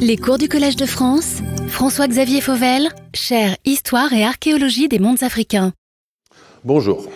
Les 0.00 0.16
cours 0.16 0.38
du 0.38 0.48
Collège 0.48 0.76
de 0.76 0.86
France, 0.86 1.38
François-Xavier 1.68 2.40
Fauvel, 2.40 2.88
chaire 3.14 3.56
Histoire 3.64 4.12
et 4.12 4.24
archéologie 4.24 4.88
des 4.88 4.98
mondes 4.98 5.22
africains. 5.22 5.72
Bonjour. 6.64 7.06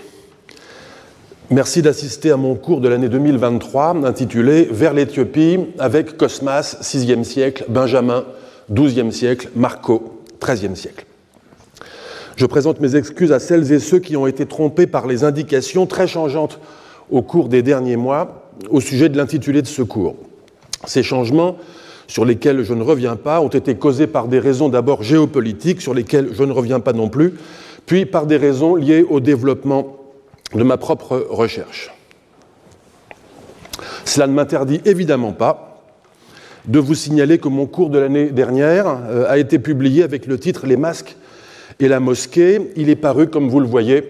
Merci 1.50 1.83
d'assister 1.83 2.30
à 2.30 2.36
mon 2.36 2.54
cours 2.54 2.80
de 2.80 2.88
l'année 2.88 3.08
2023 3.08 4.04
intitulé 4.04 4.68
Vers 4.70 4.94
l'Éthiopie 4.94 5.58
avec 5.78 6.17
Cosmas, 6.17 6.76
6e 6.83 7.25
siècle, 7.25 7.65
Benjamin, 7.68 8.25
12e 8.73 9.11
siècle, 9.11 9.50
Marco, 9.55 10.23
13e 10.41 10.75
siècle. 10.75 11.07
Je 12.37 12.46
présente 12.46 12.80
mes 12.80 12.96
excuses 12.96 13.32
à 13.32 13.39
celles 13.39 13.73
et 13.73 13.79
ceux 13.79 13.98
qui 13.98 14.16
ont 14.16 14.27
été 14.27 14.46
trompés 14.46 14.87
par 14.87 15.07
les 15.07 15.25
indications 15.25 15.87
très 15.87 16.07
changeantes 16.07 16.59
au 17.11 17.23
cours 17.23 17.48
des 17.48 17.62
derniers 17.62 17.96
mois 17.96 18.50
au 18.71 18.80
sujet 18.80 19.09
de 19.09 19.16
l'intitulé 19.16 19.62
de 19.62 19.66
ce 19.66 19.82
cours. 19.82 20.16
Ces 20.84 21.03
changements, 21.03 21.57
sur 22.13 22.27
lesquels 22.27 22.63
je 22.63 22.75
ne 22.75 22.83
reviens 22.83 23.17
pas, 23.17 23.41
ont 23.41 23.49
été 23.49 23.75
causés 23.75 24.07
par 24.07 24.29
des 24.29 24.39
raisons 24.39 24.68
d'abord 24.68 25.03
géopolitiques, 25.03 25.81
sur 25.81 25.95
lesquelles 25.95 26.29
je 26.35 26.43
ne 26.43 26.53
reviens 26.53 26.79
pas 26.79 26.93
non 26.93 27.09
plus, 27.09 27.32
puis 27.86 28.05
par 28.05 28.27
des 28.27 28.36
raisons 28.36 28.75
liées 28.75 29.03
au 29.09 29.19
développement 29.19 29.96
de 30.55 30.63
ma 30.63 30.77
propre 30.77 31.27
recherche. 31.31 31.91
Cela 34.05 34.27
ne 34.27 34.34
m'interdit 34.34 34.83
évidemment 34.84 35.33
pas 35.33 35.83
de 36.66 36.78
vous 36.78 36.95
signaler 36.95 37.38
que 37.38 37.48
mon 37.48 37.64
cours 37.64 37.88
de 37.88 37.98
l'année 37.98 38.27
dernière 38.27 38.88
euh, 39.08 39.24
a 39.27 39.38
été 39.38 39.58
publié 39.58 40.02
avec 40.02 40.27
le 40.27 40.38
titre 40.38 40.66
Les 40.66 40.77
masques 40.77 41.16
et 41.80 41.88
la 41.88 41.98
mosquée. 41.98 42.72
Il 42.77 42.91
est 42.91 42.97
paru, 42.97 43.28
comme 43.28 43.48
vous 43.48 43.58
le 43.58 43.66
voyez, 43.66 44.02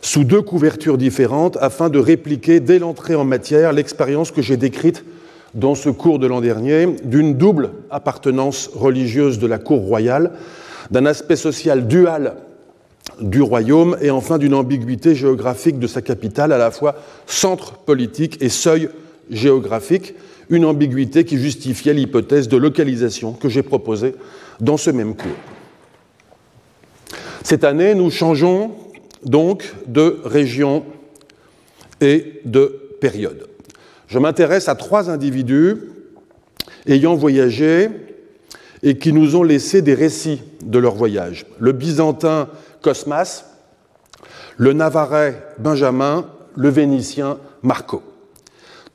sous 0.00 0.24
deux 0.24 0.40
couvertures 0.40 0.96
différentes 0.96 1.58
afin 1.60 1.90
de 1.90 1.98
répliquer 1.98 2.58
dès 2.58 2.78
l'entrée 2.78 3.16
en 3.16 3.26
matière 3.26 3.74
l'expérience 3.74 4.30
que 4.30 4.40
j'ai 4.40 4.56
décrite 4.56 5.04
dans 5.54 5.74
ce 5.74 5.90
cours 5.90 6.18
de 6.18 6.26
l'an 6.26 6.40
dernier 6.40 6.86
d'une 7.04 7.34
double 7.34 7.70
appartenance 7.90 8.70
religieuse 8.72 9.38
de 9.38 9.46
la 9.46 9.58
cour 9.58 9.80
royale, 9.80 10.32
d'un 10.90 11.06
aspect 11.06 11.36
social 11.36 11.86
dual 11.86 12.36
du 13.20 13.42
royaume 13.42 13.96
et 14.00 14.10
enfin 14.10 14.38
d'une 14.38 14.54
ambiguïté 14.54 15.14
géographique 15.14 15.78
de 15.78 15.86
sa 15.86 16.02
capitale, 16.02 16.52
à 16.52 16.58
la 16.58 16.70
fois 16.70 16.96
centre 17.26 17.74
politique 17.78 18.38
et 18.40 18.48
seuil 18.48 18.88
géographique, 19.30 20.14
une 20.48 20.64
ambiguïté 20.64 21.24
qui 21.24 21.38
justifiait 21.38 21.94
l'hypothèse 21.94 22.48
de 22.48 22.56
localisation 22.56 23.32
que 23.32 23.48
j'ai 23.48 23.62
proposée 23.62 24.14
dans 24.60 24.76
ce 24.76 24.90
même 24.90 25.14
cours. 25.14 25.30
Cette 27.42 27.64
année, 27.64 27.94
nous 27.94 28.10
changeons 28.10 28.72
donc 29.24 29.74
de 29.86 30.20
région 30.24 30.84
et 32.00 32.40
de 32.44 32.96
période. 33.00 33.49
Je 34.10 34.18
m'intéresse 34.18 34.68
à 34.68 34.74
trois 34.74 35.08
individus 35.08 35.76
ayant 36.86 37.14
voyagé 37.14 37.88
et 38.82 38.98
qui 38.98 39.12
nous 39.12 39.36
ont 39.36 39.44
laissé 39.44 39.82
des 39.82 39.94
récits 39.94 40.42
de 40.64 40.80
leur 40.80 40.96
voyage. 40.96 41.46
Le 41.60 41.70
byzantin 41.70 42.48
Cosmas, 42.82 43.44
le 44.56 44.72
navarrais 44.72 45.40
Benjamin, 45.58 46.26
le 46.56 46.68
vénitien 46.68 47.38
Marco. 47.62 48.02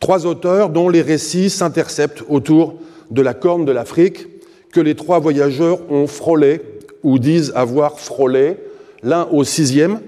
Trois 0.01 0.25
auteurs 0.25 0.69
dont 0.69 0.89
les 0.89 1.01
récits 1.01 1.49
s'interceptent 1.49 2.23
autour 2.27 2.75
de 3.09 3.21
la 3.21 3.33
corne 3.33 3.63
de 3.63 3.71
l'Afrique 3.71 4.27
que 4.73 4.81
les 4.81 4.95
trois 4.95 5.19
voyageurs 5.19 5.79
ont 5.89 6.07
frôlé 6.07 6.61
ou 7.03 7.19
disent 7.19 7.53
avoir 7.55 7.99
frôlé, 7.99 8.57
l'un 9.01 9.29
au 9.31 9.45
sixième, 9.45 10.01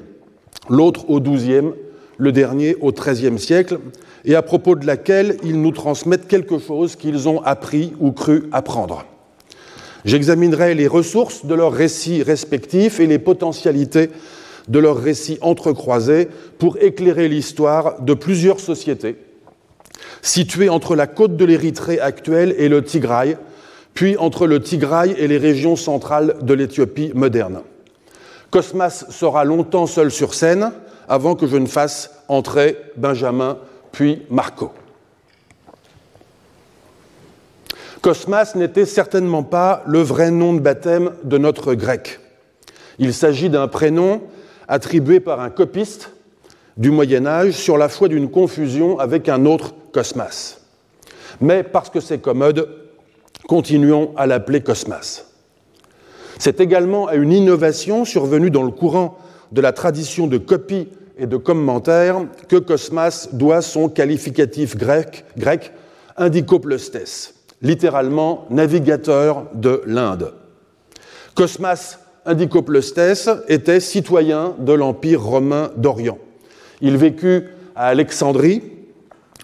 l'autre 0.70 1.10
au 1.10 1.22
XIIe, 1.22 1.72
le 2.18 2.32
dernier 2.34 2.76
au 2.82 2.92
XIIIe 2.92 3.40
siècle, 3.40 3.80
et 4.28 4.36
à 4.36 4.44
propos 4.44 4.76
de 4.76 4.86
laquelle 4.86 5.38
ils 5.44 5.60
nous 5.60 5.72
transmettent 5.72 6.28
quelque 6.28 6.60
chose 6.60 6.96
qu'ils 6.96 7.28
ont 7.28 7.42
appris 7.42 7.94
ou 8.00 8.12
cru 8.12 8.50
apprendre. 8.52 9.06
J'examinerai 10.06 10.76
les 10.76 10.88
ressources 10.88 11.46
de 11.46 11.56
leurs 11.56 11.74
récits 11.74 12.22
respectifs 12.22 13.00
et 13.00 13.08
les 13.08 13.20
potentialités 13.20 14.12
de 14.68 14.80
leurs 14.80 14.98
récits 14.98 15.40
entrecroisés 15.42 16.28
pour 16.60 16.78
éclairer 16.78 17.30
l'histoire 17.30 18.02
de 18.02 18.14
plusieurs 18.14 18.60
sociétés 18.60 19.16
situées 20.22 20.70
entre 20.70 20.96
la 20.96 21.08
côte 21.08 21.38
de 21.38 21.46
l'Érythrée 21.46 22.00
actuelle 22.00 22.54
et 22.58 22.70
le 22.70 22.84
Tigray, 22.84 23.38
puis 23.94 24.18
entre 24.18 24.46
le 24.46 24.62
Tigray 24.62 25.16
et 25.18 25.28
les 25.28 25.38
régions 25.38 25.76
centrales 25.76 26.36
de 26.42 26.54
l'Éthiopie 26.54 27.12
moderne. 27.16 27.62
Cosmas 28.52 29.06
sera 29.10 29.44
longtemps 29.46 29.88
seul 29.88 30.12
sur 30.12 30.34
scène 30.34 30.72
avant 31.08 31.36
que 31.36 31.48
je 31.48 31.58
ne 31.58 31.66
fasse 31.66 32.12
entrer 32.28 32.78
Benjamin 32.98 33.58
puis 33.98 34.22
Marco. 34.30 34.72
Cosmas 38.02 38.52
n'était 38.54 38.86
certainement 38.86 39.42
pas 39.42 39.82
le 39.88 40.04
vrai 40.04 40.30
nom 40.30 40.54
de 40.54 40.60
baptême 40.60 41.14
de 41.24 41.40
notre 41.40 41.74
grec. 41.74 42.20
Il 43.00 43.12
s'agit 43.12 43.50
d'un 43.50 43.68
prénom 43.68 44.22
attribué 44.68 45.20
par 45.20 45.40
un 45.40 45.50
copiste 45.50 46.12
du 46.78 46.92
Moyen 46.92 47.26
Âge 47.26 47.54
sur 47.54 47.76
la 47.76 47.90
foi 47.90 48.08
d'une 48.08 48.30
confusion 48.30 49.00
avec 49.00 49.30
un 49.30 49.48
autre 49.48 49.74
Cosmas. 49.92 50.60
Mais 51.42 51.64
parce 51.64 51.90
que 51.90 52.00
c'est 52.00 52.20
commode, 52.20 52.70
continuons 53.48 54.14
à 54.16 54.28
l'appeler 54.28 54.62
Cosmas. 54.62 55.24
C'est 56.38 56.62
également 56.62 57.08
à 57.08 57.16
une 57.16 57.34
innovation 57.34 58.06
survenue 58.06 58.52
dans 58.52 58.62
le 58.62 58.70
courant 58.70 59.18
de 59.52 59.62
la 59.62 59.72
tradition 59.72 60.28
de 60.28 60.38
copie 60.38 60.88
et 61.18 61.28
de 61.28 61.38
commentaire 61.38 62.26
que 62.48 62.58
Cosmas 62.58 63.30
doit 63.34 63.62
son 63.62 63.90
qualificatif 63.90 64.76
grec, 64.76 65.26
grec 65.38 65.72
littéralement 67.62 68.46
navigateur 68.50 69.46
de 69.54 69.82
l'Inde. 69.86 70.34
Cosmas 71.36 72.00
indicopleustes 72.26 73.30
était 73.48 73.80
citoyen 73.80 74.56
de 74.60 74.74
l'Empire 74.74 75.22
romain 75.22 75.72
d'Orient. 75.78 76.18
Il 76.82 76.98
vécut 76.98 77.46
à 77.76 77.88
Alexandrie, 77.88 78.64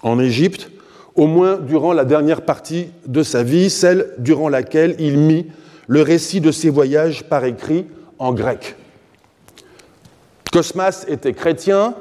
en 0.01 0.19
Égypte, 0.19 0.69
au 1.16 1.28
moins 1.28 1.57
durant 1.57 1.94
la 1.94 2.05
dernière 2.05 2.41
partie 2.41 2.88
de 3.05 3.23
sa 3.23 3.44
vie, 3.44 3.69
celle 3.69 4.09
durant 4.17 4.50
laquelle 4.50 4.95
il 5.00 5.17
mit 5.17 5.47
le 5.88 6.01
récit 6.01 6.41
de 6.41 6.51
ses 6.51 6.69
voyages 6.69 7.23
par 7.23 7.45
écrit 7.45 7.85
en 8.19 8.34
grec. 8.34 8.75
Cosmas 10.53 11.06
était 11.08 11.34
chrétien 11.34 11.96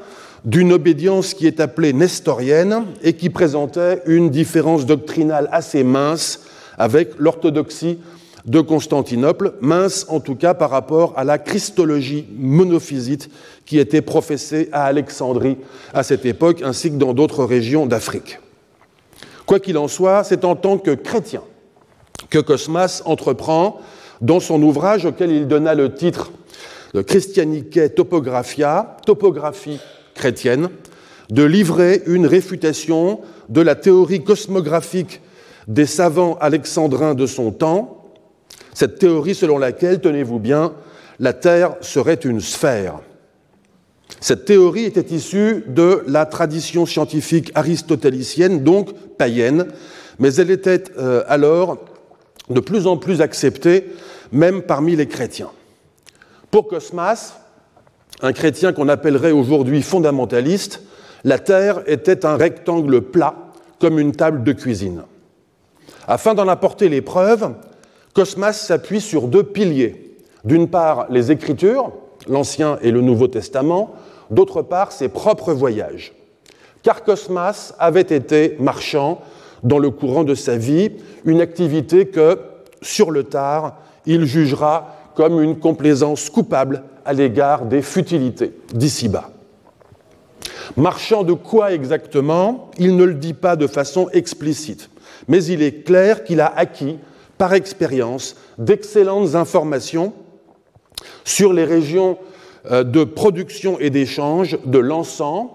d'une 0.45 0.75
obédience 0.75 1.33
qui 1.33 1.47
est 1.47 1.59
appelée 1.59 1.95
nestorienne 1.95 2.85
et 3.03 3.15
qui 3.15 3.31
présentait 3.31 4.03
une 4.05 4.29
différence 4.29 4.85
doctrinale 4.85 5.49
assez 5.53 5.83
mince 5.83 6.41
avec 6.77 7.13
l'orthodoxie 7.19 7.99
de 8.45 8.61
Constantinople, 8.61 9.55
mince 9.63 10.05
en 10.11 10.21
tout 10.21 10.35
cas 10.35 10.53
par 10.53 10.69
rapport 10.69 11.15
à 11.17 11.25
la 11.25 11.39
christologie 11.39 12.27
monophysite 12.37 13.31
qui 13.65 13.79
était 13.79 14.03
professée 14.03 14.69
à 14.71 14.85
Alexandrie 14.85 15.57
à 15.95 16.03
cette 16.03 16.27
époque 16.27 16.61
ainsi 16.63 16.91
que 16.91 16.97
dans 16.97 17.15
d'autres 17.15 17.45
régions 17.45 17.87
d'Afrique. 17.87 18.39
Quoi 19.47 19.61
qu'il 19.61 19.79
en 19.79 19.89
soit, 19.89 20.25
c'est 20.25 20.45
en 20.45 20.57
tant 20.57 20.77
que 20.77 20.91
chrétien 20.91 21.41
que 22.29 22.39
Cosmas 22.39 23.01
entreprend 23.07 23.81
dans 24.21 24.41
son 24.41 24.63
ouvrage 24.63 25.07
auquel 25.07 25.31
il 25.31 25.49
donna 25.49 25.75
le 25.75 25.95
titre 25.95 26.33
de 26.95 27.03
Christianique 27.03 27.95
Topographia, 27.95 28.97
topographie 29.07 29.81
chrétienne, 30.15 30.69
de 31.31 31.43
livrer 31.43 32.03
une 32.07 32.27
réfutation 32.27 33.21
de 33.49 33.61
la 33.61 33.75
théorie 33.75 34.23
cosmographique 34.23 35.21
des 35.69 35.87
savants 35.87 36.37
alexandrins 36.41 37.15
de 37.15 37.27
son 37.27 37.53
temps, 37.53 38.05
cette 38.75 38.99
théorie 38.99 39.35
selon 39.35 39.59
laquelle, 39.59 40.01
tenez-vous 40.01 40.39
bien, 40.39 40.73
la 41.21 41.33
Terre 41.33 41.77
serait 41.81 42.15
une 42.15 42.41
sphère. 42.41 43.01
Cette 44.21 44.45
théorie 44.45 44.85
était 44.85 45.15
issue 45.15 45.65
de 45.69 46.03
la 46.07 46.27
tradition 46.27 46.87
scientifique 46.87 47.51
aristotélicienne, 47.55 48.63
donc 48.63 48.93
païenne, 49.17 49.67
mais 50.19 50.35
elle 50.35 50.51
était 50.51 50.85
euh, 50.99 51.23
alors 51.29 51.79
de 52.51 52.61
plus 52.61 52.87
en 52.87 52.97
plus 52.97 53.21
acceptée, 53.21 53.87
même 54.33 54.63
parmi 54.63 54.97
les 54.97 55.07
chrétiens. 55.07 55.51
Pour 56.53 56.69
Cosmas, 56.69 57.39
un 58.21 58.35
chrétien 58.35 58.75
qu'on 58.75 58.91
appellerait 58.91 59.33
aujourd'hui 59.33 59.81
fondamentaliste, 59.81 60.83
la 61.25 61.39
Terre 61.39 61.83
était 61.87 62.27
un 62.27 62.37
rectangle 62.37 63.01
plat, 63.01 63.35
comme 63.81 63.99
une 63.99 64.13
table 64.13 64.45
de 64.45 64.53
cuisine. 64.53 65.05
Afin 66.07 66.35
d'en 66.35 66.49
apporter 66.49 66.91
les 66.91 67.01
preuves, 67.01 67.55
Cosmas 68.13 68.53
s'appuie 68.53 69.01
sur 69.01 69.29
deux 69.29 69.45
piliers. 69.45 70.19
D'une 70.45 70.69
part, 70.69 71.07
les 71.09 71.33
Écritures, 71.33 71.91
l'Ancien 72.29 72.79
et 72.83 72.91
le 72.91 73.01
Nouveau 73.01 73.29
Testament, 73.29 73.95
d'autre 74.31 74.61
part, 74.61 74.93
ses 74.93 75.09
propres 75.09 75.55
voyages. 75.55 76.13
Car 76.83 77.03
Cosmas 77.03 77.73
avait 77.79 78.03
été 78.03 78.59
marchand 78.61 79.23
dans 79.63 79.79
le 79.79 79.89
courant 79.89 80.23
de 80.23 80.35
sa 80.35 80.59
vie, 80.59 80.91
une 81.25 81.41
activité 81.41 82.09
que, 82.09 82.39
sur 82.83 83.11
le 83.11 83.25
tard, 83.25 83.79
il 84.05 84.27
jugera 84.27 85.02
comme 85.15 85.43
une 85.43 85.59
complaisance 85.59 86.31
coupable 86.31 86.83
à 87.05 87.13
l'égard 87.13 87.67
des 87.67 87.83
futilités 87.83 88.53
d'ici-bas. 88.73 89.31
Marchand 90.77 91.23
de 91.23 91.33
quoi 91.33 91.73
exactement 91.73 92.71
Il 92.79 92.97
ne 92.97 93.05
le 93.05 93.15
dit 93.15 93.35
pas 93.35 93.57
de 93.57 93.67
façon 93.67 94.09
explicite, 94.13 94.91
mais 95.29 95.45
il 95.45 95.63
est 95.63 95.85
clair 95.85 96.25
qu'il 96.25 96.41
a 96.41 96.53
acquis 96.57 96.99
par 97.39 97.55
expérience 97.55 98.37
d'excellentes 98.59 99.35
informations 99.35 100.13
sur 101.25 101.53
les 101.53 101.65
régions 101.65 102.19
euh, 102.71 102.85
de 102.85 103.05
production 103.05 103.79
et 103.81 103.91
d'échange 103.91 104.59
de 104.65 104.79
l'encens, 104.79 105.49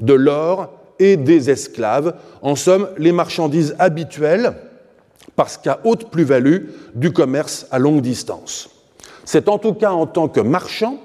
de 0.00 0.14
l'or 0.14 0.72
et 0.98 1.16
des 1.16 1.50
esclaves, 1.50 2.14
en 2.42 2.56
somme 2.56 2.88
les 2.98 3.12
marchandises 3.12 3.76
habituelles, 3.78 4.54
parce 5.36 5.56
qu'à 5.56 5.80
haute 5.84 6.10
plus-value, 6.10 6.68
du 6.94 7.12
commerce 7.12 7.66
à 7.70 7.78
longue 7.78 8.00
distance. 8.00 8.73
C'est 9.24 9.48
en 9.48 9.58
tout 9.58 9.74
cas 9.74 9.92
en 9.92 10.06
tant 10.06 10.28
que 10.28 10.40
marchand 10.40 10.98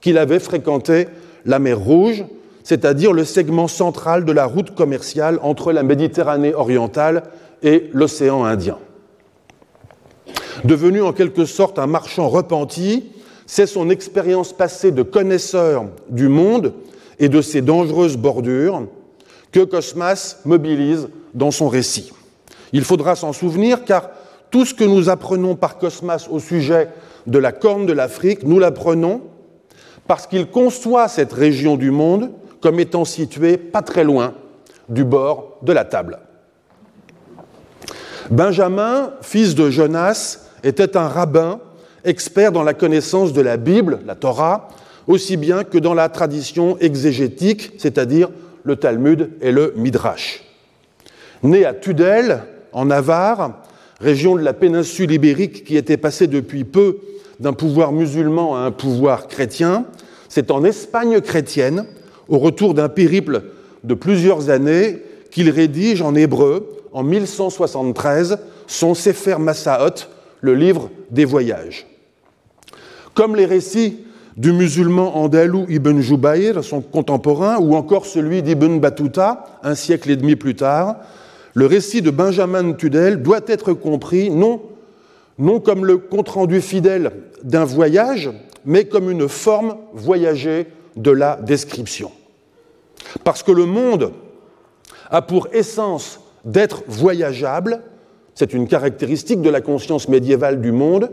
qu'il 0.00 0.18
avait 0.18 0.38
fréquenté 0.38 1.08
la 1.44 1.58
mer 1.58 1.78
Rouge, 1.78 2.24
c'est-à-dire 2.62 3.12
le 3.12 3.24
segment 3.24 3.68
central 3.68 4.24
de 4.24 4.32
la 4.32 4.46
route 4.46 4.74
commerciale 4.74 5.38
entre 5.42 5.72
la 5.72 5.82
Méditerranée 5.82 6.54
orientale 6.54 7.24
et 7.62 7.90
l'océan 7.92 8.44
Indien. 8.44 8.78
Devenu 10.64 11.02
en 11.02 11.12
quelque 11.12 11.44
sorte 11.44 11.78
un 11.78 11.86
marchand 11.86 12.28
repenti, 12.28 13.10
c'est 13.46 13.66
son 13.66 13.90
expérience 13.90 14.52
passée 14.52 14.90
de 14.90 15.02
connaisseur 15.02 15.86
du 16.10 16.28
monde 16.28 16.74
et 17.18 17.28
de 17.28 17.40
ses 17.40 17.62
dangereuses 17.62 18.16
bordures 18.16 18.86
que 19.52 19.60
Cosmas 19.60 20.36
mobilise 20.44 21.08
dans 21.34 21.50
son 21.50 21.68
récit. 21.68 22.12
Il 22.72 22.84
faudra 22.84 23.16
s'en 23.16 23.32
souvenir 23.32 23.84
car 23.84 24.10
tout 24.50 24.64
ce 24.64 24.74
que 24.74 24.84
nous 24.84 25.08
apprenons 25.08 25.56
par 25.56 25.78
Cosmas 25.78 26.28
au 26.30 26.38
sujet 26.38 26.88
de 27.28 27.38
la 27.38 27.52
corne 27.52 27.84
de 27.86 27.92
l'Afrique, 27.92 28.42
nous 28.42 28.58
l'apprenons 28.58 29.20
parce 30.06 30.26
qu'il 30.26 30.46
conçoit 30.46 31.08
cette 31.08 31.32
région 31.32 31.76
du 31.76 31.90
monde 31.90 32.30
comme 32.62 32.80
étant 32.80 33.04
située 33.04 33.58
pas 33.58 33.82
très 33.82 34.02
loin 34.02 34.34
du 34.88 35.04
bord 35.04 35.58
de 35.62 35.72
la 35.72 35.84
table. 35.84 36.18
Benjamin, 38.30 39.12
fils 39.20 39.54
de 39.54 39.68
Jonas, 39.68 40.46
était 40.64 40.96
un 40.96 41.06
rabbin 41.06 41.60
expert 42.04 42.50
dans 42.50 42.62
la 42.62 42.74
connaissance 42.74 43.34
de 43.34 43.42
la 43.42 43.58
Bible, 43.58 44.00
la 44.06 44.14
Torah, 44.14 44.68
aussi 45.06 45.36
bien 45.36 45.64
que 45.64 45.78
dans 45.78 45.94
la 45.94 46.08
tradition 46.08 46.78
exégétique, 46.78 47.72
c'est-à-dire 47.76 48.30
le 48.64 48.76
Talmud 48.76 49.30
et 49.42 49.52
le 49.52 49.74
Midrash. 49.76 50.44
Né 51.42 51.66
à 51.66 51.74
Tudel, 51.74 52.42
en 52.72 52.86
Navarre, 52.86 53.62
région 54.00 54.34
de 54.34 54.42
la 54.42 54.54
péninsule 54.54 55.12
ibérique 55.12 55.64
qui 55.64 55.76
était 55.76 55.96
passée 55.98 56.26
depuis 56.26 56.64
peu 56.64 56.98
d'un 57.40 57.52
pouvoir 57.52 57.92
musulman 57.92 58.56
à 58.56 58.60
un 58.60 58.70
pouvoir 58.70 59.28
chrétien, 59.28 59.84
c'est 60.28 60.50
en 60.50 60.64
Espagne 60.64 61.20
chrétienne, 61.20 61.86
au 62.28 62.38
retour 62.38 62.74
d'un 62.74 62.88
périple 62.88 63.42
de 63.84 63.94
plusieurs 63.94 64.50
années, 64.50 65.02
qu'il 65.30 65.50
rédige 65.50 66.02
en 66.02 66.14
hébreu, 66.14 66.68
en 66.92 67.02
1173, 67.02 68.38
son 68.66 68.94
Sefer 68.94 69.36
Massaot, 69.38 70.06
le 70.40 70.54
livre 70.54 70.90
des 71.10 71.24
voyages. 71.24 71.86
Comme 73.14 73.36
les 73.36 73.46
récits 73.46 73.98
du 74.36 74.52
musulman 74.52 75.16
andalou 75.16 75.66
Ibn 75.68 76.00
Jubayr, 76.00 76.62
son 76.62 76.80
contemporain, 76.80 77.58
ou 77.58 77.74
encore 77.74 78.06
celui 78.06 78.42
d'Ibn 78.42 78.78
Battuta, 78.78 79.44
un 79.62 79.74
siècle 79.74 80.10
et 80.10 80.16
demi 80.16 80.36
plus 80.36 80.54
tard, 80.54 80.96
le 81.54 81.66
récit 81.66 82.02
de 82.02 82.10
Benjamin 82.10 82.72
Tudel 82.72 83.22
doit 83.22 83.40
être 83.48 83.72
compris 83.72 84.30
non, 84.30 84.60
non 85.38 85.60
comme 85.60 85.84
le 85.84 85.98
compte-rendu 85.98 86.60
fidèle 86.60 87.12
d'un 87.42 87.64
voyage, 87.64 88.30
mais 88.64 88.84
comme 88.84 89.10
une 89.10 89.28
forme 89.28 89.76
voyagée 89.94 90.66
de 90.96 91.10
la 91.10 91.36
description. 91.36 92.10
Parce 93.24 93.42
que 93.42 93.52
le 93.52 93.64
monde 93.64 94.12
a 95.10 95.22
pour 95.22 95.48
essence 95.52 96.20
d'être 96.44 96.82
voyageable, 96.88 97.82
c'est 98.34 98.52
une 98.52 98.68
caractéristique 98.68 99.40
de 99.40 99.50
la 99.50 99.60
conscience 99.60 100.08
médiévale 100.08 100.60
du 100.60 100.72
monde, 100.72 101.10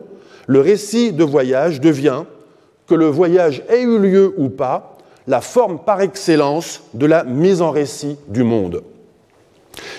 le 0.47 0.59
récit 0.59 1.13
de 1.13 1.23
voyage 1.23 1.79
devient, 1.79 2.23
que 2.87 2.95
le 2.95 3.07
voyage 3.07 3.63
ait 3.69 3.81
eu 3.81 3.97
lieu 3.97 4.33
ou 4.37 4.49
pas, 4.49 4.97
la 5.27 5.41
forme 5.41 5.79
par 5.79 6.01
excellence 6.01 6.83
de 6.93 7.05
la 7.05 7.23
mise 7.23 7.61
en 7.61 7.71
récit 7.71 8.17
du 8.27 8.43
monde. 8.43 8.83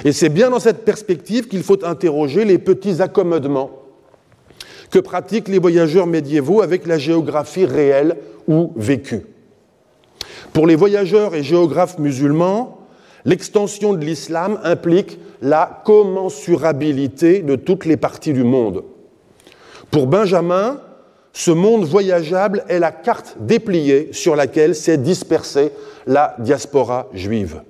Et 0.05 0.13
c'est 0.13 0.29
bien 0.29 0.51
dans 0.51 0.61
cette 0.61 0.85
perspective 0.85 1.49
qu'il 1.49 1.63
faut 1.63 1.85
interroger 1.85 2.45
les 2.45 2.59
petits 2.59 3.03
accommodements 3.03 3.71
que 4.91 4.99
pratiquent 4.99 5.49
les 5.49 5.59
voyageurs 5.59 6.07
médiévaux 6.07 6.63
avec 6.63 6.87
la 6.87 6.99
géographie 6.99 7.65
réelle 7.65 8.17
ou 8.47 8.73
vécue. 8.77 9.27
Pour 10.53 10.67
les 10.67 10.77
voyageurs 10.77 11.35
et 11.35 11.43
géographes 11.43 11.99
musulmans, 11.99 12.79
l'extension 13.25 13.93
de 13.93 14.05
l'islam 14.05 14.59
implique 14.65 15.19
la 15.43 15.83
commensurabilité 15.85 17.41
de 17.41 17.57
toutes 17.57 17.85
les 17.85 17.97
parties 17.97 18.33
du 18.33 18.45
monde. 18.45 18.85
Pour 19.91 20.07
Benjamin, 20.07 20.81
ce 21.33 21.51
monde 21.51 21.85
voyageable 21.85 22.65
est 22.69 22.79
la 22.79 22.93
carte 22.93 23.37
dépliée 23.41 24.09
sur 24.13 24.37
laquelle 24.37 24.75
s'est 24.75 24.97
dispersée 24.97 25.73
la 26.07 26.35
diaspora 26.39 27.09
juive. 27.13 27.61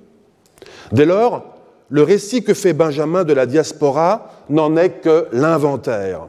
Dès 0.93 1.05
lors, 1.05 1.43
le 1.89 2.03
récit 2.03 2.43
que 2.43 2.53
fait 2.53 2.73
Benjamin 2.73 3.23
de 3.23 3.33
la 3.33 3.45
diaspora 3.45 4.31
n'en 4.49 4.77
est 4.77 5.01
que 5.01 5.27
l'inventaire. 5.33 6.27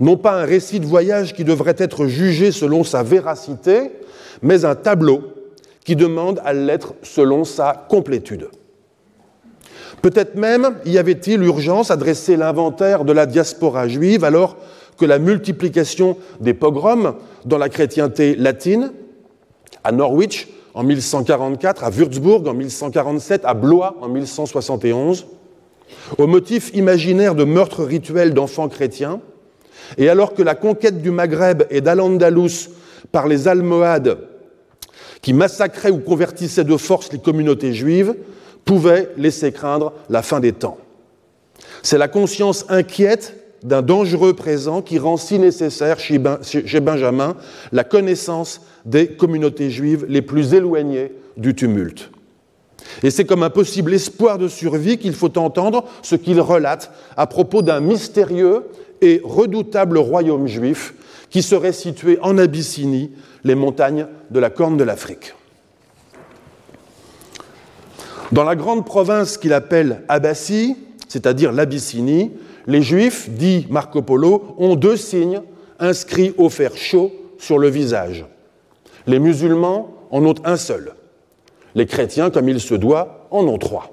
Non 0.00 0.16
pas 0.16 0.40
un 0.40 0.44
récit 0.44 0.80
de 0.80 0.86
voyage 0.86 1.34
qui 1.34 1.44
devrait 1.44 1.76
être 1.78 2.06
jugé 2.06 2.52
selon 2.52 2.84
sa 2.84 3.02
véracité, 3.02 3.92
mais 4.42 4.64
un 4.64 4.74
tableau 4.74 5.22
qui 5.84 5.96
demande 5.96 6.40
à 6.44 6.52
l'être 6.52 6.94
selon 7.02 7.44
sa 7.44 7.86
complétude. 7.88 8.48
Peut-être 10.02 10.34
même 10.34 10.76
y 10.84 10.98
avait-il 10.98 11.42
urgence 11.42 11.90
à 11.90 11.96
dresser 11.96 12.36
l'inventaire 12.36 13.04
de 13.04 13.12
la 13.12 13.26
diaspora 13.26 13.88
juive 13.88 14.24
alors 14.24 14.56
que 14.98 15.04
la 15.04 15.18
multiplication 15.18 16.16
des 16.40 16.54
pogroms 16.54 17.14
dans 17.44 17.58
la 17.58 17.68
chrétienté 17.68 18.36
latine, 18.36 18.92
à 19.82 19.92
Norwich 19.92 20.48
en 20.74 20.82
1144, 20.82 21.84
à 21.84 21.90
Würzburg 21.90 22.46
en 22.48 22.54
1147, 22.54 23.42
à 23.44 23.54
Blois 23.54 23.96
en 24.00 24.08
1171, 24.08 25.26
au 26.18 26.26
motif 26.26 26.70
imaginaire 26.74 27.34
de 27.34 27.44
meurtres 27.44 27.84
rituels 27.84 28.34
d'enfants 28.34 28.68
chrétiens, 28.68 29.20
et 29.98 30.08
alors 30.08 30.34
que 30.34 30.42
la 30.42 30.54
conquête 30.54 31.02
du 31.02 31.10
Maghreb 31.10 31.64
et 31.70 31.80
d'Al-Andalus 31.80 32.70
par 33.12 33.28
les 33.28 33.48
Almohades, 33.48 34.18
qui 35.22 35.32
massacraient 35.32 35.90
ou 35.90 35.98
convertissaient 35.98 36.64
de 36.64 36.76
force 36.76 37.12
les 37.12 37.18
communautés 37.18 37.72
juives, 37.72 38.14
pouvait 38.64 39.10
laisser 39.16 39.52
craindre 39.52 39.92
la 40.08 40.22
fin 40.22 40.40
des 40.40 40.52
temps. 40.52 40.78
C'est 41.82 41.98
la 41.98 42.08
conscience 42.08 42.64
inquiète 42.68 43.34
d'un 43.62 43.82
dangereux 43.82 44.34
présent 44.34 44.82
qui 44.82 44.98
rend 44.98 45.16
si 45.16 45.38
nécessaire 45.38 45.96
ben, 46.20 46.38
chez 46.42 46.80
Benjamin 46.80 47.36
la 47.72 47.84
connaissance 47.84 48.60
des 48.84 49.08
communautés 49.08 49.70
juives 49.70 50.04
les 50.08 50.22
plus 50.22 50.54
éloignées 50.54 51.12
du 51.36 51.54
tumulte. 51.54 52.10
Et 53.02 53.10
c'est 53.10 53.24
comme 53.24 53.42
un 53.42 53.50
possible 53.50 53.94
espoir 53.94 54.38
de 54.38 54.48
survie 54.48 54.98
qu'il 54.98 55.14
faut 55.14 55.36
entendre 55.38 55.84
ce 56.02 56.14
qu'il 56.14 56.40
relate 56.40 56.92
à 57.16 57.26
propos 57.26 57.62
d'un 57.62 57.80
mystérieux 57.80 58.64
et 59.04 59.20
redoutable 59.22 59.98
royaume 59.98 60.46
juif 60.46 60.94
qui 61.28 61.42
serait 61.42 61.72
situé 61.72 62.18
en 62.22 62.38
Abyssinie, 62.38 63.10
les 63.44 63.54
montagnes 63.54 64.06
de 64.30 64.40
la 64.40 64.50
Corne 64.50 64.76
de 64.76 64.84
l'Afrique. 64.84 65.34
Dans 68.32 68.44
la 68.44 68.56
grande 68.56 68.86
province 68.86 69.36
qu'il 69.36 69.52
appelle 69.52 70.02
Abbassie, 70.08 70.76
c'est-à-dire 71.08 71.52
l'Abyssinie, 71.52 72.32
les 72.66 72.82
Juifs, 72.82 73.28
dit 73.30 73.66
Marco 73.68 74.00
Polo, 74.00 74.54
ont 74.58 74.74
deux 74.74 74.96
signes 74.96 75.42
inscrits 75.78 76.32
au 76.38 76.48
fer 76.48 76.76
chaud 76.76 77.12
sur 77.38 77.58
le 77.58 77.68
visage. 77.68 78.24
Les 79.06 79.18
musulmans 79.18 79.94
en 80.10 80.24
ont 80.24 80.34
un 80.44 80.56
seul. 80.56 80.94
Les 81.74 81.86
chrétiens, 81.86 82.30
comme 82.30 82.48
il 82.48 82.60
se 82.60 82.74
doit, 82.74 83.28
en 83.30 83.46
ont 83.46 83.58
trois. 83.58 83.90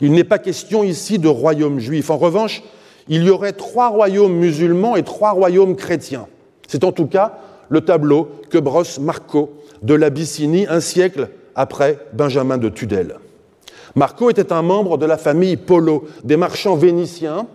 Il 0.00 0.12
n'est 0.12 0.24
pas 0.24 0.38
question 0.38 0.84
ici 0.84 1.18
de 1.18 1.28
royaume 1.28 1.80
juif. 1.80 2.10
En 2.10 2.18
revanche, 2.18 2.62
il 3.08 3.24
y 3.24 3.30
aurait 3.30 3.52
trois 3.52 3.88
royaumes 3.88 4.34
musulmans 4.34 4.96
et 4.96 5.02
trois 5.02 5.30
royaumes 5.30 5.76
chrétiens. 5.76 6.26
C'est 6.68 6.84
en 6.84 6.92
tout 6.92 7.06
cas 7.06 7.38
le 7.68 7.80
tableau 7.80 8.28
que 8.50 8.58
brosse 8.58 8.98
Marco 8.98 9.52
de 9.82 9.94
l'Abyssinie 9.94 10.66
un 10.68 10.80
siècle 10.80 11.28
après 11.54 11.98
Benjamin 12.12 12.58
de 12.58 12.68
Tudel. 12.68 13.16
Marco 13.94 14.28
était 14.28 14.52
un 14.52 14.62
membre 14.62 14.98
de 14.98 15.06
la 15.06 15.16
famille 15.16 15.56
Polo, 15.56 16.04
des 16.22 16.36
marchands 16.36 16.76
vénitiens 16.76 17.46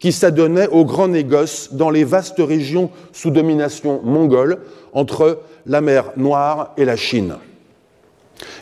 qui 0.00 0.12
s'adonnaient 0.12 0.68
aux 0.68 0.84
grands 0.84 1.08
négoces 1.08 1.72
dans 1.72 1.90
les 1.90 2.04
vastes 2.04 2.40
régions 2.40 2.90
sous 3.12 3.30
domination 3.30 4.00
mongole 4.02 4.58
entre 4.92 5.40
la 5.66 5.80
mer 5.80 6.12
Noire 6.16 6.74
et 6.76 6.84
la 6.84 6.96
Chine. 6.96 7.36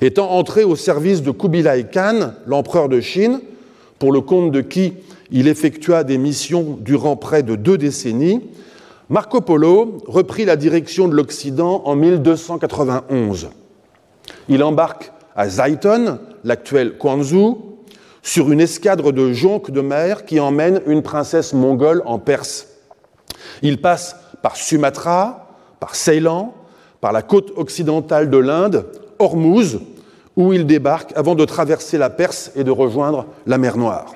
Étant 0.01 0.31
entré 0.31 0.63
au 0.63 0.77
service 0.77 1.23
de 1.23 1.31
Kubilai 1.31 1.87
Khan, 1.91 2.35
l'empereur 2.47 2.89
de 2.89 3.01
Chine, 3.01 3.41
pour 3.99 4.13
le 4.13 4.21
compte 4.21 4.53
de 4.53 4.61
qui 4.61 4.93
il 5.33 5.49
effectua 5.49 6.05
des 6.05 6.19
missions 6.19 6.79
durant 6.81 7.17
près 7.17 7.43
de 7.43 7.57
deux 7.57 7.79
décennies, 7.79 8.43
Marco 9.09 9.41
Polo 9.41 9.99
reprit 10.07 10.45
la 10.45 10.57
direction 10.57 11.09
de 11.09 11.15
l'Occident 11.15 11.83
en 11.85 11.97
1291. 11.97 13.51
Il 14.49 14.63
embarque 14.63 15.13
à 15.35 15.49
Zaiton, 15.49 16.19
l'actuel 16.45 16.97
Quanzhou, 16.99 17.79
sur 18.23 18.53
une 18.53 18.61
escadre 18.61 19.11
de 19.13 19.33
jonques 19.33 19.71
de 19.71 19.81
mer 19.81 20.25
qui 20.25 20.39
emmène 20.39 20.81
une 20.87 21.03
princesse 21.03 21.55
mongole 21.55 22.03
en 22.07 22.19
Perse. 22.19 22.69
Il 23.63 23.81
passe 23.81 24.17
par 24.43 24.57
Sumatra, 24.57 25.57
par 25.81 25.95
Ceylan, 25.95 26.55
par 27.01 27.13
la 27.13 27.23
côte 27.23 27.53
occidentale 27.57 28.31
de 28.31 28.39
l'Inde, 28.39 28.87
Hormuz, 29.19 29.81
où 30.37 30.53
il 30.53 30.67
débarque 30.67 31.13
avant 31.17 31.35
de 31.35 31.45
traverser 31.45 31.99
la 31.99 32.11
Perse 32.11 32.53
et 32.55 32.65
de 32.65 32.71
rejoindre 32.71 33.27
la 33.47 33.59
mer 33.59 33.77
Noire. 33.77 34.15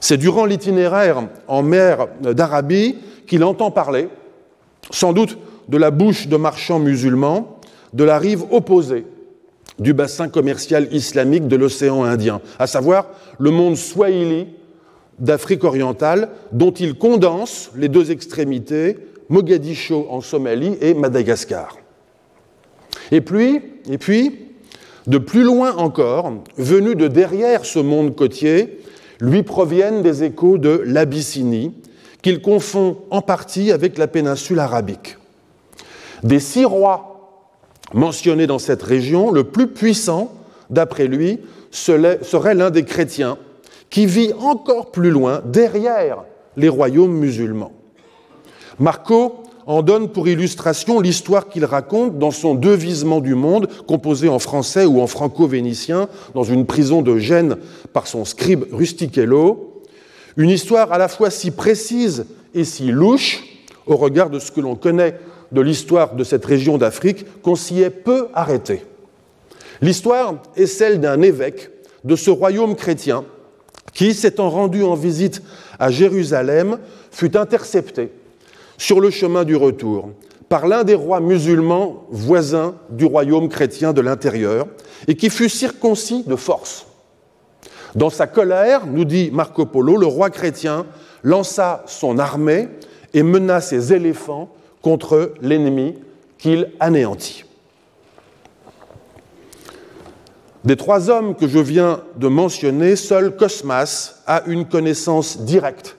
C'est 0.00 0.16
durant 0.16 0.46
l'itinéraire 0.46 1.28
en 1.46 1.62
mer 1.62 2.08
d'Arabie 2.20 2.96
qu'il 3.26 3.44
entend 3.44 3.70
parler, 3.70 4.08
sans 4.90 5.12
doute 5.12 5.38
de 5.68 5.76
la 5.76 5.90
bouche 5.90 6.26
de 6.26 6.36
marchands 6.36 6.80
musulmans, 6.80 7.60
de 7.92 8.04
la 8.04 8.18
rive 8.18 8.44
opposée 8.50 9.04
du 9.78 9.92
bassin 9.94 10.28
commercial 10.28 10.88
islamique 10.92 11.48
de 11.48 11.56
l'océan 11.56 12.04
Indien, 12.04 12.40
à 12.58 12.66
savoir 12.66 13.06
le 13.38 13.50
monde 13.50 13.76
swahili 13.76 14.48
d'Afrique 15.18 15.64
orientale, 15.64 16.30
dont 16.52 16.70
il 16.70 16.94
condense 16.94 17.70
les 17.76 17.88
deux 17.88 18.10
extrémités, 18.10 18.98
Mogadiscio 19.28 20.06
en 20.10 20.20
Somalie 20.20 20.76
et 20.80 20.92
Madagascar. 20.94 21.76
Et 23.12 23.20
puis, 23.20 23.62
et 23.88 23.98
puis, 23.98 24.48
de 25.06 25.18
plus 25.18 25.42
loin 25.42 25.74
encore, 25.76 26.32
venu 26.56 26.94
de 26.94 27.06
derrière 27.06 27.64
ce 27.64 27.78
monde 27.78 28.14
côtier, 28.14 28.79
lui 29.20 29.42
proviennent 29.42 30.02
des 30.02 30.24
échos 30.24 30.58
de 30.58 30.82
l'Abyssinie, 30.84 31.74
qu'il 32.22 32.42
confond 32.42 32.98
en 33.10 33.22
partie 33.22 33.72
avec 33.72 33.96
la 33.96 34.06
péninsule 34.06 34.58
arabique. 34.58 35.16
Des 36.22 36.40
six 36.40 36.64
rois 36.64 37.46
mentionné 37.94 38.46
dans 38.46 38.58
cette 38.58 38.82
région, 38.82 39.30
le 39.30 39.44
plus 39.44 39.68
puissant, 39.68 40.32
d'après 40.68 41.06
lui, 41.06 41.40
serait 41.70 42.54
l'un 42.54 42.70
des 42.70 42.84
chrétiens 42.84 43.38
qui 43.88 44.06
vit 44.06 44.32
encore 44.40 44.90
plus 44.90 45.10
loin, 45.10 45.42
derrière 45.44 46.24
les 46.56 46.68
royaumes 46.68 47.16
musulmans. 47.16 47.72
Marco 48.78 49.42
en 49.70 49.82
donne 49.82 50.08
pour 50.08 50.26
illustration 50.26 50.98
l'histoire 50.98 51.48
qu'il 51.48 51.64
raconte 51.64 52.18
dans 52.18 52.32
son 52.32 52.56
Devisement 52.56 53.20
du 53.20 53.36
monde, 53.36 53.68
composé 53.86 54.28
en 54.28 54.40
français 54.40 54.84
ou 54.84 55.00
en 55.00 55.06
franco-vénitien, 55.06 56.08
dans 56.34 56.42
une 56.42 56.66
prison 56.66 57.02
de 57.02 57.18
Gênes 57.18 57.56
par 57.92 58.08
son 58.08 58.24
scribe 58.24 58.64
Rustichello. 58.72 59.80
Une 60.36 60.50
histoire 60.50 60.90
à 60.92 60.98
la 60.98 61.06
fois 61.06 61.30
si 61.30 61.52
précise 61.52 62.26
et 62.52 62.64
si 62.64 62.90
louche, 62.90 63.44
au 63.86 63.96
regard 63.96 64.28
de 64.28 64.40
ce 64.40 64.50
que 64.50 64.60
l'on 64.60 64.74
connaît 64.74 65.20
de 65.52 65.60
l'histoire 65.60 66.16
de 66.16 66.24
cette 66.24 66.44
région 66.44 66.76
d'Afrique 66.76 67.24
qu'on 67.40 67.54
s'y 67.54 67.80
est 67.80 67.90
peu 67.90 68.26
arrêté. 68.34 68.82
L'histoire 69.82 70.42
est 70.56 70.66
celle 70.66 70.98
d'un 70.98 71.22
évêque 71.22 71.70
de 72.02 72.16
ce 72.16 72.30
royaume 72.30 72.74
chrétien 72.74 73.24
qui, 73.92 74.14
s'étant 74.14 74.50
rendu 74.50 74.82
en 74.82 74.96
visite 74.96 75.42
à 75.78 75.92
Jérusalem, 75.92 76.78
fut 77.12 77.36
intercepté 77.36 78.10
sur 78.80 78.98
le 78.98 79.10
chemin 79.10 79.44
du 79.44 79.56
retour 79.56 80.08
par 80.48 80.66
l'un 80.66 80.84
des 80.84 80.94
rois 80.94 81.20
musulmans 81.20 82.06
voisins 82.10 82.74
du 82.88 83.04
royaume 83.04 83.50
chrétien 83.50 83.92
de 83.92 84.00
l'intérieur 84.00 84.66
et 85.06 85.16
qui 85.16 85.28
fut 85.28 85.50
circoncis 85.50 86.24
de 86.26 86.34
force. 86.34 86.86
Dans 87.94 88.08
sa 88.08 88.26
colère, 88.26 88.86
nous 88.86 89.04
dit 89.04 89.30
Marco 89.32 89.66
Polo, 89.66 89.98
le 89.98 90.06
roi 90.06 90.30
chrétien 90.30 90.86
lança 91.22 91.84
son 91.86 92.18
armée 92.18 92.68
et 93.12 93.22
mena 93.22 93.60
ses 93.60 93.92
éléphants 93.92 94.48
contre 94.80 95.34
l'ennemi 95.42 95.96
qu'il 96.38 96.72
anéantit. 96.80 97.44
Des 100.64 100.76
trois 100.76 101.10
hommes 101.10 101.34
que 101.34 101.46
je 101.46 101.58
viens 101.58 102.00
de 102.16 102.28
mentionner, 102.28 102.96
seul 102.96 103.36
Cosmas 103.36 104.22
a 104.26 104.42
une 104.46 104.64
connaissance 104.64 105.42
directe 105.42 105.98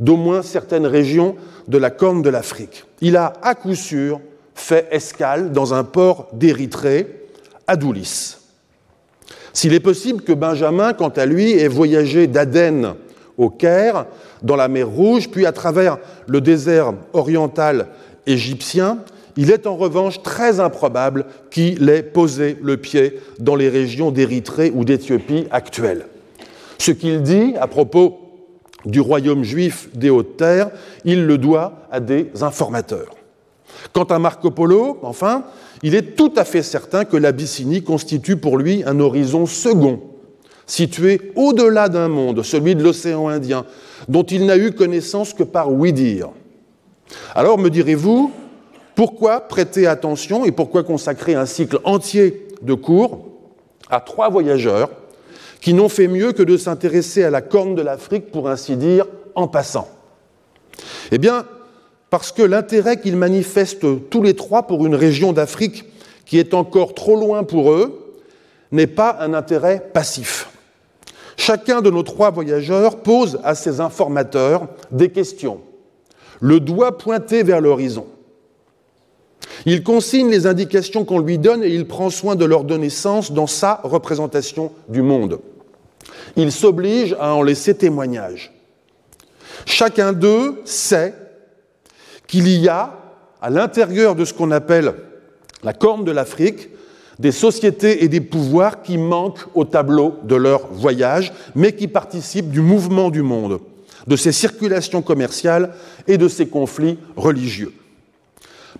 d'au 0.00 0.16
moins 0.16 0.42
certaines 0.42 0.86
régions 0.86 1.36
de 1.68 1.78
la 1.78 1.90
corne 1.90 2.22
de 2.22 2.30
l'Afrique. 2.30 2.84
Il 3.00 3.16
a 3.16 3.32
à 3.42 3.54
coup 3.54 3.74
sûr 3.74 4.20
fait 4.54 4.88
escale 4.90 5.52
dans 5.52 5.74
un 5.74 5.84
port 5.84 6.28
d'Érythrée, 6.32 7.06
à 7.66 7.76
Doulis. 7.76 8.36
S'il 9.52 9.72
est 9.72 9.80
possible 9.80 10.22
que 10.22 10.32
Benjamin, 10.32 10.92
quant 10.92 11.08
à 11.10 11.26
lui, 11.26 11.52
ait 11.52 11.68
voyagé 11.68 12.26
d'Aden 12.26 12.94
au 13.38 13.50
Caire, 13.50 14.06
dans 14.42 14.56
la 14.56 14.68
mer 14.68 14.88
Rouge, 14.88 15.28
puis 15.30 15.46
à 15.46 15.52
travers 15.52 15.98
le 16.26 16.40
désert 16.40 16.92
oriental 17.12 17.88
égyptien, 18.26 18.98
il 19.36 19.50
est 19.50 19.66
en 19.66 19.76
revanche 19.76 20.22
très 20.22 20.60
improbable 20.60 21.26
qu'il 21.50 21.88
ait 21.88 22.02
posé 22.02 22.56
le 22.62 22.76
pied 22.76 23.20
dans 23.40 23.56
les 23.56 23.68
régions 23.68 24.10
d'Érythrée 24.10 24.70
ou 24.74 24.84
d'Éthiopie 24.84 25.46
actuelles. 25.50 26.06
Ce 26.78 26.92
qu'il 26.92 27.22
dit 27.22 27.54
à 27.60 27.66
propos 27.66 28.23
du 28.86 29.00
royaume 29.00 29.44
juif 29.44 29.88
des 29.94 30.10
Hautes-Terres, 30.10 30.70
il 31.04 31.26
le 31.26 31.38
doit 31.38 31.86
à 31.90 32.00
des 32.00 32.30
informateurs. 32.42 33.14
Quant 33.92 34.04
à 34.04 34.18
Marco 34.18 34.50
Polo, 34.50 34.98
enfin, 35.02 35.44
il 35.82 35.94
est 35.94 36.16
tout 36.16 36.32
à 36.36 36.44
fait 36.44 36.62
certain 36.62 37.04
que 37.04 37.16
l'Abyssinie 37.16 37.82
constitue 37.82 38.36
pour 38.36 38.56
lui 38.56 38.82
un 38.86 39.00
horizon 39.00 39.46
second, 39.46 40.00
situé 40.66 41.32
au-delà 41.36 41.88
d'un 41.88 42.08
monde, 42.08 42.42
celui 42.42 42.74
de 42.74 42.82
l'océan 42.82 43.28
Indien, 43.28 43.64
dont 44.08 44.22
il 44.22 44.46
n'a 44.46 44.56
eu 44.56 44.72
connaissance 44.72 45.34
que 45.34 45.42
par 45.42 45.72
oui-dire. 45.72 46.28
Alors 47.34 47.58
me 47.58 47.68
direz-vous, 47.68 48.32
pourquoi 48.94 49.40
prêter 49.40 49.86
attention 49.86 50.44
et 50.44 50.52
pourquoi 50.52 50.84
consacrer 50.84 51.34
un 51.34 51.46
cycle 51.46 51.80
entier 51.84 52.48
de 52.62 52.74
cours 52.74 53.26
à 53.90 54.00
trois 54.00 54.30
voyageurs 54.30 54.90
qui 55.64 55.72
n'ont 55.72 55.88
fait 55.88 56.08
mieux 56.08 56.32
que 56.32 56.42
de 56.42 56.58
s'intéresser 56.58 57.24
à 57.24 57.30
la 57.30 57.40
corne 57.40 57.74
de 57.74 57.80
l'Afrique, 57.80 58.30
pour 58.30 58.50
ainsi 58.50 58.76
dire, 58.76 59.06
en 59.34 59.48
passant 59.48 59.88
Eh 61.10 61.16
bien, 61.16 61.46
parce 62.10 62.32
que 62.32 62.42
l'intérêt 62.42 63.00
qu'ils 63.00 63.16
manifestent 63.16 64.10
tous 64.10 64.22
les 64.22 64.36
trois 64.36 64.66
pour 64.66 64.84
une 64.84 64.94
région 64.94 65.32
d'Afrique 65.32 65.86
qui 66.26 66.38
est 66.38 66.52
encore 66.52 66.92
trop 66.92 67.16
loin 67.16 67.44
pour 67.44 67.72
eux 67.72 68.14
n'est 68.72 68.86
pas 68.86 69.16
un 69.20 69.32
intérêt 69.32 69.88
passif. 69.94 70.50
Chacun 71.38 71.80
de 71.80 71.88
nos 71.88 72.02
trois 72.02 72.30
voyageurs 72.30 72.96
pose 72.96 73.40
à 73.42 73.54
ses 73.54 73.80
informateurs 73.80 74.68
des 74.90 75.08
questions 75.08 75.62
le 76.40 76.60
doigt 76.60 76.98
pointé 76.98 77.42
vers 77.42 77.62
l'horizon. 77.62 78.04
Il 79.64 79.82
consigne 79.82 80.28
les 80.28 80.46
indications 80.46 81.06
qu'on 81.06 81.20
lui 81.20 81.38
donne 81.38 81.64
et 81.64 81.70
il 81.70 81.86
prend 81.86 82.10
soin 82.10 82.36
de 82.36 82.44
leur 82.44 82.64
donner 82.64 82.90
sens 82.90 83.32
dans 83.32 83.46
sa 83.46 83.80
représentation 83.82 84.70
du 84.90 85.00
monde. 85.00 85.40
Il 86.36 86.52
s'oblige 86.52 87.16
à 87.18 87.34
en 87.34 87.42
laisser 87.42 87.74
témoignage. 87.74 88.52
Chacun 89.66 90.12
d'eux 90.12 90.60
sait 90.64 91.14
qu'il 92.26 92.48
y 92.48 92.68
a, 92.68 92.98
à 93.40 93.50
l'intérieur 93.50 94.14
de 94.14 94.24
ce 94.24 94.34
qu'on 94.34 94.50
appelle 94.50 94.94
la 95.62 95.72
corne 95.72 96.04
de 96.04 96.10
l'Afrique, 96.10 96.68
des 97.18 97.32
sociétés 97.32 98.04
et 98.04 98.08
des 98.08 98.20
pouvoirs 98.20 98.82
qui 98.82 98.98
manquent 98.98 99.46
au 99.54 99.64
tableau 99.64 100.18
de 100.24 100.34
leur 100.34 100.66
voyage, 100.68 101.32
mais 101.54 101.72
qui 101.72 101.88
participent 101.88 102.50
du 102.50 102.60
mouvement 102.60 103.10
du 103.10 103.22
monde 103.22 103.60
de 104.06 104.16
ces 104.16 104.32
circulations 104.32 105.02
commerciales 105.02 105.72
et 106.06 106.18
de 106.18 106.28
ces 106.28 106.46
conflits 106.46 106.98
religieux. 107.16 107.72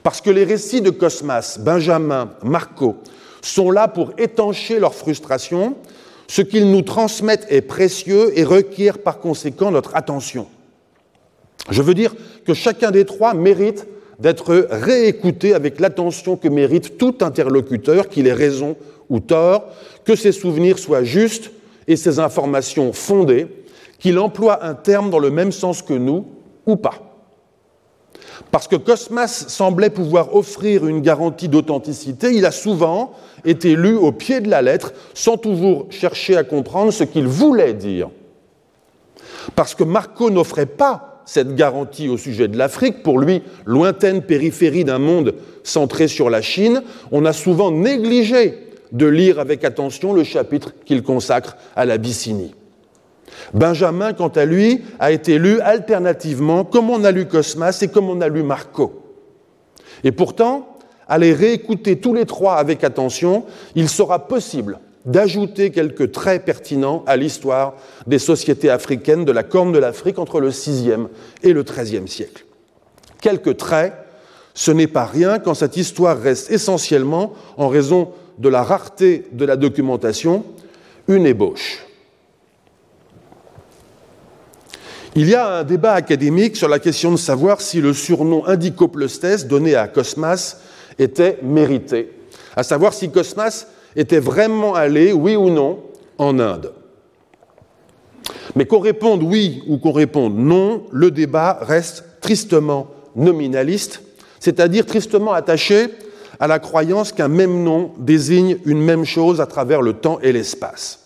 Parce 0.02 0.20
que 0.20 0.30
les 0.30 0.44
récits 0.44 0.82
de 0.82 0.90
Cosmas, 0.90 1.58
Benjamin, 1.60 2.30
Marco 2.42 2.96
sont 3.40 3.70
là 3.70 3.88
pour 3.88 4.12
étancher 4.18 4.78
leur 4.78 4.94
frustration, 4.94 5.76
ce 6.28 6.42
qu'ils 6.42 6.70
nous 6.70 6.82
transmettent 6.82 7.46
est 7.50 7.60
précieux 7.60 8.38
et 8.38 8.44
requiert 8.44 8.98
par 8.98 9.18
conséquent 9.18 9.70
notre 9.70 9.96
attention. 9.96 10.46
Je 11.70 11.82
veux 11.82 11.94
dire 11.94 12.14
que 12.44 12.54
chacun 12.54 12.90
des 12.90 13.04
trois 13.04 13.34
mérite 13.34 13.86
d'être 14.18 14.66
réécouté 14.70 15.54
avec 15.54 15.80
l'attention 15.80 16.36
que 16.36 16.48
mérite 16.48 16.98
tout 16.98 17.16
interlocuteur, 17.20 18.08
qu'il 18.08 18.26
ait 18.26 18.32
raison 18.32 18.76
ou 19.10 19.20
tort, 19.20 19.64
que 20.04 20.16
ses 20.16 20.32
souvenirs 20.32 20.78
soient 20.78 21.04
justes 21.04 21.50
et 21.88 21.96
ses 21.96 22.18
informations 22.18 22.92
fondées, 22.92 23.46
qu'il 23.98 24.18
emploie 24.18 24.64
un 24.64 24.74
terme 24.74 25.10
dans 25.10 25.18
le 25.18 25.30
même 25.30 25.52
sens 25.52 25.82
que 25.82 25.94
nous 25.94 26.26
ou 26.66 26.76
pas. 26.76 27.13
Parce 28.50 28.68
que 28.68 28.76
Cosmas 28.76 29.46
semblait 29.48 29.90
pouvoir 29.90 30.34
offrir 30.34 30.86
une 30.86 31.00
garantie 31.00 31.48
d'authenticité, 31.48 32.32
il 32.32 32.46
a 32.46 32.50
souvent 32.50 33.12
été 33.44 33.76
lu 33.76 33.96
au 33.96 34.12
pied 34.12 34.40
de 34.40 34.48
la 34.48 34.62
lettre 34.62 34.92
sans 35.14 35.36
toujours 35.36 35.86
chercher 35.90 36.36
à 36.36 36.44
comprendre 36.44 36.92
ce 36.92 37.04
qu'il 37.04 37.26
voulait 37.26 37.74
dire. 37.74 38.10
Parce 39.54 39.74
que 39.74 39.84
Marco 39.84 40.30
n'offrait 40.30 40.66
pas 40.66 41.22
cette 41.26 41.54
garantie 41.54 42.08
au 42.08 42.18
sujet 42.18 42.48
de 42.48 42.58
l'Afrique, 42.58 43.02
pour 43.02 43.18
lui, 43.18 43.42
lointaine 43.64 44.22
périphérie 44.22 44.84
d'un 44.84 44.98
monde 44.98 45.34
centré 45.62 46.08
sur 46.08 46.28
la 46.28 46.42
Chine, 46.42 46.82
on 47.12 47.24
a 47.24 47.32
souvent 47.32 47.70
négligé 47.70 48.58
de 48.92 49.06
lire 49.06 49.40
avec 49.40 49.64
attention 49.64 50.12
le 50.12 50.24
chapitre 50.24 50.72
qu'il 50.84 51.02
consacre 51.02 51.56
à 51.74 51.84
l'Abyssinie. 51.84 52.54
Benjamin, 53.52 54.12
quant 54.12 54.28
à 54.28 54.44
lui, 54.44 54.82
a 54.98 55.12
été 55.12 55.38
lu 55.38 55.60
alternativement, 55.60 56.64
comme 56.64 56.90
on 56.90 57.04
a 57.04 57.10
lu 57.10 57.26
Cosmas 57.26 57.78
et 57.82 57.88
comme 57.88 58.08
on 58.08 58.20
a 58.20 58.28
lu 58.28 58.42
Marco. 58.42 59.02
Et 60.02 60.12
pourtant, 60.12 60.76
à 61.08 61.18
les 61.18 61.32
réécouter 61.32 61.98
tous 61.98 62.14
les 62.14 62.26
trois 62.26 62.56
avec 62.56 62.84
attention, 62.84 63.44
il 63.74 63.88
sera 63.88 64.26
possible 64.26 64.78
d'ajouter 65.04 65.70
quelques 65.70 66.12
traits 66.12 66.44
pertinents 66.44 67.04
à 67.06 67.16
l'histoire 67.16 67.74
des 68.06 68.18
sociétés 68.18 68.70
africaines 68.70 69.24
de 69.24 69.32
la 69.32 69.42
Corne 69.42 69.72
de 69.72 69.78
l'Afrique 69.78 70.18
entre 70.18 70.40
le 70.40 70.48
VIe 70.48 70.94
et 71.42 71.52
le 71.52 71.62
XIIIe 71.62 72.08
siècle. 72.08 72.44
Quelques 73.20 73.56
traits, 73.56 73.92
ce 74.54 74.70
n'est 74.70 74.86
pas 74.86 75.04
rien 75.04 75.38
quand 75.38 75.54
cette 75.54 75.76
histoire 75.76 76.18
reste 76.18 76.50
essentiellement, 76.50 77.34
en 77.56 77.68
raison 77.68 78.12
de 78.38 78.48
la 78.48 78.62
rareté 78.62 79.26
de 79.32 79.44
la 79.44 79.56
documentation, 79.56 80.44
une 81.08 81.26
ébauche. 81.26 81.83
Il 85.16 85.28
y 85.28 85.36
a 85.36 85.58
un 85.58 85.64
débat 85.64 85.92
académique 85.92 86.56
sur 86.56 86.68
la 86.68 86.80
question 86.80 87.12
de 87.12 87.16
savoir 87.16 87.60
si 87.60 87.80
le 87.80 87.92
surnom 87.92 88.44
Indicopleustes 88.46 89.46
donné 89.46 89.76
à 89.76 89.86
Cosmas 89.86 90.56
était 90.98 91.38
mérité, 91.40 92.10
à 92.56 92.64
savoir 92.64 92.92
si 92.92 93.10
Cosmas 93.10 93.68
était 93.94 94.18
vraiment 94.18 94.74
allé, 94.74 95.12
oui 95.12 95.36
ou 95.36 95.50
non, 95.50 95.78
en 96.18 96.40
Inde. 96.40 96.72
Mais 98.56 98.66
qu'on 98.66 98.80
réponde 98.80 99.22
oui 99.22 99.62
ou 99.68 99.78
qu'on 99.78 99.92
réponde 99.92 100.36
non, 100.36 100.82
le 100.90 101.12
débat 101.12 101.60
reste 101.62 102.04
tristement 102.20 102.88
nominaliste, 103.14 104.02
c'est-à-dire 104.40 104.84
tristement 104.84 105.32
attaché 105.32 105.90
à 106.40 106.48
la 106.48 106.58
croyance 106.58 107.12
qu'un 107.12 107.28
même 107.28 107.62
nom 107.62 107.92
désigne 107.98 108.58
une 108.64 108.80
même 108.80 109.04
chose 109.04 109.40
à 109.40 109.46
travers 109.46 109.80
le 109.80 109.92
temps 109.92 110.18
et 110.22 110.32
l'espace. 110.32 111.00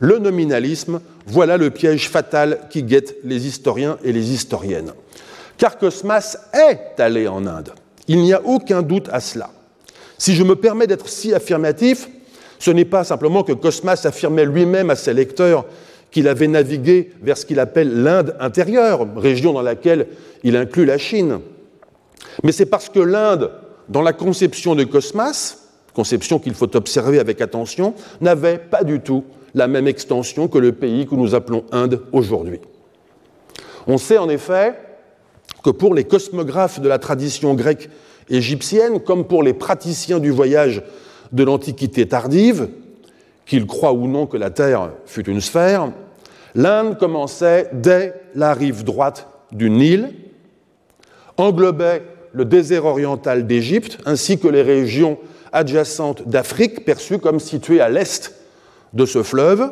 Le 0.00 0.18
nominalisme, 0.18 1.00
voilà 1.26 1.56
le 1.56 1.70
piège 1.70 2.08
fatal 2.08 2.60
qui 2.70 2.82
guette 2.82 3.16
les 3.24 3.46
historiens 3.46 3.98
et 4.04 4.12
les 4.12 4.32
historiennes. 4.32 4.92
Car 5.58 5.78
Cosmas 5.78 6.36
est 6.54 7.00
allé 7.00 7.26
en 7.26 7.46
Inde. 7.46 7.72
Il 8.08 8.20
n'y 8.20 8.32
a 8.32 8.42
aucun 8.44 8.82
doute 8.82 9.08
à 9.10 9.20
cela. 9.20 9.50
Si 10.18 10.34
je 10.34 10.44
me 10.44 10.54
permets 10.54 10.86
d'être 10.86 11.08
si 11.08 11.34
affirmatif, 11.34 12.08
ce 12.58 12.70
n'est 12.70 12.84
pas 12.84 13.04
simplement 13.04 13.42
que 13.42 13.52
Cosmas 13.52 14.00
affirmait 14.04 14.44
lui-même 14.44 14.90
à 14.90 14.96
ses 14.96 15.12
lecteurs 15.12 15.66
qu'il 16.10 16.28
avait 16.28 16.46
navigué 16.46 17.12
vers 17.22 17.36
ce 17.36 17.44
qu'il 17.44 17.60
appelle 17.60 18.02
l'Inde 18.02 18.36
intérieure, 18.40 19.06
région 19.16 19.52
dans 19.52 19.62
laquelle 19.62 20.06
il 20.44 20.56
inclut 20.56 20.84
la 20.84 20.98
Chine. 20.98 21.40
Mais 22.42 22.52
c'est 22.52 22.66
parce 22.66 22.88
que 22.88 23.00
l'Inde, 23.00 23.50
dans 23.88 24.02
la 24.02 24.12
conception 24.12 24.74
de 24.74 24.84
Cosmas, 24.84 25.58
conception 25.92 26.38
qu'il 26.38 26.54
faut 26.54 26.74
observer 26.76 27.18
avec 27.18 27.40
attention, 27.40 27.94
n'avait 28.20 28.58
pas 28.58 28.84
du 28.84 29.00
tout 29.00 29.24
la 29.56 29.66
même 29.66 29.88
extension 29.88 30.46
que 30.46 30.58
le 30.58 30.72
pays 30.72 31.06
que 31.06 31.14
nous 31.16 31.34
appelons 31.34 31.64
Inde 31.72 32.02
aujourd'hui. 32.12 32.60
On 33.88 33.98
sait 33.98 34.18
en 34.18 34.28
effet 34.28 34.74
que 35.64 35.70
pour 35.70 35.94
les 35.94 36.04
cosmographes 36.04 36.78
de 36.78 36.88
la 36.88 36.98
tradition 36.98 37.54
grecque 37.54 37.88
égyptienne, 38.28 39.00
comme 39.00 39.24
pour 39.24 39.42
les 39.42 39.54
praticiens 39.54 40.18
du 40.18 40.30
voyage 40.30 40.82
de 41.32 41.42
l'Antiquité 41.42 42.06
tardive, 42.06 42.68
qu'ils 43.46 43.66
croient 43.66 43.94
ou 43.94 44.06
non 44.06 44.26
que 44.26 44.36
la 44.36 44.50
Terre 44.50 44.90
fut 45.06 45.28
une 45.28 45.40
sphère, 45.40 45.90
l'Inde 46.54 46.98
commençait 46.98 47.70
dès 47.72 48.14
la 48.34 48.52
rive 48.52 48.84
droite 48.84 49.26
du 49.52 49.70
Nil, 49.70 50.12
englobait 51.38 52.02
le 52.32 52.44
désert 52.44 52.84
oriental 52.84 53.46
d'Égypte 53.46 53.98
ainsi 54.04 54.38
que 54.38 54.48
les 54.48 54.62
régions 54.62 55.16
adjacentes 55.52 56.28
d'Afrique 56.28 56.84
perçues 56.84 57.18
comme 57.18 57.40
situées 57.40 57.80
à 57.80 57.88
l'est 57.88 58.35
de 58.96 59.06
ce 59.06 59.22
fleuve. 59.22 59.70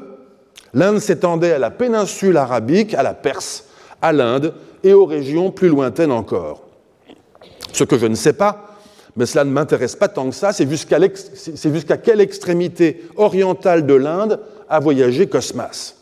L'Inde 0.75 0.99
s'étendait 0.99 1.53
à 1.53 1.59
la 1.59 1.71
péninsule 1.71 2.37
arabique, 2.37 2.95
à 2.95 3.03
la 3.03 3.15
Perse, 3.15 3.65
à 4.03 4.13
l'Inde 4.13 4.55
et 4.83 4.93
aux 4.93 5.07
régions 5.07 5.51
plus 5.51 5.69
lointaines 5.69 6.13
encore. 6.13 6.63
Ce 7.73 7.85
que 7.85 7.99
je 7.99 8.07
ne 8.07 8.15
sais 8.15 8.35
pas, 8.35 8.77
mais 9.17 9.27
cela 9.27 9.45
ne 9.45 9.51
m'intéresse 9.51 9.97
pas 9.97 10.09
tant 10.09 10.29
que 10.29 10.35
ça, 10.35 10.53
c'est 10.53 10.69
jusqu'à 10.69 11.97
quelle 11.97 12.21
extrémité 12.21 13.09
orientale 13.17 13.87
de 13.87 13.95
l'Inde 13.95 14.41
a 14.69 14.81
voyagé 14.81 15.29
Cosmas. 15.29 15.95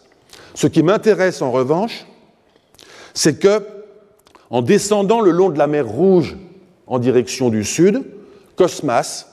Ce 0.54 0.66
qui 0.66 0.82
m'intéresse 0.82 1.42
en 1.42 1.50
revanche, 1.50 2.06
c'est 3.14 3.38
que, 3.38 3.62
en 4.50 4.62
descendant 4.62 5.20
le 5.20 5.30
long 5.30 5.50
de 5.50 5.58
la 5.58 5.66
mer 5.66 5.86
Rouge 5.86 6.36
en 6.86 6.98
direction 6.98 7.50
du 7.50 7.64
sud, 7.64 8.02
Cosmas, 8.56 9.26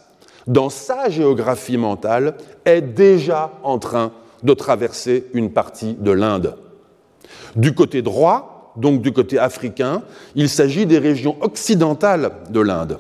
dans 0.48 0.70
sa 0.70 1.10
géographie 1.10 1.78
mentale, 1.78 2.36
est 2.66 2.82
déjà 2.82 3.52
en 3.64 3.80
train 3.80 4.12
de 4.44 4.54
traverser 4.54 5.26
une 5.34 5.52
partie 5.52 5.96
de 6.00 6.12
l'Inde. 6.12 6.56
Du 7.56 7.74
côté 7.74 8.02
droit, 8.02 8.74
donc 8.78 9.02
du 9.02 9.12
côté 9.12 9.38
africain, 9.38 10.04
il 10.36 10.50
s'agit 10.50 10.86
des 10.86 11.00
régions 11.00 11.36
occidentales 11.42 12.32
de 12.50 12.60
l'Inde. 12.60 13.00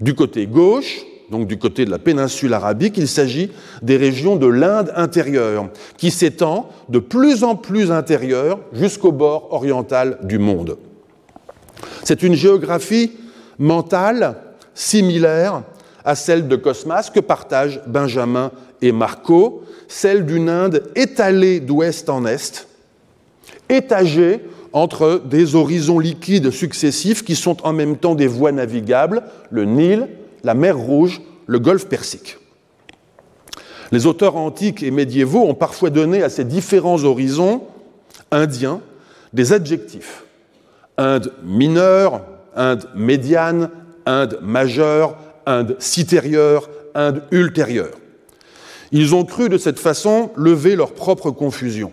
Du 0.00 0.14
côté 0.14 0.46
gauche, 0.46 1.04
donc 1.30 1.46
du 1.46 1.58
côté 1.58 1.84
de 1.84 1.90
la 1.90 1.98
péninsule 1.98 2.52
arabique, 2.52 2.98
il 2.98 3.08
s'agit 3.08 3.50
des 3.82 3.96
régions 3.96 4.36
de 4.36 4.46
l'Inde 4.46 4.92
intérieure, 4.96 5.68
qui 5.96 6.10
s'étend 6.10 6.68
de 6.88 6.98
plus 6.98 7.44
en 7.44 7.56
plus 7.56 7.90
intérieure 7.90 8.60
jusqu'au 8.72 9.12
bord 9.12 9.52
oriental 9.52 10.18
du 10.22 10.38
monde. 10.38 10.76
C'est 12.02 12.22
une 12.22 12.34
géographie 12.34 13.12
mentale 13.58 14.36
similaire 14.74 15.62
à 16.04 16.14
celle 16.14 16.48
de 16.48 16.56
Cosmas 16.56 17.10
que 17.12 17.20
partagent 17.20 17.80
Benjamin 17.86 18.50
et 18.82 18.92
Marco, 18.92 19.64
celle 19.88 20.26
d'une 20.26 20.48
Inde 20.48 20.82
étalée 20.94 21.60
d'ouest 21.60 22.08
en 22.10 22.26
est, 22.26 22.68
étagée 23.68 24.44
entre 24.72 25.22
des 25.24 25.54
horizons 25.54 25.98
liquides 25.98 26.50
successifs 26.50 27.24
qui 27.24 27.36
sont 27.36 27.64
en 27.64 27.72
même 27.72 27.96
temps 27.96 28.14
des 28.14 28.26
voies 28.26 28.52
navigables, 28.52 29.22
le 29.50 29.64
Nil, 29.64 30.08
la 30.42 30.54
mer 30.54 30.76
Rouge, 30.76 31.22
le 31.46 31.58
golfe 31.58 31.86
Persique. 31.86 32.38
Les 33.92 34.06
auteurs 34.06 34.36
antiques 34.36 34.82
et 34.82 34.90
médiévaux 34.90 35.44
ont 35.44 35.54
parfois 35.54 35.90
donné 35.90 36.22
à 36.22 36.28
ces 36.28 36.44
différents 36.44 37.04
horizons 37.04 37.62
indiens 38.30 38.80
des 39.32 39.52
adjectifs. 39.52 40.24
Inde 40.98 41.32
mineure, 41.44 42.22
Inde 42.56 42.88
médiane, 42.94 43.70
Inde 44.06 44.38
majeure, 44.42 45.16
Inde 45.46 45.76
citérieure, 45.78 46.68
Inde 46.94 47.22
ultérieure. 47.30 47.94
Ils 48.92 49.14
ont 49.14 49.24
cru 49.24 49.48
de 49.48 49.58
cette 49.58 49.78
façon 49.78 50.30
lever 50.36 50.76
leur 50.76 50.92
propre 50.92 51.30
confusion. 51.30 51.90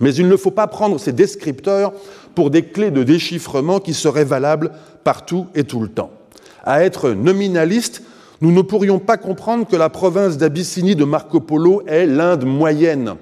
Mais 0.00 0.14
il 0.14 0.28
ne 0.28 0.36
faut 0.36 0.50
pas 0.50 0.66
prendre 0.66 0.98
ces 0.98 1.12
descripteurs 1.12 1.92
pour 2.34 2.50
des 2.50 2.62
clés 2.62 2.90
de 2.90 3.02
déchiffrement 3.02 3.80
qui 3.80 3.94
seraient 3.94 4.24
valables 4.24 4.72
partout 5.04 5.46
et 5.54 5.64
tout 5.64 5.80
le 5.80 5.88
temps. 5.88 6.10
À 6.64 6.84
être 6.84 7.10
nominaliste, 7.10 8.02
nous 8.40 8.52
ne 8.52 8.60
pourrions 8.62 8.98
pas 8.98 9.16
comprendre 9.16 9.66
que 9.66 9.76
la 9.76 9.88
province 9.88 10.36
d'Abyssinie 10.36 10.96
de 10.96 11.04
Marco 11.04 11.40
Polo 11.40 11.82
est 11.86 12.06
l'Inde 12.06 12.44
moyenne 12.44 13.14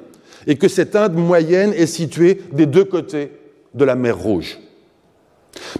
et 0.46 0.56
que 0.56 0.68
cette 0.68 0.96
Inde 0.96 1.14
moyenne 1.14 1.72
est 1.72 1.86
située 1.86 2.42
des 2.52 2.66
deux 2.66 2.84
côtés 2.84 3.30
de 3.74 3.84
la 3.84 3.94
mer 3.94 4.18
Rouge. 4.18 4.58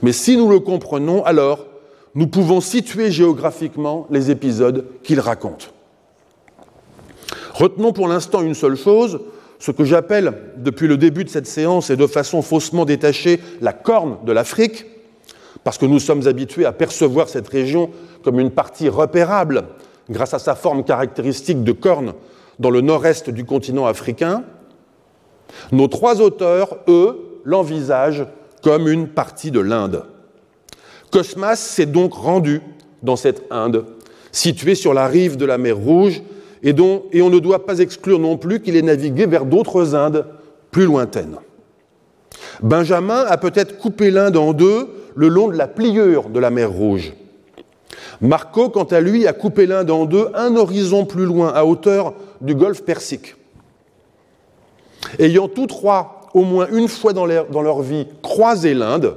Mais 0.02 0.12
si 0.12 0.37
nous 0.37 0.48
le 0.48 0.60
comprenons, 0.60 1.24
alors 1.24 1.66
nous 2.14 2.27
pouvons 2.27 2.61
situer 2.61 3.11
géographiquement 3.11 4.07
les 4.11 4.31
épisodes 4.31 4.87
qu'il 5.03 5.20
raconte. 5.20 5.72
Retenons 7.55 7.92
pour 7.92 8.09
l'instant 8.09 8.42
une 8.42 8.55
seule 8.55 8.77
chose, 8.77 9.20
ce 9.59 9.70
que 9.70 9.85
j'appelle 9.85 10.35
depuis 10.57 10.87
le 10.87 10.96
début 10.96 11.24
de 11.24 11.29
cette 11.29 11.46
séance 11.46 11.90
et 11.90 11.96
de 11.96 12.07
façon 12.07 12.42
faussement 12.42 12.85
détachée 12.85 13.40
la 13.61 13.72
corne 13.72 14.18
de 14.24 14.33
l'Afrique, 14.33 14.87
parce 15.62 15.79
que 15.79 15.87
nous 15.87 16.00
sommes 16.00 16.27
habitués 16.27 16.66
à 16.66 16.72
percevoir 16.72 17.29
cette 17.29 17.48
région 17.48 17.90
comme 18.22 18.38
une 18.40 18.50
partie 18.50 18.88
repérable 18.88 19.64
grâce 20.11 20.35
à 20.35 20.38
sa 20.38 20.55
forme 20.55 20.85
caractéristique 20.85 21.64
de 21.64 21.72
corne 21.72 22.12
dans 22.59 22.70
le 22.70 22.81
nord-est 22.81 23.31
du 23.31 23.44
continent 23.44 23.87
africain, 23.87 24.44
nos 25.72 25.88
trois 25.88 26.20
auteurs, 26.20 26.79
eux, 26.88 27.40
l'envisagent 27.44 28.27
comme 28.62 28.88
une 28.88 29.09
partie 29.09 29.50
de 29.50 29.61
l'Inde. 29.61 30.05
Cosmas 31.14 31.55
s'est 31.55 31.87
donc 31.87 32.12
rendu 32.14 32.61
dans 33.05 33.14
cette 33.14 33.44
Inde, 33.53 33.85
située 34.33 34.74
sur 34.74 34.92
la 34.92 35.07
rive 35.07 35.37
de 35.37 35.44
la 35.44 35.59
mer 35.59 35.77
Rouge 35.77 36.22
et, 36.64 36.74
on 36.81 37.31
ne 37.31 37.38
doit 37.38 37.66
pas 37.66 37.79
exclure 37.79 38.18
non 38.18 38.37
plus 38.37 38.61
qu'il 38.61 38.74
ait 38.74 38.83
navigué 38.83 39.27
vers 39.27 39.44
d'autres 39.44 39.94
Indes 39.94 40.27
plus 40.72 40.87
lointaines. 40.87 41.37
Benjamin 42.64 43.27
a 43.29 43.37
peut-être 43.37 43.79
coupé 43.79 44.11
l'Inde 44.11 44.37
en 44.37 44.53
deux 44.53 44.88
le 45.14 45.29
long 45.29 45.46
de 45.46 45.57
la 45.57 45.68
pliure 45.68 46.31
de 46.31 46.40
la 46.40 46.50
mer 46.50 46.72
Rouge. 46.72 47.12
Marco, 48.20 48.68
quant 48.68 48.83
à 48.83 49.00
lui, 49.00 49.29
a 49.29 49.33
coupé 49.33 49.66
l'Inde 49.66 49.92
en 49.92 50.07
deux 50.07 50.27
un 50.35 50.57
horizon 50.57 51.05
plus 51.05 51.27
loin, 51.27 51.53
à 51.55 51.64
hauteur 51.64 52.14
du 52.40 52.57
golfe 52.57 52.83
Persique. 52.83 53.37
Ayant 55.20 55.46
tous 55.46 55.68
trois, 55.68 56.22
au 56.35 56.42
moins 56.42 56.66
une 56.72 56.88
fois 56.88 57.12
dans 57.12 57.24
leur 57.24 57.83
vie, 57.83 58.09
croisé 58.20 58.74
l'Inde, 58.74 59.14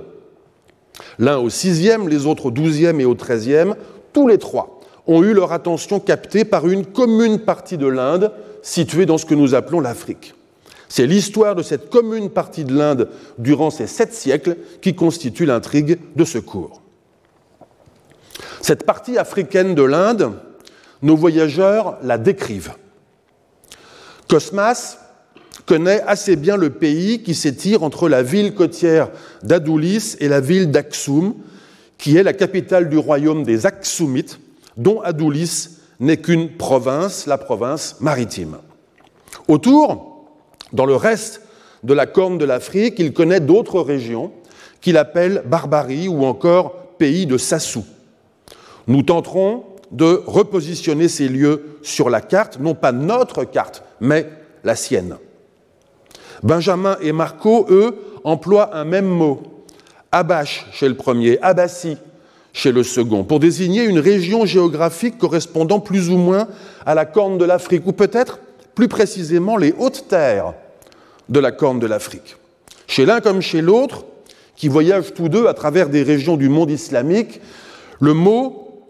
l'un 1.20 1.38
au 1.38 1.50
sixième, 1.50 2.10
les 2.10 2.26
autres 2.26 2.48
au 2.48 2.52
douzième 2.52 3.00
et 3.00 3.06
au 3.06 3.16
treizième, 3.16 3.76
tous 4.14 4.28
les 4.28 4.38
trois 4.38 4.80
ont 5.08 5.24
eu 5.24 5.34
leur 5.34 5.54
attention 5.54 6.00
captée 6.00 6.46
par 6.46 6.68
une 6.68 6.86
commune 6.86 7.40
partie 7.40 7.78
de 7.78 7.88
l'Inde 7.88 8.32
située 8.62 9.06
dans 9.06 9.18
ce 9.18 9.26
que 9.26 9.36
nous 9.36 9.56
appelons 9.56 9.80
l'Afrique. 9.80 10.34
C'est 10.90 11.06
l'histoire 11.06 11.56
de 11.56 11.64
cette 11.64 11.90
commune 11.90 12.30
partie 12.30 12.64
de 12.64 12.74
l'Inde 12.74 13.10
durant 13.38 13.70
ces 13.70 13.88
sept 13.88 14.14
siècles 14.14 14.58
qui 14.82 14.96
constitue 14.96 15.46
l'intrigue 15.46 16.00
de 16.16 16.26
ce 16.26 16.38
cours. 16.38 16.82
Cette 18.62 18.86
partie 18.86 19.18
africaine 19.18 19.76
de 19.76 19.84
l'Inde, 19.84 20.34
nos 21.02 21.16
voyageurs 21.16 21.98
la 22.04 22.18
décrivent. 22.18 22.74
Cosmas 24.28 24.98
connaît 25.68 26.02
assez 26.08 26.38
bien 26.38 26.56
le 26.58 26.72
pays 26.72 27.22
qui 27.22 27.36
s'étire 27.36 27.84
entre 27.84 28.10
la 28.10 28.24
ville 28.24 28.56
côtière 28.56 29.10
d'Adoulis 29.44 30.16
et 30.20 30.30
la 30.30 30.40
ville 30.40 30.72
d'Aksum, 30.72 31.36
qui 31.98 32.16
est 32.16 32.24
la 32.24 32.34
capitale 32.34 32.90
du 32.90 32.98
royaume 32.98 33.44
des 33.44 33.66
Aksumites, 33.66 34.40
dont 34.78 35.02
Adoulis 35.02 35.70
n'est 36.00 36.18
qu'une 36.18 36.56
province, 36.56 37.28
la 37.28 37.38
province 37.38 37.98
maritime. 38.00 38.58
Autour, 39.48 40.26
dans 40.72 40.86
le 40.86 40.96
reste 40.96 41.42
de 41.84 41.94
la 41.94 42.06
corne 42.06 42.38
de 42.38 42.46
l'Afrique, 42.46 42.96
il 43.00 43.14
connaît 43.14 43.42
d'autres 43.42 43.82
régions 43.82 44.32
qu'il 44.80 44.98
appelle 44.98 45.44
Barbarie 45.46 46.08
ou 46.08 46.26
encore 46.26 46.76
pays 46.98 47.26
de 47.26 47.38
Sassou. 47.38 47.86
Nous 48.88 49.04
tenterons 49.04 49.64
de 49.92 50.24
repositionner 50.28 51.10
ces 51.10 51.28
lieux 51.28 51.80
sur 51.82 52.10
la 52.10 52.22
carte, 52.22 52.58
non 52.60 52.74
pas 52.74 52.94
notre 52.94 53.44
carte, 53.44 53.84
mais 54.00 54.30
la 54.64 54.76
sienne. 54.76 55.18
Benjamin 56.44 56.98
et 57.02 57.12
Marco, 57.12 57.66
eux, 57.70 57.98
emploient 58.24 58.76
un 58.76 58.84
même 58.84 59.08
mot, 59.08 59.42
Abash 60.12 60.66
chez 60.72 60.88
le 60.88 60.96
premier, 60.96 61.40
Abassi 61.42 61.98
chez 62.54 62.72
le 62.72 62.84
second, 62.84 63.24
pour 63.24 63.40
désigner 63.40 63.84
une 63.84 64.00
région 64.00 64.46
géographique 64.46 65.18
correspondant 65.18 65.80
plus 65.80 66.10
ou 66.10 66.18
moins 66.18 66.48
à 66.86 66.96
la 66.96 67.06
corne 67.06 67.38
de 67.38 67.46
l'Afrique, 67.46 67.86
ou 67.86 67.92
peut-être 67.92 68.40
plus 68.74 68.88
précisément 68.88 69.58
les 69.58 69.74
hautes 69.78 70.06
terres 70.08 70.54
de 71.30 71.40
la 71.40 71.52
corne 71.52 71.80
de 71.80 71.88
l'Afrique. 71.88 72.38
Chez 72.88 73.06
l'un 73.06 73.20
comme 73.20 73.42
chez 73.42 73.62
l'autre, 73.62 74.06
qui 74.56 74.68
voyagent 74.68 75.14
tous 75.14 75.30
deux 75.30 75.46
à 75.48 75.54
travers 75.54 75.90
des 75.90 76.04
régions 76.04 76.38
du 76.38 76.50
monde 76.50 76.72
islamique, 76.72 77.42
le 78.00 78.14
mot 78.14 78.84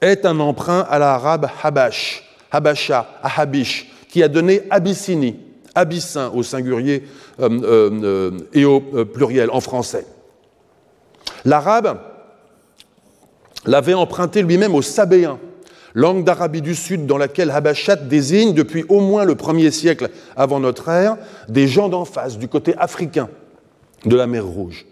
est 0.00 0.24
un 0.24 0.40
emprunt 0.40 0.86
à 0.88 0.98
l'arabe 0.98 1.48
Habash, 1.62 2.24
Habasha, 2.50 3.18
Ahabish, 3.22 3.90
qui 4.08 4.22
a 4.22 4.28
donné 4.28 4.62
Abyssinie, 4.70 5.36
Abyssin 5.74 6.30
au 6.34 6.42
singulier 6.42 7.04
euh, 7.40 7.48
euh, 7.62 8.30
et 8.52 8.64
au 8.64 8.82
euh, 8.94 9.04
pluriel 9.04 9.50
en 9.50 9.60
français. 9.60 10.06
L'arabe 11.44 11.98
l'avait 13.66 13.94
emprunté 13.94 14.42
lui-même 14.42 14.74
au 14.74 14.82
sabéen, 14.82 15.38
langue 15.94 16.24
d'Arabie 16.24 16.62
du 16.62 16.74
Sud 16.74 17.06
dans 17.06 17.18
laquelle 17.18 17.50
Habashat 17.50 17.96
désigne 17.96 18.54
depuis 18.54 18.84
au 18.88 19.00
moins 19.00 19.24
le 19.24 19.34
1er 19.34 19.70
siècle 19.70 20.10
avant 20.36 20.60
notre 20.60 20.88
ère 20.88 21.16
des 21.48 21.66
gens 21.66 21.88
d'en 21.88 22.04
face, 22.04 22.38
du 22.38 22.48
côté 22.48 22.74
africain 22.78 23.28
de 24.04 24.16
la 24.16 24.26
mer 24.26 24.44
Rouge. 24.46 24.86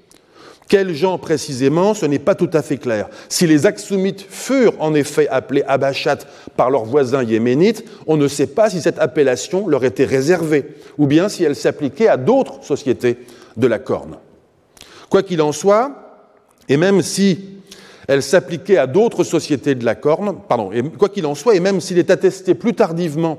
Quels 0.69 0.95
gens 0.95 1.17
précisément, 1.17 1.95
ce 1.95 2.05
n'est 2.05 2.19
pas 2.19 2.35
tout 2.35 2.51
à 2.53 2.61
fait 2.61 2.77
clair. 2.77 3.09
Si 3.31 3.47
les 3.47 3.65
Aksumites 3.65 4.27
furent 4.29 4.75
en 4.81 4.93
effet 4.93 5.27
appelés 5.29 5.63
Abachat 5.67 6.19
par 6.57 6.71
leurs 6.71 6.85
voisins 6.85 7.23
yéménites, 7.23 7.85
on 8.07 8.19
ne 8.19 8.29
sait 8.29 8.47
pas 8.47 8.69
si 8.69 8.83
cette 8.83 8.99
appellation 8.99 9.67
leur 9.67 9.87
était 9.87 10.05
réservée, 10.05 10.67
ou 10.99 11.07
bien 11.07 11.31
si 11.31 11.43
elle 11.43 11.57
s'appliquait 11.57 12.09
à 12.09 12.19
d'autres 12.19 12.63
sociétés 12.63 13.17
de 13.57 13.67
la 13.67 13.79
Corne. 13.79 14.19
Quoi 15.09 15.23
qu'il 15.23 15.41
en 15.41 15.53
soit, 15.53 16.21
et 16.69 16.77
même 16.77 17.01
si 17.01 17.63
elle 18.07 18.23
s'appliquait 18.23 18.77
à 18.77 18.87
d'autres 18.87 19.25
sociétés 19.25 19.75
de 19.75 19.87
la 19.87 19.95
Corne, 19.95 20.37
pardon, 20.49 20.71
quoi 20.99 21.09
qu'il 21.09 21.25
en 21.25 21.35
soit, 21.35 21.55
et 21.55 21.61
même 21.61 21.81
s'il 21.81 21.99
est 21.99 22.11
attesté 22.11 22.55
plus 22.55 22.75
tardivement 22.75 23.39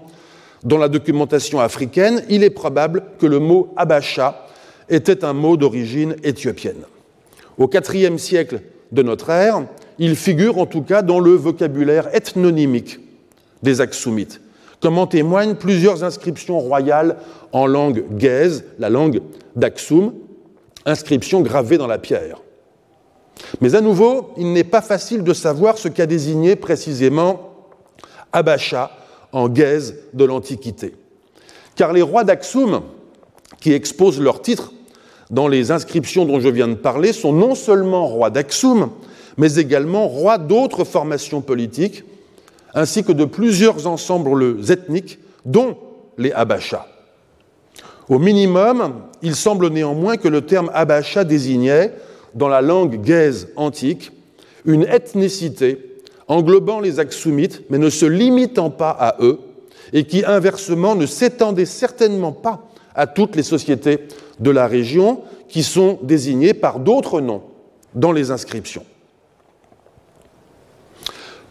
dans 0.64 0.80
la 0.80 0.90
documentation 0.90 1.60
africaine, 1.60 2.24
il 2.28 2.44
est 2.44 2.50
probable 2.50 3.04
que 3.20 3.28
le 3.28 3.38
mot 3.38 3.72
Abacha 3.78 4.48
était 4.90 5.24
un 5.24 5.34
mot 5.34 5.58
d'origine 5.58 6.16
éthiopienne. 6.24 6.84
Au 7.60 7.70
IVe 7.70 8.18
siècle 8.18 8.62
de 8.94 9.04
notre 9.04 9.30
ère, 9.30 9.66
il 10.00 10.16
figure 10.16 10.58
en 10.58 10.66
tout 10.66 10.82
cas 10.82 11.02
dans 11.02 11.20
le 11.20 11.32
vocabulaire 11.32 12.08
ethnonymique 12.16 13.00
des 13.62 13.82
Aksumites, 13.82 14.40
comme 14.82 14.98
en 14.98 15.08
témoignent 15.08 15.56
plusieurs 15.56 16.06
inscriptions 16.06 16.58
royales 16.58 17.18
en 17.52 17.68
langue 17.68 18.06
gaise, 18.12 18.64
la 18.80 18.90
langue 18.90 19.22
d'Aksum, 19.58 20.14
inscriptions 20.86 21.42
gravées 21.42 21.78
dans 21.78 21.88
la 21.88 21.98
pierre. 21.98 22.42
Mais 23.60 23.76
à 23.76 23.82
nouveau, 23.82 24.32
il 24.38 24.54
n'est 24.54 24.64
pas 24.64 24.82
facile 24.82 25.24
de 25.24 25.34
savoir 25.34 25.78
ce 25.78 25.90
qu'a 25.90 26.06
désigné 26.06 26.56
précisément 26.56 27.56
Abacha 28.32 28.92
en 29.34 29.50
gaise 29.50 29.96
de 30.14 30.24
l'Antiquité. 30.24 30.96
Car 31.76 31.92
les 31.92 32.02
rois 32.02 32.24
d'Aksum, 32.24 32.84
qui 33.60 33.74
exposent 33.74 34.22
leurs 34.22 34.42
titres 34.42 34.72
dans 35.30 35.48
les 35.48 35.72
inscriptions 35.72 36.26
dont 36.26 36.40
je 36.40 36.50
viens 36.50 36.68
de 36.68 36.76
parler 36.76 37.14
sont 37.14 37.34
non 37.34 37.56
seulement 37.56 38.08
rois 38.08 38.30
d'Aksum, 38.30 38.90
mais 39.38 39.56
également 39.56 40.08
rois 40.08 40.38
d'autres 40.38 40.84
formations 40.84 41.42
politiques, 41.42 42.04
ainsi 42.74 43.04
que 43.04 43.12
de 43.12 43.26
plusieurs 43.26 43.88
ensembles 43.88 44.58
ethniques, 44.70 45.20
dont 45.46 45.78
les 46.18 46.32
Abachas. 46.32 46.86
Au 48.10 48.20
minimum, 48.20 48.94
il 49.22 49.36
semble 49.36 49.70
néanmoins 49.70 50.18
que 50.18 50.28
le 50.28 50.42
terme 50.42 50.72
Abacha 50.74 51.24
désignait, 51.24 51.94
dans 52.34 52.48
la 52.48 52.62
langue 52.62 53.02
gaise 53.02 53.50
antique, 53.56 54.12
une 54.66 54.84
ethnicité 54.84 56.02
englobant 56.28 56.80
les 56.80 57.00
Aksumites, 57.00 57.64
mais 57.70 57.78
ne 57.78 57.90
se 57.90 58.06
limitant 58.06 58.70
pas 58.70 58.92
à 58.92 59.16
eux, 59.22 59.40
et 59.94 60.04
qui 60.04 60.26
inversement 60.26 60.96
ne 60.96 61.06
s'étendait 61.06 61.66
certainement 61.66 62.32
pas 62.32 62.68
à 62.94 63.08
toutes 63.08 63.36
les 63.36 63.44
sociétés 63.44 64.00
de 64.40 64.52
la 64.52 64.68
région 64.68 65.22
qui 65.48 65.64
sont 65.64 66.00
désignés 66.02 66.54
par 66.54 66.80
d'autres 66.80 67.22
noms 67.22 67.44
dans 67.96 68.12
les 68.12 68.32
inscriptions. 68.32 68.86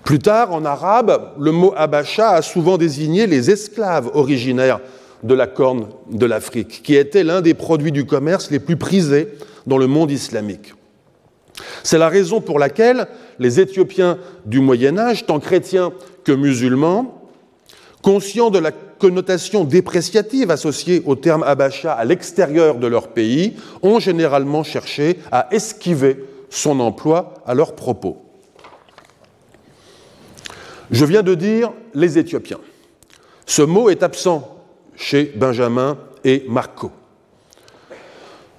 Plus 0.05 0.19
tard, 0.19 0.55
en 0.55 0.65
arabe, 0.65 1.33
le 1.39 1.53
mot 1.53 1.75
Abacha 1.77 2.31
a 2.31 2.43
souvent 2.43 2.79
désigné 2.79 3.27
les 3.27 3.51
esclaves 3.51 4.11
originaires 4.15 4.81
de 5.23 5.35
la 5.35 5.47
corne 5.47 5.89
de 6.11 6.25
l'Afrique, 6.25 6.83
qui 6.83 6.95
étaient 6.95 7.25
l'un 7.25 7.43
des 7.43 7.55
produits 7.55 7.93
du 7.93 8.07
commerce 8.07 8.51
les 8.51 8.61
plus 8.61 8.77
prisés 8.77 9.29
dans 9.67 9.77
le 9.77 9.87
monde 9.87 10.11
islamique. 10.11 10.73
C'est 11.83 11.99
la 11.99 12.09
raison 12.09 12.41
pour 12.41 12.59
laquelle 12.59 13.07
les 13.39 13.61
Éthiopiens 13.61 14.19
du 14.47 14.61
Moyen 14.61 14.97
Âge, 14.97 15.27
tant 15.27 15.41
chrétiens 15.41 15.93
que 16.25 16.33
musulmans, 16.33 17.29
conscients 18.01 18.51
de 18.51 18.61
la 18.61 18.73
connotation 18.99 19.65
dépréciative 19.65 20.51
associée 20.51 21.03
au 21.07 21.15
terme 21.15 21.43
abacha 21.43 21.93
à 21.93 22.05
l'extérieur 22.05 22.77
de 22.77 22.87
leur 22.87 23.09
pays, 23.09 23.57
ont 23.83 23.99
généralement 23.99 24.65
cherché 24.65 25.19
à 25.33 25.49
esquiver 25.53 26.25
son 26.51 26.81
emploi 26.81 27.35
à 27.47 27.55
leur 27.55 27.75
propos. 27.75 28.19
Je 30.91 31.05
viens 31.05 31.23
de 31.23 31.35
dire 31.35 31.73
les 31.95 32.19
Éthiopiens. 32.19 32.61
Ce 33.47 33.63
mot 33.63 33.91
est 33.91 34.03
absent 34.03 34.57
chez 34.97 35.33
Benjamin 35.37 35.99
et 36.25 36.45
Marco. 36.49 36.91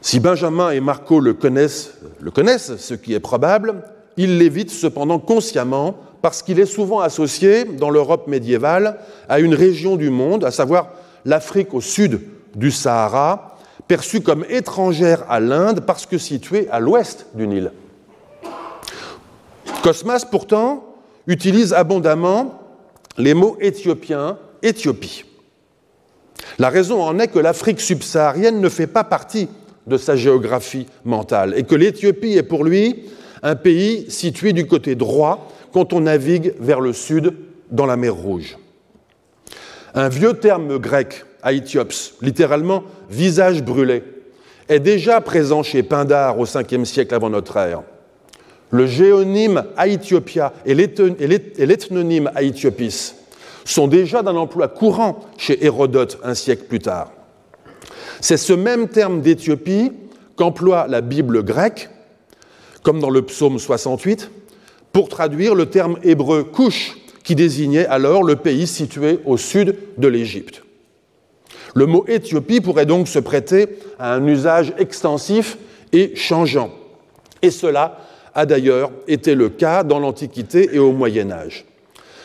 Si 0.01 0.19
Benjamin 0.19 0.71
et 0.71 0.79
Marco 0.79 1.19
le 1.19 1.33
connaissent, 1.33 1.95
le 2.19 2.31
connaissent, 2.31 2.77
ce 2.77 2.93
qui 2.93 3.13
est 3.13 3.19
probable, 3.19 3.83
ils 4.15 4.37
l'évitent 4.37 4.71
cependant 4.71 5.19
consciemment 5.19 5.97
parce 6.21 6.41
qu'il 6.41 6.59
est 6.59 6.65
souvent 6.65 6.99
associé, 6.99 7.65
dans 7.65 7.89
l'Europe 7.89 8.27
médiévale, 8.27 8.99
à 9.27 9.39
une 9.39 9.53
région 9.53 9.95
du 9.95 10.09
monde, 10.09 10.43
à 10.43 10.51
savoir 10.51 10.89
l'Afrique 11.25 11.73
au 11.73 11.81
sud 11.81 12.21
du 12.55 12.71
Sahara, 12.71 13.57
perçue 13.87 14.21
comme 14.21 14.45
étrangère 14.49 15.25
à 15.29 15.39
l'Inde 15.39 15.81
parce 15.85 16.05
que 16.05 16.17
située 16.17 16.67
à 16.71 16.79
l'ouest 16.79 17.27
du 17.33 17.47
Nil. 17.47 17.71
Cosmas, 19.81 20.25
pourtant, 20.29 20.83
utilise 21.27 21.73
abondamment 21.73 22.59
les 23.17 23.33
mots 23.33 23.57
éthiopiens, 23.59 24.37
Éthiopie. 24.61 25.23
La 26.57 26.69
raison 26.69 27.01
en 27.01 27.17
est 27.19 27.29
que 27.29 27.39
l'Afrique 27.39 27.79
subsaharienne 27.79 28.59
ne 28.59 28.69
fait 28.69 28.87
pas 28.87 29.03
partie 29.03 29.47
de 29.87 29.97
sa 29.97 30.15
géographie 30.15 30.87
mentale 31.05 31.53
et 31.55 31.63
que 31.63 31.75
l'Éthiopie 31.75 32.33
est 32.33 32.43
pour 32.43 32.63
lui 32.63 33.05
un 33.41 33.55
pays 33.55 34.05
situé 34.09 34.53
du 34.53 34.67
côté 34.67 34.95
droit 34.95 35.47
quand 35.73 35.93
on 35.93 36.01
navigue 36.01 36.53
vers 36.59 36.81
le 36.81 36.93
sud 36.93 37.33
dans 37.71 37.85
la 37.85 37.97
mer 37.97 38.13
Rouge. 38.15 38.57
Un 39.93 40.09
vieux 40.09 40.33
terme 40.33 40.77
grec, 40.77 41.25
aithiops, 41.43 42.15
littéralement 42.21 42.83
visage 43.09 43.63
brûlé, 43.63 44.03
est 44.67 44.79
déjà 44.79 45.19
présent 45.21 45.63
chez 45.63 45.83
Pindare 45.83 46.39
au 46.39 46.45
5e 46.45 46.85
siècle 46.85 47.15
avant 47.15 47.29
notre 47.29 47.57
ère. 47.57 47.81
Le 48.71 48.85
géonyme 48.85 49.63
Aethiopia 49.77 50.53
et 50.65 50.75
l'ethnonyme 50.75 52.29
Aethiopis 52.35 53.15
sont 53.65 53.87
déjà 53.87 54.21
d'un 54.21 54.35
emploi 54.35 54.67
courant 54.67 55.21
chez 55.37 55.65
Hérodote 55.65 56.19
un 56.23 56.35
siècle 56.35 56.65
plus 56.65 56.79
tard. 56.79 57.11
C'est 58.21 58.37
ce 58.37 58.53
même 58.53 58.87
terme 58.87 59.21
d'Éthiopie 59.21 59.91
qu'emploie 60.35 60.87
la 60.87 61.01
Bible 61.01 61.43
grecque, 61.43 61.89
comme 62.83 62.99
dans 62.99 63.09
le 63.09 63.23
psaume 63.23 63.57
68, 63.57 64.29
pour 64.91 65.09
traduire 65.09 65.55
le 65.55 65.67
terme 65.67 65.97
hébreu 66.03 66.43
couche, 66.43 66.97
qui 67.23 67.35
désignait 67.35 67.85
alors 67.85 68.23
le 68.23 68.35
pays 68.37 68.65
situé 68.65 69.19
au 69.25 69.37
sud 69.37 69.75
de 69.97 70.07
l'Égypte. 70.07 70.63
Le 71.75 71.85
mot 71.85 72.05
Éthiopie 72.07 72.61
pourrait 72.61 72.87
donc 72.87 73.07
se 73.07 73.19
prêter 73.19 73.67
à 73.99 74.15
un 74.15 74.25
usage 74.25 74.73
extensif 74.79 75.57
et 75.93 76.15
changeant. 76.15 76.71
Et 77.41 77.51
cela 77.51 77.99
a 78.33 78.45
d'ailleurs 78.45 78.91
été 79.07 79.35
le 79.35 79.49
cas 79.49 79.83
dans 79.83 79.99
l'Antiquité 79.99 80.69
et 80.73 80.79
au 80.79 80.91
Moyen 80.91 81.31
Âge. 81.31 81.65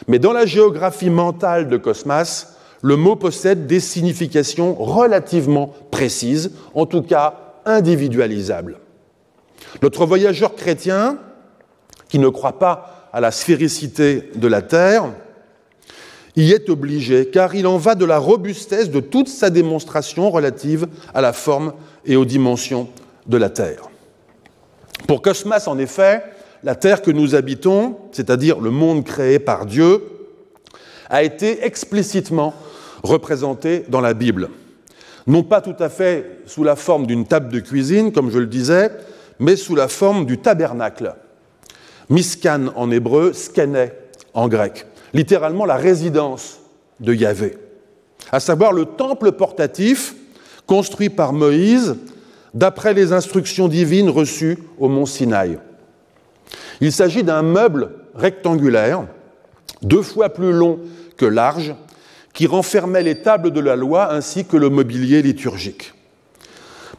Mais 0.09 0.18
dans 0.18 0.33
la 0.33 0.46
géographie 0.46 1.11
mentale 1.11 1.68
de 1.68 1.77
Cosmas, 1.77 2.57
le 2.83 2.96
mot 2.96 3.16
possède 3.16 3.66
des 3.66 3.81
significations 3.81 4.74
relativement 4.74 5.74
précises, 5.90 6.53
en 6.74 6.87
tout 6.87 7.03
cas 7.03 7.61
individualisables. 7.64 8.79
Notre 9.83 10.05
voyageur 10.05 10.55
chrétien, 10.55 11.18
qui 12.14 12.20
ne 12.20 12.29
croit 12.29 12.61
pas 12.61 13.09
à 13.12 13.20
la 13.20 13.33
sphéricité 13.33 14.31
de 14.37 14.46
la 14.46 14.62
Terre, 14.62 15.07
y 16.37 16.53
est 16.53 16.70
obligé, 16.70 17.27
car 17.27 17.57
il 17.57 17.66
en 17.66 17.77
va 17.77 17.96
de 17.96 18.05
la 18.05 18.18
robustesse 18.18 18.88
de 18.88 19.00
toute 19.00 19.27
sa 19.27 19.50
démonstration 19.50 20.31
relative 20.31 20.87
à 21.12 21.20
la 21.20 21.33
forme 21.33 21.72
et 22.07 22.14
aux 22.14 22.24
dimensions 22.24 22.88
de 23.27 23.37
la 23.37 23.50
Terre. 23.50 23.90
Pour 25.09 25.22
Cosmas, 25.22 25.64
en 25.66 25.77
effet, 25.77 26.22
la 26.62 26.77
Terre 26.77 27.03
que 27.03 27.11
nous 27.11 27.35
habitons, 27.35 27.96
c'est-à-dire 28.12 28.61
le 28.61 28.70
monde 28.70 29.03
créé 29.03 29.40
par 29.40 29.66
Dieu, 29.66 30.00
a 31.11 31.24
été 31.24 31.66
explicitement 31.66 32.55
représentée 33.03 33.87
dans 33.88 34.00
la 34.00 34.14
Bible. 34.14 34.50
Non 35.27 35.42
pas 35.42 35.61
tout 35.61 35.74
à 35.81 35.88
fait 35.88 36.42
sous 36.46 36.62
la 36.62 36.77
forme 36.77 37.07
d'une 37.09 37.27
table 37.27 37.48
de 37.53 37.59
cuisine, 37.59 38.12
comme 38.12 38.31
je 38.31 38.38
le 38.38 38.46
disais, 38.46 38.92
mais 39.40 39.57
sous 39.57 39.74
la 39.74 39.88
forme 39.88 40.27
du 40.27 40.38
tabernacle. 40.38 41.16
Miskan 42.08 42.66
en 42.76 42.90
hébreu, 42.90 43.32
skene 43.32 43.90
en 44.34 44.48
grec 44.48 44.86
littéralement 45.14 45.64
la 45.64 45.76
résidence 45.76 46.58
de 47.00 47.14
Yahvé, 47.14 47.56
à 48.32 48.40
savoir 48.40 48.72
le 48.72 48.84
temple 48.84 49.32
portatif 49.32 50.14
construit 50.66 51.08
par 51.08 51.32
Moïse 51.32 51.96
d'après 52.52 52.94
les 52.94 53.12
instructions 53.12 53.68
divines 53.68 54.10
reçues 54.10 54.58
au 54.78 54.88
mont 54.88 55.06
Sinaï. 55.06 55.58
Il 56.80 56.92
s'agit 56.92 57.22
d'un 57.22 57.42
meuble 57.42 57.90
rectangulaire, 58.14 59.04
deux 59.82 60.02
fois 60.02 60.28
plus 60.28 60.52
long 60.52 60.80
que 61.16 61.26
large, 61.26 61.74
qui 62.32 62.46
renfermait 62.46 63.02
les 63.02 63.22
tables 63.22 63.52
de 63.52 63.60
la 63.60 63.76
loi 63.76 64.12
ainsi 64.12 64.44
que 64.44 64.56
le 64.56 64.68
mobilier 64.68 65.22
liturgique. 65.22 65.94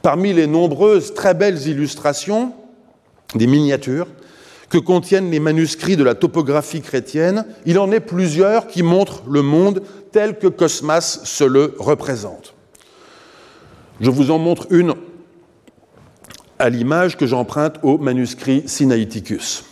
Parmi 0.01 0.33
les 0.33 0.47
nombreuses 0.47 1.13
très 1.13 1.33
belles 1.33 1.67
illustrations, 1.67 2.53
des 3.33 3.47
miniatures, 3.47 4.07
que 4.75 4.79
contiennent 4.81 5.31
les 5.31 5.39
manuscrits 5.39 5.95
de 5.95 6.03
la 6.03 6.15
topographie 6.15 6.81
chrétienne, 6.81 7.45
il 7.65 7.79
en 7.79 7.93
est 7.93 8.01
plusieurs 8.01 8.67
qui 8.67 8.83
montrent 8.83 9.23
le 9.25 9.41
monde 9.41 9.81
tel 10.11 10.37
que 10.37 10.47
Cosmas 10.47 11.21
se 11.23 11.45
le 11.45 11.75
représente. 11.79 12.53
Je 14.01 14.09
vous 14.09 14.31
en 14.31 14.37
montre 14.37 14.67
une 14.71 14.95
à 16.59 16.69
l'image 16.69 17.15
que 17.15 17.25
j'emprunte 17.25 17.77
au 17.83 17.97
manuscrit 17.97 18.63
Sinaiticus. 18.65 19.63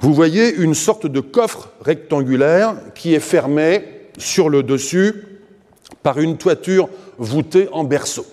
Vous 0.00 0.12
voyez 0.12 0.54
une 0.56 0.74
sorte 0.74 1.06
de 1.06 1.20
coffre 1.20 1.70
rectangulaire 1.80 2.74
qui 2.94 3.14
est 3.14 3.20
fermé 3.20 3.82
sur 4.18 4.50
le 4.50 4.62
dessus 4.62 5.24
par 6.02 6.20
une 6.20 6.36
toiture 6.36 6.90
voûtée 7.16 7.70
en 7.72 7.84
berceau. 7.84 8.26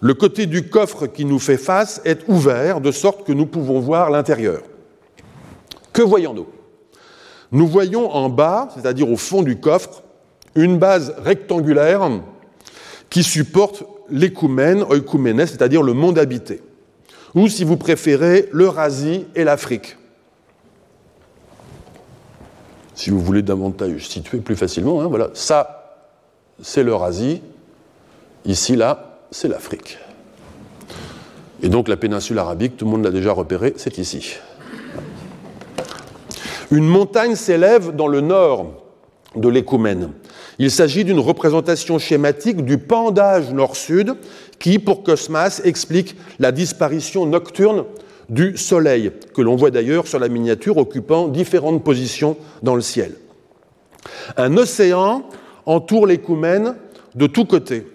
Le 0.00 0.14
côté 0.14 0.46
du 0.46 0.68
coffre 0.68 1.06
qui 1.06 1.24
nous 1.24 1.38
fait 1.38 1.56
face 1.56 2.00
est 2.04 2.22
ouvert 2.26 2.80
de 2.80 2.90
sorte 2.90 3.24
que 3.24 3.32
nous 3.32 3.46
pouvons 3.46 3.78
voir 3.78 4.10
l'intérieur. 4.10 4.62
Que 5.92 6.02
voyons-nous? 6.02 6.46
Nous 7.52 7.66
voyons 7.66 8.10
en 8.10 8.30
bas, 8.30 8.68
c'est-à-dire 8.74 9.10
au 9.10 9.16
fond 9.16 9.42
du 9.42 9.60
coffre, 9.60 10.02
une 10.54 10.78
base 10.78 11.14
rectangulaire 11.18 12.08
qui 13.10 13.22
supporte 13.22 13.84
l'écoumène, 14.08 14.84
c'est-à-dire 15.46 15.82
le 15.82 15.92
monde 15.92 16.18
habité, 16.18 16.62
ou 17.34 17.48
si 17.48 17.64
vous 17.64 17.76
préférez, 17.76 18.48
l'Eurasie 18.52 19.26
et 19.34 19.44
l'Afrique. 19.44 19.96
Si 22.94 23.10
vous 23.10 23.20
voulez 23.20 23.42
davantage 23.42 24.08
situer 24.08 24.38
plus 24.38 24.56
facilement, 24.56 25.00
hein, 25.00 25.08
voilà, 25.08 25.30
ça 25.34 25.78
c'est 26.60 26.82
l'Eurasie, 26.82 27.42
ici 28.44 28.76
là 28.76 29.18
c'est 29.30 29.48
l'Afrique. 29.48 29.98
Et 31.62 31.68
donc 31.68 31.88
la 31.88 31.96
péninsule 31.96 32.38
arabique, 32.38 32.76
tout 32.76 32.84
le 32.84 32.90
monde 32.90 33.04
l'a 33.04 33.10
déjà 33.10 33.32
repéré, 33.32 33.72
c'est 33.76 33.98
ici. 33.98 34.36
Une 36.72 36.86
montagne 36.86 37.34
s'élève 37.34 37.94
dans 37.94 38.08
le 38.08 38.22
nord 38.22 38.72
de 39.36 39.50
l'écoumène. 39.50 40.12
Il 40.58 40.70
s'agit 40.70 41.04
d'une 41.04 41.18
représentation 41.18 41.98
schématique 41.98 42.64
du 42.64 42.78
pendage 42.78 43.52
nord-sud 43.52 44.14
qui, 44.58 44.78
pour 44.78 45.02
Cosmas, 45.02 45.60
explique 45.64 46.16
la 46.38 46.50
disparition 46.50 47.26
nocturne 47.26 47.84
du 48.30 48.56
Soleil, 48.56 49.12
que 49.34 49.42
l'on 49.42 49.54
voit 49.54 49.70
d'ailleurs 49.70 50.06
sur 50.06 50.18
la 50.18 50.28
miniature 50.28 50.78
occupant 50.78 51.28
différentes 51.28 51.84
positions 51.84 52.38
dans 52.62 52.74
le 52.74 52.80
ciel. 52.80 53.16
Un 54.38 54.56
océan 54.56 55.24
entoure 55.66 56.06
l'écoumène 56.06 56.76
de 57.14 57.26
tous 57.26 57.44
côtés. 57.44 57.86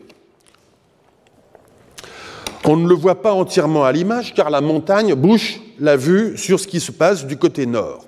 On 2.63 2.77
ne 2.77 2.87
le 2.87 2.95
voit 2.95 3.23
pas 3.23 3.33
entièrement 3.33 3.85
à 3.85 3.91
l'image 3.91 4.35
car 4.35 4.51
la 4.51 4.61
montagne 4.61 5.15
bouche 5.15 5.61
la 5.79 5.95
vue 5.97 6.37
sur 6.37 6.59
ce 6.59 6.67
qui 6.67 6.79
se 6.79 6.91
passe 6.91 7.25
du 7.25 7.37
côté 7.37 7.65
nord. 7.65 8.06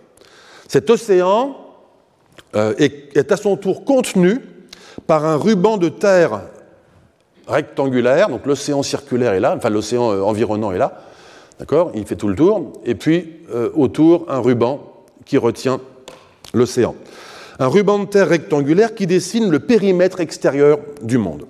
Cet 0.70 0.92
océan 0.92 1.58
euh, 2.56 2.76
est, 2.78 3.32
à 3.32 3.38
son 3.38 3.58
tour 3.58 3.84
contenu 3.84 4.40
par 5.08 5.26
un 5.26 5.36
ruban 5.36 5.78
de 5.78 5.90
terre 5.90 6.42
rectangulaire, 7.48 8.30
donc 8.30 8.46
l'océan 8.46 8.84
circulaire 8.84 9.34
est 9.34 9.40
là, 9.40 9.56
enfin 9.58 9.72
l'océan 9.72 10.12
euh, 10.12 10.22
environnant 10.22 10.72
est 10.72 10.78
là, 10.78 11.02
d'accord? 11.58 11.92
Il 11.96 12.06
fait 12.06 12.16
tout 12.16 12.28
le 12.28 12.36
tour, 12.36 12.74
et 12.86 12.94
puis 12.94 13.38
euh, 13.52 13.72
autour 13.74 14.28
un 14.30 14.38
ruban 14.40 14.80
qui 15.26 15.40
retient 15.40 15.82
l'océan. 16.54 16.94
Un 17.58 17.68
ruban 17.68 17.98
de 17.98 18.06
terre 18.06 18.30
rectangulaire 18.30 18.94
qui 18.94 19.08
dessine 19.08 19.50
le 19.50 19.60
périmètre 19.60 20.20
extérieur 20.20 20.78
du 21.02 21.18
monde. 21.18 21.48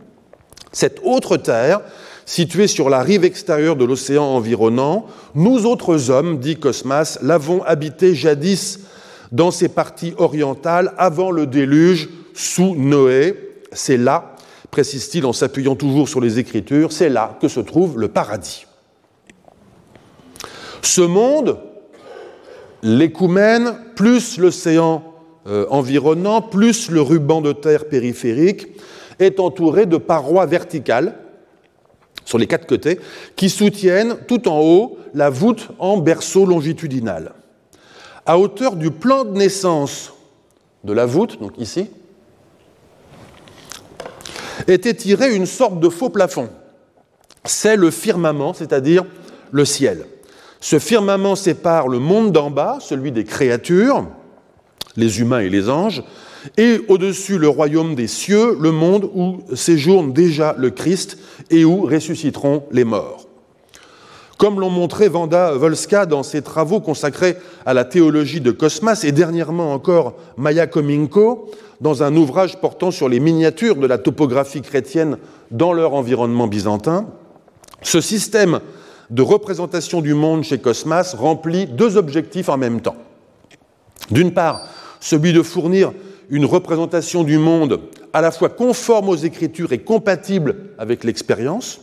Cette 0.72 1.02
autre 1.04 1.36
terre 1.36 1.82
situé 2.26 2.68
sur 2.68 2.90
la 2.90 3.02
rive 3.02 3.26
extérieure 3.26 3.76
de 3.76 3.84
l'océan 3.84 4.24
environnant, 4.24 5.08
nous 5.36 5.66
autres 5.66 6.10
hommes, 6.10 6.40
dit 6.40 6.56
Cosmas, 6.56 7.20
l'avons 7.22 7.64
habité 7.64 8.16
jadis 8.16 8.80
dans 9.32 9.52
ses 9.52 9.70
parties 9.70 10.14
orientales 10.18 10.94
avant 10.98 11.32
le 11.32 11.46
déluge 11.46 12.10
sous 12.34 12.76
Noé. 12.76 13.36
C'est 13.72 13.98
là, 13.98 14.36
précise-t-il 14.72 15.26
en 15.26 15.34
s'appuyant 15.34 15.76
toujours 15.76 16.10
sur 16.10 16.22
les 16.22 16.40
Écritures, 16.40 16.92
c'est 16.92 17.10
là 17.10 17.38
que 17.42 17.48
se 17.48 17.60
trouve 17.60 18.00
le 18.00 18.08
paradis. 18.08 18.66
Ce 20.82 21.02
monde, 21.02 21.60
l'écoumène, 22.82 23.76
plus 23.96 24.38
l'océan 24.38 25.04
euh, 25.48 25.66
environnant, 25.70 26.42
plus 26.42 26.90
le 26.90 27.02
ruban 27.02 27.42
de 27.42 27.52
terre 27.52 27.88
périphérique, 27.88 28.68
est 29.20 29.40
entouré 29.40 29.86
de 29.86 29.98
parois 29.98 30.46
verticales 30.46 31.16
sur 32.26 32.38
les 32.38 32.48
quatre 32.48 32.68
côtés, 32.68 33.00
qui 33.36 33.50
soutiennent 33.50 34.18
tout 34.28 34.48
en 34.48 34.60
haut 34.60 34.98
la 35.16 35.32
voûte 35.32 35.70
en 35.80 35.98
berceau 35.98 36.46
longitudinal. 36.46 37.34
À 38.30 38.38
hauteur 38.38 38.76
du 38.76 38.92
plan 38.92 39.26
de 39.26 39.36
naissance 39.36 40.14
de 40.84 40.94
la 40.94 41.08
voûte, 41.08 41.40
donc 41.42 41.54
ici, 41.58 41.88
était 44.68 44.94
tiré 44.94 45.34
une 45.34 45.48
sorte 45.48 45.80
de 45.80 45.90
faux 45.90 46.12
plafond. 46.12 46.48
C'est 47.44 47.76
le 47.76 47.90
firmament, 47.90 48.54
c'est-à-dire 48.54 49.04
le 49.50 49.66
ciel. 49.66 50.06
Ce 50.60 50.78
firmament 50.78 51.36
sépare 51.36 51.88
le 51.88 51.98
monde 51.98 52.32
d'en 52.32 52.52
bas, 52.52 52.78
celui 52.80 53.12
des 53.12 53.24
créatures, 53.24 54.06
les 54.96 55.22
humains 55.22 55.40
et 55.40 55.50
les 55.50 55.68
anges, 55.68 56.04
et 56.56 56.82
au-dessus 56.88 57.40
le 57.40 57.50
royaume 57.50 57.96
des 57.96 58.06
cieux, 58.06 58.56
le 58.60 58.72
monde 58.72 59.10
où 59.16 59.40
séjourne 59.56 60.14
déjà 60.14 60.54
le 60.56 60.70
Christ 60.70 61.18
et 61.50 61.66
où 61.66 61.82
ressusciteront 61.82 62.66
les 62.70 62.84
morts. 62.84 63.29
Comme 64.40 64.62
l'ont 64.62 64.70
montré 64.70 65.10
Vanda 65.10 65.52
Volska 65.52 66.06
dans 66.06 66.24
ses 66.24 66.42
travaux 66.42 66.80
consacrés 66.80 67.36
à 67.66 67.74
la 67.74 67.84
théologie 67.84 68.40
de 68.40 68.52
Cosmas 68.52 69.02
et 69.04 69.12
dernièrement 69.12 69.74
encore 69.74 70.14
Maya 70.38 70.66
Kominko 70.66 71.52
dans 71.82 72.04
un 72.04 72.16
ouvrage 72.16 72.62
portant 72.62 72.90
sur 72.90 73.10
les 73.10 73.20
miniatures 73.20 73.76
de 73.76 73.86
la 73.86 73.98
topographie 73.98 74.62
chrétienne 74.62 75.18
dans 75.52 75.74
leur 75.74 75.94
environnement 75.94 76.48
byzantin, 76.48 77.08
ce 77.82 78.00
système 78.00 78.62
de 79.10 79.22
représentation 79.22 80.00
du 80.00 80.14
monde 80.14 80.46
chez 80.46 80.60
Cosmas 80.60 81.16
remplit 81.18 81.66
deux 81.66 81.98
objectifs 81.98 82.48
en 82.48 82.58
même 82.58 82.80
temps. 82.80 82.96
D'une 84.10 84.34
part, 84.34 84.62
celui 85.02 85.34
de 85.34 85.44
fournir 85.44 85.92
une 86.30 86.46
représentation 86.46 87.26
du 87.26 87.38
monde 87.40 87.82
à 88.14 88.22
la 88.22 88.32
fois 88.32 88.48
conforme 88.48 89.10
aux 89.10 89.18
Écritures 89.18 89.74
et 89.74 89.80
compatible 89.80 90.56
avec 90.78 91.04
l'expérience. 91.04 91.82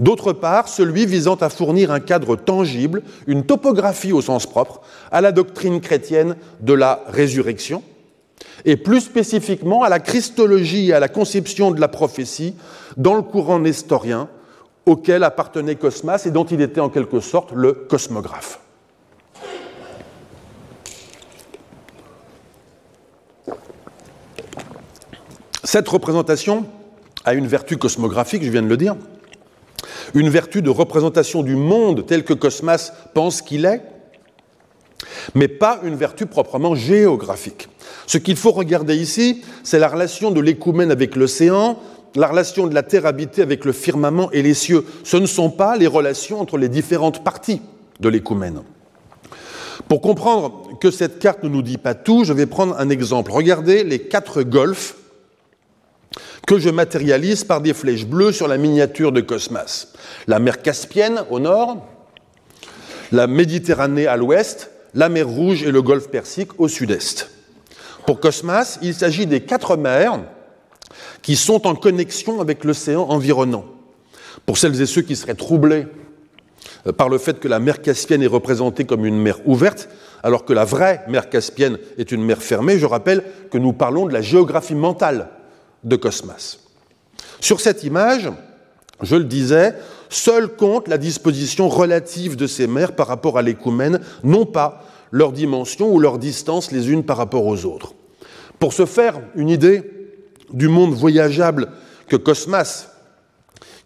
D'autre 0.00 0.32
part, 0.32 0.68
celui 0.68 1.06
visant 1.06 1.34
à 1.36 1.48
fournir 1.48 1.90
un 1.90 2.00
cadre 2.00 2.36
tangible, 2.36 3.02
une 3.26 3.44
topographie 3.44 4.12
au 4.12 4.22
sens 4.22 4.46
propre, 4.46 4.80
à 5.10 5.20
la 5.20 5.32
doctrine 5.32 5.80
chrétienne 5.80 6.36
de 6.60 6.72
la 6.72 7.02
résurrection, 7.08 7.82
et 8.64 8.76
plus 8.76 9.00
spécifiquement 9.00 9.82
à 9.82 9.88
la 9.88 9.98
christologie 9.98 10.90
et 10.90 10.92
à 10.92 11.00
la 11.00 11.08
conception 11.08 11.70
de 11.70 11.80
la 11.80 11.88
prophétie 11.88 12.54
dans 12.96 13.14
le 13.14 13.22
courant 13.22 13.58
nestorien 13.58 14.28
auquel 14.86 15.22
appartenait 15.22 15.76
Cosmas 15.76 16.22
et 16.26 16.30
dont 16.30 16.44
il 16.44 16.60
était 16.60 16.80
en 16.80 16.88
quelque 16.88 17.20
sorte 17.20 17.52
le 17.52 17.72
cosmographe. 17.72 18.60
Cette 25.64 25.88
représentation 25.88 26.64
a 27.26 27.34
une 27.34 27.46
vertu 27.46 27.76
cosmographique, 27.76 28.42
je 28.42 28.50
viens 28.50 28.62
de 28.62 28.68
le 28.68 28.78
dire, 28.78 28.96
une 30.14 30.28
vertu 30.28 30.62
de 30.62 30.70
représentation 30.70 31.42
du 31.42 31.56
monde 31.56 32.06
tel 32.06 32.24
que 32.24 32.32
Cosmas 32.32 32.92
pense 33.14 33.42
qu'il 33.42 33.64
est, 33.64 33.82
mais 35.34 35.48
pas 35.48 35.80
une 35.84 35.94
vertu 35.94 36.26
proprement 36.26 36.74
géographique. 36.74 37.68
Ce 38.06 38.18
qu'il 38.18 38.36
faut 38.36 38.52
regarder 38.52 38.96
ici, 38.96 39.42
c'est 39.62 39.78
la 39.78 39.88
relation 39.88 40.30
de 40.30 40.40
l'écoumène 40.40 40.90
avec 40.90 41.16
l'océan, 41.16 41.78
la 42.14 42.28
relation 42.28 42.66
de 42.66 42.74
la 42.74 42.82
terre 42.82 43.06
habitée 43.06 43.42
avec 43.42 43.64
le 43.64 43.72
firmament 43.72 44.30
et 44.32 44.42
les 44.42 44.54
cieux. 44.54 44.84
Ce 45.04 45.16
ne 45.16 45.26
sont 45.26 45.50
pas 45.50 45.76
les 45.76 45.86
relations 45.86 46.40
entre 46.40 46.58
les 46.58 46.68
différentes 46.68 47.22
parties 47.22 47.60
de 48.00 48.08
l'écoumène. 48.08 48.62
Pour 49.88 50.00
comprendre 50.00 50.78
que 50.80 50.90
cette 50.90 51.18
carte 51.18 51.42
ne 51.44 51.48
nous 51.48 51.62
dit 51.62 51.78
pas 51.78 51.94
tout, 51.94 52.24
je 52.24 52.32
vais 52.32 52.46
prendre 52.46 52.76
un 52.78 52.90
exemple. 52.90 53.30
Regardez 53.30 53.84
les 53.84 54.00
quatre 54.00 54.42
golfs 54.42 54.96
que 56.48 56.58
je 56.58 56.70
matérialise 56.70 57.44
par 57.44 57.60
des 57.60 57.74
flèches 57.74 58.06
bleues 58.06 58.32
sur 58.32 58.48
la 58.48 58.56
miniature 58.56 59.12
de 59.12 59.20
Cosmas. 59.20 59.88
La 60.26 60.38
mer 60.38 60.62
Caspienne 60.62 61.22
au 61.28 61.40
nord, 61.40 61.86
la 63.12 63.26
Méditerranée 63.26 64.06
à 64.06 64.16
l'ouest, 64.16 64.70
la 64.94 65.10
mer 65.10 65.28
Rouge 65.28 65.62
et 65.62 65.70
le 65.70 65.82
golfe 65.82 66.08
Persique 66.08 66.58
au 66.58 66.66
sud-est. 66.66 67.28
Pour 68.06 68.18
Cosmas, 68.18 68.78
il 68.80 68.94
s'agit 68.94 69.26
des 69.26 69.42
quatre 69.42 69.76
mers 69.76 70.20
qui 71.20 71.36
sont 71.36 71.66
en 71.66 71.74
connexion 71.74 72.40
avec 72.40 72.64
l'océan 72.64 73.02
environnant. 73.02 73.66
Pour 74.46 74.56
celles 74.56 74.80
et 74.80 74.86
ceux 74.86 75.02
qui 75.02 75.16
seraient 75.16 75.34
troublés 75.34 75.86
euh, 76.86 76.92
par 76.92 77.10
le 77.10 77.18
fait 77.18 77.40
que 77.40 77.48
la 77.48 77.58
mer 77.58 77.82
Caspienne 77.82 78.22
est 78.22 78.26
représentée 78.26 78.86
comme 78.86 79.04
une 79.04 79.20
mer 79.20 79.38
ouverte, 79.44 79.90
alors 80.22 80.46
que 80.46 80.54
la 80.54 80.64
vraie 80.64 81.04
mer 81.08 81.28
Caspienne 81.28 81.76
est 81.98 82.10
une 82.10 82.24
mer 82.24 82.40
fermée, 82.40 82.78
je 82.78 82.86
rappelle 82.86 83.22
que 83.50 83.58
nous 83.58 83.74
parlons 83.74 84.06
de 84.06 84.14
la 84.14 84.22
géographie 84.22 84.74
mentale 84.74 85.28
de 85.84 85.96
Cosmas. 85.96 86.58
Sur 87.40 87.60
cette 87.60 87.84
image, 87.84 88.30
je 89.02 89.16
le 89.16 89.24
disais, 89.24 89.74
seul 90.08 90.48
compte 90.48 90.88
la 90.88 90.98
disposition 90.98 91.68
relative 91.68 92.36
de 92.36 92.46
ces 92.46 92.66
mers 92.66 92.94
par 92.94 93.06
rapport 93.06 93.38
à 93.38 93.42
l'écoumène, 93.42 94.00
non 94.24 94.44
pas 94.44 94.84
leur 95.10 95.32
dimension 95.32 95.92
ou 95.92 95.98
leur 96.00 96.18
distance 96.18 96.72
les 96.72 96.90
unes 96.90 97.04
par 97.04 97.16
rapport 97.16 97.46
aux 97.46 97.64
autres. 97.64 97.94
Pour 98.58 98.72
se 98.72 98.86
faire 98.86 99.20
une 99.34 99.48
idée 99.48 99.82
du 100.52 100.68
monde 100.68 100.94
voyageable 100.94 101.68
que 102.08 102.16
Cosmas, 102.16 102.88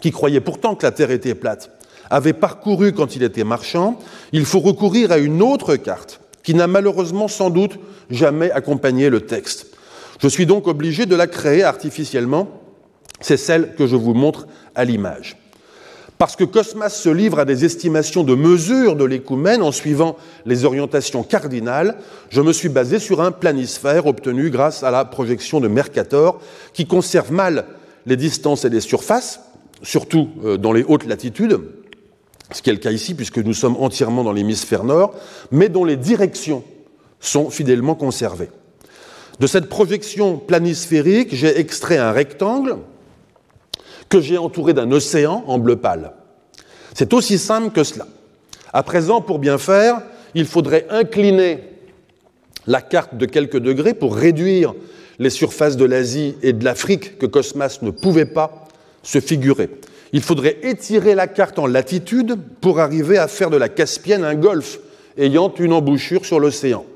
qui 0.01 0.11
croyait 0.11 0.41
pourtant 0.41 0.75
que 0.75 0.87
la 0.87 0.93
Terre 0.93 1.11
était 1.11 1.35
plate, 1.35 1.71
avait 2.11 2.33
parcouru 2.33 2.93
quand 2.93 3.17
il 3.17 3.23
était 3.23 3.45
marchand, 3.45 3.99
il 4.33 4.45
faut 4.45 4.61
recourir 4.61 5.13
à 5.13 5.19
une 5.19 5.43
autre 5.43 5.77
carte 5.77 6.21
qui 6.43 6.55
n'a 6.55 6.67
malheureusement 6.67 7.29
sans 7.29 7.51
doute 7.51 7.79
jamais 8.11 8.51
accompagné 8.51 9.09
le 9.09 9.23
texte. 9.23 9.72
Je 10.23 10.29
suis 10.29 10.47
donc 10.47 10.69
obligé 10.69 11.05
de 11.05 11.17
la 11.17 11.27
créer 11.27 11.65
artificiellement. 11.65 12.49
C'est 13.21 13.37
celle 13.37 13.75
que 13.75 13.89
je 13.89 13.97
vous 13.97 14.15
montre 14.15 14.47
à 14.77 14.85
l'image. 14.85 15.37
Parce 16.17 16.37
que 16.37 16.45
Cosmas 16.45 16.91
se 16.91 17.09
livre 17.09 17.41
à 17.41 17.45
des 17.45 17.65
estimations 17.65 18.23
de 18.23 18.37
mesure 18.37 18.95
de 18.95 19.05
l'écoumène 19.05 19.63
en 19.63 19.73
suivant 19.73 20.17
les 20.47 20.65
orientations 20.65 21.25
cardinales, 21.25 21.97
je 22.31 22.41
me 22.41 22.53
suis 22.53 22.69
basé 22.69 23.01
sur 23.01 23.21
un 23.21 23.33
planisphère 23.33 24.07
obtenu 24.07 24.51
grâce 24.51 24.85
à 24.85 24.93
la 24.93 25.05
projection 25.05 25.59
de 25.59 25.67
Mercator, 25.67 26.41
qui 26.73 26.87
conserve 26.87 27.33
mal 27.33 27.65
les 28.07 28.17
distances 28.17 28.65
et 28.65 28.71
les 28.71 28.81
surfaces, 28.81 29.41
surtout 29.83 30.29
euh, 30.45 30.57
dans 30.57 30.73
les 30.73 30.85
hautes 30.85 31.07
latitudes, 31.07 31.59
ce 32.53 32.63
qui 32.63 32.71
est 32.71 32.75
le 32.75 32.79
cas 32.79 32.93
ici 32.93 33.15
puisque 33.15 33.39
nous 33.39 33.55
sommes 33.55 33.77
entièrement 33.81 34.23
dans 34.23 34.33
l'hémisphère 34.33 34.85
nord, 34.85 35.17
mais 35.51 35.69
dont 35.69 35.85
les 35.85 35.97
directions 35.97 36.63
sont 37.19 37.51
fidèlement 37.51 37.97
conservées. 37.97 38.51
De 39.43 39.49
cette 39.49 39.69
projection 39.69 40.39
planisphérique, 40.39 41.35
j'ai 41.35 41.59
extrait 41.59 41.97
un 41.97 42.13
rectangle 42.13 42.77
que 44.09 44.21
j'ai 44.21 44.39
entouré 44.39 44.73
d'un 44.73 44.93
océan 44.93 45.43
en 45.49 45.59
bleu 45.59 45.75
pâle. 45.75 46.13
C'est 46.95 47.13
aussi 47.13 47.39
simple 47.39 47.73
que 47.73 47.83
cela. 47.83 48.07
À 48.73 48.85
présent, 48.85 49.21
pour 49.21 49.41
bien 49.41 49.59
faire, 49.59 50.01
il 50.37 50.47
faudrait 50.47 50.87
incliner 50.91 51.59
la 52.69 52.81
carte 52.81 53.17
de 53.17 53.27
quelques 53.27 53.59
degrés 53.59 53.95
pour 53.95 54.15
réduire 54.15 54.75
les 55.19 55.31
surfaces 55.31 55.77
de 55.77 55.87
l'Asie 55.87 56.37
et 56.43 56.53
de 56.53 56.65
l'Afrique 56.65 57.19
que 57.19 57.27
Cosmas 57.27 57.81
ne 57.83 57.91
pouvait 57.91 58.27
pas 58.27 58.69
se 59.03 59.19
figurer. 59.19 59.71
Il 60.13 60.23
faudrait 60.23 60.59
étirer 60.63 61.17
la 61.17 61.27
carte 61.27 61.59
en 61.59 61.67
latitude 61.67 62.37
pour 62.61 62.79
arriver 62.79 63.19
à 63.19 63.27
faire 63.27 63.51
de 63.51 63.57
la 63.57 63.69
Caspienne 63.69 64.23
un 64.23 64.37
golfe 64.37 64.79
ayant 65.19 65.53
une 65.53 65.73
embouchure 65.73 66.25
sur 66.25 66.39
l'océan. 66.39 66.87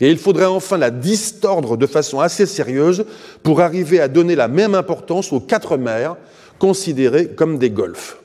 Et 0.00 0.10
il 0.10 0.18
faudrait 0.18 0.46
enfin 0.46 0.78
la 0.78 0.90
distordre 0.90 1.76
de 1.76 1.86
façon 1.86 2.20
assez 2.20 2.46
sérieuse 2.46 3.04
pour 3.42 3.60
arriver 3.60 4.00
à 4.00 4.08
donner 4.08 4.36
la 4.36 4.48
même 4.48 4.74
importance 4.74 5.32
aux 5.32 5.40
quatre 5.40 5.76
mers 5.76 6.16
considérées 6.58 7.28
comme 7.28 7.58
des 7.58 7.70
golfes. 7.70 8.18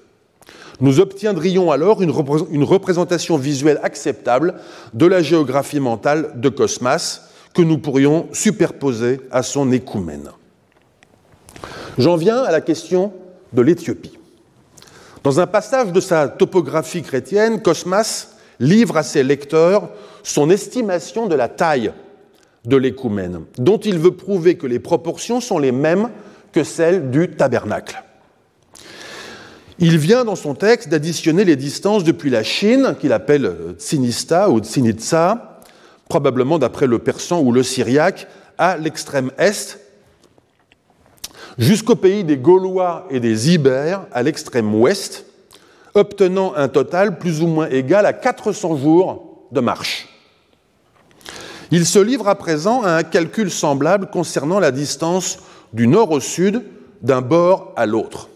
Nous 0.81 0.99
obtiendrions 0.99 1.71
alors 1.71 2.01
une, 2.01 2.11
représentation 2.11 3.37
visuelle 3.37 3.79
acceptable 3.83 4.55
de 4.93 5.05
la 5.05 5.21
géographie 5.21 5.79
mentale 5.79 6.31
de 6.35 6.49
Cosmas 6.49 7.21
que 7.53 7.61
nous 7.61 7.77
pourrions 7.77 8.27
superposer 8.33 9.21
à 9.31 9.43
son 9.43 9.71
écoumène. 9.71 10.29
J'en 11.97 12.15
viens 12.15 12.43
à 12.43 12.51
la 12.51 12.61
question 12.61 13.13
de 13.53 13.61
l'Éthiopie. 13.61 14.17
Dans 15.23 15.39
un 15.39 15.47
passage 15.47 15.91
de 15.91 16.01
sa 16.01 16.27
topographie 16.27 17.03
chrétienne, 17.03 17.61
Cosmas 17.61 18.32
livre 18.63 18.97
à 18.97 19.03
ses 19.03 19.23
lecteurs 19.23 19.89
son 20.23 20.49
estimation 20.49 21.27
de 21.27 21.35
la 21.35 21.47
taille 21.47 21.91
de 22.65 22.77
l'écoumène, 22.77 23.41
dont 23.57 23.77
il 23.77 23.99
veut 23.99 24.15
prouver 24.15 24.55
que 24.55 24.67
les 24.67 24.79
proportions 24.79 25.41
sont 25.41 25.59
les 25.59 25.71
mêmes 25.71 26.09
que 26.51 26.63
celles 26.63 27.11
du 27.11 27.29
tabernacle. 27.29 28.03
Il 29.79 29.97
vient 29.97 30.23
dans 30.23 30.35
son 30.35 30.55
texte 30.55 30.89
d'additionner 30.89 31.43
les 31.43 31.55
distances 31.55 32.03
depuis 32.03 32.29
la 32.29 32.43
Chine, 32.43 32.95
qu'il 32.99 33.11
appelle 33.11 33.75
Tsinista 33.77 34.49
ou 34.49 34.59
Tsinitsa, 34.59 35.59
probablement 36.07 36.59
d'après 36.59 36.87
le 36.87 36.99
persan 36.99 37.41
ou 37.41 37.51
le 37.51 37.63
syriaque, 37.63 38.27
à 38.57 38.77
l'extrême 38.77 39.31
est, 39.37 39.79
jusqu'au 41.57 41.95
pays 41.95 42.23
des 42.23 42.37
Gaulois 42.37 43.07
et 43.09 43.19
des 43.19 43.51
Ibères 43.51 44.05
à 44.11 44.23
l'extrême 44.23 44.73
ouest, 44.75 45.25
obtenant 45.95 46.53
un 46.55 46.67
total 46.67 47.17
plus 47.17 47.41
ou 47.41 47.47
moins 47.47 47.69
égal 47.69 48.05
à 48.05 48.13
400 48.13 48.77
jours 48.77 49.47
de 49.51 49.59
marche. 49.59 50.07
Il 51.71 51.85
se 51.85 51.99
livre 51.99 52.27
à 52.27 52.35
présent 52.35 52.83
à 52.83 52.91
un 52.91 53.03
calcul 53.03 53.49
semblable 53.49 54.07
concernant 54.07 54.59
la 54.59 54.71
distance 54.71 55.39
du 55.73 55.87
nord 55.87 56.11
au 56.11 56.19
sud, 56.19 56.63
d'un 57.01 57.21
bord 57.21 57.73
à 57.75 57.85
l'autre. 57.85 58.29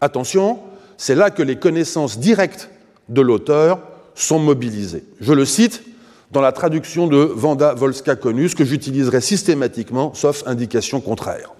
Attention, 0.00 0.58
c'est 0.96 1.14
là 1.14 1.30
que 1.30 1.42
les 1.42 1.56
connaissances 1.56 2.18
directes 2.18 2.70
de 3.08 3.20
l'auteur 3.20 3.80
sont 4.14 4.38
mobilisées. 4.38 5.04
Je 5.20 5.32
le 5.32 5.44
cite 5.44 5.82
dans 6.30 6.40
la 6.40 6.52
traduction 6.52 7.06
de 7.06 7.16
Vanda 7.16 7.74
Volska-Konus 7.74 8.54
que 8.54 8.64
j'utiliserai 8.64 9.20
systématiquement, 9.20 10.14
sauf 10.14 10.42
indication 10.46 11.00
contraire. 11.00 11.52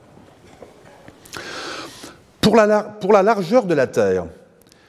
Pour 2.40 2.56
la, 2.56 2.82
pour 2.82 3.12
la 3.12 3.22
largeur 3.22 3.64
de 3.64 3.74
la 3.74 3.86
Terre, 3.86 4.26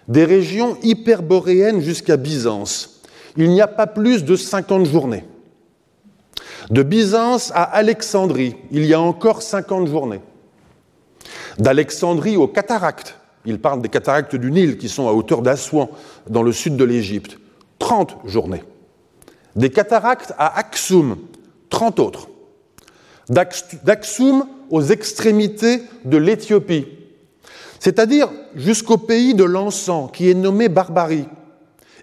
des 0.08 0.26
régions 0.26 0.78
hyperboréennes 0.84 1.82
jusqu'à 1.82 2.18
Byzance, 2.18 3.02
il 3.38 3.50
n'y 3.50 3.62
a 3.62 3.68
pas 3.68 3.88
plus 3.88 4.24
de 4.24 4.36
50 4.36 4.86
journées. 4.86 5.26
De 6.70 6.84
Byzance 6.84 7.52
à 7.54 7.64
Alexandrie, 7.64 8.56
il 8.72 8.86
y 8.86 8.94
a 8.94 9.00
encore 9.00 9.42
50 9.42 9.88
journées. 9.88 10.22
D'Alexandrie 11.60 12.38
aux 12.38 12.48
cataractes, 12.48 13.16
il 13.46 13.60
parle 13.60 13.82
des 13.82 13.90
cataractes 13.90 14.36
du 14.36 14.52
Nil 14.52 14.78
qui 14.78 14.90
sont 14.90 15.08
à 15.08 15.12
hauteur 15.12 15.42
d'Assouan, 15.42 15.90
dans 16.30 16.44
le 16.44 16.52
sud 16.52 16.76
de 16.76 16.84
l'Égypte, 16.84 17.38
30 17.80 18.18
journées. 18.26 18.64
Des 19.56 19.70
cataractes 19.70 20.34
à 20.38 20.58
Aksum, 20.58 21.18
30 21.70 22.00
autres. 22.00 22.28
D'Aksum 23.30 24.46
aux 24.70 24.82
extrémités 24.82 25.82
de 26.04 26.18
l'Éthiopie, 26.18 26.88
c'est-à-dire 27.80 28.30
jusqu'au 28.56 28.98
pays 28.98 29.34
de 29.34 29.44
l'encens 29.44 30.10
qui 30.14 30.30
est 30.30 30.34
nommé 30.34 30.70
Barbarie, 30.70 31.28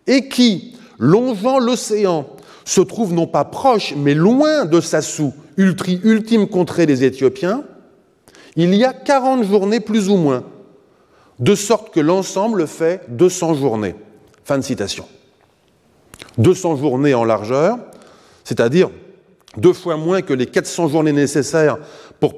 et 0.07 0.29
qui, 0.29 0.77
longeant 0.99 1.59
l'océan, 1.59 2.27
se 2.65 2.81
trouve 2.81 3.13
non 3.13 3.27
pas 3.27 3.45
proche, 3.45 3.95
mais 3.97 4.15
loin 4.15 4.65
de 4.65 4.81
Sassou, 4.81 5.33
ultime 5.57 6.49
contrée 6.49 6.87
des 6.87 7.05
Éthiopiens, 7.05 7.65
il 8.57 8.75
y 8.75 8.85
a 8.85 8.93
40 8.93 9.45
journées 9.45 9.81
plus 9.81 10.09
ou 10.09 10.17
moins, 10.17 10.45
de 11.39 11.55
sorte 11.55 11.93
que 11.93 12.01
l'ensemble 12.01 12.67
fait 12.67 13.03
200 13.09 13.55
journées. 13.55 13.95
Fin 14.45 14.59
de 14.59 14.63
citation. 14.63 15.07
200 16.39 16.77
journées 16.77 17.15
en 17.15 17.25
largeur, 17.25 17.79
c'est-à-dire 18.45 18.91
deux 19.57 19.73
fois 19.73 19.97
moins 19.97 20.23
que 20.23 20.33
les 20.33 20.47
400 20.47 20.89
journées 20.89 21.13
nécessaires 21.13 21.79
pour, 22.21 22.35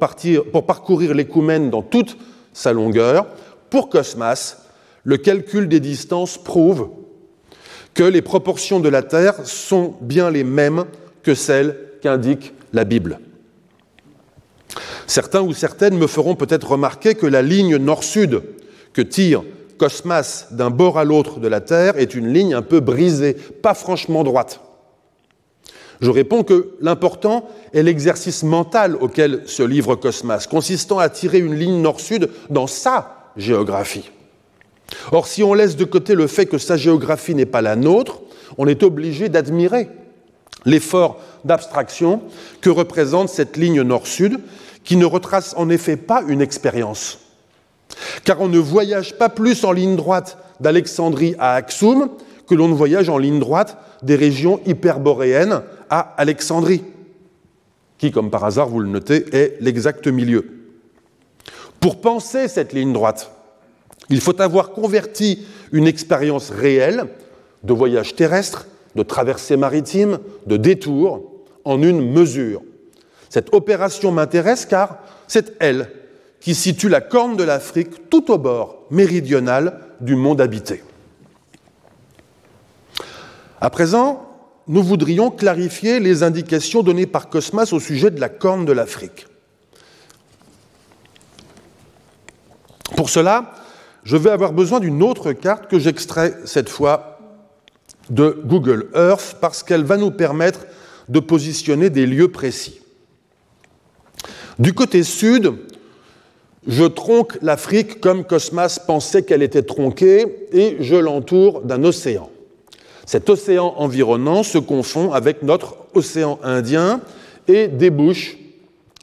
pour 0.53 0.67
parcourir 0.67 1.15
dans 1.71 1.83
toute 1.83 2.17
sa 2.55 2.73
longueur. 2.73 3.27
Pour 3.69 3.91
Cosmas, 3.91 4.57
le 5.05 5.19
calcul 5.19 5.69
des 5.69 5.81
distances 5.81 6.39
prouve 6.39 6.89
que 7.93 8.03
les 8.03 8.23
proportions 8.23 8.81
de 8.81 8.89
la 8.89 9.03
Terre 9.03 9.35
sont 9.45 9.95
bien 10.01 10.31
les 10.31 10.45
mêmes 10.45 10.85
que 11.23 11.35
celles 11.35 11.77
qu'indique 12.01 12.55
la 12.73 12.85
Bible. 12.85 13.21
Certains 15.07 15.43
ou 15.43 15.53
certaines 15.53 15.99
me 15.99 16.07
feront 16.07 16.35
peut-être 16.35 16.73
remarquer 16.73 17.15
que 17.15 17.27
la 17.27 17.43
ligne 17.43 17.77
nord-sud 17.77 18.43
que 18.93 19.03
tire 19.03 19.43
Cosmas 19.79 20.47
d'un 20.51 20.71
bord 20.71 20.99
à 20.99 21.05
l'autre 21.05 21.41
de 21.41 21.49
la 21.49 21.61
Terre 21.61 21.99
est 21.99 22.15
une 22.15 22.33
ligne 22.33 22.55
un 22.55 22.63
peu 22.63 22.81
brisée, 22.81 23.35
pas 23.35 23.75
franchement 23.75 24.25
droite. 24.25 24.61
Je 26.01 26.11
réponds 26.11 26.43
que 26.43 26.71
l'important 26.81 27.49
est 27.73 27.83
l'exercice 27.83 28.43
mental 28.43 28.97
auquel 28.97 29.43
se 29.47 29.63
livre 29.63 29.97
Cosmas, 29.97 30.47
consistant 30.51 30.99
à 30.99 31.09
tirer 31.09 31.39
une 31.39 31.55
ligne 31.55 31.81
nord-sud 31.81 32.31
dans 32.51 32.67
sa 32.67 33.31
géographie. 33.37 34.11
Or, 35.13 35.27
si 35.27 35.43
on 35.43 35.55
laisse 35.55 35.77
de 35.77 35.85
côté 35.85 36.15
le 36.15 36.27
fait 36.27 36.47
que 36.47 36.59
sa 36.59 36.77
géographie 36.77 37.35
n'est 37.35 37.47
pas 37.47 37.63
la 37.63 37.77
nôtre, 37.77 38.21
on 38.59 38.67
est 38.67 38.83
obligé 38.83 39.29
d'admirer 39.29 39.89
l'effort 40.65 41.21
d'abstraction 41.45 42.23
que 42.61 42.71
représente 42.71 43.29
cette 43.29 43.57
ligne 43.57 43.83
nord-sud, 43.83 44.41
qui 44.83 44.97
ne 44.97 45.07
retrace 45.07 45.55
en 45.57 45.71
effet 45.71 45.97
pas 45.97 46.23
une 46.27 46.41
expérience. 46.41 47.19
Car 48.25 48.41
on 48.41 48.49
ne 48.49 48.59
voyage 48.59 49.17
pas 49.17 49.29
plus 49.29 49.65
en 49.65 49.73
ligne 49.73 49.97
droite 49.97 50.39
d'Alexandrie 50.61 51.35
à 51.39 51.55
Axoum 51.55 52.11
que 52.47 52.55
l'on 52.55 52.73
voyage 52.73 53.09
en 53.09 53.19
ligne 53.19 53.39
droite 53.39 53.79
des 54.03 54.17
régions 54.17 54.61
hyperboréennes 54.67 55.63
à 55.91 56.15
Alexandrie, 56.17 56.83
qui, 57.99 58.11
comme 58.11 58.31
par 58.31 58.45
hasard, 58.45 58.69
vous 58.69 58.81
le 58.81 58.89
notez, 58.89 59.25
est 59.33 59.57
l'exact 59.61 60.07
milieu. 60.07 60.47
Pour 61.81 62.01
penser 62.01 62.49
cette 62.49 62.73
ligne 62.73 62.93
droite, 62.93 63.31
il 64.11 64.21
faut 64.21 64.41
avoir 64.41 64.71
converti 64.71 65.47
une 65.73 65.87
expérience 65.87 66.51
réelle 66.51 67.07
de 67.63 67.73
voyage 67.73 68.15
terrestre, 68.15 68.67
de 68.95 69.03
traversée 69.03 69.57
maritime, 69.57 70.19
de 70.47 70.57
détour, 70.57 71.31
en 71.65 71.83
une 71.83 72.13
mesure. 72.13 72.63
Cette 73.31 73.53
opération 73.55 74.13
m'intéresse 74.13 74.67
car 74.67 74.99
c'est 75.27 75.55
elle 75.59 75.91
qui 76.41 76.55
situe 76.55 76.89
la 76.89 77.01
corne 77.01 77.37
de 77.37 77.43
l'Afrique 77.43 78.11
tout 78.11 78.31
au 78.31 78.39
bord 78.39 78.85
méridional 78.91 79.81
du 80.01 80.15
monde 80.15 80.41
habité. 80.41 80.83
À 83.61 83.71
présent, 83.71 84.29
nous 84.67 84.83
voudrions 84.83 85.31
clarifier 85.31 86.01
les 86.01 86.23
indications 86.23 86.83
données 86.83 87.07
par 87.07 87.29
Cosmas 87.29 87.73
au 87.73 87.81
sujet 87.81 88.11
de 88.11 88.21
la 88.21 88.29
corne 88.29 88.65
de 88.65 88.73
l'Afrique. 88.73 89.27
Pour 92.97 93.11
cela, 93.11 93.55
je 94.05 94.17
vais 94.17 94.31
avoir 94.31 94.53
besoin 94.53 94.81
d'une 94.81 95.03
autre 95.03 95.33
carte 95.33 95.69
que 95.69 95.79
j'extrais 95.79 96.35
cette 96.45 96.69
fois 96.69 97.19
de 98.11 98.41
Google 98.45 98.89
Earth 98.95 99.37
parce 99.41 99.63
qu'elle 99.63 99.85
va 99.85 99.97
nous 99.97 100.11
permettre 100.11 100.61
de 101.09 101.21
positionner 101.21 101.91
des 101.91 102.07
lieux 102.07 102.31
précis. 102.31 102.81
Du 104.59 104.73
côté 104.73 105.03
sud, 105.03 105.55
je 106.67 106.85
tronque 106.85 107.37
l'Afrique 107.43 108.01
comme 108.01 108.25
Cosmas 108.25 108.79
pensait 108.87 109.23
qu'elle 109.23 109.43
était 109.43 109.63
tronquée 109.63 110.49
et 110.53 110.77
je 110.81 110.97
l'entoure 110.97 111.63
d'un 111.63 111.83
océan. 111.85 112.31
Cet 113.07 113.29
océan 113.29 113.75
environnant 113.77 114.43
se 114.43 114.59
confond 114.59 115.13
avec 115.13 115.43
notre 115.43 115.77
océan 115.95 116.39
Indien 116.43 117.01
et 117.49 117.69
débouche 117.69 118.37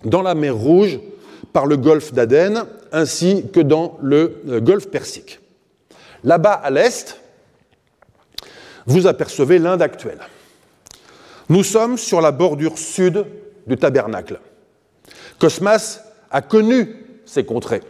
dans 0.04 0.22
la 0.22 0.34
mer 0.36 0.56
Rouge 0.56 1.00
par 1.54 1.66
le 1.66 1.78
golfe 1.78 2.14
d'Aden 2.14 2.66
ainsi 2.92 3.46
que 3.54 3.60
dans 3.60 3.98
le 4.02 4.42
euh, 4.50 4.60
golfe 4.60 4.88
Persique. 4.88 5.40
Là-bas 6.24 6.54
à 6.54 6.70
l'est, 6.70 7.20
vous 8.86 9.08
apercevez 9.08 9.60
l'Inde 9.60 9.82
actuelle. 9.82 10.20
Nous 11.50 11.64
sommes 11.64 11.98
sur 11.98 12.22
la 12.22 12.32
bordure 12.32 12.78
sud 12.78 13.26
du 13.68 13.78
tabernacle. 13.78 14.40
Cosmas 15.40 16.02
a 16.32 16.42
connu 16.42 16.96
ces 17.26 17.44
contrées. 17.44 17.82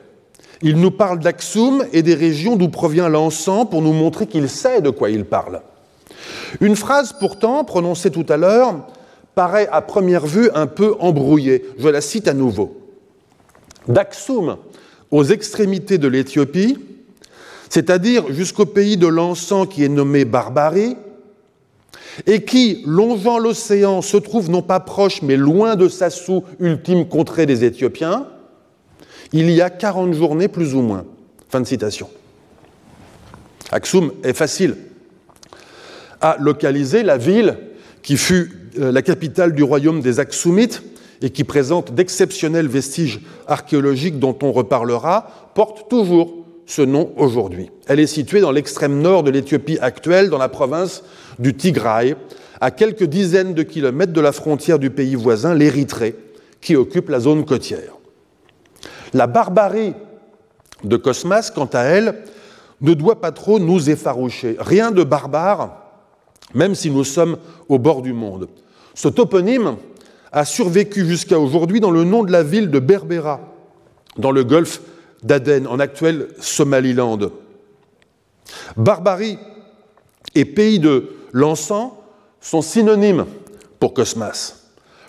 Il 0.62 0.78
nous 0.78 0.92
parle 0.92 1.20
d'Aksum 1.20 1.86
et 1.92 2.04
des 2.04 2.14
régions 2.14 2.56
d'où 2.56 2.70
provient 2.70 3.10
l'encens 3.10 3.70
pour 3.70 3.82
nous 3.82 3.94
montrer 3.94 4.28
qu'il 4.28 4.50
sait 4.50 4.82
de 4.82 4.90
quoi 4.90 5.10
il 5.10 5.26
parle. 5.26 5.62
Une 6.60 6.76
phrase 6.76 7.14
pourtant, 7.18 7.64
prononcée 7.64 8.12
tout 8.12 8.26
à 8.30 8.38
l'heure, 8.38 8.88
paraît 9.36 9.70
à 9.72 9.82
première 9.82 10.26
vue 10.26 10.50
un 10.54 10.68
peu 10.68 10.96
embrouillée. 11.00 11.66
Je 11.78 11.88
la 11.88 12.02
cite 12.02 12.28
à 12.28 12.34
nouveau. 12.34 12.78
D'Aksum 13.88 14.58
aux 15.10 15.24
extrémités 15.24 15.98
de 15.98 16.08
l'Éthiopie, 16.08 16.78
c'est-à-dire 17.70 18.32
jusqu'au 18.32 18.66
pays 18.66 18.98
de 18.98 19.08
l'encens 19.08 19.68
qui 19.70 19.84
est 19.84 19.90
nommé 19.90 20.26
Barbarie, 20.26 20.96
et 22.26 22.44
qui, 22.44 22.84
longeant 22.86 23.40
l'océan, 23.40 24.02
se 24.02 24.18
trouve 24.18 24.50
non 24.50 24.62
pas 24.62 24.82
proche 24.82 25.22
mais 25.22 25.38
loin 25.38 25.76
de 25.76 25.88
Sassou, 25.88 26.44
ultime 26.60 27.08
contrée 27.08 27.46
des 27.46 27.64
Éthiopiens, 27.64 28.28
il 29.32 29.50
y 29.50 29.62
a 29.62 29.70
40 29.70 30.14
journées 30.14 30.50
plus 30.50 30.76
ou 30.76 30.82
moins. 30.82 31.06
Fin 31.50 31.62
de 31.62 31.68
citation. 31.68 32.10
Aksum 33.72 34.12
est 34.24 34.34
facile 34.34 34.76
à 36.22 36.38
localiser. 36.40 37.04
La 37.04 37.18
ville 37.18 37.58
qui 38.02 38.18
fut 38.18 38.52
euh, 38.80 38.92
la 38.92 39.02
capitale 39.02 39.54
du 39.54 39.64
royaume 39.64 40.02
des 40.02 40.20
Aksumites 40.20 40.84
et 41.22 41.30
qui 41.30 41.44
présente 41.44 41.94
d'exceptionnels 41.94 42.68
vestiges 42.68 43.22
archéologiques 43.48 44.20
dont 44.20 44.38
on 44.42 44.52
reparlera, 44.52 45.52
porte 45.54 45.90
toujours 45.90 46.46
ce 46.66 46.82
nom 46.82 47.12
aujourd'hui. 47.18 47.70
Elle 47.88 48.00
est 48.00 48.08
située 48.08 48.42
dans 48.42 48.52
l'extrême 48.52 49.02
nord 49.02 49.24
de 49.24 49.32
l'Éthiopie 49.32 49.78
actuelle, 49.82 50.30
dans 50.30 50.38
la 50.38 50.50
province 50.50 51.04
du 51.38 51.54
Tigray, 51.54 52.16
à 52.60 52.72
quelques 52.72 53.04
dizaines 53.04 53.54
de 53.54 53.64
kilomètres 53.64 54.14
de 54.14 54.22
la 54.22 54.32
frontière 54.32 54.80
du 54.80 54.90
pays 54.90 55.16
voisin, 55.16 55.54
l'Érythrée, 55.54 56.16
qui 56.60 56.76
occupe 56.76 57.10
la 57.10 57.20
zone 57.20 57.46
côtière. 57.46 57.98
La 59.14 59.28
barbarie 59.28 59.94
de 60.84 60.96
Cosmas, 60.98 61.52
quant 61.54 61.70
à 61.74 61.82
elle, 61.82 62.16
ne 62.82 62.94
doit 62.94 63.22
pas 63.22 63.32
trop 63.32 63.60
nous 63.60 63.90
effaroucher. 63.90 64.56
Rien 64.60 64.92
de 64.92 65.04
barbare, 65.04 65.81
même 66.54 66.76
si 66.76 66.90
nous 66.90 67.04
sommes 67.04 67.38
au 67.70 67.80
bord 67.80 68.02
du 68.02 68.14
monde. 68.14 68.48
Ce 68.94 69.08
toponyme 69.08 69.78
a 70.32 70.46
survécu 70.46 71.06
jusqu'à 71.06 71.40
aujourd'hui 71.40 71.80
dans 71.80 71.92
le 71.92 72.04
nom 72.04 72.24
de 72.24 72.32
la 72.32 72.44
ville 72.44 72.70
de 72.70 72.80
Berbera, 72.80 73.42
dans 74.18 74.32
le 74.32 74.44
golfe 74.44 74.82
d'Aden, 75.24 75.68
en 75.68 75.80
actuel 75.80 76.30
Somaliland. 76.40 77.20
Barbarie 78.78 79.38
et 80.36 80.46
pays 80.46 80.80
de 80.80 81.10
l'encens 81.32 81.92
sont 82.40 82.62
synonymes 82.62 83.26
pour 83.80 83.94
Cosmas. 83.94 84.61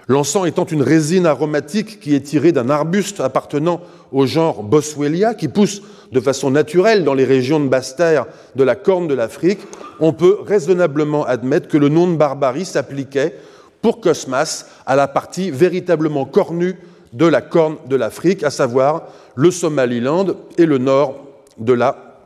L'encens 0.09 0.46
étant 0.46 0.64
une 0.64 0.82
résine 0.82 1.26
aromatique 1.26 2.00
qui 2.00 2.14
est 2.14 2.20
tirée 2.20 2.53
d'un 2.53 2.70
arbuste 2.70 3.20
appartenant 3.20 3.80
au 4.11 4.26
genre 4.26 4.62
Boswellia, 4.62 5.34
qui 5.34 5.48
pousse 5.48 5.82
de 6.11 6.20
façon 6.20 6.50
naturelle 6.50 7.05
dans 7.05 7.14
les 7.14 7.24
régions 7.24 7.61
de 7.61 7.68
basse 7.68 7.96
terre 7.96 8.26
de 8.57 8.64
la 8.64 8.74
Corne 8.74 9.07
de 9.07 9.14
l'Afrique, 9.14 9.61
on 10.00 10.12
peut 10.12 10.38
raisonnablement 10.44 11.24
admettre 11.24 11.68
que 11.68 11.78
le 11.78 11.88
nom 11.88 12.11
de 12.11 12.16
barbarie 12.16 12.64
s'appliquait 12.64 13.36
pour 13.80 14.00
Cosmas 14.00 14.66
à 14.86 14.96
la 14.96 15.09
partie 15.09 15.50
véritablement 15.50 16.24
cornue 16.24 16.76
de 17.12 17.26
la 17.26 17.40
Corne 17.40 17.76
de 17.88 17.96
l'Afrique, 17.96 18.42
à 18.42 18.50
savoir 18.50 19.05
le 19.34 19.50
Somaliland 19.50 20.26
et 20.59 20.66
le 20.66 20.78
nord 20.78 21.26
de 21.59 21.72
la 21.72 22.18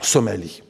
Somalie. 0.00 0.62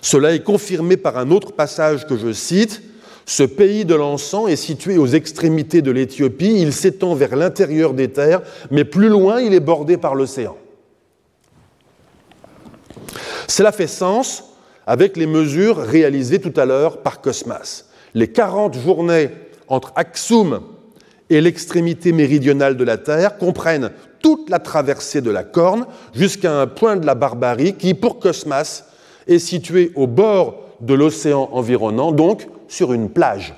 Cela 0.00 0.34
est 0.34 0.42
confirmé 0.42 0.96
par 0.96 1.16
un 1.16 1.30
autre 1.30 1.52
passage 1.52 2.06
que 2.06 2.16
je 2.16 2.32
cite. 2.32 2.82
Ce 3.26 3.42
pays 3.42 3.84
de 3.84 3.94
l'encens 3.94 4.50
est 4.50 4.56
situé 4.56 4.98
aux 4.98 5.06
extrémités 5.06 5.80
de 5.82 5.90
l'Éthiopie, 5.90 6.60
il 6.60 6.72
s'étend 6.72 7.14
vers 7.14 7.36
l'intérieur 7.36 7.94
des 7.94 8.08
terres, 8.08 8.42
mais 8.70 8.84
plus 8.84 9.08
loin 9.08 9.40
il 9.40 9.54
est 9.54 9.60
bordé 9.60 9.96
par 9.96 10.14
l'océan. 10.14 10.56
Cela 13.48 13.72
fait 13.72 13.86
sens 13.86 14.44
avec 14.86 15.16
les 15.16 15.26
mesures 15.26 15.78
réalisées 15.78 16.40
tout 16.40 16.52
à 16.58 16.66
l'heure 16.66 16.98
par 16.98 17.20
Cosmas. 17.20 17.84
Les 18.14 18.28
40 18.28 18.74
journées 18.78 19.30
entre 19.68 19.92
Aksum 19.96 20.60
et 21.30 21.40
l'extrémité 21.40 22.12
méridionale 22.12 22.76
de 22.76 22.84
la 22.84 22.98
Terre 22.98 23.38
comprennent 23.38 23.90
toute 24.20 24.50
la 24.50 24.58
traversée 24.58 25.20
de 25.20 25.30
la 25.30 25.44
Corne 25.44 25.86
jusqu'à 26.14 26.60
un 26.60 26.66
point 26.66 26.96
de 26.96 27.06
la 27.06 27.14
barbarie 27.14 27.74
qui, 27.74 27.94
pour 27.94 28.18
Cosmas, 28.18 28.84
est 29.26 29.38
situé 29.38 29.92
au 29.94 30.06
bord 30.06 30.60
de 30.80 30.94
l'océan 30.94 31.48
environnant, 31.52 32.12
donc 32.12 32.46
sur 32.68 32.92
une 32.92 33.10
plage. 33.10 33.54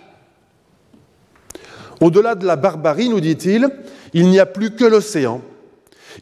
Au-delà 2.00 2.34
de 2.34 2.46
la 2.46 2.56
barbarie, 2.56 3.08
nous 3.08 3.20
dit-il, 3.20 3.68
il 4.12 4.28
n'y 4.28 4.38
a 4.38 4.46
plus 4.46 4.72
que 4.72 4.84
l'océan, 4.84 5.40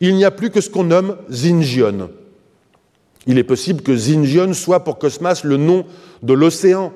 il 0.01 0.15
n'y 0.15 0.25
a 0.25 0.31
plus 0.31 0.51
que 0.51 0.61
ce 0.61 0.71
qu'on 0.71 0.85
nomme 0.85 1.17
Zingion. 1.31 2.11
Il 3.27 3.39
est 3.39 3.45
possible 3.45 3.83
que 3.83 3.97
Zingion 3.97 4.53
soit 4.53 4.85
pour 4.85 4.99
Cosmas 4.99 5.43
le 5.45 5.57
nom 5.57 5.85
de 6.23 6.33
l'océan 6.33 6.93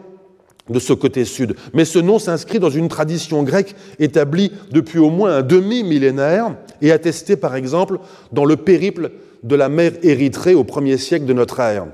de 0.68 0.78
ce 0.78 0.92
côté 0.92 1.24
sud. 1.24 1.56
Mais 1.72 1.84
ce 1.84 1.98
nom 1.98 2.18
s'inscrit 2.18 2.58
dans 2.58 2.70
une 2.70 2.88
tradition 2.88 3.42
grecque 3.42 3.74
établie 3.98 4.52
depuis 4.70 4.98
au 4.98 5.10
moins 5.10 5.36
un 5.36 5.42
demi-millénaire 5.42 6.54
et 6.82 6.92
attestée 6.92 7.36
par 7.36 7.56
exemple 7.56 7.98
dans 8.32 8.44
le 8.44 8.56
périple 8.56 9.12
de 9.42 9.56
la 9.56 9.68
mer 9.68 9.92
Érythrée 10.02 10.54
au 10.54 10.64
premier 10.64 10.98
siècle 10.98 11.24
de 11.24 11.32
notre 11.32 11.60
ère. 11.60 11.86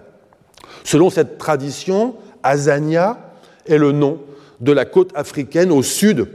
Selon 0.83 1.11
cette 1.11 1.39
tradition, 1.39 2.17
Azania 2.43 3.19
est 3.67 3.79
le 3.79 3.93
nom 3.93 4.19
de 4.61 4.73
la 4.73 4.85
côte 4.85 5.11
africaine 5.15 5.73
au 5.73 5.83
sud 5.83 6.27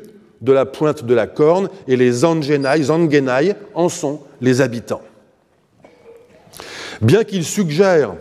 de 0.41 0.51
la 0.51 0.65
pointe 0.65 1.03
de 1.03 1.13
la 1.13 1.27
Corne, 1.27 1.69
et 1.87 1.97
les 1.97 2.11
Zangenai, 2.11 3.55
en 3.73 3.89
sont 3.89 4.21
les 4.39 4.61
habitants. 4.61 5.01
Bien 7.01 7.23
qu'il 7.23 7.43
suggère 7.43 8.15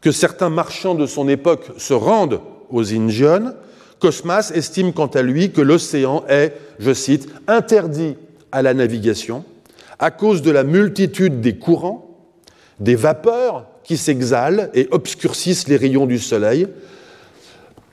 que 0.00 0.10
certains 0.10 0.48
marchands 0.48 0.94
de 0.94 1.06
son 1.06 1.28
époque 1.28 1.66
se 1.76 1.94
rendent 1.94 2.40
aux 2.70 2.94
Injion, 2.94 3.54
Cosmas 3.98 4.52
estime 4.54 4.92
quant 4.92 5.06
à 5.08 5.22
lui 5.22 5.52
que 5.52 5.60
l'océan 5.60 6.24
est, 6.28 6.54
je 6.78 6.94
cite, 6.94 7.28
interdit 7.46 8.16
à 8.52 8.62
la 8.62 8.72
navigation 8.72 9.44
à 9.98 10.10
cause 10.10 10.42
de 10.42 10.50
la 10.50 10.62
multitude 10.62 11.40
des 11.40 11.58
courants, 11.58 12.16
des 12.78 12.94
vapeurs 12.94 13.66
qui 13.82 13.96
s'exhalent 13.96 14.70
et 14.74 14.86
obscurcissent 14.92 15.66
les 15.66 15.76
rayons 15.76 16.06
du 16.06 16.18
soleil, 16.18 16.68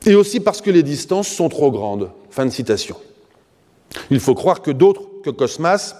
et 0.06 0.16
aussi 0.16 0.39
parce 0.39 0.62
que 0.62 0.72
les 0.72 0.84
distances 0.84 1.28
sont 1.28 1.49
trop 1.49 1.72
grandes. 1.72 2.12
Fin 2.30 2.45
de 2.45 2.51
citation. 2.51 2.97
Il 4.12 4.20
faut 4.20 4.36
croire 4.36 4.62
que 4.62 4.72
d'autres 4.72 5.03
que 5.24 5.30
Cosmas 5.30 5.95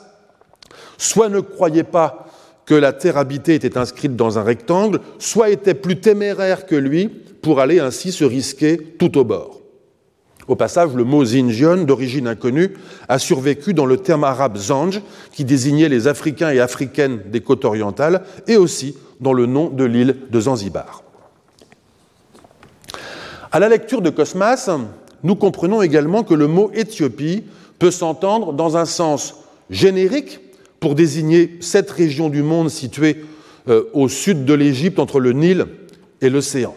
soit 0.98 1.30
ne 1.30 1.40
croyaient 1.40 1.84
pas 1.84 2.28
que 2.66 2.76
la 2.76 2.94
terre 2.94 3.18
habitée 3.18 3.56
était 3.56 3.78
inscrite 3.78 4.16
dans 4.16 4.40
un 4.40 4.44
rectangle, 4.44 5.00
soit 5.20 5.50
étaient 5.50 5.76
plus 5.76 6.00
téméraires 6.00 6.66
que 6.66 6.76
lui 6.76 7.08
pour 7.08 7.60
aller 7.60 7.80
ainsi 7.80 8.12
se 8.12 8.24
risquer 8.24 8.78
tout 8.78 9.18
au 9.18 9.24
bord. 9.24 9.62
Au 10.48 10.56
passage, 10.56 10.94
le 10.94 11.04
mot 11.04 11.26
Zinjion, 11.26 11.84
d'origine 11.84 12.28
inconnue, 12.28 12.76
a 13.08 13.18
survécu 13.18 13.74
dans 13.74 13.86
le 13.86 13.98
terme 13.98 14.24
arabe 14.24 14.58
Zanj, 14.58 15.02
qui 15.32 15.44
désignait 15.44 15.90
les 15.90 16.08
Africains 16.08 16.52
et 16.52 16.60
Africaines 16.60 17.22
des 17.28 17.42
côtes 17.42 17.66
orientales, 17.66 18.24
et 18.48 18.58
aussi 18.58 18.96
dans 19.20 19.34
le 19.34 19.48
nom 19.48 19.70
de 19.70 19.84
l'île 19.84 20.18
de 20.30 20.40
Zanzibar. 20.40 21.05
À 23.56 23.60
la 23.60 23.70
lecture 23.70 24.02
de 24.02 24.10
Cosmas, 24.10 24.70
nous 25.24 25.36
comprenons 25.38 25.82
également 25.82 26.26
que 26.26 26.34
le 26.34 26.46
mot 26.46 26.72
Éthiopie 26.74 27.46
peut 27.80 27.90
s'entendre 27.90 28.52
dans 28.52 28.76
un 28.76 28.84
sens 28.84 29.36
générique 29.70 30.42
pour 30.82 30.94
désigner 30.94 31.56
cette 31.62 31.90
région 31.90 32.28
du 32.28 32.44
monde 32.44 32.70
située 32.70 33.24
euh, 33.70 33.84
au 33.94 34.10
sud 34.10 34.44
de 34.44 34.54
l'Égypte 34.54 35.00
entre 35.00 35.22
le 35.22 35.32
Nil 35.32 35.68
et 36.20 36.30
l'océan. 36.30 36.76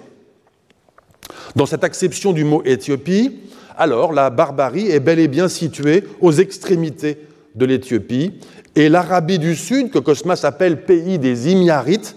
Dans 1.57 1.67
cette 1.67 1.83
acception 1.83 2.33
du 2.33 2.45
mot 2.45 2.63
Éthiopie, 2.65 3.41
alors 3.77 4.13
la 4.13 4.31
barbarie 4.31 4.89
est 4.89 5.01
bel 5.01 5.19
et 5.19 5.27
bien 5.27 5.49
située 5.49 6.05
aux 6.21 6.31
extrémités 6.31 7.19
de 7.57 7.67
l'Éthiopie, 7.67 8.35
et 8.77 8.89
l'Arabie 8.89 9.41
du 9.41 9.57
Sud, 9.57 9.91
que 9.91 9.99
Cosmas 9.99 10.43
appelle 10.45 10.85
pays 10.85 11.19
des 11.19 11.51
Imiarites, 11.51 12.15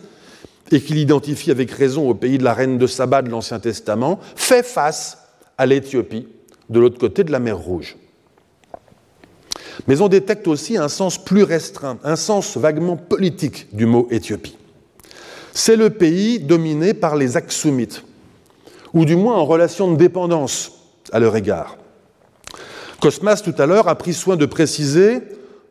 et 0.72 0.82
qu'il 0.82 0.98
identifie 0.98 1.52
avec 1.52 1.72
raison 1.72 2.10
au 2.10 2.14
pays 2.14 2.38
de 2.38 2.44
la 2.44 2.54
reine 2.54 2.78
de 2.78 2.88
Saba 2.88 3.22
de 3.22 3.30
l'Ancien 3.30 3.60
Testament, 3.60 4.20
fait 4.36 4.64
face 4.64 5.18
à 5.58 5.66
l'Éthiopie, 5.66 6.28
de 6.70 6.80
l'autre 6.80 6.98
côté 6.98 7.24
de 7.24 7.32
la 7.32 7.40
mer 7.40 7.58
Rouge. 7.58 7.98
Mais 9.88 10.02
on 10.02 10.08
détecte 10.08 10.48
aussi 10.48 10.78
un 10.78 10.88
sens 10.88 11.24
plus 11.24 11.44
restreint, 11.44 11.98
un 12.04 12.16
sens 12.16 12.58
vaguement 12.58 12.98
politique 12.98 13.76
du 13.76 13.86
mot 13.86 14.08
Éthiopie. 14.12 14.58
C'est 15.54 15.76
le 15.76 15.90
pays 15.90 16.40
dominé 16.40 16.94
par 16.94 17.16
les 17.16 17.36
Aksumites, 17.36 18.04
ou 18.94 19.06
du 19.06 19.16
moins 19.16 19.36
en 19.36 19.46
relation 19.46 19.92
de 19.92 19.98
dépendance 19.98 20.72
à 21.12 21.20
leur 21.20 21.36
égard. 21.36 21.78
Cosmas, 23.02 23.42
tout 23.44 23.56
à 23.58 23.66
l'heure, 23.66 23.88
a 23.88 23.98
pris 23.98 24.14
soin 24.14 24.38
de 24.38 24.46
préciser, 24.46 25.20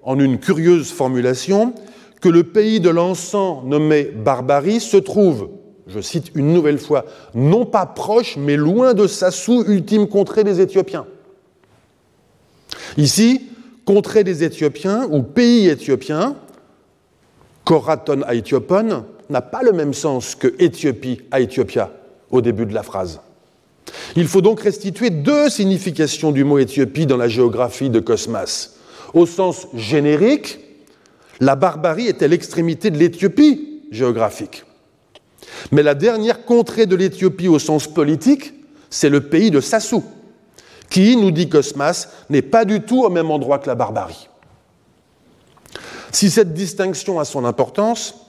en 0.02 0.18
une 0.18 0.38
curieuse 0.38 0.90
formulation, 0.90 1.74
que 2.20 2.28
le 2.28 2.44
pays 2.44 2.80
de 2.80 2.90
l'encens 2.90 3.64
nommé 3.64 4.04
Barbarie 4.04 4.80
se 4.80 4.96
trouve, 4.96 5.50
je 5.86 6.00
cite 6.00 6.30
une 6.34 6.52
nouvelle 6.52 6.78
fois, 6.78 7.04
non 7.34 7.66
pas 7.66 7.86
proche, 7.86 8.36
mais 8.36 8.56
loin 8.56 8.94
de 8.94 9.06
Sassou, 9.06 9.64
ultime 9.66 10.06
contrée 10.06 10.44
des 10.44 10.60
Éthiopiens. 10.60 11.06
Ici, 12.96 13.48
contrée 13.84 14.24
des 14.24 14.44
Éthiopiens 14.44 15.08
ou 15.10 15.22
pays 15.22 15.68
éthiopien, 15.68 16.36
Koraton 17.64 18.22
Aethiopon, 18.22 19.04
n'a 19.28 19.40
pas 19.40 19.62
le 19.62 19.72
même 19.72 19.94
sens 19.94 20.34
que 20.34 20.54
Éthiopie 20.58 21.22
à 21.30 21.40
Éthiopia 21.40 21.92
au 22.30 22.40
début 22.40 22.66
de 22.66 22.74
la 22.74 22.82
phrase. 22.82 23.20
Il 24.16 24.26
faut 24.26 24.40
donc 24.40 24.60
restituer 24.60 25.10
deux 25.10 25.48
significations 25.48 26.32
du 26.32 26.44
mot 26.44 26.58
Éthiopie 26.58 27.06
dans 27.06 27.16
la 27.16 27.28
géographie 27.28 27.90
de 27.90 28.00
Cosmas. 28.00 28.70
Au 29.14 29.26
sens 29.26 29.66
générique, 29.74 30.60
la 31.40 31.56
barbarie 31.56 32.06
était 32.06 32.28
l'extrémité 32.28 32.90
de 32.90 32.98
l'Éthiopie 32.98 33.82
géographique. 33.90 34.64
Mais 35.72 35.82
la 35.82 35.94
dernière 35.94 36.44
contrée 36.44 36.86
de 36.86 36.94
l'Éthiopie 36.96 37.48
au 37.48 37.58
sens 37.58 37.86
politique, 37.86 38.54
c'est 38.90 39.08
le 39.08 39.22
pays 39.22 39.50
de 39.50 39.60
Sassou, 39.60 40.04
qui, 40.90 41.16
nous 41.16 41.30
dit 41.30 41.48
Cosmas, 41.48 42.08
n'est 42.28 42.42
pas 42.42 42.64
du 42.64 42.82
tout 42.82 43.04
au 43.04 43.10
même 43.10 43.30
endroit 43.30 43.58
que 43.58 43.68
la 43.68 43.74
barbarie. 43.74 44.28
Si 46.12 46.30
cette 46.30 46.54
distinction 46.54 47.20
a 47.20 47.24
son 47.24 47.44
importance, 47.44 48.26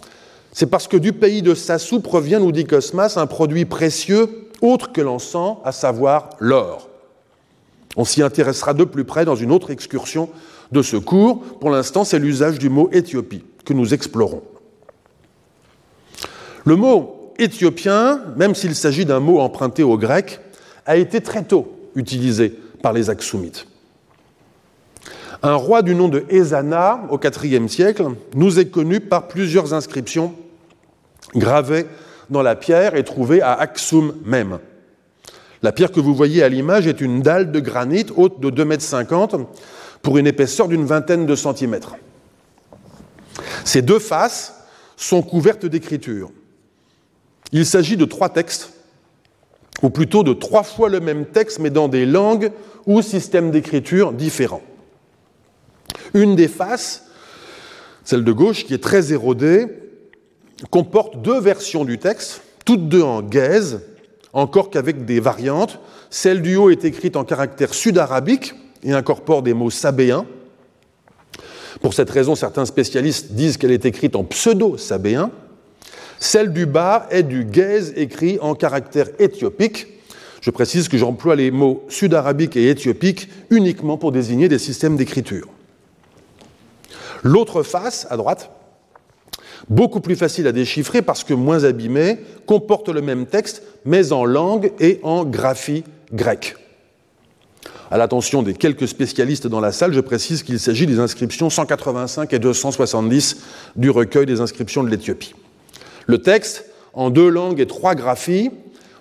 c'est 0.51 0.67
parce 0.67 0.87
que 0.87 0.97
du 0.97 1.13
pays 1.13 1.41
de 1.41 1.55
Sassou 1.55 1.99
provient, 1.99 2.39
nous 2.39 2.51
dit 2.51 2.65
Cosmas, 2.65 3.17
un 3.17 3.27
produit 3.27 3.65
précieux 3.65 4.49
autre 4.61 4.91
que 4.91 5.01
l'encens, 5.01 5.57
à 5.65 5.71
savoir 5.71 6.29
l'or. 6.39 6.89
On 7.97 8.05
s'y 8.05 8.21
intéressera 8.21 8.73
de 8.73 8.83
plus 8.83 9.03
près 9.03 9.25
dans 9.25 9.35
une 9.35 9.51
autre 9.51 9.71
excursion 9.71 10.29
de 10.71 10.81
ce 10.81 10.97
cours. 10.97 11.41
Pour 11.59 11.69
l'instant, 11.69 12.03
c'est 12.03 12.19
l'usage 12.19 12.59
du 12.59 12.69
mot 12.69 12.89
Éthiopie 12.91 13.43
que 13.65 13.73
nous 13.73 13.93
explorons. 13.93 14.43
Le 16.65 16.75
mot 16.75 17.33
éthiopien, 17.39 18.21
même 18.37 18.55
s'il 18.55 18.75
s'agit 18.75 19.05
d'un 19.05 19.19
mot 19.19 19.39
emprunté 19.39 19.83
au 19.83 19.97
grec, 19.97 20.39
a 20.85 20.97
été 20.97 21.21
très 21.21 21.43
tôt 21.43 21.71
utilisé 21.95 22.49
par 22.81 22.93
les 22.93 23.09
Aksumites. 23.09 23.67
Un 25.43 25.55
roi 25.55 25.81
du 25.81 25.95
nom 25.95 26.07
de 26.07 26.23
Ezana, 26.29 27.01
au 27.09 27.19
IVe 27.19 27.67
siècle, 27.67 28.05
nous 28.35 28.59
est 28.59 28.69
connu 28.69 28.99
par 28.99 29.27
plusieurs 29.27 29.73
inscriptions 29.73 30.33
gravées 31.35 31.87
dans 32.29 32.43
la 32.43 32.55
pierre 32.55 32.95
et 32.95 33.03
trouvée 33.03 33.41
à 33.41 33.53
Aksum 33.53 34.13
même. 34.23 34.59
La 35.63 35.71
pierre 35.71 35.91
que 35.91 35.99
vous 35.99 36.13
voyez 36.13 36.43
à 36.43 36.49
l'image 36.49 36.87
est 36.87 37.01
une 37.01 37.21
dalle 37.21 37.51
de 37.51 37.59
granit 37.59 38.05
haute 38.15 38.39
de 38.39 38.49
2,50 38.49 39.35
m 39.35 39.45
pour 40.01 40.17
une 40.17 40.27
épaisseur 40.27 40.67
d'une 40.67 40.85
vingtaine 40.85 41.25
de 41.25 41.35
centimètres. 41.35 41.95
Ces 43.63 43.81
deux 43.81 43.99
faces 43.99 44.55
sont 44.97 45.21
couvertes 45.21 45.65
d'écriture. 45.65 46.31
Il 47.51 47.65
s'agit 47.65 47.97
de 47.97 48.05
trois 48.05 48.29
textes, 48.29 48.71
ou 49.81 49.89
plutôt 49.89 50.23
de 50.23 50.33
trois 50.33 50.63
fois 50.63 50.89
le 50.89 50.99
même 50.99 51.25
texte, 51.25 51.59
mais 51.59 51.69
dans 51.69 51.87
des 51.87 52.05
langues 52.05 52.51
ou 52.85 53.01
systèmes 53.01 53.51
d'écriture 53.51 54.13
différents. 54.13 54.61
Une 56.13 56.35
des 56.35 56.47
faces, 56.47 57.05
celle 58.03 58.23
de 58.23 58.31
gauche, 58.31 58.65
qui 58.65 58.73
est 58.73 58.83
très 58.83 59.13
érodée, 59.13 59.67
comporte 60.69 61.21
deux 61.21 61.39
versions 61.39 61.85
du 61.85 61.97
texte, 61.97 62.41
toutes 62.65 62.87
deux 62.87 63.01
en 63.01 63.21
gaze, 63.21 63.81
encore 64.33 64.69
qu'avec 64.69 65.05
des 65.05 65.19
variantes. 65.19 65.79
Celle 66.09 66.41
du 66.41 66.55
haut 66.55 66.69
est 66.69 66.85
écrite 66.85 67.15
en 67.15 67.23
caractère 67.23 67.73
sud-arabique 67.73 68.53
et 68.83 68.93
incorpore 68.93 69.43
des 69.43 69.53
mots 69.53 69.69
sabéens. 69.69 70.25
Pour 71.81 71.93
cette 71.93 72.09
raison, 72.09 72.35
certains 72.35 72.65
spécialistes 72.65 73.31
disent 73.31 73.57
qu'elle 73.57 73.71
est 73.71 73.85
écrite 73.85 74.15
en 74.15 74.23
pseudo-sabéen. 74.23 75.31
Celle 76.19 76.53
du 76.53 76.65
bas 76.65 77.07
est 77.09 77.23
du 77.23 77.45
gaze 77.45 77.93
écrit 77.95 78.37
en 78.41 78.53
caractère 78.53 79.07
éthiopique. 79.19 79.87
Je 80.41 80.51
précise 80.51 80.87
que 80.87 80.97
j'emploie 80.97 81.35
les 81.35 81.49
mots 81.49 81.83
sud-arabique 81.87 82.55
et 82.57 82.69
éthiopique 82.69 83.29
uniquement 83.49 83.97
pour 83.97 84.11
désigner 84.11 84.47
des 84.47 84.59
systèmes 84.59 84.97
d'écriture. 84.97 85.47
L'autre 87.23 87.63
face, 87.63 88.07
à 88.09 88.17
droite, 88.17 88.51
beaucoup 89.69 89.99
plus 89.99 90.15
facile 90.15 90.47
à 90.47 90.51
déchiffrer 90.51 91.01
parce 91.01 91.23
que 91.23 91.33
moins 91.33 91.63
abîmé, 91.63 92.19
comporte 92.45 92.89
le 92.89 93.01
même 93.01 93.25
texte, 93.25 93.63
mais 93.85 94.11
en 94.11 94.25
langue 94.25 94.71
et 94.79 94.99
en 95.03 95.25
graphie 95.25 95.83
grecque. 96.13 96.55
À 97.91 97.97
l'attention 97.97 98.41
des 98.41 98.53
quelques 98.53 98.87
spécialistes 98.87 99.47
dans 99.47 99.59
la 99.59 99.73
salle, 99.73 99.91
je 99.91 99.99
précise 99.99 100.43
qu'il 100.43 100.61
s'agit 100.61 100.87
des 100.87 100.99
inscriptions 100.99 101.49
185 101.49 102.31
et 102.31 102.39
270 102.39 103.37
du 103.75 103.89
recueil 103.89 104.25
des 104.25 104.39
inscriptions 104.39 104.81
de 104.81 104.89
l'Éthiopie. 104.89 105.35
Le 106.07 106.21
texte, 106.21 106.65
en 106.93 107.09
deux 107.09 107.27
langues 107.27 107.59
et 107.59 107.67
trois 107.67 107.93
graphies, 107.93 108.49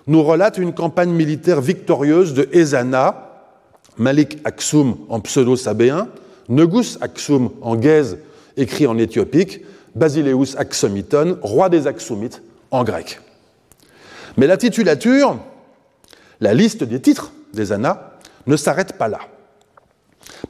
nous 0.07 0.21
relate 0.21 0.57
une 0.57 0.73
campagne 0.73 1.11
militaire 1.11 1.61
victorieuse 1.61 2.33
de 2.33 2.49
Ezana, 2.51 3.29
Malik 3.97 4.39
Aksum 4.43 4.97
en 5.07 5.21
pseudo-sabéen, 5.21 6.09
Negus 6.49 6.97
Aksum 6.99 7.51
en 7.61 7.77
gaze 7.77 8.17
écrit 8.57 8.87
en 8.87 8.97
éthiopique, 8.97 9.61
Basileus 9.95 10.57
Axomiton, 10.57 11.37
roi 11.41 11.69
des 11.69 11.87
Axumites, 11.87 12.41
en 12.71 12.83
grec. 12.83 13.21
Mais 14.35 14.47
la 14.47 14.57
titulature, 14.57 15.39
la 16.41 16.53
liste 16.53 16.83
des 16.83 16.99
titres 16.99 17.31
d'Ezana, 17.53 18.10
ne 18.47 18.57
s'arrête 18.57 18.97
pas 18.97 19.07
là. 19.07 19.19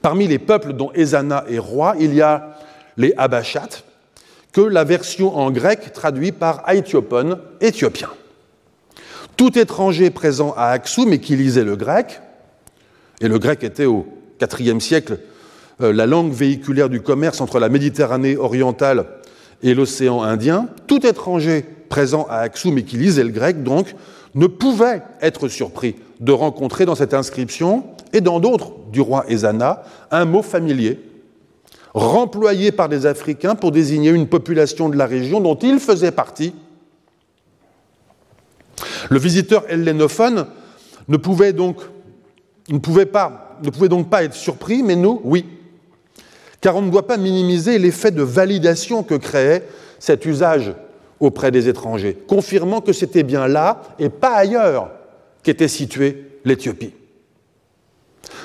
Parmi 0.01 0.27
les 0.27 0.39
peuples 0.39 0.73
dont 0.73 0.91
Ezana 0.93 1.45
est 1.49 1.59
roi, 1.59 1.95
il 1.99 2.13
y 2.13 2.21
a 2.21 2.57
les 2.97 3.13
Abachats, 3.17 3.83
que 4.51 4.61
la 4.61 4.83
version 4.83 5.37
en 5.37 5.51
grec 5.51 5.93
traduit 5.93 6.31
par 6.31 6.67
Aethiopon, 6.67 7.39
éthiopien. 7.61 8.09
Tout 9.37 9.57
étranger 9.57 10.09
présent 10.09 10.53
à 10.57 10.67
Aksum 10.67 11.13
et 11.13 11.19
qui 11.19 11.35
lisait 11.35 11.63
le 11.63 11.75
grec, 11.75 12.21
et 13.21 13.27
le 13.27 13.39
grec 13.39 13.63
était 13.63 13.85
au 13.85 14.07
IVe 14.41 14.79
siècle, 14.79 15.19
euh, 15.81 15.93
la 15.93 16.05
langue 16.05 16.33
véhiculaire 16.33 16.89
du 16.89 17.01
commerce 17.01 17.41
entre 17.41 17.59
la 17.59 17.69
Méditerranée 17.69 18.35
orientale 18.35 19.05
et 19.63 19.73
l'océan 19.73 20.21
Indien, 20.23 20.67
tout 20.87 21.05
étranger 21.05 21.63
présent 21.89 22.25
à 22.29 22.37
Axum 22.37 22.77
et 22.77 22.83
qui 22.83 22.97
lisait 22.97 23.23
le 23.23 23.29
grec, 23.29 23.63
donc, 23.63 23.93
ne 24.33 24.47
pouvait 24.47 25.03
être 25.21 25.47
surpris 25.47 25.95
de 26.21 26.31
rencontrer 26.31 26.85
dans 26.85 26.95
cette 26.95 27.15
inscription 27.15 27.83
et 28.13 28.21
dans 28.21 28.39
d'autres 28.39 28.73
du 28.91 29.01
roi 29.01 29.25
Ezana 29.27 29.83
un 30.11 30.25
mot 30.25 30.43
familier, 30.43 30.99
remployé 31.93 32.71
par 32.71 32.87
des 32.87 33.07
Africains 33.07 33.55
pour 33.55 33.71
désigner 33.71 34.11
une 34.11 34.27
population 34.27 34.87
de 34.87 34.95
la 34.95 35.07
région 35.07 35.41
dont 35.41 35.55
il 35.55 35.79
faisait 35.79 36.11
partie. 36.11 36.53
Le 39.09 39.17
visiteur 39.17 39.65
hellénophone 39.67 40.45
ne 41.07 41.17
pouvait 41.17 41.53
donc, 41.53 41.77
ne 42.69 42.77
pouvait 42.77 43.89
donc 43.89 44.09
pas 44.09 44.23
être 44.23 44.35
surpris, 44.35 44.83
mais 44.83 44.95
nous, 44.95 45.21
oui. 45.23 45.45
Car 46.61 46.75
on 46.75 46.83
ne 46.83 46.91
doit 46.91 47.07
pas 47.07 47.17
minimiser 47.17 47.79
l'effet 47.79 48.11
de 48.11 48.21
validation 48.21 49.01
que 49.01 49.15
créait 49.15 49.67
cet 49.97 50.27
usage 50.27 50.73
auprès 51.19 51.49
des 51.49 51.67
étrangers, 51.67 52.15
confirmant 52.27 52.81
que 52.81 52.93
c'était 52.93 53.23
bien 53.23 53.47
là 53.47 53.81
et 53.97 54.09
pas 54.09 54.33
ailleurs 54.33 54.91
qu'était 55.43 55.67
située 55.67 56.25
l'Éthiopie. 56.45 56.93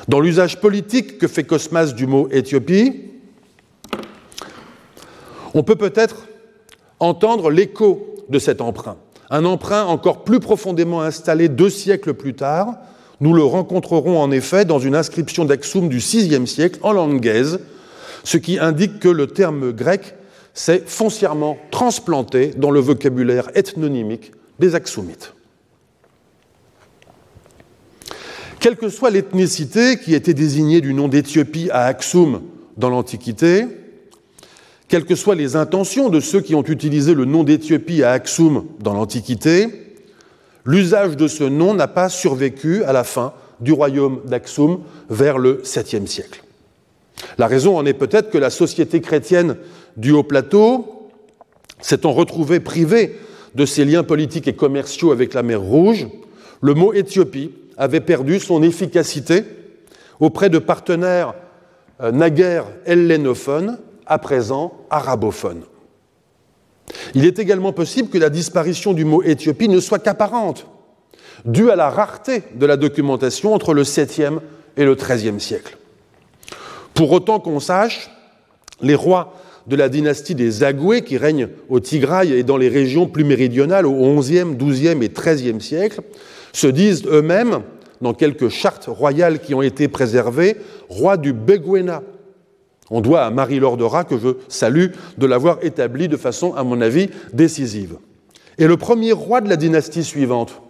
Dans 0.09 0.21
l'usage 0.21 0.61
politique 0.61 1.19
que 1.19 1.29
fait 1.29 1.45
Cosmas 1.45 1.93
du 1.93 2.07
mot 2.07 2.29
Éthiopie, 2.31 3.03
on 5.55 5.63
peut 5.63 5.77
peut-être 5.77 6.27
entendre 7.01 7.51
l'écho 7.51 8.15
de 8.29 8.39
cet 8.39 8.61
emprunt. 8.61 8.97
Un 9.31 9.45
emprunt 9.45 9.85
encore 9.85 10.25
plus 10.25 10.41
profondément 10.41 11.03
installé 11.03 11.49
deux 11.49 11.71
siècles 11.71 12.15
plus 12.15 12.35
tard. 12.35 12.75
Nous 13.21 13.33
le 13.33 13.43
rencontrerons 13.43 14.21
en 14.21 14.31
effet 14.31 14.65
dans 14.65 14.79
une 14.79 14.95
inscription 14.95 15.45
d'Axum 15.45 15.89
du 15.89 15.99
VIe 15.99 16.47
siècle 16.47 16.79
en 16.83 16.93
langue 16.93 17.21
gaise, 17.21 17.61
ce 18.25 18.37
qui 18.37 18.59
indique 18.59 19.01
que 19.01 19.09
le 19.09 19.27
terme 19.27 19.73
grec 19.73 20.15
s'est 20.55 20.83
foncièrement 20.87 21.59
transplanté 21.71 22.53
dans 22.57 22.71
le 22.71 22.81
vocabulaire 22.81 23.51
ethnonymique 23.55 24.33
des 24.59 24.75
Axumites. 24.75 25.36
Quelle 28.67 28.75
que 28.75 28.89
soit 28.89 29.11
l'ethnicité 29.11 29.97
qui 29.97 30.13
était 30.13 30.35
désignée 30.35 30.81
du 30.81 30.93
nom 30.93 31.07
d'Éthiopie 31.07 31.71
à 31.71 31.85
Axum 31.85 32.43
dans 32.77 32.91
l'Antiquité, 32.91 33.65
quelles 34.89 35.05
que 35.05 35.15
soient 35.15 35.37
les 35.37 35.55
intentions 35.55 36.09
de 36.09 36.19
ceux 36.19 36.41
qui 36.41 36.57
ont 36.57 36.65
utilisé 36.65 37.15
le 37.15 37.27
nom 37.27 37.45
d'Éthiopie 37.45 38.03
à 38.03 38.11
Axum 38.11 38.67
dans 38.81 38.93
l'Antiquité, 38.93 39.69
l'usage 40.65 41.17
de 41.17 41.29
ce 41.29 41.45
nom 41.45 41.75
n'a 41.75 41.87
pas 41.87 42.09
survécu 42.09 42.83
à 42.83 42.93
la 42.93 43.05
fin 43.05 43.35
du 43.61 43.71
royaume 43.71 44.19
d'Axum 44.25 44.81
vers 45.11 45.39
le 45.39 45.59
7e 45.63 46.09
siècle. 46.09 46.43
La 47.39 47.47
raison 47.47 47.79
en 47.79 47.87
est 47.87 47.95
peut-être 47.95 48.31
que 48.31 48.39
la 48.39 48.51
société 48.51 49.01
chrétienne 49.01 49.59
du 49.97 50.11
Haut 50.11 50.25
Plateau, 50.25 51.09
s'étant 51.81 52.11
retrouvée 52.11 52.59
privée 52.59 53.15
de 53.55 53.65
ses 53.65 53.85
liens 53.85 54.03
politiques 54.03 54.49
et 54.49 54.57
commerciaux 54.57 55.13
avec 55.13 55.35
la 55.35 55.45
mer 55.45 55.61
Rouge, 55.61 56.09
le 56.61 56.75
mot 56.75 56.93
Éthiopie 56.93 57.53
avait 57.77 58.01
perdu 58.01 58.41
son 58.41 58.63
efficacité 58.63 59.45
auprès 60.21 60.49
de 60.51 60.59
partenaires 60.59 61.35
euh, 62.01 62.11
naguère 62.13 62.65
hellénophones, 62.85 63.79
à 64.07 64.19
présent 64.19 64.73
arabophones. 64.91 65.63
Il 67.15 67.25
est 67.25 67.39
également 67.39 67.73
possible 67.73 68.09
que 68.09 68.19
la 68.19 68.31
disparition 68.31 68.93
du 68.93 69.05
mot 69.05 69.23
Éthiopie 69.23 69.69
ne 69.69 69.81
soit 69.81 69.99
qu'apparente, 69.99 70.67
due 71.45 71.71
à 71.71 71.77
la 71.77 71.91
rareté 71.91 72.43
de 72.55 72.67
la 72.67 72.77
documentation 72.77 73.53
entre 73.53 73.75
le 73.75 73.83
7e 73.83 74.39
et 74.77 74.85
le 74.85 74.95
13e 74.95 75.39
siècle. 75.39 75.77
Pour 76.95 77.13
autant 77.13 77.41
qu'on 77.41 77.61
sache, 77.61 78.11
les 78.81 78.95
rois 78.95 79.35
de 79.67 79.77
la 79.77 79.89
dynastie 79.89 80.35
des 80.35 80.63
Agoués, 80.63 81.03
qui 81.03 81.17
règnent 81.17 81.49
au 81.69 81.81
Tigraï 81.81 82.33
et 82.33 82.43
dans 82.43 82.57
les 82.57 82.69
régions 82.69 83.07
plus 83.07 83.25
méridionales 83.25 83.87
au 83.87 84.21
XIe, 84.21 84.45
XIIe 84.55 85.03
et 85.03 85.09
XIIIe 85.09 85.61
siècle, 85.61 86.03
se 86.57 86.67
disent 86.67 87.05
eux-mêmes, 87.07 87.61
dans 88.01 88.15
quelques 88.15 88.49
chartes 88.49 88.87
royales 88.89 89.41
qui 89.41 89.55
ont 89.55 89.61
été 89.61 89.89
préservées, 89.89 90.57
rois 90.89 91.19
du 91.19 91.35
Beguena. 91.35 92.03
On 92.91 93.03
doit 93.03 93.25
à 93.25 93.31
Marie 93.31 93.59
Lordora, 93.59 94.05
que 94.05 94.17
je 94.17 94.29
salue, 94.49 94.93
de 95.19 95.27
l'avoir 95.27 95.59
établi 95.63 96.09
de 96.09 96.17
façon, 96.17 96.55
à 96.55 96.65
mon 96.65 96.81
avis, 96.81 97.11
décisive. 97.35 97.97
Et 98.57 98.67
le 98.67 98.79
premier 98.79 99.13
roi 99.13 99.43
de 99.43 99.51
la 99.51 99.57
dynastie 99.57 100.03
suivante, 100.03 100.63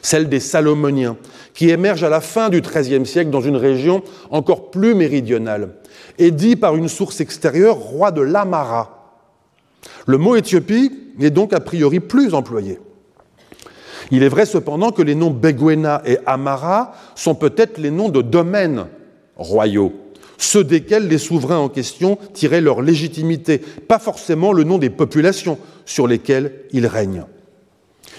celle 0.00 0.30
des 0.30 0.40
Salomoniens, 0.40 1.18
qui 1.52 1.68
émerge 1.68 2.02
à 2.02 2.08
la 2.08 2.22
fin 2.22 2.48
du 2.48 2.62
XIIIe 2.62 3.04
siècle 3.04 3.30
dans 3.30 3.42
une 3.42 3.56
région 3.56 4.02
encore 4.30 4.70
plus 4.70 4.94
méridionale, 4.94 5.74
est 6.18 6.30
dit 6.30 6.56
par 6.56 6.76
une 6.76 6.88
source 6.88 7.20
extérieure 7.20 7.76
roi 7.76 8.10
de 8.10 8.22
l'Amara. 8.22 9.20
Le 10.06 10.16
mot 10.16 10.34
Éthiopie 10.34 10.92
n'est 11.18 11.30
donc 11.30 11.52
a 11.52 11.60
priori 11.60 12.00
plus 12.00 12.32
employé. 12.32 12.78
Il 14.10 14.22
est 14.22 14.28
vrai 14.28 14.46
cependant 14.46 14.90
que 14.90 15.02
les 15.02 15.14
noms 15.14 15.30
Beguena 15.30 16.02
et 16.04 16.18
Amara 16.26 16.94
sont 17.14 17.34
peut-être 17.34 17.78
les 17.78 17.90
noms 17.90 18.08
de 18.08 18.22
domaines 18.22 18.86
royaux, 19.36 19.92
ceux 20.38 20.64
desquels 20.64 21.08
les 21.08 21.18
souverains 21.18 21.58
en 21.58 21.68
question 21.68 22.18
tiraient 22.32 22.60
leur 22.60 22.82
légitimité, 22.82 23.58
pas 23.58 23.98
forcément 23.98 24.52
le 24.52 24.64
nom 24.64 24.78
des 24.78 24.90
populations 24.90 25.58
sur 25.84 26.06
lesquelles 26.06 26.52
ils 26.72 26.86
règnent. 26.86 27.24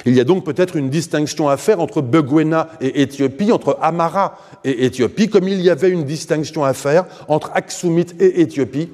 Il 0.05 0.13
y 0.13 0.19
a 0.19 0.23
donc 0.23 0.43
peut-être 0.43 0.75
une 0.75 0.89
distinction 0.89 1.49
à 1.49 1.57
faire 1.57 1.79
entre 1.79 2.01
Beguena 2.01 2.69
et 2.81 3.01
Éthiopie, 3.01 3.51
entre 3.51 3.77
Amara 3.81 4.37
et 4.63 4.85
Éthiopie, 4.85 5.29
comme 5.29 5.47
il 5.47 5.61
y 5.61 5.69
avait 5.69 5.89
une 5.89 6.03
distinction 6.03 6.63
à 6.63 6.73
faire 6.73 7.05
entre 7.27 7.51
Aksumite 7.53 8.15
et 8.21 8.41
Éthiopie 8.41 8.89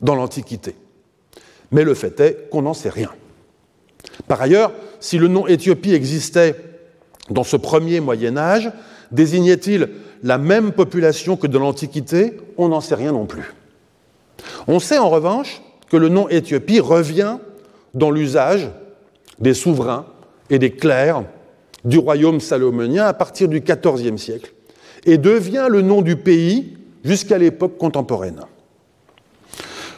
dans 0.00 0.14
l'Antiquité. 0.14 0.74
Mais 1.70 1.84
le 1.84 1.94
fait 1.94 2.18
est 2.20 2.48
qu'on 2.50 2.62
n'en 2.62 2.74
sait 2.74 2.88
rien. 2.88 3.10
Par 4.26 4.40
ailleurs, 4.40 4.72
si 5.00 5.18
le 5.18 5.28
nom 5.28 5.46
Éthiopie 5.46 5.94
existait 5.94 6.54
dans 7.30 7.44
ce 7.44 7.56
premier 7.56 8.00
Moyen 8.00 8.36
Âge, 8.36 8.70
désignait-il 9.10 9.88
la 10.22 10.38
même 10.38 10.72
population 10.72 11.36
que 11.36 11.46
dans 11.46 11.60
l'Antiquité? 11.60 12.36
On 12.58 12.68
n'en 12.68 12.80
sait 12.80 12.94
rien 12.94 13.12
non 13.12 13.26
plus. 13.26 13.54
On 14.66 14.78
sait 14.78 14.98
en 14.98 15.08
revanche 15.08 15.62
que 15.90 15.96
le 15.96 16.08
nom 16.08 16.28
Éthiopie 16.28 16.80
revient 16.80 17.38
dans 17.94 18.10
l'usage 18.10 18.68
des 19.38 19.54
souverains 19.54 20.06
et 20.50 20.58
des 20.58 20.70
clercs 20.70 21.24
du 21.84 21.98
royaume 21.98 22.40
salomonien 22.40 23.06
à 23.06 23.14
partir 23.14 23.48
du 23.48 23.60
XIVe 23.60 24.16
siècle 24.16 24.52
et 25.06 25.18
devient 25.18 25.66
le 25.70 25.80
nom 25.80 26.02
du 26.02 26.16
pays 26.16 26.76
jusqu'à 27.04 27.38
l'époque 27.38 27.78
contemporaine. 27.78 28.42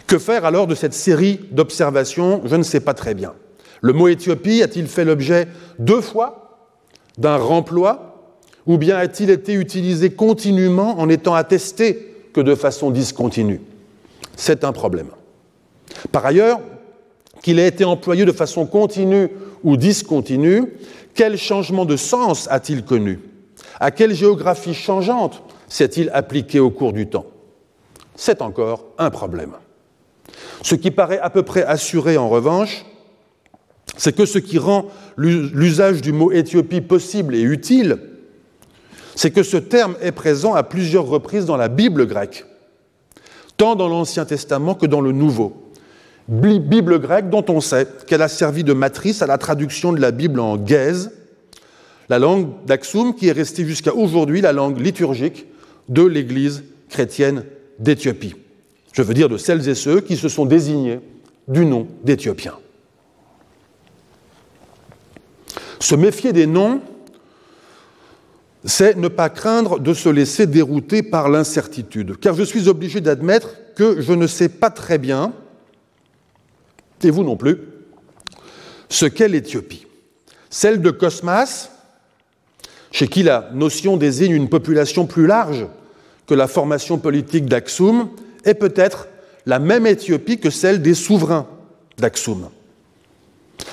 Que 0.07 0.19
faire 0.19 0.45
alors 0.45 0.67
de 0.67 0.75
cette 0.75 0.95
série 0.95 1.41
d'observations? 1.51 2.43
Je 2.45 2.55
ne 2.57 2.63
sais 2.63 2.81
pas 2.81 2.95
très 2.95 3.15
bien. 3.15 3.33
Le 3.83 3.93
mot 3.93 4.09
Éthiopie 4.09 4.63
a-t-il 4.63 4.87
fait 4.87 5.05
l'objet 5.05 5.49
deux 5.79 6.01
fois 6.01 6.69
d'un 7.19 7.37
remploi 7.37 8.09
ou 8.67 8.79
bien 8.79 8.97
a-t-il 8.97 9.29
été 9.29 9.55
utilisé 9.55 10.11
continuellement 10.11 11.01
en 11.01 11.09
étant 11.09 11.35
attesté 11.35 12.15
que 12.33 12.41
de 12.41 12.55
façon 12.55 12.91
discontinue? 12.91 13.61
C'est 14.37 14.63
un 14.63 14.73
problème. 14.73 15.09
Par 16.13 16.25
ailleurs, 16.25 16.61
qu'il 17.43 17.59
ait 17.59 17.67
été 17.67 17.85
employé 17.85 18.25
de 18.25 18.31
façon 18.31 18.67
continue 18.67 19.29
ou 19.65 19.77
discontinue, 19.77 20.73
quel 21.15 21.37
changement 21.37 21.85
de 21.85 21.97
sens 21.97 22.47
a-t-il 22.51 22.85
connu? 22.85 23.19
À 23.81 23.91
quelle 23.91 24.15
géographie 24.15 24.75
changeante 24.75 25.43
s'est-il 25.67 26.09
appliqué 26.15 26.61
au 26.61 26.71
cours 26.71 26.93
du 26.93 27.09
temps? 27.09 27.27
C'est 28.15 28.43
encore 28.43 28.85
un 28.97 29.11
problème. 29.11 29.55
Ce 30.63 30.77
qui 30.77 30.93
paraît 30.93 31.19
à 31.19 31.31
peu 31.31 31.43
près 31.43 31.65
assuré 31.65 32.17
en 32.17 32.29
revanche, 32.29 32.87
c'est 33.97 34.15
que 34.15 34.27
ce 34.27 34.39
qui 34.39 34.59
rend 34.59 34.87
l'usage 35.17 36.01
du 36.01 36.13
mot 36.13 36.33
Éthiopie 36.33 36.81
possible 36.81 37.35
et 37.35 37.43
utile, 37.43 37.99
c'est 39.15 39.31
que 39.31 39.43
ce 39.43 39.57
terme 39.57 39.95
est 40.01 40.13
présent 40.13 40.55
à 40.55 40.63
plusieurs 40.63 41.07
reprises 41.07 41.45
dans 41.45 41.57
la 41.57 41.69
Bible 41.69 42.07
grecque, 42.07 42.47
tant 43.57 43.75
dans 43.75 43.89
l'Ancien 43.89 44.25
Testament 44.25 44.75
que 44.75 44.87
dans 44.87 45.01
le 45.01 45.13
Nouveau. 45.13 45.71
Bible 46.29 46.99
grecque 46.99 47.29
dont 47.29 47.45
on 47.49 47.61
sait 47.61 47.87
qu'elle 48.07 48.23
a 48.23 48.29
servi 48.29 48.65
de 48.65 48.73
matrice 48.73 49.23
à 49.23 49.27
la 49.27 49.39
traduction 49.39 49.93
de 49.93 50.01
la 50.01 50.13
Bible 50.13 50.41
en 50.41 50.57
gaze, 50.57 51.11
la 52.09 52.19
langue 52.19 52.49
d'Aksum 52.67 53.15
qui 53.15 53.29
est 53.29 53.33
restée 53.33 53.65
jusqu'à 53.65 53.95
aujourd'hui 53.95 54.41
la 54.41 54.53
langue 54.53 54.81
liturgique 54.81 55.47
de 55.89 56.03
l'Église 56.03 56.65
chrétienne 56.89 57.45
d'Éthiopie. 57.79 58.35
Je 58.93 59.03
veux 59.03 59.15
dire 59.15 59.29
de 59.29 59.37
celles 59.37 59.69
et 59.69 59.75
ceux 59.75 60.01
qui 60.01 60.17
se 60.17 60.29
sont 60.29 60.47
désignés 60.47 61.01
du 61.49 61.67
nom 61.67 61.89
d'Éthiopiens. 62.05 62.55
Se 65.83 65.97
méfier 65.97 66.33
des 66.33 66.47
noms, 66.47 66.81
c'est 68.65 68.97
ne 68.97 69.09
pas 69.09 69.29
craindre 69.29 69.81
de 69.81 69.93
se 69.93 70.09
laisser 70.09 70.47
dérouter 70.47 71.03
par 71.03 71.29
l'incertitude, 71.29 72.21
car 72.21 72.37
je 72.37 72.45
suis 72.45 72.69
obligé 72.69 73.01
d'admettre 73.01 73.57
que 73.75 74.01
je 74.01 74.13
ne 74.13 74.29
sais 74.29 74.49
pas 74.49 74.71
très 74.71 74.99
bien, 74.99 75.33
et 77.03 77.11
vous 77.11 77.25
non 77.25 77.37
plus, 77.37 77.59
ce 78.89 79.07
qu'est 79.07 79.27
l'Éthiopie. 79.27 79.89
Celle 80.51 80.81
de 80.83 80.93
Cosmas, 80.93 81.71
chez 82.93 83.09
qui 83.09 83.25
la 83.25 83.51
notion 83.53 83.97
désigne 83.97 84.37
une 84.37 84.49
population 84.49 85.07
plus 85.07 85.27
large 85.27 85.67
que 86.29 86.35
la 86.35 86.47
formation 86.47 86.97
politique 86.99 87.47
d'Aksum 87.47 88.09
est 88.45 88.55
peut-être 88.55 89.09
la 89.47 89.59
même 89.59 89.89
Éthiopie 89.89 90.39
que 90.39 90.51
celle 90.51 90.81
des 90.81 90.95
souverains 90.95 91.49
d'Aksum. 91.99 92.51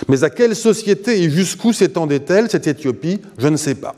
Mais 0.07 0.23
à 0.23 0.30
quelle 0.30 0.55
société 0.55 1.21
et 1.21 1.30
jusqu'où 1.30 1.73
s'étendait-elle 1.73 2.49
cette 2.49 2.67
Éthiopie 2.67 3.21
Je 3.38 3.47
ne 3.47 3.57
sais 3.57 3.75
pas. 3.75 3.95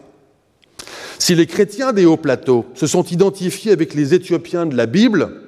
Si 1.19 1.35
les 1.35 1.45
chrétiens 1.45 1.93
des 1.93 2.05
hauts 2.05 2.17
plateaux 2.17 2.65
se 2.73 2.87
sont 2.87 3.03
identifiés 3.03 3.71
avec 3.71 3.93
les 3.93 4.13
Éthiopiens 4.13 4.65
de 4.65 4.75
la 4.75 4.87
Bible, 4.87 5.41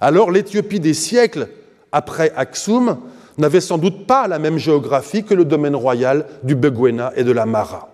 alors 0.00 0.30
l'Éthiopie 0.30 0.80
des 0.80 0.94
siècles 0.94 1.48
après 1.92 2.32
Aksum 2.36 2.98
n'avait 3.38 3.60
sans 3.60 3.78
doute 3.78 4.06
pas 4.06 4.28
la 4.28 4.38
même 4.38 4.58
géographie 4.58 5.24
que 5.24 5.34
le 5.34 5.44
domaine 5.44 5.76
royal 5.76 6.26
du 6.42 6.54
Beguena 6.54 7.12
et 7.16 7.24
de 7.24 7.32
la 7.32 7.46
Mara. 7.46 7.88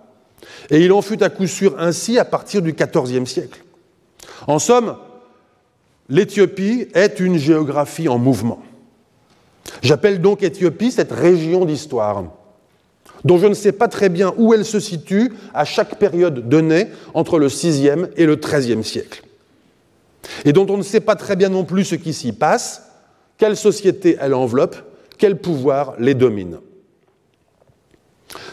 Et 0.71 0.85
il 0.85 0.93
en 0.93 1.03
fut 1.03 1.23
à 1.23 1.31
coup 1.31 1.47
sûr 1.47 1.77
ainsi 1.79 2.19
à 2.19 2.25
partir 2.25 2.63
du 2.63 2.73
XIVe 2.73 3.27
siècle. 3.27 3.63
En 4.47 4.59
somme, 4.59 4.97
l'Éthiopie 6.09 6.89
est 6.95 7.21
une 7.21 7.39
géographie 7.39 8.09
en 8.09 8.19
mouvement. 8.19 8.63
J'appelle 9.83 10.21
donc 10.21 10.43
Éthiopie 10.43 10.91
cette 10.91 11.13
région 11.13 11.65
d'histoire, 11.65 12.25
dont 13.25 13.39
je 13.39 13.47
ne 13.47 13.55
sais 13.55 13.73
pas 13.73 13.89
très 13.89 14.09
bien 14.09 14.35
où 14.37 14.55
elle 14.55 14.65
se 14.65 14.81
situe 14.81 15.33
à 15.55 15.65
chaque 15.65 15.99
période 15.99 16.49
donnée 16.49 16.89
entre 17.15 17.39
le 17.39 17.47
VIe 17.47 17.91
et 18.17 18.27
le 18.27 18.37
XIIIe 18.37 18.85
siècle, 18.85 19.23
et 20.45 20.53
dont 20.53 20.67
on 20.69 20.77
ne 20.77 20.83
sait 20.83 21.01
pas 21.01 21.17
très 21.17 21.37
bien 21.37 21.49
non 21.49 21.65
plus 21.65 21.85
ce 21.85 21.95
qui 21.95 22.13
s'y 22.13 22.33
passe, 22.33 22.83
quelle 23.37 23.57
société 23.57 24.17
elle 24.21 24.35
enveloppe, 24.35 24.77
quel 25.17 25.39
pouvoir 25.39 25.95
les 25.99 26.15
domine. 26.15 26.59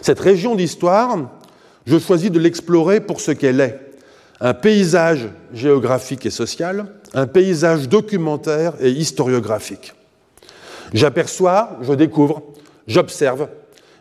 Cette 0.01 0.19
région 0.19 0.55
d'histoire, 0.55 1.17
je 1.85 1.97
choisis 1.99 2.31
de 2.31 2.39
l'explorer 2.39 3.01
pour 3.01 3.21
ce 3.21 3.31
qu'elle 3.31 3.59
est, 3.59 3.79
un 4.41 4.53
paysage 4.53 5.29
géographique 5.53 6.25
et 6.25 6.29
social, 6.29 6.87
un 7.13 7.27
paysage 7.27 7.87
documentaire 7.87 8.73
et 8.79 8.91
historiographique. 8.91 9.93
J'aperçois, 10.93 11.77
je 11.81 11.93
découvre, 11.93 12.43
j'observe, 12.87 13.47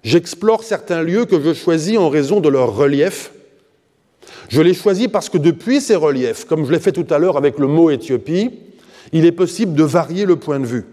j'explore 0.02 0.62
certains 0.62 1.02
lieux 1.02 1.24
que 1.24 1.40
je 1.40 1.52
choisis 1.52 1.98
en 1.98 2.08
raison 2.08 2.40
de 2.40 2.48
leur 2.48 2.74
relief. 2.74 3.32
Je 4.48 4.60
les 4.60 4.74
choisis 4.74 5.08
parce 5.08 5.28
que 5.28 5.38
depuis 5.38 5.80
ces 5.80 5.96
reliefs, 5.96 6.44
comme 6.44 6.66
je 6.66 6.72
l'ai 6.72 6.78
fait 6.78 6.92
tout 6.92 7.06
à 7.10 7.18
l'heure 7.18 7.36
avec 7.36 7.58
le 7.58 7.66
mot 7.66 7.90
Éthiopie, 7.90 8.50
il 9.12 9.24
est 9.24 9.32
possible 9.32 9.74
de 9.74 9.84
varier 9.84 10.26
le 10.26 10.36
point 10.36 10.60
de 10.60 10.66
vue. 10.66 10.84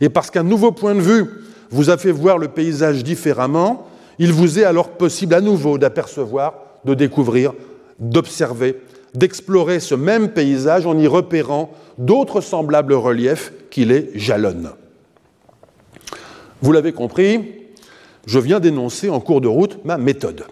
Et 0.00 0.08
parce 0.08 0.30
qu'un 0.30 0.42
nouveau 0.42 0.72
point 0.72 0.94
de 0.94 1.00
vue 1.00 1.26
vous 1.70 1.90
a 1.90 1.96
fait 1.96 2.12
voir 2.12 2.38
le 2.38 2.48
paysage 2.48 3.02
différemment, 3.04 3.88
il 4.18 4.32
vous 4.32 4.58
est 4.58 4.64
alors 4.64 4.90
possible 4.90 5.34
à 5.34 5.40
nouveau 5.40 5.78
d'apercevoir, 5.78 6.54
de 6.84 6.94
découvrir, 6.94 7.54
d'observer, 7.98 8.76
d'explorer 9.14 9.80
ce 9.80 9.94
même 9.94 10.30
paysage 10.30 10.86
en 10.86 10.98
y 10.98 11.06
repérant 11.06 11.70
d'autres 11.98 12.40
semblables 12.40 12.94
reliefs 12.94 13.52
qui 13.70 13.84
les 13.84 14.10
jalonnent. 14.14 14.72
Vous 16.62 16.72
l'avez 16.72 16.92
compris, 16.92 17.40
je 18.26 18.38
viens 18.38 18.60
d'énoncer 18.60 19.10
en 19.10 19.20
cours 19.20 19.40
de 19.40 19.48
route 19.48 19.84
ma 19.84 19.98
méthode. 19.98 20.44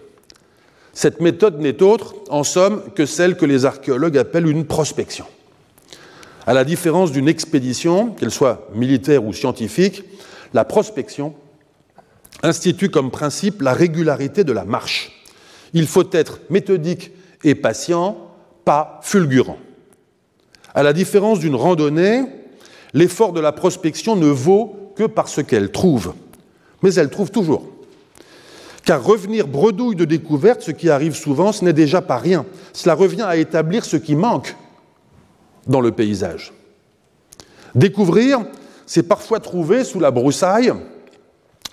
Cette 0.93 1.21
méthode 1.21 1.59
n'est 1.59 1.81
autre, 1.81 2.15
en 2.29 2.43
somme, 2.43 2.83
que 2.95 3.05
celle 3.05 3.37
que 3.37 3.45
les 3.45 3.65
archéologues 3.65 4.17
appellent 4.17 4.47
une 4.47 4.65
prospection. 4.65 5.25
À 6.45 6.53
la 6.53 6.65
différence 6.65 7.11
d'une 7.11 7.29
expédition, 7.29 8.11
qu'elle 8.11 8.31
soit 8.31 8.67
militaire 8.75 9.23
ou 9.23 9.31
scientifique, 9.31 10.03
la 10.53 10.65
prospection 10.65 11.33
institue 12.43 12.89
comme 12.89 13.11
principe 13.11 13.61
la 13.61 13.73
régularité 13.73 14.43
de 14.43 14.51
la 14.51 14.65
marche. 14.65 15.23
Il 15.73 15.87
faut 15.87 16.09
être 16.11 16.39
méthodique 16.49 17.11
et 17.43 17.55
patient, 17.55 18.17
pas 18.65 18.99
fulgurant. 19.03 19.57
À 20.73 20.83
la 20.83 20.93
différence 20.93 21.39
d'une 21.39 21.55
randonnée, 21.55 22.23
l'effort 22.93 23.33
de 23.33 23.39
la 23.39 23.51
prospection 23.51 24.15
ne 24.15 24.27
vaut 24.27 24.93
que 24.95 25.03
par 25.03 25.27
ce 25.27 25.41
qu'elle 25.41 25.71
trouve. 25.71 26.13
Mais 26.81 26.93
elle 26.93 27.09
trouve 27.09 27.31
toujours. 27.31 27.63
Car 28.85 29.03
revenir 29.03 29.47
bredouille 29.47 29.95
de 29.95 30.05
découverte, 30.05 30.61
ce 30.61 30.71
qui 30.71 30.89
arrive 30.89 31.15
souvent, 31.15 31.51
ce 31.51 31.63
n'est 31.63 31.73
déjà 31.73 32.01
pas 32.01 32.17
rien. 32.17 32.45
Cela 32.73 32.95
revient 32.95 33.21
à 33.21 33.37
établir 33.37 33.85
ce 33.85 33.97
qui 33.97 34.15
manque 34.15 34.55
dans 35.67 35.81
le 35.81 35.91
paysage. 35.91 36.51
Découvrir, 37.75 38.39
c'est 38.85 39.03
parfois 39.03 39.39
trouver 39.39 39.83
sous 39.83 39.99
la 39.99 40.11
broussaille 40.11 40.73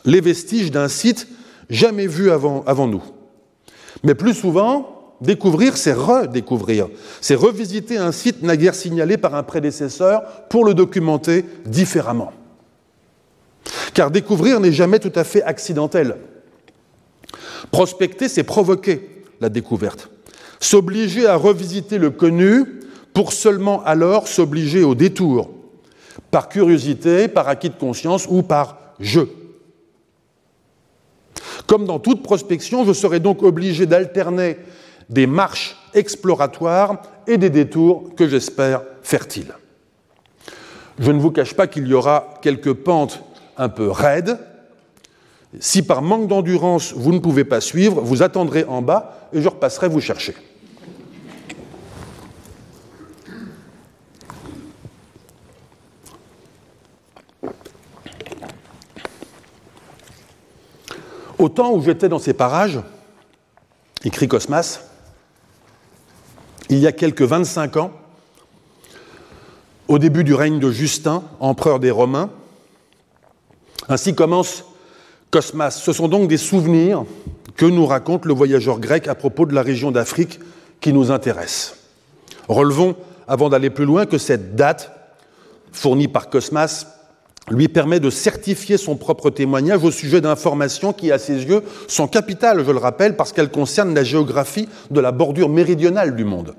les 0.05 0.21
vestiges 0.21 0.71
d'un 0.71 0.89
site 0.89 1.27
jamais 1.71 2.07
vu 2.07 2.31
avant, 2.31 2.63
avant 2.67 2.87
nous. 2.87 3.03
Mais 4.05 4.15
plus 4.15 4.35
souvent, 4.35 4.98
découvrir, 5.21 5.77
c'est 5.77 5.93
redécouvrir. 5.93 6.89
C'est 7.21 7.35
revisiter 7.35 7.99
un 7.99 8.13
site 8.13 8.43
naguère 8.43 8.75
signalé 8.75 9.17
par 9.17 9.35
un 9.35 9.43
prédécesseur 9.43 10.23
pour 10.49 10.65
le 10.65 10.75
documenter 10.75 11.45
différemment. 11.67 12.33
Car 13.95 14.11
découvrir 14.11 14.61
n'est 14.61 14.73
jamais 14.73 14.99
tout 14.99 15.13
à 15.15 15.25
fait 15.25 15.43
accidentel. 15.43 16.17
Prospecter, 17.71 18.29
c'est 18.29 18.45
provoquer 18.45 19.25
la 19.41 19.49
découverte. 19.49 20.11
S'obliger 20.61 21.27
à 21.27 21.37
revisiter 21.37 21.99
le 21.99 22.11
connu 22.11 22.65
pour 23.13 23.33
seulement 23.33 23.83
alors 23.85 24.29
s'obliger 24.29 24.83
au 24.83 24.95
détour, 24.95 25.51
par 26.31 26.49
curiosité, 26.49 27.29
par 27.29 27.49
acquis 27.49 27.71
de 27.71 27.75
conscience 27.75 28.27
ou 28.29 28.43
par 28.43 28.79
jeu. 29.01 29.29
Comme 31.67 31.85
dans 31.85 31.99
toute 31.99 32.23
prospection, 32.23 32.85
je 32.85 32.93
serai 32.93 33.21
donc 33.21 33.43
obligé 33.43 33.87
d'alterner 33.87 34.57
des 35.09 35.27
marches 35.27 35.77
exploratoires 35.95 37.03
et 37.27 37.39
des 37.39 37.51
détours 37.51 38.15
que 38.17 38.29
j'espère 38.29 38.83
fertiles. 39.03 39.55
Je 40.99 41.13
ne 41.13 41.21
vous 41.21 41.31
cache 41.31 41.55
pas 41.55 41.67
qu'il 41.67 41.87
y 41.87 41.95
aura 41.95 42.35
quelques 42.43 42.73
pentes 42.73 43.23
un 43.57 43.69
peu 43.69 43.91
raides. 43.91 44.39
Si 45.61 45.83
par 45.83 46.03
manque 46.03 46.29
d'endurance 46.29 46.93
vous 46.93 47.13
ne 47.13 47.21
pouvez 47.21 47.45
pas 47.45 47.61
suivre, 47.61 48.01
vous 48.01 48.23
attendrez 48.23 48.65
en 48.65 48.83
bas 48.83 49.29
et 49.33 49.41
je 49.41 49.49
repasserai 49.49 49.89
vous 49.89 50.01
chercher. 50.01 50.35
Au 61.39 61.49
temps 61.49 61.73
où 61.73 61.81
j'étais 61.81 62.09
dans 62.09 62.19
ces 62.19 62.35
parages, 62.35 62.81
écrit 64.05 64.27
Cosmas, 64.27 64.88
il 66.69 66.79
y 66.79 66.87
a 66.87 66.93
quelques 66.93 67.23
25 67.23 67.77
ans, 67.77 67.93
au 69.89 69.99
début 69.99 70.25
du 70.25 70.35
règne 70.35 70.59
de 70.59 70.71
Justin, 70.71 71.23
empereur 71.41 71.81
des 71.81 71.91
Romains. 71.91 72.31
Ainsi 73.89 74.15
commence 74.15 74.65
Cosmas. 75.31 75.71
Ce 75.71 75.93
sont 75.93 76.09
donc 76.09 76.29
des 76.29 76.37
souvenirs 76.37 77.05
que 77.57 77.65
nous 77.65 77.87
raconte 77.87 78.27
le 78.27 78.35
voyageur 78.35 78.81
grec 78.81 79.09
à 79.09 79.15
propos 79.15 79.47
de 79.47 79.55
la 79.55 79.63
région 79.63 79.91
d'Afrique 79.91 80.41
qui 80.81 80.93
nous 80.93 81.11
intéresse. 81.11 81.77
Relevons, 82.49 82.97
avant 83.27 83.49
d'aller 83.49 83.71
plus 83.71 83.87
loin, 83.87 84.05
que 84.07 84.19
cette 84.19 84.55
date, 84.57 84.93
fournie 85.73 86.09
par 86.09 86.29
Cosmas, 86.29 86.87
lui 87.51 87.69
permet 87.69 88.01
de 88.01 88.11
certifier 88.11 88.77
son 88.77 88.97
propre 88.97 89.31
témoignage 89.31 89.85
au 89.85 89.91
sujet 89.91 90.21
d'informations 90.21 90.93
qui, 90.93 91.13
à 91.13 91.19
ses 91.19 91.45
yeux, 91.45 91.63
sont 91.87 92.09
capitales, 92.09 92.65
je 92.65 92.71
le 92.71 92.79
rappelle, 92.79 93.17
parce 93.17 93.33
qu'elles 93.33 93.51
concernent 93.51 93.95
la 93.95 94.05
géographie 94.05 94.69
de 94.91 95.01
la 95.01 95.13
bordure 95.13 95.49
méridionale 95.49 96.15
du 96.15 96.25
monde. 96.25 96.55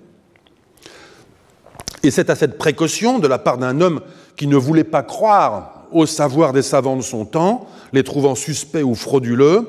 Et 2.03 2.11
c'est 2.11 2.29
à 2.29 2.35
cette 2.35 2.57
précaution, 2.57 3.19
de 3.19 3.27
la 3.27 3.37
part 3.37 3.57
d'un 3.57 3.81
homme 3.81 4.01
qui 4.37 4.47
ne 4.47 4.55
voulait 4.55 4.83
pas 4.83 5.03
croire 5.03 5.85
au 5.91 6.05
savoir 6.05 6.53
des 6.53 6.61
savants 6.61 6.95
de 6.95 7.01
son 7.01 7.25
temps, 7.25 7.67
les 7.93 8.03
trouvant 8.03 8.35
suspects 8.35 8.83
ou 8.83 8.95
frauduleux, 8.95 9.67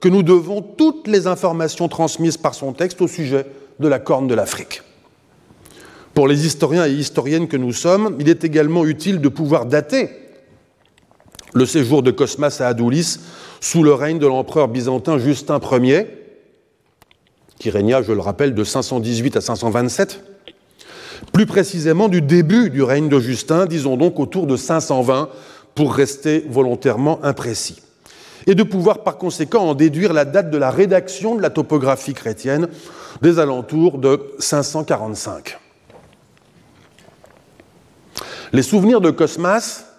que 0.00 0.08
nous 0.08 0.22
devons 0.22 0.62
toutes 0.62 1.06
les 1.06 1.26
informations 1.26 1.88
transmises 1.88 2.36
par 2.36 2.54
son 2.54 2.72
texte 2.72 3.00
au 3.00 3.08
sujet 3.08 3.46
de 3.78 3.88
la 3.88 3.98
corne 3.98 4.28
de 4.28 4.34
l'Afrique. 4.34 4.82
Pour 6.14 6.26
les 6.26 6.46
historiens 6.46 6.86
et 6.86 6.92
historiennes 6.92 7.48
que 7.48 7.56
nous 7.56 7.72
sommes, 7.72 8.16
il 8.18 8.28
est 8.28 8.44
également 8.44 8.84
utile 8.84 9.20
de 9.20 9.28
pouvoir 9.28 9.66
dater 9.66 10.10
le 11.54 11.66
séjour 11.66 12.02
de 12.02 12.10
Cosmas 12.10 12.58
à 12.60 12.68
Adoulis 12.68 13.18
sous 13.60 13.82
le 13.82 13.92
règne 13.92 14.18
de 14.18 14.26
l'empereur 14.26 14.68
byzantin 14.68 15.18
Justin 15.18 15.60
Ier, 15.72 16.06
qui 17.58 17.70
régna, 17.70 18.02
je 18.02 18.12
le 18.12 18.20
rappelle, 18.20 18.54
de 18.54 18.64
518 18.64 19.36
à 19.36 19.40
527, 19.40 20.22
plus 21.32 21.46
précisément 21.46 22.08
du 22.08 22.22
début 22.22 22.70
du 22.70 22.82
règne 22.82 23.08
de 23.08 23.20
Justin, 23.20 23.66
disons 23.66 23.96
donc 23.96 24.18
autour 24.18 24.46
de 24.46 24.56
520, 24.56 25.28
pour 25.74 25.94
rester 25.94 26.44
volontairement 26.48 27.22
imprécis, 27.22 27.82
et 28.46 28.54
de 28.54 28.62
pouvoir 28.62 29.02
par 29.02 29.18
conséquent 29.18 29.62
en 29.62 29.74
déduire 29.74 30.12
la 30.12 30.24
date 30.24 30.50
de 30.50 30.56
la 30.58 30.70
rédaction 30.70 31.34
de 31.34 31.42
la 31.42 31.50
topographie 31.50 32.14
chrétienne 32.14 32.68
des 33.20 33.38
alentours 33.38 33.98
de 33.98 34.34
545. 34.38 35.58
Les 38.52 38.62
souvenirs 38.62 39.00
de 39.00 39.10
Cosmas 39.10 39.89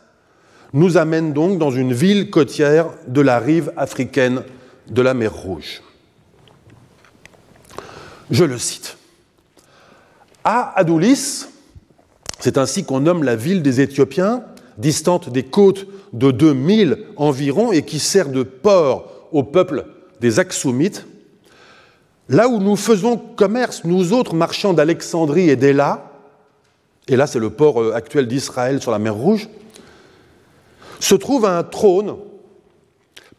nous 0.74 0.98
amène 0.98 1.34
donc 1.34 1.58
dans 1.58 1.72
une 1.72 1.94
ville 1.94 2.30
côtière 2.30 2.90
de 3.08 3.22
la 3.22 3.40
rive 3.40 3.72
africaine 3.76 4.44
de 4.90 5.02
la 5.02 5.14
mer 5.14 5.34
Rouge. 5.34 5.82
Je 8.30 8.46
le 8.46 8.58
cite. 8.58 8.98
À 10.44 10.78
Adulis, 10.80 11.46
c'est 12.40 12.58
ainsi 12.58 12.84
qu'on 12.84 13.02
nomme 13.02 13.24
la 13.24 13.36
ville 13.36 13.62
des 13.62 13.82
Éthiopiens, 13.82 14.44
distante 14.78 15.30
des 15.30 15.44
côtes 15.44 15.86
de 16.14 16.32
2000 16.32 17.06
environ 17.18 17.72
et 17.72 17.84
qui 17.84 18.00
sert 18.00 18.30
de 18.30 18.44
port 18.44 19.28
au 19.32 19.44
peuple 19.44 19.86
des 20.20 20.40
Aksumites, 20.40 21.06
là 22.30 22.48
où 22.48 22.60
nous 22.60 22.76
faisons 22.76 23.18
commerce, 23.18 23.84
nous 23.84 24.14
autres 24.14 24.34
marchands 24.34 24.74
d'Alexandrie 24.74 25.50
et 25.50 25.56
d'Ela, 25.56 26.12
et 27.08 27.16
là 27.16 27.28
c'est 27.28 27.40
le 27.40 27.50
port 27.50 27.82
euh, 27.82 27.94
actuel 27.94 28.28
d'Israël 28.28 28.82
sur 28.82 28.92
la 28.92 29.00
mer 29.00 29.16
Rouge, 29.16 29.50
se 31.04 31.16
trouve 31.16 31.46
un 31.46 31.64
trône 31.64 32.18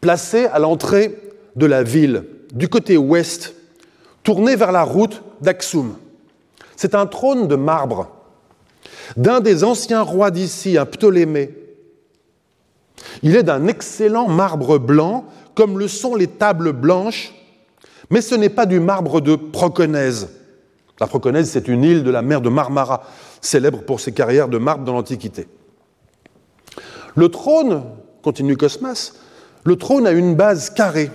placé 0.01 0.47
à 0.47 0.59
l'entrée 0.59 1.19
de 1.57 1.67
la 1.67 1.83
ville, 1.83 2.25
du 2.53 2.69
côté 2.69 2.97
ouest, 2.97 3.55
tourné 4.23 4.57
vers 4.57 4.73
la 4.73 4.83
route 4.83 5.23
d'Aksum. 5.41 5.97
C'est 6.77 6.95
un 6.95 7.07
trône 7.07 7.49
de 7.49 7.57
marbre 7.57 8.09
d'un 9.17 9.41
des 9.41 9.65
anciens 9.65 10.03
rois 10.03 10.31
d'ici, 10.31 10.79
un 10.79 10.87
Ptolémée. 10.87 11.55
Il 13.23 13.37
est 13.37 13.43
d'un 13.43 13.67
excellent 13.69 14.29
marbre 14.29 14.79
blanc, 14.79 15.25
comme 15.55 15.79
le 15.79 15.89
sont 15.89 16.15
les 16.15 16.27
tables 16.27 16.73
blanches, 16.73 17.35
mais 18.11 18.21
ce 18.21 18.35
n'est 18.35 18.49
pas 18.49 18.67
du 18.67 18.81
marbre 18.81 19.21
de 19.21 19.37
Proconèse. 19.37 20.31
La 21.01 21.07
Proconèse, 21.07 21.51
c'est 21.51 21.69
une 21.69 21.85
île 21.85 22.05
de 22.05 22.11
la 22.11 22.23
mer 22.23 22.41
de 22.41 22.49
Marmara, 22.49 23.05
célèbre 23.41 23.83
pour 23.83 24.01
ses 24.01 24.13
carrières 24.13 24.49
de 24.49 24.59
marbre 24.59 24.85
dans 24.85 24.93
l'Antiquité. 24.93 25.47
Le 27.15 27.29
trône, 27.29 27.85
continue 28.23 28.57
Cosmas, 28.57 29.13
le 29.65 29.77
trône 29.77 30.07
a 30.07 30.13
une 30.13 30.35
base 30.35 30.71
carrée, 30.71 31.11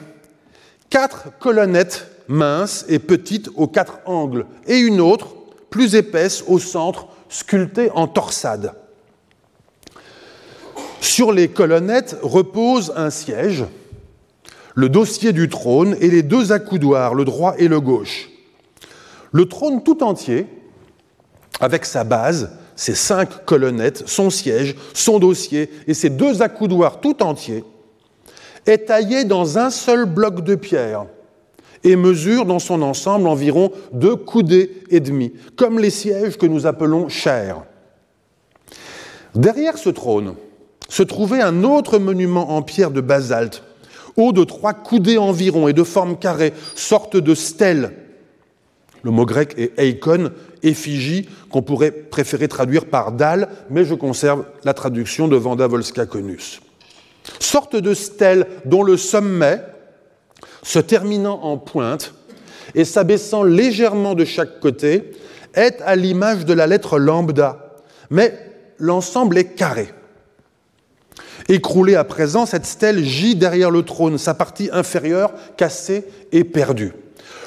quatre 0.89 1.37
colonnettes 1.39 2.07
minces 2.27 2.85
et 2.87 2.99
petites 2.99 3.49
aux 3.55 3.67
quatre 3.67 3.99
angles, 4.05 4.45
et 4.67 4.77
une 4.77 5.01
autre, 5.01 5.35
plus 5.69 5.95
épaisse, 5.95 6.43
au 6.47 6.59
centre, 6.59 7.07
sculptée 7.29 7.89
en 7.91 8.07
torsade. 8.07 8.73
Sur 11.01 11.31
les 11.31 11.47
colonnettes 11.47 12.17
repose 12.21 12.93
un 12.95 13.09
siège, 13.09 13.65
le 14.75 14.89
dossier 14.89 15.33
du 15.33 15.49
trône 15.49 15.95
et 15.99 16.09
les 16.09 16.21
deux 16.21 16.51
accoudoirs, 16.51 17.15
le 17.15 17.25
droit 17.25 17.55
et 17.57 17.67
le 17.67 17.81
gauche. 17.81 18.29
Le 19.31 19.47
trône 19.47 19.83
tout 19.83 20.03
entier, 20.03 20.45
avec 21.59 21.85
sa 21.85 22.03
base, 22.03 22.51
ses 22.77 22.95
cinq 22.95 23.45
colonnettes, 23.45 24.03
son 24.07 24.29
siège, 24.29 24.75
son 24.93 25.19
dossier 25.19 25.69
et 25.87 25.93
ses 25.93 26.09
deux 26.09 26.41
accoudoirs 26.41 27.01
tout 27.01 27.21
entiers, 27.21 27.65
est 28.65 28.85
taillé 28.85 29.25
dans 29.25 29.57
un 29.57 29.69
seul 29.69 30.05
bloc 30.05 30.43
de 30.43 30.55
pierre 30.55 31.07
et 31.83 31.95
mesure 31.95 32.45
dans 32.45 32.59
son 32.59 32.81
ensemble 32.81 33.27
environ 33.27 33.71
deux 33.91 34.15
coudées 34.15 34.83
et 34.89 34.99
demi, 34.99 35.33
comme 35.55 35.79
les 35.79 35.89
sièges 35.89 36.37
que 36.37 36.45
nous 36.45 36.65
appelons 36.65 37.09
chairs. 37.09 37.63
Derrière 39.35 39.77
ce 39.77 39.89
trône 39.89 40.35
se 40.89 41.03
trouvait 41.03 41.41
un 41.41 41.63
autre 41.63 41.97
monument 41.99 42.51
en 42.51 42.61
pierre 42.61 42.91
de 42.91 43.01
basalte, 43.01 43.63
haut 44.15 44.31
de 44.31 44.43
trois 44.43 44.73
coudées 44.73 45.17
environ 45.17 45.67
et 45.67 45.73
de 45.73 45.83
forme 45.83 46.17
carrée, 46.17 46.53
sorte 46.75 47.17
de 47.17 47.35
stèle. 47.35 47.93
Le 49.03 49.11
mot 49.11 49.25
grec 49.25 49.53
est 49.57 49.79
eikon, 49.79 50.31
effigie, 50.63 51.27
qu'on 51.49 51.61
pourrait 51.61 51.91
préférer 51.91 52.47
traduire 52.47 52.85
par 52.85 53.11
dalle, 53.11 53.49
mais 53.69 53.85
je 53.85 53.93
conserve 53.93 54.45
la 54.63 54.73
traduction 54.73 55.27
de 55.27 55.35
Vanda 55.35 55.67
Volska 55.67 56.05
Conus. 56.05 56.61
Sorte 57.39 57.75
de 57.75 57.93
stèle 57.93 58.47
dont 58.65 58.83
le 58.83 58.97
sommet, 58.97 59.61
se 60.63 60.79
terminant 60.79 61.41
en 61.43 61.57
pointe 61.57 62.13
et 62.75 62.85
s'abaissant 62.85 63.43
légèrement 63.43 64.15
de 64.15 64.25
chaque 64.25 64.59
côté, 64.59 65.11
est 65.53 65.81
à 65.81 65.95
l'image 65.95 66.45
de 66.45 66.53
la 66.53 66.67
lettre 66.67 66.99
lambda, 66.99 67.75
mais 68.09 68.37
l'ensemble 68.77 69.37
est 69.37 69.55
carré. 69.55 69.89
Écroulée 71.49 71.95
à 71.95 72.03
présent, 72.03 72.45
cette 72.45 72.65
stèle 72.65 73.03
gît 73.03 73.35
derrière 73.35 73.71
le 73.71 73.83
trône, 73.83 74.17
sa 74.17 74.33
partie 74.33 74.69
inférieure 74.71 75.31
cassée 75.55 76.05
et 76.31 76.43
perdue. 76.43 76.93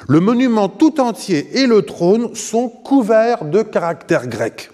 Le 0.08 0.20
monument 0.20 0.68
tout 0.68 1.00
entier 1.00 1.60
et 1.60 1.66
le 1.66 1.82
trône 1.82 2.34
sont 2.34 2.68
couverts 2.68 3.44
de 3.44 3.62
caractères 3.62 4.26
grecs. 4.26 4.70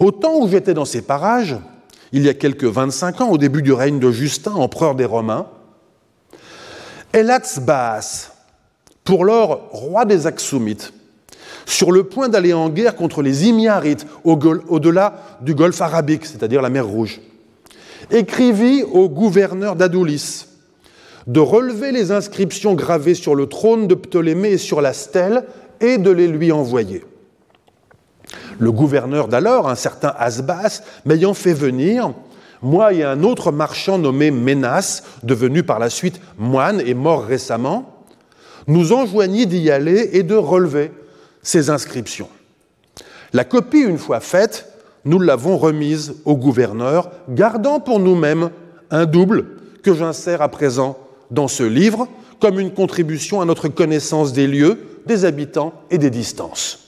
Au 0.00 0.10
temps 0.10 0.38
où 0.38 0.48
j'étais 0.48 0.74
dans 0.74 0.84
ces 0.84 1.02
parages, 1.02 1.56
il 2.12 2.22
y 2.22 2.28
a 2.28 2.34
quelques 2.34 2.64
25 2.64 3.20
ans, 3.20 3.30
au 3.30 3.38
début 3.38 3.62
du 3.62 3.72
règne 3.72 3.98
de 3.98 4.10
Justin, 4.10 4.52
empereur 4.52 4.94
des 4.94 5.04
Romains, 5.04 5.46
Elatzbaas, 7.12 8.32
pour 9.04 9.24
lors 9.24 9.68
roi 9.70 10.04
des 10.04 10.26
Aksumites, 10.26 10.92
sur 11.64 11.90
le 11.90 12.04
point 12.04 12.28
d'aller 12.28 12.52
en 12.52 12.68
guerre 12.68 12.94
contre 12.94 13.22
les 13.22 13.46
Imiarites 13.48 14.06
au-delà 14.24 15.38
du 15.40 15.54
golfe 15.54 15.80
arabique, 15.80 16.26
c'est-à-dire 16.26 16.62
la 16.62 16.70
mer 16.70 16.86
Rouge, 16.86 17.20
écrivit 18.10 18.82
au 18.84 19.08
gouverneur 19.08 19.74
d'Adulis 19.74 20.46
de 21.26 21.40
relever 21.40 21.92
les 21.92 22.12
inscriptions 22.12 22.74
gravées 22.74 23.14
sur 23.14 23.34
le 23.34 23.46
trône 23.46 23.88
de 23.88 23.94
Ptolémée 23.94 24.50
et 24.50 24.58
sur 24.58 24.80
la 24.80 24.92
stèle 24.92 25.44
et 25.80 25.98
de 25.98 26.10
les 26.10 26.28
lui 26.28 26.52
envoyer. 26.52 27.04
Le 28.58 28.72
gouverneur 28.72 29.28
d'alors, 29.28 29.68
un 29.68 29.74
certain 29.74 30.14
Asbas, 30.18 30.82
m'ayant 31.04 31.34
fait 31.34 31.52
venir, 31.52 32.12
moi 32.62 32.92
et 32.92 33.02
un 33.02 33.22
autre 33.22 33.52
marchand 33.52 33.98
nommé 33.98 34.30
Ménas, 34.30 35.02
devenu 35.22 35.62
par 35.62 35.78
la 35.78 35.90
suite 35.90 36.20
moine 36.38 36.80
et 36.80 36.94
mort 36.94 37.24
récemment, 37.24 38.04
nous 38.66 38.92
enjoignit 38.92 39.46
d'y 39.46 39.70
aller 39.70 40.10
et 40.12 40.22
de 40.22 40.34
relever 40.34 40.90
ces 41.42 41.70
inscriptions. 41.70 42.28
La 43.32 43.44
copie, 43.44 43.80
une 43.80 43.98
fois 43.98 44.20
faite, 44.20 44.72
nous 45.04 45.20
l'avons 45.20 45.56
remise 45.56 46.14
au 46.24 46.36
gouverneur, 46.36 47.10
gardant 47.28 47.78
pour 47.78 48.00
nous-mêmes 48.00 48.50
un 48.90 49.04
double 49.06 49.46
que 49.82 49.94
j'insère 49.94 50.42
à 50.42 50.48
présent 50.48 50.98
dans 51.30 51.48
ce 51.48 51.62
livre 51.62 52.08
comme 52.40 52.60
une 52.60 52.72
contribution 52.72 53.40
à 53.40 53.44
notre 53.44 53.68
connaissance 53.68 54.32
des 54.32 54.46
lieux, 54.46 54.78
des 55.06 55.24
habitants 55.24 55.72
et 55.90 55.98
des 55.98 56.10
distances. 56.10 56.80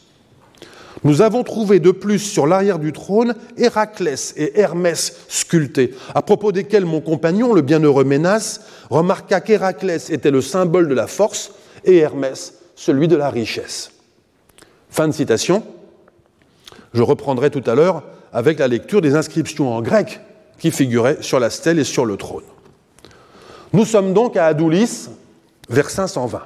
Nous 1.05 1.22
avons 1.22 1.45
trouvé 1.45 1.78
de 1.78 1.93
plus 1.93 2.18
sur 2.18 2.47
l'arrière 2.47 2.78
du 2.78 2.93
trône 2.93 3.34
Héraclès 3.57 4.34
et 4.36 4.59
Hermès 4.59 5.16
sculptés, 5.28 5.95
à 6.14 6.22
propos 6.22 6.51
desquels 6.51 6.84
mon 6.84 7.01
compagnon, 7.01 7.55
le 7.55 7.62
bienheureux 7.62 8.05
Ménas, 8.05 8.61
remarqua 8.91 9.41
qu'Héraclès 9.41 10.11
était 10.11 10.32
le 10.32 10.41
symbole 10.41 10.89
de 10.89 10.95
la 10.95 11.07
force 11.07 11.53
et 11.84 11.99
Hermès 11.99 12.55
celui 12.74 13.09
de 13.09 13.16
la 13.16 13.30
richesse. 13.30 13.91
Fin 14.91 15.09
de 15.09 15.12
citation. 15.12 15.62
Je 16.95 17.03
reprendrai 17.03 17.51
tout 17.51 17.62
à 17.66 17.74
l'heure 17.74 18.03
avec 18.32 18.59
la 18.59 18.68
lecture 18.68 19.01
des 19.01 19.14
inscriptions 19.14 19.72
en 19.72 19.82
grec 19.82 20.20
qui 20.59 20.70
figuraient 20.70 21.18
sur 21.20 21.39
la 21.39 21.51
stèle 21.51 21.78
et 21.78 21.84
sur 21.84 22.07
le 22.07 22.16
trône. 22.16 22.45
Nous 23.73 23.85
sommes 23.85 24.14
donc 24.14 24.37
à 24.37 24.47
Adulis, 24.47 25.09
vers 25.69 25.91
520. 25.91 26.43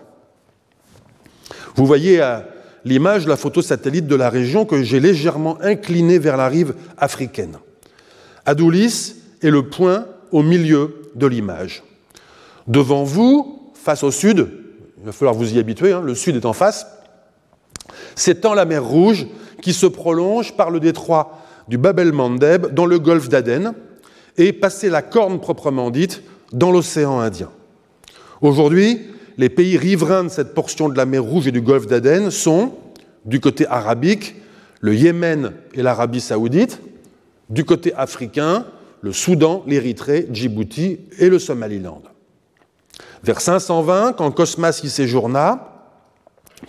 Vous 1.77 1.87
voyez 1.87 2.21
à 2.21 2.49
l'image, 2.85 3.29
la 3.29 3.37
photo 3.37 3.63
satellite 3.63 4.07
de 4.09 4.17
la 4.17 4.29
région 4.29 4.65
que 4.65 4.83
j'ai 4.83 4.99
légèrement 4.99 5.57
inclinée 5.63 6.19
vers 6.19 6.37
la 6.37 6.49
rive 6.49 6.75
africaine. 6.99 7.59
Adulis 8.45 9.15
est 9.41 9.51
le 9.51 9.69
point 9.69 10.07
au 10.33 10.43
milieu 10.43 11.11
de 11.15 11.27
l'image. 11.27 11.85
Devant 12.67 13.05
vous, 13.05 13.71
face 13.75 14.03
au 14.03 14.11
sud, 14.11 14.49
il 14.99 15.07
va 15.07 15.13
falloir 15.13 15.35
vous 15.35 15.55
y 15.55 15.59
habituer, 15.61 15.93
hein, 15.93 16.01
le 16.01 16.17
sud 16.17 16.35
est 16.37 16.47
en 16.47 16.53
face, 16.53 16.87
s'étend 18.17 18.55
la 18.55 18.65
mer 18.65 18.85
Rouge 18.85 19.27
qui 19.61 19.73
se 19.73 19.87
prolonge 19.87 20.57
par 20.57 20.71
le 20.71 20.81
détroit 20.81 21.39
du 21.69 21.79
Bab 21.79 22.01
el-Mandeb 22.01 22.75
dans 22.75 22.87
le 22.87 22.99
golfe 22.99 23.29
d'Aden 23.29 23.75
et 24.37 24.53
passer 24.53 24.89
la 24.89 25.03
corne 25.03 25.41
proprement 25.41 25.91
dite 25.91 26.23
dans 26.53 26.71
l'océan 26.71 27.21
Indien. 27.21 27.51
Aujourd'hui, 28.41 29.01
les 29.39 29.49
pays 29.49 29.77
riverains 29.77 30.25
de 30.25 30.29
cette 30.29 30.55
portion 30.55 30.89
de 30.89 30.97
la 30.97 31.07
mer 31.07 31.23
Rouge 31.23 31.47
et 31.47 31.53
du 31.53 31.61
golfe 31.61 31.87
d'Aden 31.87 32.31
sont, 32.31 32.75
du 33.25 33.41
côté 33.41 33.67
arabique, 33.67 34.37
le 34.81 34.95
Yémen 34.95 35.53
et 35.75 35.83
l'Arabie 35.83 36.21
saoudite, 36.21 36.81
du 37.49 37.65
côté 37.65 37.95
africain, 37.95 38.67
le 39.01 39.13
Soudan, 39.13 39.63
l'Érythrée, 39.67 40.27
Djibouti 40.31 41.01
et 41.19 41.29
le 41.29 41.39
Somaliland. 41.39 42.03
Vers 43.25 43.41
520, 43.41 44.15
quand 44.15 44.31
Cosmas 44.33 44.81
y 44.83 44.91
séjourna, 44.91 45.89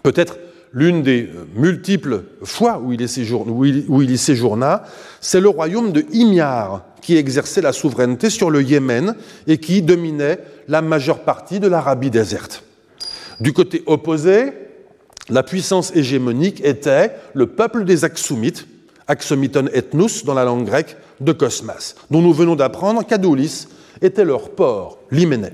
peut-être 0.03 0.37
l'une 0.73 1.03
des 1.03 1.29
multiples 1.55 2.23
fois 2.43 2.79
où 2.83 2.93
il, 2.93 3.01
y 3.01 4.17
séjourna, 4.17 4.83
c'est 5.21 5.39
le 5.39 5.49
royaume 5.49 5.91
de 5.91 6.03
Himyar 6.11 6.83
qui 7.01 7.15
exerçait 7.15 7.61
la 7.61 7.73
souveraineté 7.73 8.29
sur 8.29 8.49
le 8.49 8.63
Yémen 8.63 9.15
et 9.45 9.57
qui 9.57 9.81
dominait 9.81 10.39
la 10.67 10.81
majeure 10.81 11.19
partie 11.19 11.59
de 11.59 11.67
l'Arabie 11.67 12.09
déserte. 12.09 12.63
Du 13.39 13.53
côté 13.53 13.83
opposé, 13.85 14.53
la 15.29 15.43
puissance 15.43 15.95
hégémonique 15.95 16.63
était 16.65 17.11
le 17.33 17.47
peuple 17.47 17.85
des 17.85 18.03
Aksumites, 18.03 18.67
Aksumiton 19.07 19.67
ethnus 19.73 20.23
dans 20.25 20.33
la 20.33 20.45
langue 20.45 20.65
grecque 20.65 20.97
de 21.19 21.33
Cosmas, 21.33 21.95
dont 22.09 22.21
nous 22.21 22.33
venons 22.33 22.55
d'apprendre 22.55 23.05
qu'Adoulis 23.05 23.67
était 24.01 24.25
leur 24.25 24.49
port, 24.51 24.99
l'Hyménée. 25.11 25.53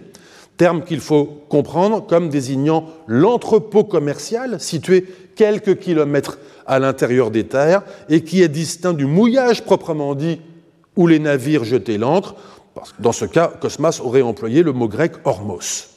Terme 0.59 0.83
qu'il 0.83 0.99
faut 0.99 1.41
comprendre 1.47 2.05
comme 2.05 2.27
désignant 2.27 2.83
l'entrepôt 3.07 3.85
commercial 3.85 4.59
situé 4.59 5.05
quelques 5.37 5.79
kilomètres 5.79 6.37
à 6.67 6.79
l'intérieur 6.79 7.31
des 7.31 7.45
terres 7.45 7.81
et 8.09 8.25
qui 8.25 8.43
est 8.43 8.49
distinct 8.49 8.93
du 8.93 9.05
mouillage 9.05 9.63
proprement 9.63 10.15
dit 10.15 10.41
où 10.97 11.07
les 11.07 11.19
navires 11.19 11.63
jetaient 11.63 11.97
l'ancre. 11.97 12.35
Dans 12.99 13.13
ce 13.13 13.23
cas, 13.23 13.47
Cosmas 13.47 14.01
aurait 14.03 14.21
employé 14.21 14.61
le 14.61 14.73
mot 14.73 14.89
grec 14.89 15.13
hormos. 15.23 15.91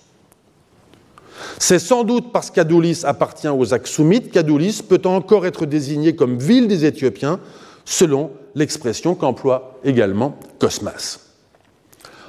C'est 1.58 1.80
sans 1.80 2.04
doute 2.04 2.30
parce 2.32 2.52
qu'Adoulis 2.52 3.00
appartient 3.02 3.48
aux 3.48 3.74
Aksumites 3.74 4.30
qu'Adoulis 4.30 4.80
peut 4.88 5.02
encore 5.06 5.44
être 5.44 5.66
désigné 5.66 6.14
comme 6.14 6.38
ville 6.38 6.68
des 6.68 6.84
Éthiopiens, 6.84 7.40
selon 7.84 8.30
l'expression 8.54 9.16
qu'emploie 9.16 9.80
également 9.82 10.38
Cosmas. 10.60 11.18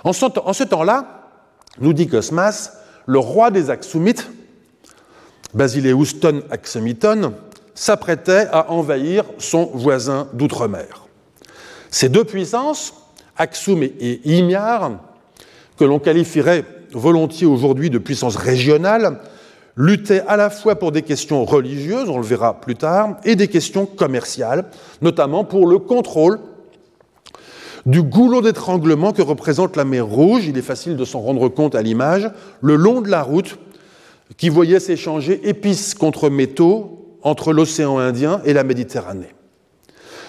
En 0.04 0.14
ce 0.14 0.64
temps-là, 0.64 1.23
nous 1.80 1.94
dit 1.94 2.08
Cosmas, 2.08 2.72
le 3.06 3.20
roi 3.20 3.52
des 3.52 3.70
Aksumites, 3.70 4.30
Basileus 5.54 6.20
Ton 6.20 6.42
Aksumiton, 6.50 7.34
s'apprêtait 7.76 8.48
à 8.52 8.72
envahir 8.72 9.26
son 9.38 9.66
voisin 9.74 10.28
d'outre-mer. 10.34 11.08
Ces 11.90 12.10
deux 12.10 12.24
puissances, 12.24 12.94
Aksum 13.38 13.84
et 13.84 14.22
Imiar, 14.26 14.92
que 15.78 15.84
l'on 15.84 16.00
qualifierait 16.00 16.66
volontiers 16.94 17.48
aujourd'hui 17.48 17.90
de 17.90 17.98
puissance 17.98 18.36
régionale, 18.36 19.20
luttaient 19.76 20.24
à 20.28 20.38
la 20.38 20.52
fois 20.52 20.76
pour 20.76 20.92
des 20.92 21.02
questions 21.02 21.44
religieuses, 21.46 22.10
on 22.10 22.18
le 22.18 22.26
verra 22.26 22.62
plus 22.62 22.76
tard, 22.76 23.18
et 23.24 23.36
des 23.36 23.48
questions 23.48 23.88
commerciales, 23.88 24.66
notamment 25.02 25.44
pour 25.44 25.68
le 25.68 25.80
contrôle 25.80 26.40
du 27.86 28.02
goulot 28.02 28.42
d'étranglement 28.42 29.12
que 29.12 29.22
représente 29.22 29.76
la 29.76 29.84
mer 29.84 30.06
Rouge, 30.06 30.46
il 30.48 30.58
est 30.58 30.62
facile 30.62 30.96
de 30.96 31.06
s'en 31.06 31.20
rendre 31.20 31.50
compte 31.50 31.76
à 31.76 31.82
l'image, 31.82 32.30
le 32.62 32.76
long 32.76 33.02
de 33.02 33.10
la 33.10 33.24
route 33.24 33.58
qui 34.38 34.50
voyait 34.50 34.80
s'échanger 34.80 35.48
épices 35.48 35.94
contre 35.94 36.30
métaux 36.30 37.18
entre 37.22 37.54
l'océan 37.54 38.00
Indien 38.00 38.42
et 38.46 38.54
la 38.54 38.64
Méditerranée. 38.64 39.34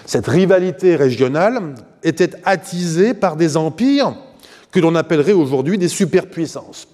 Cette 0.05 0.27
rivalité 0.27 0.95
régionale 0.95 1.75
était 2.03 2.31
attisée 2.43 3.13
par 3.13 3.35
des 3.35 3.57
empires 3.57 4.15
que 4.71 4.79
l'on 4.79 4.95
appellerait 4.95 5.33
aujourd'hui 5.33 5.77
des 5.77 5.87
superpuissances. 5.87 6.87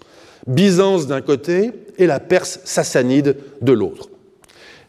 Byzance 0.48 1.08
d'un 1.08 1.22
côté 1.22 1.72
et 1.98 2.08
la 2.08 2.20
Perse 2.20 2.60
sassanide 2.64 3.38
de 3.62 3.74
l'autre. 3.74 4.10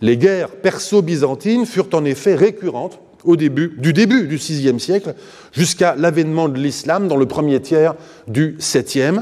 Les 0.00 0.16
guerres 0.16 0.50
perso-byzantines 0.50 1.66
furent 1.66 1.88
en 1.92 2.04
effet 2.04 2.34
récurrentes 2.34 2.98
au 3.24 3.36
début, 3.36 3.74
du 3.78 3.92
début 3.92 4.26
du 4.26 4.36
VIe 4.36 4.80
siècle 4.80 5.14
jusqu'à 5.52 5.94
l'avènement 5.96 6.48
de 6.48 6.58
l'islam 6.58 7.08
dans 7.08 7.16
le 7.16 7.26
premier 7.26 7.60
tiers 7.60 7.94
du 8.28 8.56
VIIe, 8.58 9.20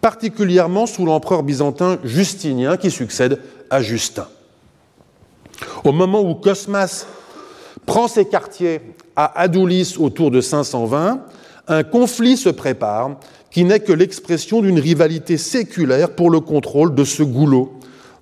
particulièrement 0.00 0.86
sous 0.86 1.04
l'empereur 1.04 1.42
byzantin 1.42 1.98
Justinien 2.04 2.76
qui 2.76 2.90
succède 2.90 3.40
à 3.70 3.82
Justin. 3.82 4.26
Au 5.84 5.92
moment 5.92 6.22
où 6.22 6.34
Cosmas 6.34 7.06
prend 7.86 8.08
ses 8.08 8.24
quartiers 8.24 8.80
à 9.16 9.40
Adoulis 9.40 9.96
autour 9.98 10.30
de 10.30 10.40
520, 10.40 11.20
un 11.68 11.82
conflit 11.82 12.36
se 12.36 12.48
prépare 12.48 13.16
qui 13.50 13.64
n'est 13.64 13.80
que 13.80 13.92
l'expression 13.92 14.62
d'une 14.62 14.78
rivalité 14.78 15.36
séculaire 15.36 16.14
pour 16.14 16.30
le 16.30 16.40
contrôle 16.40 16.94
de 16.94 17.04
ce 17.04 17.22
goulot 17.22 17.72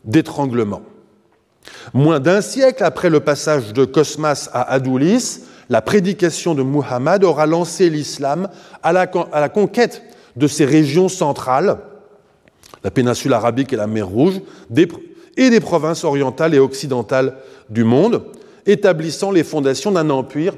d'étranglement. 0.04 0.82
Moins 1.94 2.20
d'un 2.20 2.40
siècle 2.40 2.84
après 2.84 3.10
le 3.10 3.20
passage 3.20 3.72
de 3.72 3.84
Cosmas 3.84 4.48
à 4.52 4.72
Adoulis, 4.72 5.40
la 5.70 5.82
prédication 5.82 6.54
de 6.54 6.62
Muhammad 6.62 7.24
aura 7.24 7.46
lancé 7.46 7.90
l'islam 7.90 8.48
à 8.82 8.92
la, 8.92 9.48
conquête 9.48 10.02
de 10.36 10.46
ces 10.46 10.64
régions 10.64 11.08
centrales, 11.08 11.78
la 12.84 12.90
péninsule 12.90 13.32
arabique 13.32 13.72
et 13.72 13.76
la 13.76 13.86
mer 13.86 14.08
Rouge, 14.08 14.40
et 15.36 15.50
des 15.50 15.60
provinces 15.60 16.04
orientales 16.04 16.54
et 16.54 16.58
occidentales 16.58 17.36
du 17.68 17.84
monde, 17.84 18.24
établissant 18.66 19.30
les 19.30 19.44
fondations 19.44 19.92
d'un 19.92 20.10
empire, 20.10 20.54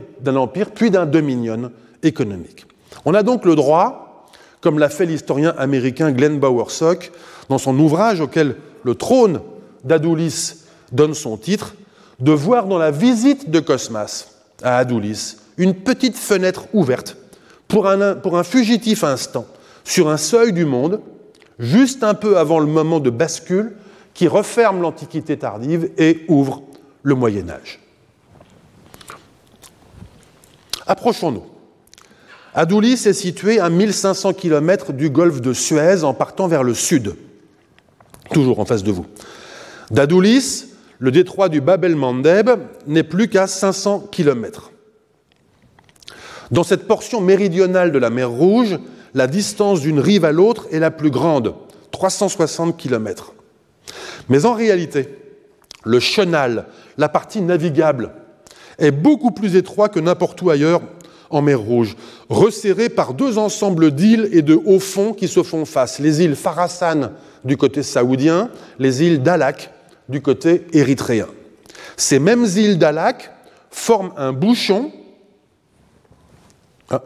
puis 0.74 0.90
d'un 0.90 1.06
dominion 1.06 1.70
économique. 2.02 2.66
On 3.04 3.14
a 3.14 3.22
donc 3.22 3.44
le 3.44 3.54
droit, 3.54 4.26
comme 4.60 4.78
l'a 4.78 4.88
fait 4.88 5.06
l'historien 5.06 5.54
américain 5.56 6.12
Glenn 6.12 6.38
Bowersock 6.38 7.12
dans 7.48 7.58
son 7.58 7.78
ouvrage 7.78 8.20
auquel 8.20 8.56
le 8.84 8.94
trône 8.94 9.40
d'Adoulis 9.84 10.59
donne 10.92 11.14
son 11.14 11.36
titre, 11.36 11.74
de 12.18 12.32
voir 12.32 12.66
dans 12.66 12.78
la 12.78 12.90
visite 12.90 13.50
de 13.50 13.60
Cosmas 13.60 14.28
à 14.62 14.78
Adoulis 14.78 15.36
une 15.56 15.74
petite 15.74 16.16
fenêtre 16.16 16.64
ouverte 16.72 17.16
pour 17.68 17.86
un, 17.88 18.44
fugitif 18.44 19.04
instant 19.04 19.46
sur 19.84 20.08
un 20.08 20.16
seuil 20.16 20.52
du 20.52 20.64
monde, 20.64 21.00
juste 21.58 22.02
un 22.02 22.14
peu 22.14 22.38
avant 22.38 22.58
le 22.58 22.66
moment 22.66 23.00
de 23.00 23.10
bascule 23.10 23.74
qui 24.12 24.26
referme 24.28 24.82
l'Antiquité 24.82 25.38
tardive 25.38 25.90
et 25.96 26.24
ouvre 26.28 26.62
le 27.02 27.14
Moyen 27.14 27.48
Âge. 27.48 27.80
Approchons-nous. 30.86 31.44
Adoulis 32.52 33.06
est 33.06 33.12
situé 33.12 33.60
à 33.60 33.70
1500 33.70 34.32
km 34.32 34.92
du 34.92 35.08
golfe 35.08 35.40
de 35.40 35.52
Suez 35.52 36.02
en 36.02 36.14
partant 36.14 36.48
vers 36.48 36.64
le 36.64 36.74
sud, 36.74 37.14
toujours 38.32 38.58
en 38.58 38.64
face 38.64 38.82
de 38.82 38.90
vous. 38.90 39.06
D'Adoulis, 39.90 40.69
le 41.00 41.10
détroit 41.10 41.48
du 41.48 41.60
Bab 41.60 41.84
el-Mandeb 41.84 42.50
n'est 42.86 43.02
plus 43.02 43.28
qu'à 43.28 43.46
500 43.46 44.08
km. 44.12 44.70
Dans 46.50 46.62
cette 46.62 46.86
portion 46.86 47.20
méridionale 47.20 47.90
de 47.90 47.98
la 47.98 48.10
mer 48.10 48.30
Rouge, 48.30 48.78
la 49.14 49.26
distance 49.26 49.80
d'une 49.80 49.98
rive 49.98 50.24
à 50.24 50.32
l'autre 50.32 50.68
est 50.70 50.78
la 50.78 50.90
plus 50.90 51.10
grande, 51.10 51.54
360 51.90 52.76
km. 52.76 53.32
Mais 54.28 54.44
en 54.44 54.52
réalité, 54.52 55.08
le 55.84 56.00
chenal, 56.00 56.66
la 56.98 57.08
partie 57.08 57.40
navigable, 57.40 58.12
est 58.78 58.90
beaucoup 58.90 59.30
plus 59.30 59.56
étroit 59.56 59.88
que 59.88 60.00
n'importe 60.00 60.40
où 60.42 60.50
ailleurs 60.50 60.82
en 61.30 61.40
mer 61.40 61.60
Rouge, 61.60 61.96
resserré 62.28 62.88
par 62.88 63.14
deux 63.14 63.38
ensembles 63.38 63.92
d'îles 63.92 64.28
et 64.32 64.42
de 64.42 64.60
hauts 64.66 64.80
fonds 64.80 65.14
qui 65.14 65.28
se 65.28 65.42
font 65.42 65.64
face, 65.64 65.98
les 65.98 66.22
îles 66.22 66.36
Farasan 66.36 67.12
du 67.44 67.56
côté 67.56 67.82
saoudien, 67.82 68.50
les 68.78 69.04
îles 69.04 69.22
Dalak 69.22 69.72
du 70.10 70.20
côté 70.20 70.66
érythréen. 70.72 71.28
Ces 71.96 72.18
mêmes 72.18 72.44
îles 72.44 72.78
d'Alak 72.78 73.30
forment 73.70 74.12
un 74.16 74.32
bouchon. 74.32 74.92
Ah. 76.90 77.02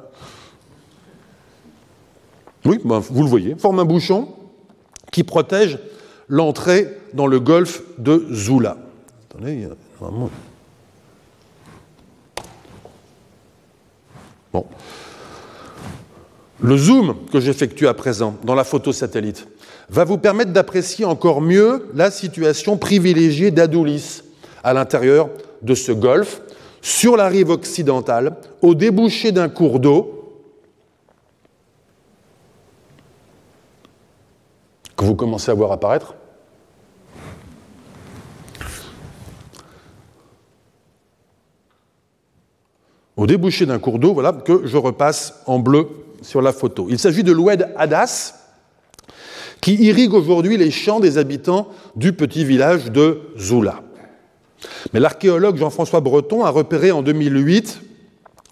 Oui, 2.65 2.81
ben, 2.85 2.99
vous 2.99 3.23
le 3.23 3.29
voyez, 3.29 3.55
forment 3.57 3.81
un 3.81 3.85
bouchon 3.85 4.29
qui 5.13 5.23
protège 5.23 5.79
l'entrée 6.29 6.89
dans 7.13 7.27
le 7.27 7.39
golfe 7.39 7.83
de 7.99 8.27
Zula. 8.33 8.79
Bon. 14.53 14.67
Le 16.61 16.77
zoom 16.77 17.17
que 17.33 17.41
j'effectue 17.41 17.89
à 17.89 17.95
présent 17.95 18.37
dans 18.45 18.55
la 18.55 18.65
photo 18.65 18.93
satellite 18.93 19.47
va 19.95 20.03
vous 20.03 20.19
permettre 20.19 20.51
d'apprécier 20.51 21.05
encore 21.05 21.41
mieux 21.41 21.89
la 21.95 22.11
situation 22.11 22.77
privilégiée 22.77 23.53
d'Adoulis 23.53 24.23
à 24.65 24.75
l'intérieur 24.75 25.31
de 25.63 25.77
ce 25.77 25.93
golfe, 25.93 26.41
sur 26.83 27.17
la 27.17 27.29
rive 27.29 27.51
occidentale, 27.51 28.35
au 28.61 28.75
débouché 28.75 29.31
d'un 29.31 29.49
cours 29.49 29.79
d'eau, 29.79 30.43
que 34.97 35.05
vous 35.05 35.15
commencez 35.15 35.53
à 35.53 35.55
voir 35.55 35.71
apparaître. 35.71 36.15
Au 43.17 43.29
débouché 43.29 43.65
d'un 43.65 43.79
cours 43.79 44.01
d'eau, 44.01 44.13
voilà, 44.13 44.33
que 44.33 44.67
je 44.67 44.77
repasse 44.77 45.41
en 45.47 45.61
bleu 45.61 45.87
sur 46.21 46.43
la 46.43 46.53
photo. 46.53 46.89
Il 46.91 46.99
s'agit 46.99 47.23
de 47.23 47.31
l'Oued 47.31 47.73
Hadas, 47.77 48.44
qui 49.65 49.77
irrigue 49.77 50.13
aujourd'hui 50.13 50.59
les 50.59 50.71
champs 50.71 51.01
des 51.01 51.17
habitants 51.17 51.69
du 51.97 52.13
petit 52.13 52.45
village 52.45 52.93
de 52.93 53.21
Zoula. 53.39 53.81
Mais 54.93 55.01
l'archéologue 55.01 55.57
Jean-François 55.57 56.03
Breton 56.03 56.45
a 56.45 56.51
repéré 56.51 56.93
en 56.93 57.01
2008, 57.01 57.81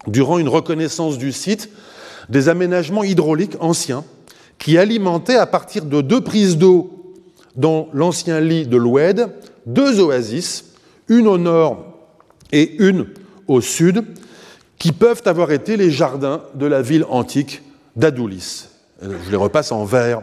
durant 0.06 0.38
une 0.38 0.48
reconnaissance 0.48 1.18
du 1.18 1.30
site, 1.30 1.68
des 2.30 2.48
aménagements 2.48 3.04
hydrauliques 3.04 3.56
anciens 3.60 4.04
qui 4.58 4.78
alimentaient 4.78 5.36
à 5.36 5.44
partir 5.44 5.84
de 5.84 6.00
deux 6.00 6.22
prises 6.22 6.56
d'eau 6.56 7.12
dans 7.56 7.90
l'ancien 7.92 8.40
lit 8.40 8.66
de 8.66 8.78
l'Oued 8.78 9.28
deux 9.66 10.00
oasis, 10.00 10.64
une 11.08 11.26
au 11.26 11.36
nord 11.36 11.84
et 12.52 12.74
une 12.78 13.06
au 13.48 13.60
sud, 13.60 14.02
qui 14.78 14.92
peuvent 14.92 15.22
avoir 15.26 15.52
été 15.52 15.76
les 15.76 15.90
jardins 15.90 16.40
de 16.54 16.64
la 16.64 16.80
ville 16.80 17.04
antique 17.10 17.60
d'Adoulis. 17.96 18.68
Je 19.02 19.30
les 19.30 19.36
repasse 19.36 19.72
en 19.72 19.84
vert 19.84 20.22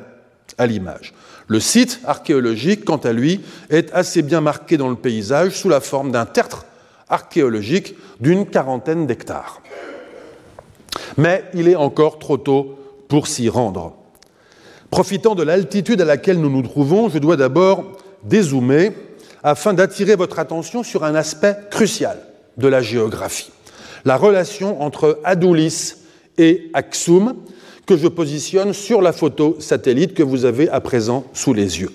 à 0.59 0.67
l'image. 0.67 1.13
Le 1.47 1.59
site 1.59 1.99
archéologique, 2.05 2.85
quant 2.85 2.97
à 2.97 3.11
lui, 3.11 3.41
est 3.71 3.91
assez 3.93 4.21
bien 4.21 4.41
marqué 4.41 4.77
dans 4.77 4.89
le 4.89 4.95
paysage 4.95 5.53
sous 5.53 5.69
la 5.69 5.79
forme 5.79 6.11
d'un 6.11 6.27
tertre 6.27 6.65
archéologique 7.09 7.95
d'une 8.19 8.45
quarantaine 8.45 9.07
d'hectares. 9.07 9.61
Mais 11.17 11.43
il 11.55 11.67
est 11.67 11.75
encore 11.75 12.19
trop 12.19 12.37
tôt 12.37 12.77
pour 13.07 13.27
s'y 13.27 13.49
rendre. 13.49 13.95
Profitant 14.91 15.33
de 15.33 15.43
l'altitude 15.43 16.01
à 16.01 16.05
laquelle 16.05 16.39
nous 16.39 16.49
nous 16.49 16.61
trouvons, 16.61 17.09
je 17.09 17.17
dois 17.17 17.35
d'abord 17.35 17.83
dézoomer 18.23 18.91
afin 19.43 19.73
d'attirer 19.73 20.15
votre 20.15 20.39
attention 20.39 20.83
sur 20.83 21.03
un 21.03 21.15
aspect 21.15 21.57
crucial 21.71 22.19
de 22.57 22.67
la 22.67 22.81
géographie, 22.81 23.51
la 24.05 24.17
relation 24.17 24.81
entre 24.81 25.19
Adulis 25.23 25.93
et 26.37 26.69
Axum, 26.73 27.35
que 27.89 27.97
je 27.97 28.07
positionne 28.07 28.71
sur 28.71 29.01
la 29.01 29.11
photo 29.11 29.57
satellite 29.59 30.13
que 30.13 30.21
vous 30.21 30.45
avez 30.45 30.69
à 30.69 30.79
présent 30.79 31.25
sous 31.33 31.55
les 31.55 31.81
yeux. 31.81 31.89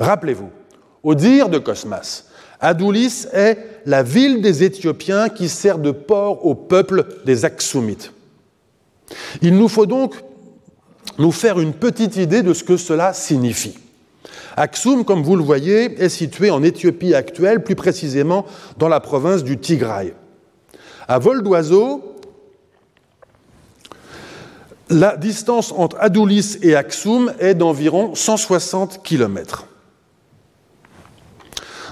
Rappelez-vous, 0.00 0.50
au 1.04 1.14
dire 1.14 1.48
de 1.48 1.58
Cosmas, 1.58 2.24
Adulis 2.58 3.26
est 3.32 3.56
la 3.86 4.02
ville 4.02 4.42
des 4.42 4.64
Éthiopiens 4.64 5.28
qui 5.28 5.48
sert 5.48 5.78
de 5.78 5.92
port 5.92 6.44
au 6.44 6.56
peuple 6.56 7.06
des 7.26 7.44
Aksumites. 7.44 8.10
Il 9.40 9.56
nous 9.56 9.68
faut 9.68 9.86
donc 9.86 10.16
nous 11.16 11.30
faire 11.30 11.60
une 11.60 11.74
petite 11.74 12.16
idée 12.16 12.42
de 12.42 12.52
ce 12.52 12.64
que 12.64 12.76
cela 12.76 13.12
signifie. 13.12 13.78
Aksum, 14.56 15.04
comme 15.04 15.22
vous 15.22 15.36
le 15.36 15.44
voyez, 15.44 16.02
est 16.02 16.08
situé 16.08 16.50
en 16.50 16.64
Éthiopie 16.64 17.14
actuelle, 17.14 17.62
plus 17.62 17.76
précisément 17.76 18.46
dans 18.78 18.88
la 18.88 18.98
province 18.98 19.44
du 19.44 19.58
Tigray. 19.58 20.12
À 21.06 21.20
vol 21.20 21.44
d'oiseau, 21.44 22.15
la 24.88 25.16
distance 25.16 25.72
entre 25.76 25.96
Adulis 26.00 26.58
et 26.62 26.76
Aksum 26.76 27.32
est 27.40 27.54
d'environ 27.54 28.14
160 28.14 29.02
km. 29.02 29.66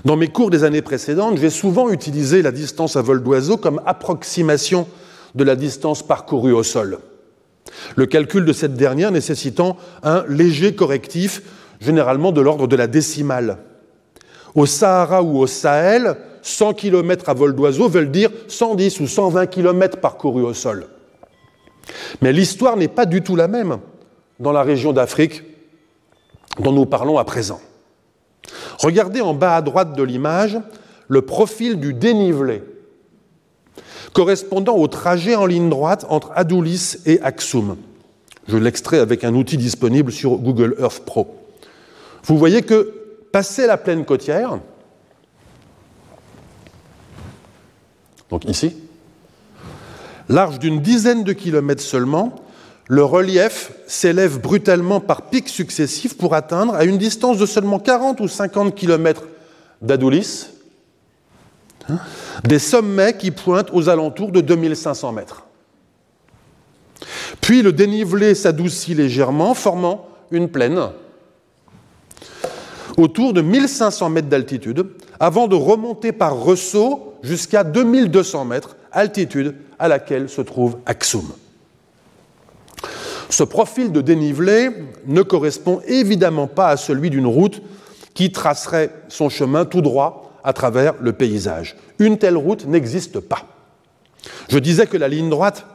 Dans 0.05 0.17
mes 0.17 0.29
cours 0.29 0.51
des 0.51 0.65
années 0.65 0.83
précédentes, 0.83 1.39
j'ai 1.39 1.51
souvent 1.51 1.91
utilisé 1.91 2.43
la 2.43 2.53
distance 2.53 2.97
à 2.97 3.03
vol 3.03 3.23
d'oiseau 3.23 3.57
comme 3.57 3.81
approximation 3.87 4.87
de 5.35 5.45
la 5.45 5.57
distance 5.57 6.07
parcourue 6.07 6.53
au 6.53 6.63
sol. 6.63 6.99
Le 7.97 8.07
calcul 8.07 8.45
de 8.45 8.53
cette 8.53 8.75
dernière 8.75 9.11
nécessitant 9.11 9.77
un 10.03 10.25
léger 10.29 10.75
correctif, 10.75 11.43
généralement 11.81 12.33
de 12.33 12.41
l'ordre 12.41 12.67
de 12.67 12.77
la 12.77 12.87
décimale. 12.87 13.59
Au 14.55 14.67
Sahara 14.67 15.23
ou 15.23 15.39
au 15.39 15.47
Sahel, 15.47 16.17
100 16.43 16.75
km 16.75 17.31
à 17.31 17.35
vol 17.35 17.57
d'oiseau 17.57 17.89
veulent 17.89 18.11
dire 18.11 18.31
110 18.47 19.01
ou 19.01 19.09
120 19.09 19.47
km 19.47 19.99
parcourus 19.99 20.45
au 20.45 20.55
sol. 20.55 20.87
Mais 22.23 22.33
l'histoire 22.33 22.77
n'est 22.77 22.89
pas 22.89 23.07
du 23.07 23.23
tout 23.23 23.37
la 23.37 23.49
même 23.49 23.79
dans 24.41 24.53
la 24.53 24.63
région 24.63 24.93
d'Afrique 24.93 25.43
dont 26.59 26.73
nous 26.73 26.87
parlons 26.87 27.19
à 27.19 27.25
présent. 27.25 27.61
Regardez 28.79 29.21
en 29.21 29.35
bas 29.35 29.57
à 29.57 29.63
droite 29.63 29.97
de 29.97 30.03
l'image 30.03 30.59
le 31.09 31.23
profil 31.23 31.79
du 31.79 31.95
dénivelé 31.95 32.63
correspondant 34.13 34.77
au 34.77 34.87
trajet 34.87 35.35
en 35.35 35.45
ligne 35.45 35.69
droite 35.69 36.07
entre 36.09 36.31
Adulis 36.35 36.97
et 37.05 37.21
Aksum. 37.21 37.77
Je 38.47 38.57
l'extrais 38.57 39.01
avec 39.01 39.25
un 39.25 39.35
outil 39.35 39.57
disponible 39.57 40.13
sur 40.13 40.37
Google 40.37 40.77
Earth 40.79 41.01
Pro. 41.05 41.37
Vous 42.25 42.39
voyez 42.39 42.63
que, 42.63 42.95
passé 43.33 43.67
la 43.67 43.77
plaine 43.77 44.05
côtière, 44.05 44.61
donc 48.31 48.45
ici, 48.45 48.77
large 50.29 50.59
d'une 50.59 50.81
dizaine 50.81 51.25
de 51.25 51.33
kilomètres 51.33 51.83
seulement, 51.83 52.35
le 52.89 53.05
relief 53.05 53.73
s'élève 53.87 54.41
brutalement 54.41 55.01
par 55.01 55.23
pics 55.23 55.49
successifs 55.49 56.17
pour 56.17 56.35
atteindre, 56.35 56.75
à 56.75 56.85
une 56.85 56.99
distance 56.99 57.39
de 57.39 57.47
seulement 57.47 57.79
40 57.79 58.21
ou 58.21 58.29
50 58.29 58.75
kilomètres 58.75 59.25
d'Adulis, 59.81 60.49
hein, 61.89 61.99
des 62.45 62.59
sommets 62.59 63.17
qui 63.17 63.31
pointent 63.31 63.71
aux 63.73 63.89
alentours 63.89 64.33
de 64.33 64.41
2500 64.41 65.13
mètres. 65.13 65.45
Puis 67.41 67.63
le 67.63 67.73
dénivelé 67.73 68.35
s'adoucit 68.35 68.95
légèrement, 68.95 69.55
formant 69.55 70.09
une 70.31 70.49
plaine 70.49 70.91
autour 72.97 73.33
de 73.33 73.41
1500 73.41 74.11
mètres 74.11 74.29
d'altitude, 74.29 74.87
avant 75.21 75.49
de 75.49 75.57
remonter 75.57 76.13
par 76.13 76.37
ressaut 76.37 77.15
jusqu'à 77.23 77.65
2200 77.65 78.45
mètres, 78.45 78.77
altitude 78.93 79.57
à 79.79 79.89
laquelle 79.89 80.29
se 80.29 80.41
trouve 80.41 80.79
Aksum. 80.87 81.25
Ce 83.29 83.43
profil 83.43 83.91
de 83.91 84.01
dénivelé 84.01 84.71
ne 85.07 85.23
correspond 85.23 85.81
évidemment 85.87 86.47
pas 86.47 86.69
à 86.69 86.77
celui 86.77 87.11
d'une 87.11 87.27
route 87.27 87.63
qui 88.15 88.31
tracerait 88.31 88.91
son 89.09 89.29
chemin 89.29 89.65
tout 89.65 89.81
droit 89.81 90.33
à 90.45 90.53
travers 90.53 90.95
le 91.01 91.13
paysage. 91.13 91.77
Une 91.99 92.19
telle 92.19 92.37
route 92.37 92.67
n'existe 92.67 93.19
pas. 93.19 93.47
Je 94.49 94.59
disais 94.59 94.87
que 94.87 94.97
la 94.97 95.09
ligne 95.09 95.31
droite, 95.31 95.67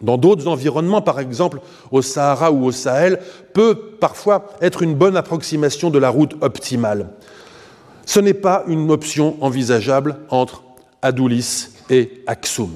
dans 0.00 0.16
d'autres 0.16 0.46
environnements, 0.46 1.02
par 1.02 1.20
exemple 1.20 1.60
au 1.90 2.02
Sahara 2.02 2.52
ou 2.52 2.64
au 2.64 2.72
Sahel, 2.72 3.20
peut 3.52 3.74
parfois 4.00 4.46
être 4.60 4.82
une 4.82 4.94
bonne 4.94 5.16
approximation 5.16 5.90
de 5.90 5.98
la 5.98 6.10
route 6.10 6.36
optimale. 6.40 7.10
Ce 8.06 8.20
n'est 8.20 8.34
pas 8.34 8.64
une 8.68 8.90
option 8.90 9.36
envisageable 9.40 10.16
entre 10.30 10.62
Adulis 11.02 11.68
et 11.90 12.22
Aksum. 12.26 12.70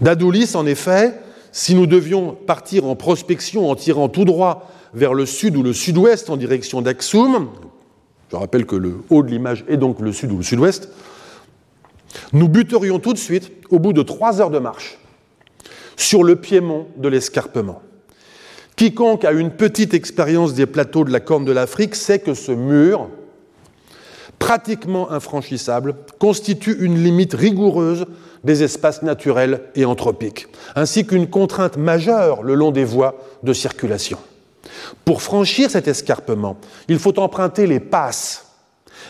D'Adulis, 0.00 0.52
en 0.54 0.66
effet, 0.66 1.14
si 1.52 1.74
nous 1.74 1.86
devions 1.86 2.32
partir 2.32 2.86
en 2.86 2.96
prospection 2.96 3.70
en 3.70 3.76
tirant 3.76 4.08
tout 4.08 4.24
droit 4.24 4.70
vers 4.92 5.14
le 5.14 5.26
sud 5.26 5.56
ou 5.56 5.62
le 5.62 5.72
sud-ouest 5.72 6.30
en 6.30 6.36
direction 6.36 6.82
d'Aksum, 6.82 7.48
je 8.30 8.36
rappelle 8.36 8.66
que 8.66 8.76
le 8.76 8.96
haut 9.10 9.22
de 9.22 9.28
l'image 9.28 9.64
est 9.68 9.76
donc 9.76 10.00
le 10.00 10.12
sud 10.12 10.32
ou 10.32 10.38
le 10.38 10.42
sud-ouest. 10.42 10.88
Nous 12.32 12.48
buterions 12.48 12.98
tout 12.98 13.12
de 13.12 13.18
suite, 13.18 13.52
au 13.70 13.78
bout 13.78 13.92
de 13.92 14.02
trois 14.02 14.40
heures 14.40 14.50
de 14.50 14.58
marche, 14.58 14.98
sur 15.96 16.24
le 16.24 16.36
piémont 16.36 16.86
de 16.96 17.08
l'escarpement. 17.08 17.82
Quiconque 18.76 19.24
a 19.24 19.32
une 19.32 19.50
petite 19.50 19.94
expérience 19.94 20.54
des 20.54 20.66
plateaux 20.66 21.04
de 21.04 21.12
la 21.12 21.20
Corne 21.20 21.44
de 21.44 21.52
l'Afrique 21.52 21.94
sait 21.94 22.18
que 22.18 22.34
ce 22.34 22.50
mur, 22.50 23.08
pratiquement 24.38 25.12
infranchissable, 25.12 25.94
constitue 26.18 26.76
une 26.80 27.02
limite 27.02 27.34
rigoureuse 27.34 28.06
des 28.42 28.62
espaces 28.62 29.02
naturels 29.02 29.62
et 29.74 29.84
anthropiques, 29.84 30.48
ainsi 30.74 31.06
qu'une 31.06 31.28
contrainte 31.28 31.76
majeure 31.76 32.42
le 32.42 32.54
long 32.54 32.72
des 32.72 32.84
voies 32.84 33.16
de 33.42 33.52
circulation. 33.52 34.18
Pour 35.04 35.22
franchir 35.22 35.70
cet 35.70 35.88
escarpement, 35.88 36.58
il 36.88 36.98
faut 36.98 37.18
emprunter 37.18 37.66
les 37.66 37.80
passes, 37.80 38.43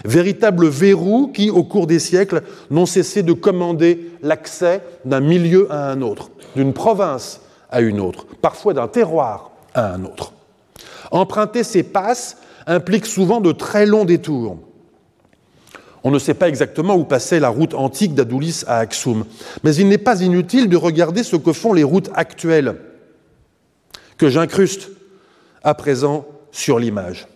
véritables 0.04 0.68
verrous 0.68 1.28
qui, 1.28 1.50
au 1.50 1.64
cours 1.64 1.86
des 1.86 1.98
siècles, 1.98 2.42
n'ont 2.70 2.86
cessé 2.86 3.22
de 3.22 3.32
commander 3.32 4.10
l'accès 4.22 4.82
d'un 5.04 5.20
milieu 5.20 5.70
à 5.70 5.90
un 5.90 6.02
autre, 6.02 6.30
d'une 6.56 6.72
province 6.72 7.40
à 7.70 7.80
une 7.80 8.00
autre, 8.00 8.26
parfois 8.40 8.74
d'un 8.74 8.88
terroir 8.88 9.50
à 9.74 9.92
un 9.92 10.04
autre. 10.04 10.32
Emprunter 11.10 11.64
ces 11.64 11.82
passes 11.82 12.38
implique 12.66 13.06
souvent 13.06 13.40
de 13.40 13.52
très 13.52 13.86
longs 13.86 14.04
détours. 14.04 14.58
On 16.02 16.10
ne 16.10 16.18
sait 16.18 16.34
pas 16.34 16.48
exactement 16.48 16.94
où 16.96 17.04
passait 17.04 17.40
la 17.40 17.48
route 17.48 17.72
antique 17.72 18.14
d'Adulis 18.14 18.62
à 18.66 18.78
Aksum, 18.78 19.24
mais 19.62 19.74
il 19.74 19.88
n'est 19.88 19.98
pas 19.98 20.20
inutile 20.20 20.68
de 20.68 20.76
regarder 20.76 21.22
ce 21.22 21.36
que 21.36 21.52
font 21.52 21.72
les 21.72 21.82
routes 21.82 22.10
actuelles, 22.14 22.76
que 24.18 24.28
j'incruste 24.28 24.90
à 25.62 25.74
présent 25.74 26.26
sur 26.52 26.78
l'image. 26.78 27.26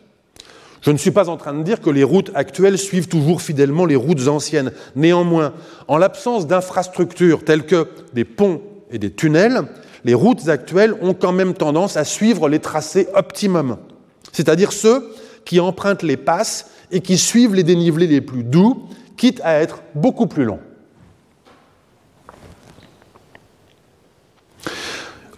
Je 0.81 0.91
ne 0.91 0.97
suis 0.97 1.11
pas 1.11 1.29
en 1.29 1.37
train 1.37 1.55
de 1.55 1.63
dire 1.63 1.81
que 1.81 1.91
les 1.91 2.05
routes 2.05 2.31
actuelles 2.35 2.79
suivent 2.79 3.09
toujours 3.09 3.43
fidèlement 3.43 3.85
les 3.85 3.97
routes 3.97 4.29
anciennes. 4.29 4.73
Néanmoins, 4.95 5.53
en 5.89 5.99
l'absence 5.99 6.47
d'infrastructures 6.47 7.45
telles 7.45 7.67
que 7.67 7.89
des 8.15 8.25
ponts 8.25 8.63
et 8.91 8.99
des 8.99 9.11
tunnels, 9.11 9.63
les 10.05 10.15
routes 10.15 10.49
actuelles 10.49 10.95
ont 11.03 11.15
quand 11.15 11.33
même 11.33 11.55
tendance 11.55 11.97
à 11.97 12.05
suivre 12.05 12.49
les 12.49 12.61
tracés 12.61 13.09
optimum, 13.15 13.79
c'est-à-dire 14.33 14.73
ceux 14.73 15.13
qui 15.45 15.61
empruntent 15.61 16.05
les 16.05 16.17
passes 16.17 16.71
et 16.93 17.01
qui 17.01 17.19
suivent 17.19 17.55
les 17.55 17.65
dénivelés 17.65 18.07
les 18.07 18.21
plus 18.21 18.45
doux, 18.45 18.85
quitte 19.17 19.41
à 19.43 19.61
être 19.61 19.83
beaucoup 19.95 20.27
plus 20.27 20.45
longs. 20.45 20.61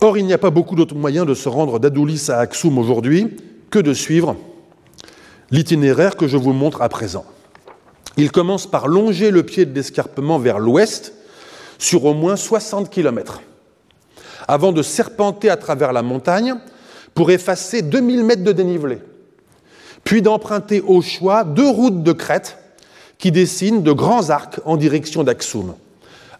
Or, 0.03 0.17
il 0.17 0.25
n'y 0.25 0.33
a 0.33 0.39
pas 0.39 0.51
beaucoup 0.51 0.77
d'autres 0.77 0.95
moyens 0.95 1.27
de 1.27 1.35
se 1.35 1.49
rendre 1.49 1.79
d'Adulis 1.79 2.27
à 2.29 2.39
Aksum 2.39 2.79
aujourd'hui 2.79 3.37
que 3.71 3.79
de 3.79 3.93
suivre 3.93 4.37
l'itinéraire 5.51 6.16
que 6.16 6.28
je 6.28 6.36
vous 6.36 6.52
montre 6.52 6.82
à 6.82 6.89
présent. 6.89 7.24
Il 8.16 8.31
commence 8.31 8.66
par 8.66 8.89
longer 8.89 9.31
le 9.31 9.43
pied 9.43 9.64
de 9.64 9.74
l'escarpement 9.74 10.39
vers 10.39 10.59
l'ouest 10.59 11.14
sur 11.78 12.05
au 12.05 12.14
moins 12.14 12.36
60 12.36 12.90
km, 12.90 13.40
avant 14.47 14.72
de 14.72 14.82
serpenter 14.82 15.48
à 15.48 15.56
travers 15.56 15.93
la 15.93 16.02
montagne 16.02 16.55
pour 17.14 17.31
effacer 17.31 17.82
2000 17.82 18.24
mètres 18.24 18.44
de 18.44 18.52
dénivelé, 18.52 18.98
puis 20.05 20.22
d'emprunter 20.22 20.81
au 20.81 21.02
choix 21.02 21.44
deux 21.44 21.68
routes 21.68 22.02
de 22.02 22.12
crête 22.12 22.59
qui 23.18 23.32
dessinent 23.32 23.82
de 23.82 23.93
grands 23.93 24.31
arcs 24.31 24.60
en 24.64 24.77
direction 24.77 25.22
d'Aksum 25.22 25.74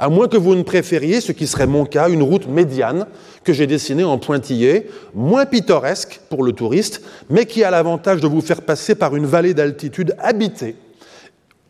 à 0.01 0.09
moins 0.09 0.29
que 0.29 0.39
vous 0.39 0.55
ne 0.55 0.63
préfériez, 0.63 1.21
ce 1.21 1.31
qui 1.31 1.47
serait 1.47 1.67
mon 1.67 1.85
cas, 1.85 2.09
une 2.09 2.23
route 2.23 2.49
médiane 2.49 3.07
que 3.45 3.53
j'ai 3.53 3.67
dessinée 3.67 4.03
en 4.03 4.17
pointillé, 4.17 4.89
moins 5.15 5.45
pittoresque 5.45 6.23
pour 6.31 6.43
le 6.43 6.53
touriste, 6.53 7.03
mais 7.29 7.45
qui 7.45 7.63
a 7.63 7.71
l'avantage 7.71 8.23
de 8.23 8.27
vous 8.27 8.41
faire 8.41 8.63
passer 8.63 8.95
par 8.95 9.15
une 9.15 9.27
vallée 9.27 9.53
d'altitude 9.53 10.17
habitée 10.19 10.75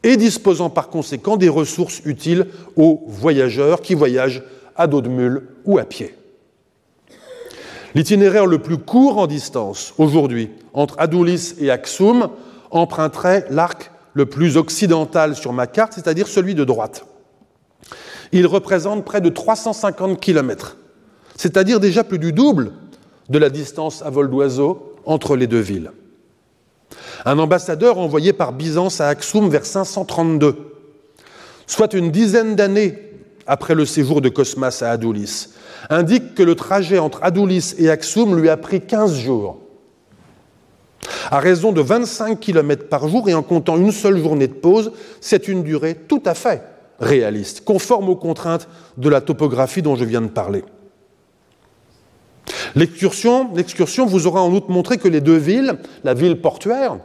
et 0.04 0.16
disposant 0.16 0.70
par 0.70 0.88
conséquent 0.90 1.36
des 1.36 1.48
ressources 1.48 2.02
utiles 2.04 2.46
aux 2.76 3.02
voyageurs 3.08 3.82
qui 3.82 3.94
voyagent 3.94 4.44
à 4.76 4.86
dos 4.86 5.00
de 5.00 5.08
mule 5.08 5.42
ou 5.64 5.78
à 5.78 5.84
pied. 5.84 6.14
L'itinéraire 7.96 8.46
le 8.46 8.60
plus 8.60 8.78
court 8.78 9.18
en 9.18 9.26
distance 9.26 9.92
aujourd'hui 9.98 10.50
entre 10.72 10.94
Adoulis 10.98 11.54
et 11.58 11.72
Axoum 11.72 12.28
emprunterait 12.70 13.46
l'arc 13.50 13.90
le 14.14 14.26
plus 14.26 14.56
occidental 14.56 15.34
sur 15.34 15.52
ma 15.52 15.66
carte, 15.66 15.94
c'est-à-dire 15.94 16.28
celui 16.28 16.54
de 16.54 16.62
droite. 16.62 17.04
Il 18.32 18.46
représente 18.46 19.04
près 19.04 19.20
de 19.20 19.28
350 19.28 20.20
km, 20.20 20.76
c'est-à-dire 21.36 21.80
déjà 21.80 22.04
plus 22.04 22.18
du 22.18 22.32
double 22.32 22.72
de 23.28 23.38
la 23.38 23.50
distance 23.50 24.02
à 24.02 24.10
vol 24.10 24.30
d'oiseau 24.30 24.96
entre 25.04 25.36
les 25.36 25.46
deux 25.46 25.60
villes. 25.60 25.90
Un 27.24 27.38
ambassadeur 27.38 27.98
envoyé 27.98 28.32
par 28.32 28.52
Byzance 28.52 29.00
à 29.00 29.08
Axoum 29.08 29.48
vers 29.48 29.66
532, 29.66 30.56
soit 31.66 31.92
une 31.92 32.10
dizaine 32.10 32.56
d'années 32.56 32.98
après 33.46 33.74
le 33.74 33.84
séjour 33.84 34.20
de 34.20 34.28
Cosmas 34.28 34.82
à 34.82 34.90
Adoulis, 34.90 35.48
indique 35.88 36.34
que 36.34 36.42
le 36.42 36.54
trajet 36.54 36.98
entre 36.98 37.22
Adoulis 37.22 37.74
et 37.78 37.90
Axoum 37.90 38.38
lui 38.38 38.48
a 38.48 38.56
pris 38.56 38.80
15 38.80 39.14
jours. 39.16 39.58
À 41.30 41.40
raison 41.40 41.72
de 41.72 41.80
25 41.80 42.38
km 42.38 42.88
par 42.88 43.08
jour 43.08 43.28
et 43.28 43.34
en 43.34 43.42
comptant 43.42 43.76
une 43.76 43.92
seule 43.92 44.18
journée 44.18 44.48
de 44.48 44.54
pause, 44.54 44.92
c'est 45.20 45.48
une 45.48 45.62
durée 45.62 45.94
tout 45.94 46.22
à 46.26 46.34
fait 46.34 46.62
réaliste, 47.00 47.64
conforme 47.64 48.08
aux 48.08 48.16
contraintes 48.16 48.68
de 48.96 49.08
la 49.08 49.20
topographie 49.20 49.82
dont 49.82 49.96
je 49.96 50.04
viens 50.04 50.20
de 50.20 50.28
parler. 50.28 50.64
L'excursion, 52.74 53.48
vous 54.06 54.26
aura 54.26 54.42
en 54.42 54.52
outre 54.52 54.70
montré 54.70 54.98
que 54.98 55.08
les 55.08 55.20
deux 55.20 55.36
villes, 55.36 55.78
la 56.04 56.14
ville 56.14 56.40
portuaire 56.40 56.98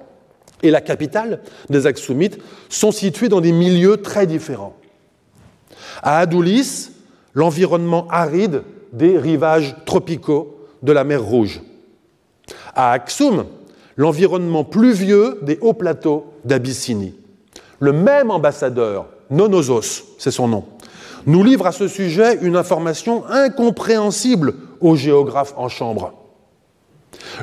et 0.64 0.72
la 0.72 0.82
capitale 0.82 1.42
des 1.70 1.88
Axoumites, 1.88 2.40
sont 2.70 2.92
situées 2.92 3.30
dans 3.30 3.42
des 3.42 3.52
milieux 3.52 3.98
très 3.98 4.28
différents. 4.28 4.76
À 6.02 6.20
Adoulis, 6.20 6.90
l'environnement 7.34 8.08
aride 8.10 8.64
des 8.94 9.18
rivages 9.18 9.76
tropicaux 9.86 10.58
de 10.84 10.92
la 10.92 11.04
mer 11.04 11.24
Rouge. 11.24 11.62
À 12.76 12.92
Axoum, 12.92 13.46
l'environnement 13.96 14.64
pluvieux 14.64 15.40
des 15.42 15.58
hauts 15.62 15.74
plateaux 15.74 16.34
d'Abyssinie. 16.44 17.16
Le 17.80 17.92
même 17.92 18.32
ambassadeur, 18.32 19.08
Nonosos, 19.30 20.04
c'est 20.18 20.32
son 20.32 20.48
nom, 20.48 20.66
nous 21.26 21.44
livre 21.44 21.68
à 21.68 21.72
ce 21.72 21.88
sujet 21.88 22.40
une 22.42 22.56
information 22.56 23.26
incompréhensible 23.28 24.54
aux 24.80 24.96
géographes 24.96 25.54
en 25.58 25.70
chambre. 25.70 26.14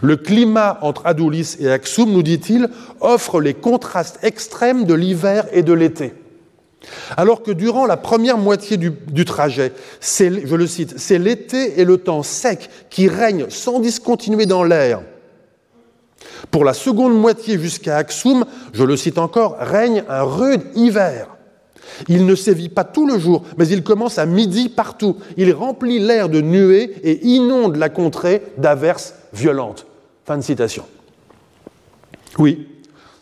Le 0.00 0.16
climat 0.16 0.78
entre 0.82 1.06
Adoulis 1.06 1.56
et 1.58 1.70
Axoum, 1.70 2.12
nous 2.12 2.22
dit-il, 2.22 2.68
offre 3.00 3.40
les 3.40 3.54
contrastes 3.54 4.18
extrêmes 4.22 4.84
de 4.84 4.94
l'hiver 4.94 5.46
et 5.52 5.62
de 5.62 5.72
l'été. 5.72 6.14
Alors 7.16 7.42
que 7.42 7.50
durant 7.50 7.86
la 7.86 7.96
première 7.96 8.38
moitié 8.38 8.76
du, 8.76 9.24
trajet, 9.24 9.72
je 10.00 10.54
le 10.54 10.66
cite, 10.66 10.98
c'est 10.98 11.18
l'été 11.18 11.80
et 11.80 11.84
le 11.84 11.98
temps 11.98 12.22
sec 12.22 12.70
qui 12.90 13.08
règnent 13.08 13.48
sans 13.50 13.78
discontinuer 13.78 14.46
dans 14.46 14.64
l'air. 14.64 15.02
Pour 16.50 16.64
la 16.64 16.74
seconde 16.74 17.14
moitié 17.14 17.58
jusqu'à 17.58 17.96
Axoum, 17.96 18.44
je 18.72 18.84
le 18.84 18.96
cite 18.96 19.18
encore, 19.18 19.56
règne 19.58 20.04
un 20.08 20.22
rude 20.22 20.62
hiver. 20.74 21.31
Il 22.08 22.26
ne 22.26 22.34
sévit 22.34 22.68
pas 22.68 22.84
tout 22.84 23.06
le 23.06 23.18
jour, 23.18 23.42
mais 23.58 23.68
il 23.68 23.82
commence 23.82 24.18
à 24.18 24.26
midi 24.26 24.68
partout. 24.68 25.16
Il 25.36 25.52
remplit 25.52 25.98
l'air 25.98 26.28
de 26.28 26.40
nuées 26.40 26.94
et 27.02 27.24
inonde 27.26 27.76
la 27.76 27.88
contrée 27.88 28.42
d'averses 28.58 29.14
violentes. 29.32 29.86
Fin 30.24 30.36
de 30.36 30.42
citation. 30.42 30.84
Oui, 32.38 32.68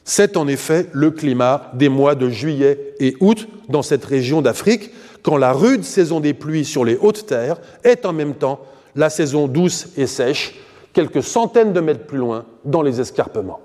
c'est 0.05 0.37
en 0.37 0.47
effet 0.49 0.89
le 0.93 1.11
climat 1.11 1.71
des 1.75 1.89
mois 1.89 2.15
de 2.15 2.29
juillet 2.29 2.95
et 3.01 3.17
août 3.21 3.49
dans 3.69 3.83
cette 3.83 4.05
région 4.05 4.43
d'Afrique, 4.43 4.91
quand 5.23 5.37
la 5.37 5.53
rude 5.53 5.85
saison 5.85 6.21
des 6.21 6.35
pluies 6.35 6.65
sur 6.65 6.85
les 6.85 6.97
hautes 6.97 7.27
terres 7.27 7.61
est 7.85 8.07
en 8.07 8.13
même 8.13 8.35
temps 8.35 8.61
la 8.97 9.11
saison 9.11 9.47
douce 9.47 9.89
et 9.97 10.07
sèche, 10.07 10.55
quelques 10.93 11.23
centaines 11.23 11.73
de 11.73 11.81
mètres 11.81 12.07
plus 12.07 12.19
loin, 12.19 12.45
dans 12.65 12.83
les 12.83 13.01
escarpements. 13.01 13.61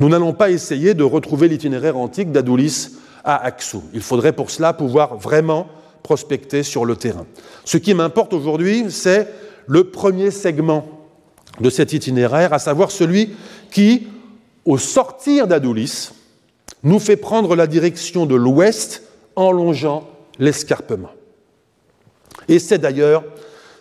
Nous 0.00 0.08
n'allons 0.08 0.32
pas 0.32 0.50
essayer 0.50 0.94
de 0.94 1.04
retrouver 1.04 1.46
l'itinéraire 1.46 1.98
antique 1.98 2.32
d'Adoulis 2.32 2.88
à 3.22 3.36
Axou. 3.44 3.82
Il 3.92 4.00
faudrait 4.00 4.32
pour 4.32 4.50
cela 4.50 4.72
pouvoir 4.72 5.16
vraiment 5.16 5.68
prospecter 6.02 6.62
sur 6.62 6.86
le 6.86 6.96
terrain. 6.96 7.26
Ce 7.66 7.76
qui 7.76 7.92
m'importe 7.92 8.32
aujourd'hui, 8.32 8.86
c'est 8.88 9.28
le 9.66 9.84
premier 9.84 10.30
segment 10.30 10.86
de 11.60 11.68
cet 11.68 11.92
itinéraire, 11.92 12.54
à 12.54 12.58
savoir 12.58 12.90
celui 12.90 13.34
qui, 13.70 14.08
au 14.64 14.78
sortir 14.78 15.46
d'Adoulis, 15.46 16.10
nous 16.82 16.98
fait 16.98 17.16
prendre 17.16 17.54
la 17.54 17.66
direction 17.66 18.24
de 18.24 18.34
l'ouest 18.34 19.02
en 19.36 19.52
longeant 19.52 20.08
l'escarpement. 20.38 21.10
Et 22.48 22.58
c'est 22.58 22.78
d'ailleurs, 22.78 23.22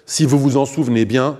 si 0.06 0.26
vous 0.26 0.38
vous 0.38 0.58
en 0.58 0.66
souvenez 0.66 1.06
bien, 1.06 1.38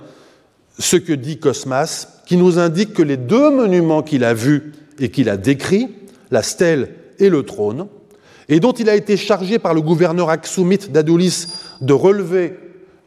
ce 0.78 0.96
que 0.96 1.12
dit 1.12 1.38
Cosmas, 1.38 2.19
qui 2.30 2.36
nous 2.36 2.60
indique 2.60 2.94
que 2.94 3.02
les 3.02 3.16
deux 3.16 3.50
monuments 3.50 4.04
qu'il 4.04 4.22
a 4.22 4.34
vus 4.34 4.72
et 5.00 5.10
qu'il 5.10 5.28
a 5.28 5.36
décrits, 5.36 5.88
la 6.30 6.44
stèle 6.44 6.94
et 7.18 7.28
le 7.28 7.42
trône, 7.42 7.88
et 8.48 8.60
dont 8.60 8.70
il 8.70 8.88
a 8.88 8.94
été 8.94 9.16
chargé 9.16 9.58
par 9.58 9.74
le 9.74 9.80
gouverneur 9.80 10.30
Aksumite 10.30 10.92
d'Adoulis 10.92 11.48
de 11.80 11.92
relever 11.92 12.56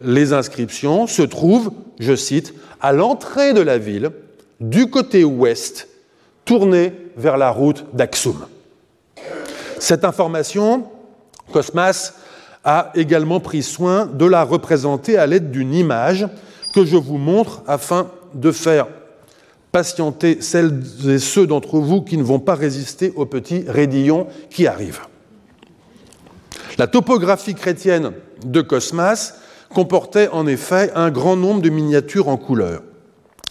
les 0.02 0.34
inscriptions, 0.34 1.08
se 1.08 1.22
trouvent, 1.22 1.72
je 2.02 2.18
cite, 2.18 2.54
à 2.82 2.92
l'entrée 2.92 3.54
de 3.54 3.62
la 3.62 3.78
ville, 3.78 4.12
du 4.60 4.90
côté 4.90 5.24
ouest, 5.24 5.88
tourné 6.44 6.92
vers 7.16 7.38
la 7.38 7.50
route 7.50 7.86
d'Aksum. 7.94 8.46
Cette 9.80 10.04
information, 10.04 10.84
Cosmas 11.54 12.12
a 12.66 12.92
également 12.94 13.40
pris 13.40 13.64
soin 13.64 14.06
de 14.06 14.26
la 14.26 14.44
représenter 14.44 15.18
à 15.18 15.28
l'aide 15.28 15.50
d'une 15.50 15.74
image 15.74 16.28
que 16.76 16.84
je 16.84 16.98
vous 16.98 17.18
montre 17.18 17.64
afin 17.68 18.12
de 18.34 18.52
faire 18.52 18.88
patienter 19.74 20.38
celles 20.40 20.82
et 21.10 21.18
ceux 21.18 21.48
d'entre 21.48 21.80
vous 21.80 22.04
qui 22.04 22.16
ne 22.16 22.24
vont 22.24 22.40
pas 22.40 22.54
résister 22.54 23.12
au 23.16 23.26
petit 23.26 23.66
raidillon 23.68 24.28
qui 24.52 24.68
arrive. 24.68 25.00
La 26.78 26.86
topographie 26.86 27.56
chrétienne 27.56 28.12
de 28.46 28.62
Cosmas 28.62 29.34
comportait 29.74 30.30
en 30.30 30.46
effet 30.46 30.92
un 30.94 31.10
grand 31.10 31.36
nombre 31.36 31.62
de 31.62 31.70
miniatures 31.70 32.28
en 32.28 32.38
couleur. 32.38 32.84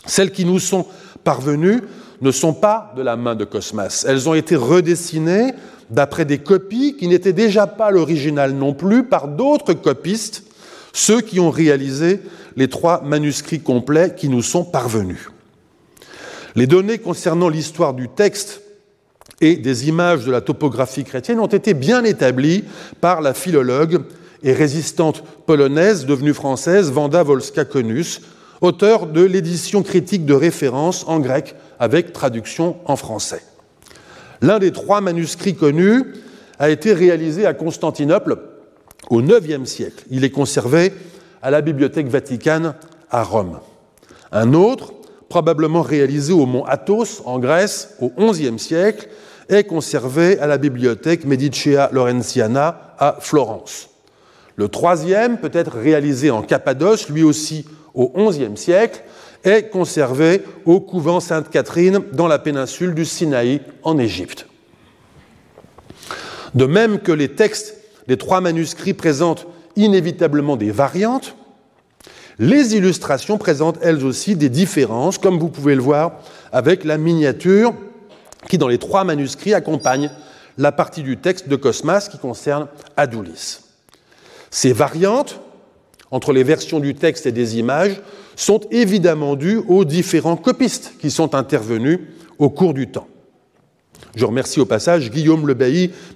Celles 0.07 0.31
qui 0.31 0.45
nous 0.45 0.61
sont 0.61 0.87
parvenues 1.25 1.81
ne 2.21 2.31
sont 2.31 2.55
pas 2.55 2.93
de 2.97 3.03
la 3.03 3.17
main 3.17 3.35
de 3.35 3.45
Cosmas. 3.45 4.05
Elles 4.07 4.29
ont 4.29 4.35
été 4.35 4.55
redessinées 4.55 5.53
d'après 5.91 6.25
des 6.25 6.39
copies 6.39 6.97
qui 6.97 7.09
n'étaient 7.09 7.33
déjà 7.33 7.67
pas 7.67 7.91
l'original 7.91 8.53
non 8.53 8.75
plus 8.75 9.03
par 9.03 9.27
d'autres 9.27 9.75
copistes, 9.75 10.45
ceux 10.93 11.21
qui 11.21 11.41
ont 11.41 11.51
réalisé 11.51 12.21
les 12.55 12.69
trois 12.69 13.03
manuscrits 13.03 13.61
complets 13.61 14.15
qui 14.15 14.29
nous 14.29 14.43
sont 14.43 14.65
parvenus. 14.65 15.33
Les 16.55 16.67
données 16.67 16.99
concernant 16.99 17.49
l'histoire 17.49 17.95
du 17.95 18.09
texte 18.09 18.63
et 19.41 19.57
des 19.57 19.89
images 19.89 20.25
de 20.25 20.31
la 20.31 20.41
topographie 20.41 21.05
chrétienne 21.05 21.41
ont 21.41 21.47
été 21.47 21.75
bien 21.75 22.05
établies 22.05 22.65
par 23.01 23.21
la 23.21 23.35
philologue 23.35 24.03
et 24.43 24.53
résistante 24.53 25.25
polonaise 25.47 26.05
devenue 26.05 26.35
française 26.35 26.91
Wanda 26.91 27.23
Wolska-Konus, 27.23 28.21
auteur 28.61 29.07
de 29.07 29.23
l'édition 29.23 29.83
critique 29.83 30.27
de 30.27 30.35
référence 30.35 31.05
en 31.09 31.21
grec 31.21 31.57
avec 31.79 32.13
traduction 32.13 32.77
en 32.85 32.97
français. 32.97 33.43
L'un 34.41 34.59
des 34.59 34.73
trois 34.73 35.01
manuscrits 35.01 35.55
connus 35.55 36.05
a 36.59 36.71
été 36.71 36.93
réalisé 36.93 37.47
à 37.47 37.55
Constantinople 37.55 38.39
au 39.11 39.21
IXe 39.21 39.69
siècle. 39.69 40.05
Il 40.11 40.25
est 40.25 40.31
conservé 40.31 40.93
à 41.43 41.51
la 41.51 41.61
Bibliothèque 41.61 42.09
Vaticane 42.09 42.75
à 43.11 43.23
Rome. 43.23 43.61
Un 44.31 44.55
autre, 44.55 44.95
probablement 45.33 45.81
réalisé 45.81 46.35
au 46.35 46.45
mont 46.45 46.67
Athos 46.67 47.23
en 47.25 47.39
Grèce 47.39 47.97
au 48.03 48.11
XIe 48.11 48.59
siècle, 48.59 49.09
est 49.49 49.65
conservé 49.65 50.39
à 50.41 50.47
la 50.47 50.59
Bibliothèque 50.59 51.25
Medicea 51.25 51.89
Laurentiana 51.91 52.95
à 52.99 53.17
Florence. 53.19 53.89
Le 54.57 54.69
troisième, 54.69 55.39
peut-être 55.39 55.75
réalisé 55.75 56.31
en 56.31 56.43
Cappadoce, 56.43 57.09
lui 57.09 57.23
aussi 57.23 57.65
au 57.95 58.13
XIe 58.15 58.59
siècle, 58.59 59.05
est 59.43 59.71
conservé 59.71 60.43
au 60.67 60.81
couvent 60.81 61.19
Sainte-Catherine 61.19 62.01
dans 62.13 62.29
la 62.29 62.39
péninsule 62.39 62.95
du 62.95 63.07
Sinaï 63.07 63.63
en 63.85 63.97
Égypte. 63.97 64.47
De 66.55 66.67
même 66.67 66.99
que 66.99 67.13
les 67.13 67.31
textes 67.31 67.79
des 68.07 68.19
trois 68.19 68.43
manuscrits 68.43 68.93
présentent 68.93 69.47
inévitablement 69.77 70.59
des 70.59 70.73
variantes, 70.73 71.37
les 72.39 72.75
illustrations 72.75 73.39
présentent 73.39 73.79
elles 73.83 74.05
aussi 74.05 74.37
des 74.37 74.49
différences, 74.49 75.19
comme 75.19 75.39
vous 75.39 75.49
pouvez 75.49 75.75
le 75.75 75.83
voir 75.83 76.13
avec 76.53 76.85
la 76.85 76.99
miniature 76.99 77.75
qui, 78.49 78.59
dans 78.59 78.69
les 78.69 78.79
trois 78.79 79.05
manuscrits, 79.05 79.55
accompagne 79.55 80.11
la 80.59 80.73
partie 80.73 81.03
du 81.03 81.17
texte 81.17 81.49
de 81.49 81.57
Cosmas 81.57 82.09
qui 82.11 82.19
concerne 82.19 82.69
Adoulis. 82.97 83.61
Ces 84.51 84.73
variantes 84.73 85.41
entre 86.11 86.33
les 86.33 86.45
versions 86.45 86.81
du 86.81 86.95
texte 86.95 87.27
et 87.27 87.33
des 87.33 87.59
images 87.59 88.01
sont 88.37 88.61
évidemment 88.71 89.35
dues 89.35 89.63
aux 89.69 89.85
différents 89.85 90.37
copistes 90.37 90.93
qui 91.01 91.11
sont 91.11 91.35
intervenus 91.35 92.01
au 92.39 92.51
cours 92.51 92.75
du 92.75 92.89
temps. 92.89 93.09
Je 94.15 94.27
remercie 94.27 94.61
au 94.61 94.67
passage 94.67 95.11
Guillaume 95.11 95.47
Le 95.47 95.55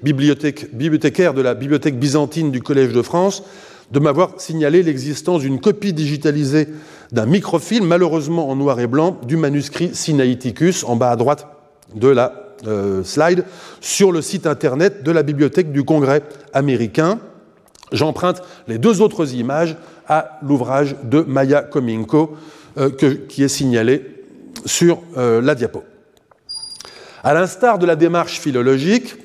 bibliothécaire 0.02 1.32
de 1.32 1.40
la 1.40 1.54
Bibliothèque 1.54 1.98
byzantine 1.98 2.50
du 2.50 2.60
Collège 2.60 2.92
de 2.92 3.00
France, 3.00 3.42
de 3.90 3.98
m'avoir 3.98 4.40
signalé 4.40 4.82
l'existence 4.82 5.42
d'une 5.42 5.60
copie 5.60 5.92
digitalisée 5.92 6.68
d'un 7.12 7.26
microfilm, 7.26 7.86
malheureusement 7.86 8.48
en 8.48 8.56
noir 8.56 8.80
et 8.80 8.86
blanc, 8.86 9.18
du 9.26 9.36
manuscrit 9.36 9.94
Sinaiticus, 9.94 10.84
en 10.84 10.96
bas 10.96 11.10
à 11.10 11.16
droite 11.16 11.46
de 11.94 12.08
la 12.08 12.54
euh, 12.66 13.04
slide, 13.04 13.44
sur 13.80 14.12
le 14.12 14.22
site 14.22 14.46
internet 14.46 15.02
de 15.02 15.12
la 15.12 15.22
Bibliothèque 15.22 15.70
du 15.70 15.84
Congrès 15.84 16.22
américain. 16.52 17.20
J'emprunte 17.92 18.42
les 18.66 18.78
deux 18.78 19.00
autres 19.00 19.34
images 19.34 19.76
à 20.08 20.38
l'ouvrage 20.42 20.96
de 21.04 21.20
Maya 21.20 21.62
Kominko, 21.62 22.36
euh, 22.78 22.90
qui 23.28 23.42
est 23.42 23.48
signalé 23.48 24.04
sur 24.64 25.00
euh, 25.16 25.40
la 25.40 25.54
diapo. 25.54 25.84
À 27.22 27.34
l'instar 27.34 27.78
de 27.78 27.86
la 27.86 27.96
démarche 27.96 28.40
philologique, 28.40 29.16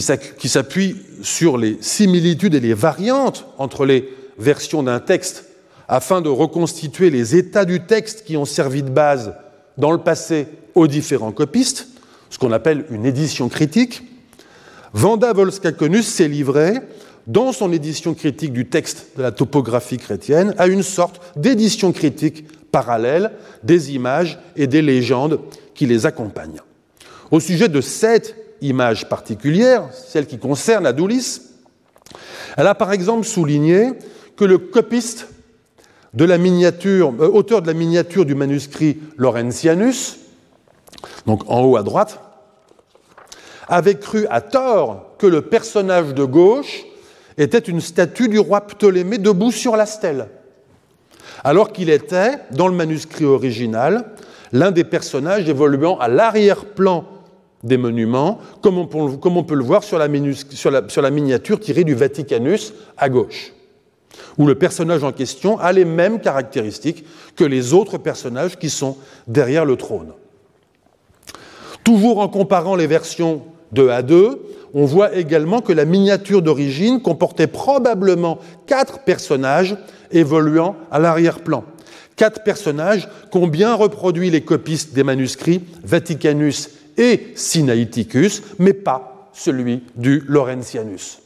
qui 0.00 0.48
s'appuie 0.48 0.96
sur 1.22 1.56
les 1.56 1.78
similitudes 1.80 2.56
et 2.56 2.60
les 2.60 2.74
variantes 2.74 3.46
entre 3.58 3.86
les 3.86 4.08
versions 4.38 4.82
d'un 4.82 4.98
texte 4.98 5.44
afin 5.86 6.20
de 6.20 6.28
reconstituer 6.28 7.10
les 7.10 7.36
états 7.36 7.64
du 7.64 7.80
texte 7.80 8.24
qui 8.24 8.36
ont 8.36 8.44
servi 8.44 8.82
de 8.82 8.90
base 8.90 9.34
dans 9.78 9.92
le 9.92 9.98
passé 9.98 10.48
aux 10.74 10.88
différents 10.88 11.30
copistes, 11.30 11.86
ce 12.28 12.38
qu'on 12.38 12.50
appelle 12.50 12.86
une 12.90 13.06
édition 13.06 13.48
critique, 13.48 14.02
Vanda 14.92 15.32
Volskakonus 15.32 16.06
s'est 16.06 16.28
livré, 16.28 16.74
dans 17.28 17.52
son 17.52 17.72
édition 17.72 18.14
critique 18.14 18.52
du 18.52 18.66
texte 18.66 19.06
de 19.16 19.22
la 19.22 19.30
topographie 19.30 19.98
chrétienne, 19.98 20.54
à 20.58 20.66
une 20.66 20.82
sorte 20.82 21.20
d'édition 21.36 21.92
critique 21.92 22.46
parallèle 22.72 23.30
des 23.62 23.94
images 23.94 24.40
et 24.56 24.66
des 24.66 24.82
légendes 24.82 25.38
qui 25.74 25.86
les 25.86 26.04
accompagnent. 26.06 26.60
Au 27.30 27.38
sujet 27.38 27.68
de 27.68 27.80
sept 27.80 28.43
images 28.60 29.08
particulières, 29.08 29.88
celle 29.92 30.26
qui 30.26 30.38
concerne 30.38 30.86
Adoulis, 30.86 31.40
elle 32.56 32.66
a 32.66 32.74
par 32.74 32.92
exemple 32.92 33.24
souligné 33.24 33.92
que 34.36 34.44
le 34.44 34.58
copiste 34.58 35.28
de 36.12 36.24
la 36.24 36.38
miniature, 36.38 37.12
euh, 37.20 37.28
auteur 37.28 37.62
de 37.62 37.66
la 37.66 37.74
miniature 37.74 38.24
du 38.24 38.34
manuscrit 38.34 38.98
Laurentianus, 39.16 40.18
donc 41.26 41.42
en 41.48 41.62
haut 41.62 41.76
à 41.76 41.82
droite, 41.82 42.20
avait 43.68 43.96
cru 43.96 44.26
à 44.30 44.40
tort 44.40 45.16
que 45.18 45.26
le 45.26 45.42
personnage 45.42 46.14
de 46.14 46.24
gauche 46.24 46.84
était 47.38 47.58
une 47.58 47.80
statue 47.80 48.28
du 48.28 48.38
roi 48.38 48.60
Ptolémée 48.60 49.18
debout 49.18 49.50
sur 49.50 49.76
la 49.76 49.86
stèle, 49.86 50.28
alors 51.42 51.72
qu'il 51.72 51.90
était, 51.90 52.38
dans 52.52 52.68
le 52.68 52.74
manuscrit 52.74 53.24
original, 53.24 54.04
l'un 54.52 54.70
des 54.70 54.84
personnages 54.84 55.48
évoluant 55.48 55.98
à 55.98 56.08
l'arrière-plan 56.08 57.04
des 57.64 57.78
monuments, 57.78 58.38
comme 58.62 58.78
on, 58.78 58.86
peut, 58.86 59.54
le 59.54 59.64
voir 59.64 59.82
sur 59.82 59.98
la, 59.98 60.08
miniature 61.10 61.58
tirée 61.58 61.84
du 61.84 61.94
Vaticanus 61.94 62.72
à 62.96 63.08
gauche 63.08 63.52
où 64.38 64.46
le 64.46 64.54
personnage 64.54 65.02
en 65.02 65.12
question 65.12 65.58
a 65.58 65.72
les 65.72 65.84
mêmes 65.84 66.20
caractéristiques 66.20 67.04
que 67.36 67.44
les 67.44 67.72
autres 67.72 67.98
personnages 67.98 68.58
qui 68.58 68.70
sont 68.70 68.96
derrière 69.26 69.64
le 69.64 69.76
trône. 69.76 70.12
Toujours 71.82 72.18
en 72.18 72.28
comparant 72.28 72.76
les 72.76 72.86
versions 72.86 73.42
2 73.72 73.90
à 73.90 74.02
2, 74.02 74.40
on 74.72 74.86
voit 74.86 75.14
également 75.14 75.60
que 75.60 75.72
la 75.72 75.84
miniature 75.84 76.42
d'origine 76.42 77.00
comportait 77.00 77.46
probablement 77.46 78.38
quatre 78.66 79.00
personnages 79.00 79.76
évoluant 80.10 80.76
à 80.90 80.98
l'arrière-plan. 80.98 81.64
Quatre 82.16 82.42
personnages 82.42 83.08
qu'ont 83.30 83.46
bien 83.46 83.74
reproduit 83.74 84.30
les 84.30 84.42
copistes 84.42 84.94
des 84.94 85.02
manuscrits 85.02 85.62
Vaticanus 85.84 86.70
et 86.96 87.32
Sinaiticus, 87.34 88.42
mais 88.58 88.72
pas 88.72 89.30
celui 89.32 89.82
du 89.96 90.22
Laurentianus. 90.26 91.18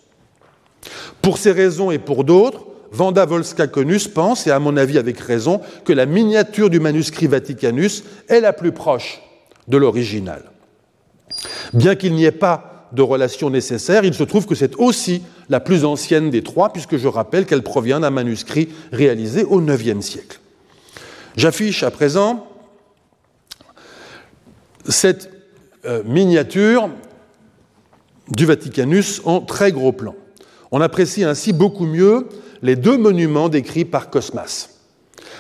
Pour 1.23 1.39
ces 1.39 1.53
raisons 1.53 1.91
et 1.91 1.99
pour 1.99 2.25
d'autres, 2.25 2.67
Vanda 2.91 3.27
Volskakonus 3.27 4.09
pense, 4.09 4.47
et 4.47 4.51
à 4.51 4.59
mon 4.59 4.77
avis 4.77 4.99
avec 4.99 5.19
raison, 5.21 5.61
que 5.85 5.93
la 5.93 6.07
miniature 6.07 6.71
du 6.71 6.81
manuscrit 6.81 7.27
Vaticanus 7.27 8.05
est 8.29 8.41
la 8.41 8.53
plus 8.53 8.73
proche 8.73 9.21
de 9.67 9.77
l'original. 9.77 10.43
Bien 11.75 11.95
qu'il 11.95 12.15
n'y 12.15 12.25
ait 12.25 12.31
pas 12.33 12.89
de 12.93 13.03
relation 13.03 13.51
nécessaire, 13.51 14.05
il 14.05 14.15
se 14.15 14.23
trouve 14.23 14.47
que 14.47 14.55
c'est 14.55 14.77
aussi 14.77 15.23
la 15.51 15.61
plus 15.61 15.85
ancienne 15.85 16.31
des 16.31 16.43
trois, 16.43 16.73
puisque 16.73 16.97
je 16.97 17.09
rappelle 17.09 17.45
qu'elle 17.45 17.63
provient 17.63 18.01
d'un 18.01 18.11
manuscrit 18.11 18.71
réalisé 18.93 19.45
au 19.45 19.61
IXe 19.61 20.05
siècle. 20.05 20.41
J'affiche 21.37 21.83
à 21.83 21.91
présent 21.91 22.47
cette 24.89 25.38
euh, 25.89 26.03
miniature 26.05 26.91
du 28.29 28.45
Vaticanus 28.45 29.23
en 29.25 29.41
très 29.41 29.73
gros 29.73 29.93
plan. 29.93 30.15
On 30.71 30.81
apprécie 30.81 31.25
ainsi 31.25 31.53
beaucoup 31.53 31.87
mieux 31.87 32.27
les 32.63 32.77
deux 32.77 32.99
monuments 32.99 33.49
décrits 33.49 33.87
par 33.87 34.11
Cosmas. 34.11 34.69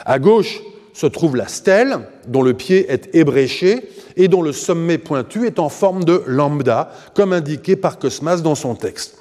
À 0.07 0.19
gauche 0.19 0.63
se 0.95 1.07
trouve 1.07 1.37
la 1.37 1.49
stèle, 1.49 1.99
dont 2.27 2.43
le 2.43 2.55
pied 2.55 2.91
est 2.91 3.15
ébréché 3.15 3.91
et 4.17 4.29
dont 4.29 4.43
le 4.43 4.53
sommet 4.53 4.99
pointu 4.99 5.47
est 5.47 5.59
en 5.59 5.69
forme 5.69 6.05
de 6.05 6.23
lambda, 6.27 6.91
comme 7.15 7.33
indiqué 7.33 7.77
par 7.77 7.99
Cosmas 7.99 8.39
dans 8.39 8.55
son 8.55 8.75
texte. 8.75 9.19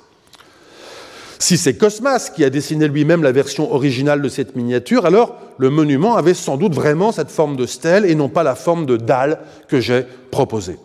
Si 1.40 1.58
c'est 1.58 1.76
Cosmas 1.76 2.32
qui 2.34 2.44
a 2.44 2.50
dessiné 2.50 2.88
lui-même 2.88 3.22
la 3.22 3.32
version 3.32 3.72
originale 3.72 4.22
de 4.22 4.30
cette 4.30 4.56
miniature, 4.56 5.06
alors 5.06 5.36
le 5.58 5.70
monument 5.70 6.16
avait 6.16 6.34
sans 6.34 6.58
doute 6.58 6.74
vraiment 6.74 7.12
cette 7.12 7.30
forme 7.30 7.58
de 7.58 7.66
stèle 7.66 8.06
et 8.06 8.16
non 8.16 8.30
pas 8.30 8.44
la 8.44 8.56
forme 8.56 8.86
de 8.86 8.98
dalle 8.98 9.40
que 9.68 9.80
j'ai 9.80 10.06
proposée. 10.32 10.80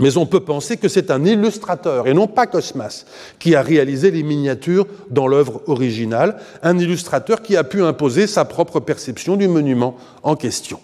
Mais 0.00 0.16
on 0.16 0.26
peut 0.26 0.40
penser 0.40 0.76
que 0.76 0.88
c'est 0.88 1.10
un 1.10 1.24
illustrateur, 1.24 2.08
et 2.08 2.14
non 2.14 2.26
pas 2.26 2.46
Cosmas, 2.46 3.04
qui 3.38 3.54
a 3.54 3.62
réalisé 3.62 4.10
les 4.10 4.24
miniatures 4.24 4.86
dans 5.10 5.28
l'œuvre 5.28 5.62
originale, 5.66 6.36
un 6.62 6.78
illustrateur 6.78 7.42
qui 7.42 7.56
a 7.56 7.62
pu 7.62 7.82
imposer 7.82 8.26
sa 8.26 8.44
propre 8.44 8.80
perception 8.80 9.36
du 9.36 9.46
monument 9.46 9.96
en 10.24 10.34
question. 10.34 10.80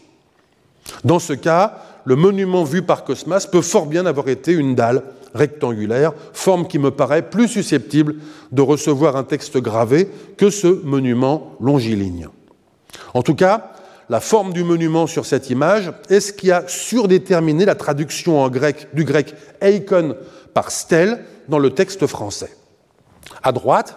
Dans 1.04 1.18
ce 1.18 1.32
cas, 1.32 1.82
le 2.04 2.16
monument 2.16 2.64
vu 2.64 2.82
par 2.82 3.04
Cosmas 3.04 3.46
peut 3.50 3.62
fort 3.62 3.86
bien 3.86 4.06
avoir 4.06 4.28
été 4.28 4.52
une 4.52 4.74
dalle 4.74 5.02
rectangulaire, 5.34 6.12
forme 6.32 6.66
qui 6.66 6.78
me 6.78 6.90
paraît 6.90 7.28
plus 7.28 7.48
susceptible 7.48 8.16
de 8.52 8.62
recevoir 8.62 9.16
un 9.16 9.24
texte 9.24 9.58
gravé 9.58 10.08
que 10.36 10.50
ce 10.50 10.66
monument 10.66 11.56
longiligne. 11.60 12.28
En 13.14 13.22
tout 13.22 13.34
cas, 13.34 13.72
la 14.10 14.18
forme 14.18 14.52
du 14.52 14.64
monument 14.64 15.06
sur 15.06 15.24
cette 15.24 15.50
image 15.50 15.92
est 16.08 16.18
ce 16.18 16.32
qui 16.32 16.50
a 16.50 16.64
surdéterminé 16.66 17.64
la 17.64 17.76
traduction 17.76 18.46
du 18.48 19.04
grec 19.04 19.34
eikon 19.62 20.16
par 20.52 20.72
stèle 20.72 21.24
dans 21.48 21.60
le 21.60 21.70
texte 21.70 22.08
français. 22.08 22.50
À 23.44 23.52
droite 23.52 23.96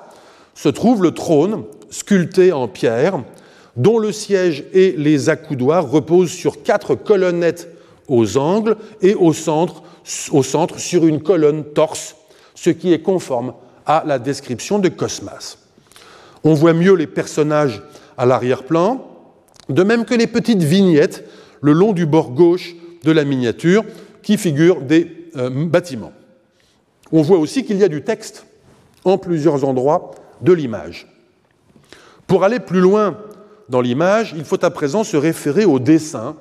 se 0.53 0.69
trouve 0.69 1.02
le 1.02 1.11
trône 1.11 1.64
sculpté 1.90 2.52
en 2.52 2.68
pierre 2.68 3.23
dont 3.76 3.98
le 3.98 4.11
siège 4.11 4.65
et 4.72 4.91
les 4.91 5.30
accoudoirs 5.30 5.90
reposent 5.90 6.31
sur 6.31 6.61
quatre 6.61 6.94
colonnettes 6.94 7.69
aux 8.07 8.38
angles 8.38 8.77
et 9.02 9.15
au 9.15 9.34
centre 9.34 9.81
sur 10.77 11.07
une 11.07 11.23
colonne 11.23 11.64
torse, 11.73 12.15
ce 12.53 12.69
qui 12.69 12.94
est 12.94 13.02
conforme 13.02 13.56
à 13.88 14.03
la 14.06 14.19
description 14.19 14.77
de 14.77 14.90
Cosmas. 14.90 15.57
On 16.44 16.53
voit 16.53 16.73
mieux 16.73 16.94
les 16.94 17.07
personnages 17.07 17.81
à 18.15 18.27
l'arrière-plan, 18.27 19.10
de 19.69 19.84
même 19.84 20.06
que 20.06 20.14
les 20.14 20.27
petites 20.27 20.64
vignettes 20.64 21.23
le 21.61 21.72
long 21.72 21.94
du 21.94 22.06
bord 22.06 22.31
gauche 22.31 22.76
de 23.03 23.11
la 23.11 23.23
miniature 23.23 23.84
qui 24.22 24.38
figurent 24.38 24.81
des 24.81 25.30
euh, 25.35 25.49
bâtiments. 25.49 26.14
On 27.11 27.22
voit 27.22 27.38
aussi 27.38 27.64
qu'il 27.64 27.77
y 27.77 27.84
a 27.84 27.88
du 27.88 28.03
texte 28.03 28.45
en 29.03 29.18
plusieurs 29.18 29.64
endroits 29.64 30.11
de 30.41 30.53
l'image. 30.53 31.07
Pour 32.27 32.44
aller 32.44 32.60
plus 32.60 32.80
loin 32.80 33.18
dans 33.69 33.81
l'image, 33.81 34.34
il 34.35 34.44
faut 34.44 34.64
à 34.64 34.69
présent 34.69 35.03
se 35.03 35.18
référer 35.18 35.65
au 35.65 35.80
dessin 35.80 36.35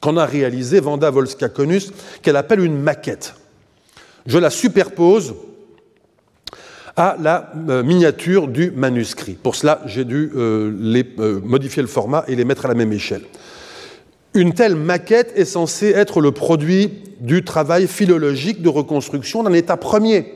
qu'en 0.00 0.16
a 0.16 0.26
réalisé 0.26 0.80
Vanda 0.80 1.10
Volskakonus, 1.10 1.92
qu'elle 2.22 2.36
appelle 2.36 2.60
une 2.60 2.78
maquette. 2.78 3.34
Je 4.26 4.38
la 4.38 4.50
superpose 4.50 5.34
à 6.96 7.16
la 7.20 7.52
euh, 7.68 7.82
miniature 7.82 8.48
du 8.48 8.70
manuscrit. 8.70 9.34
Pour 9.34 9.54
cela, 9.54 9.82
j'ai 9.86 10.04
dû 10.04 10.32
euh, 10.34 11.02
euh, 11.18 11.40
modifier 11.44 11.82
le 11.82 11.88
format 11.88 12.24
et 12.26 12.34
les 12.34 12.44
mettre 12.44 12.64
à 12.64 12.68
la 12.68 12.74
même 12.74 12.92
échelle. 12.92 13.22
Une 14.34 14.54
telle 14.54 14.76
maquette 14.76 15.32
est 15.36 15.44
censée 15.44 15.90
être 15.90 16.20
le 16.20 16.32
produit 16.32 16.90
du 17.20 17.44
travail 17.44 17.86
philologique 17.86 18.62
de 18.62 18.68
reconstruction 18.68 19.42
d'un 19.42 19.52
état 19.52 19.76
premier 19.76 20.34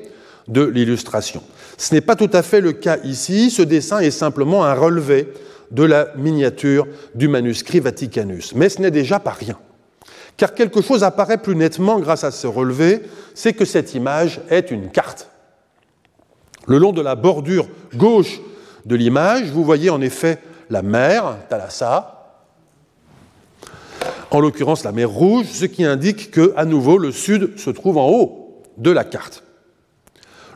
de 0.49 0.63
l'illustration. 0.63 1.43
Ce 1.77 1.95
n'est 1.95 2.01
pas 2.01 2.17
tout 2.17 2.31
à 2.33 2.43
fait 2.43 2.61
le 2.61 2.73
cas 2.73 2.99
ici. 3.05 3.51
Ce 3.51 3.63
dessin 3.63 4.01
est 4.01 4.11
simplement 4.11 4.65
un 4.65 4.75
relevé 4.75 5.29
de 5.71 5.85
la 5.85 6.09
miniature 6.17 6.87
du 7.15 7.29
manuscrit 7.29 7.81
Vaticanus. 7.81 8.55
Mais 8.55 8.69
ce 8.69 8.83
n'est 8.83 8.91
déjà 8.91 9.19
pas 9.19 9.31
rien. 9.39 9.59
Car 10.37 10.55
quelque 10.55 10.83
chose 10.83 11.05
apparaît 11.05 11.39
plus 11.39 11.55
nettement 11.55 11.99
grâce 12.01 12.25
à 12.25 12.31
ce 12.31 12.47
relevé, 12.47 13.03
c'est 13.35 13.53
que 13.53 13.65
cette 13.65 13.95
image 13.95 14.41
est 14.51 14.71
une 14.71 14.91
carte. 14.91 15.30
Le 16.71 16.79
long 16.79 16.93
de 16.93 17.03
la 17.03 17.17
bordure 17.17 17.67
gauche 17.97 18.41
de 18.87 18.95
l'image, 18.95 19.51
vous 19.51 19.65
voyez 19.65 19.91
en 19.91 20.01
effet 20.01 20.39
la 20.71 20.83
mer, 20.83 21.37
Thalassa, 21.49 22.39
en 24.31 24.39
l'occurrence 24.39 24.85
la 24.85 24.93
mer 24.93 25.11
Rouge, 25.11 25.47
ce 25.47 25.65
qui 25.65 25.83
indique 25.83 26.31
que, 26.31 26.53
à 26.55 26.65
nouveau, 26.65 26.97
le 26.97 27.11
sud 27.11 27.59
se 27.59 27.71
trouve 27.71 27.99
en 27.99 28.09
haut 28.09 28.63
de 28.79 28.93
la 28.93 29.03
carte. 29.03 29.43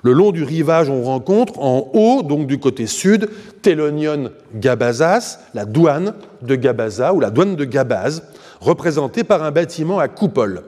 Le 0.04 0.12
long 0.12 0.30
du 0.30 0.44
rivage, 0.44 0.88
on 0.88 1.02
rencontre 1.02 1.58
en 1.58 1.90
haut, 1.94 2.22
donc 2.22 2.46
du 2.46 2.60
côté 2.60 2.86
sud, 2.86 3.28
Télonion 3.62 4.30
Gabazas, 4.54 5.40
la 5.52 5.64
douane 5.64 6.14
de 6.42 6.54
Gabaza 6.54 7.12
ou 7.12 7.18
la 7.18 7.30
douane 7.30 7.56
de 7.56 7.64
Gabaz, 7.64 8.22
représentée 8.60 9.24
par 9.24 9.42
un 9.42 9.50
bâtiment 9.50 9.98
à 9.98 10.06
coupole. 10.06 10.62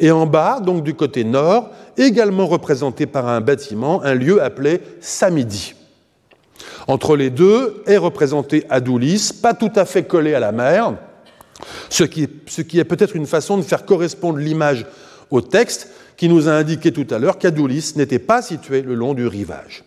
Et 0.00 0.10
en 0.10 0.26
bas, 0.26 0.60
donc 0.60 0.82
du 0.82 0.94
côté 0.94 1.22
nord, 1.24 1.70
également 1.98 2.46
représenté 2.46 3.06
par 3.06 3.28
un 3.28 3.40
bâtiment, 3.40 4.02
un 4.02 4.14
lieu 4.14 4.42
appelé 4.42 4.80
Samidi. 5.00 5.74
Entre 6.86 7.16
les 7.16 7.30
deux 7.30 7.82
est 7.86 7.96
représenté 7.96 8.64
Adoulis, 8.70 9.32
pas 9.42 9.54
tout 9.54 9.72
à 9.76 9.84
fait 9.84 10.04
collé 10.04 10.34
à 10.34 10.40
la 10.40 10.52
mer, 10.52 10.94
ce 11.90 12.04
qui, 12.04 12.22
est 12.22 12.84
peut-être 12.84 13.16
une 13.16 13.26
façon 13.26 13.56
de 13.56 13.62
faire 13.62 13.84
correspondre 13.84 14.38
l'image 14.38 14.86
au 15.30 15.40
texte 15.40 15.90
qui 16.16 16.28
nous 16.28 16.48
a 16.48 16.52
indiqué 16.52 16.92
tout 16.92 17.06
à 17.10 17.18
l'heure 17.18 17.38
qu'Adoulis 17.38 17.92
n'était 17.96 18.18
pas 18.18 18.42
situé 18.42 18.82
le 18.82 18.94
long 18.94 19.14
du 19.14 19.26
rivage. 19.26 19.84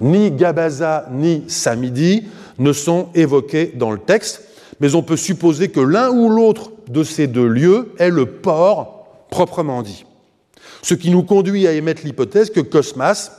Ni 0.00 0.30
Gabaza 0.30 1.06
ni 1.12 1.44
Samidi 1.46 2.24
ne 2.58 2.72
sont 2.72 3.08
évoqués 3.14 3.72
dans 3.76 3.92
le 3.92 3.98
texte, 3.98 4.42
mais 4.80 4.94
on 4.94 5.02
peut 5.02 5.16
supposer 5.16 5.68
que 5.68 5.80
l'un 5.80 6.10
ou 6.10 6.28
l'autre 6.28 6.72
de 6.88 7.04
ces 7.04 7.26
deux 7.26 7.46
lieux 7.46 7.92
est 7.98 8.10
le 8.10 8.26
port 8.26 9.06
proprement 9.30 9.82
dit. 9.82 10.04
Ce 10.82 10.94
qui 10.94 11.10
nous 11.10 11.22
conduit 11.22 11.66
à 11.66 11.72
émettre 11.72 12.02
l'hypothèse 12.04 12.50
que 12.50 12.60
Cosmas 12.60 13.30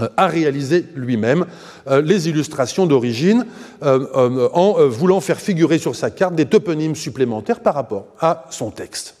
euh, 0.00 0.08
a 0.16 0.28
réalisé 0.28 0.86
lui-même 0.94 1.46
euh, 1.88 2.00
les 2.00 2.28
illustrations 2.28 2.86
d'origine 2.86 3.44
euh, 3.82 4.48
en 4.52 4.86
voulant 4.86 5.20
faire 5.20 5.40
figurer 5.40 5.78
sur 5.78 5.96
sa 5.96 6.10
carte 6.10 6.34
des 6.34 6.46
toponymes 6.46 6.94
supplémentaires 6.94 7.60
par 7.60 7.74
rapport 7.74 8.06
à 8.20 8.46
son 8.50 8.70
texte. 8.70 9.16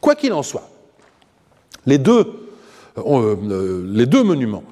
Quoi 0.00 0.14
qu'il 0.14 0.32
en 0.32 0.42
soit, 0.42 0.68
les 1.86 1.98
deux, 1.98 2.24
les 2.96 4.06
deux 4.06 4.22
monuments 4.22 4.64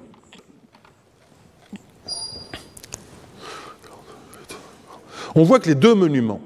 on 5.34 5.42
voit 5.42 5.58
que 5.58 5.68
les 5.68 5.74
deux 5.74 5.94
monuments, 5.94 6.40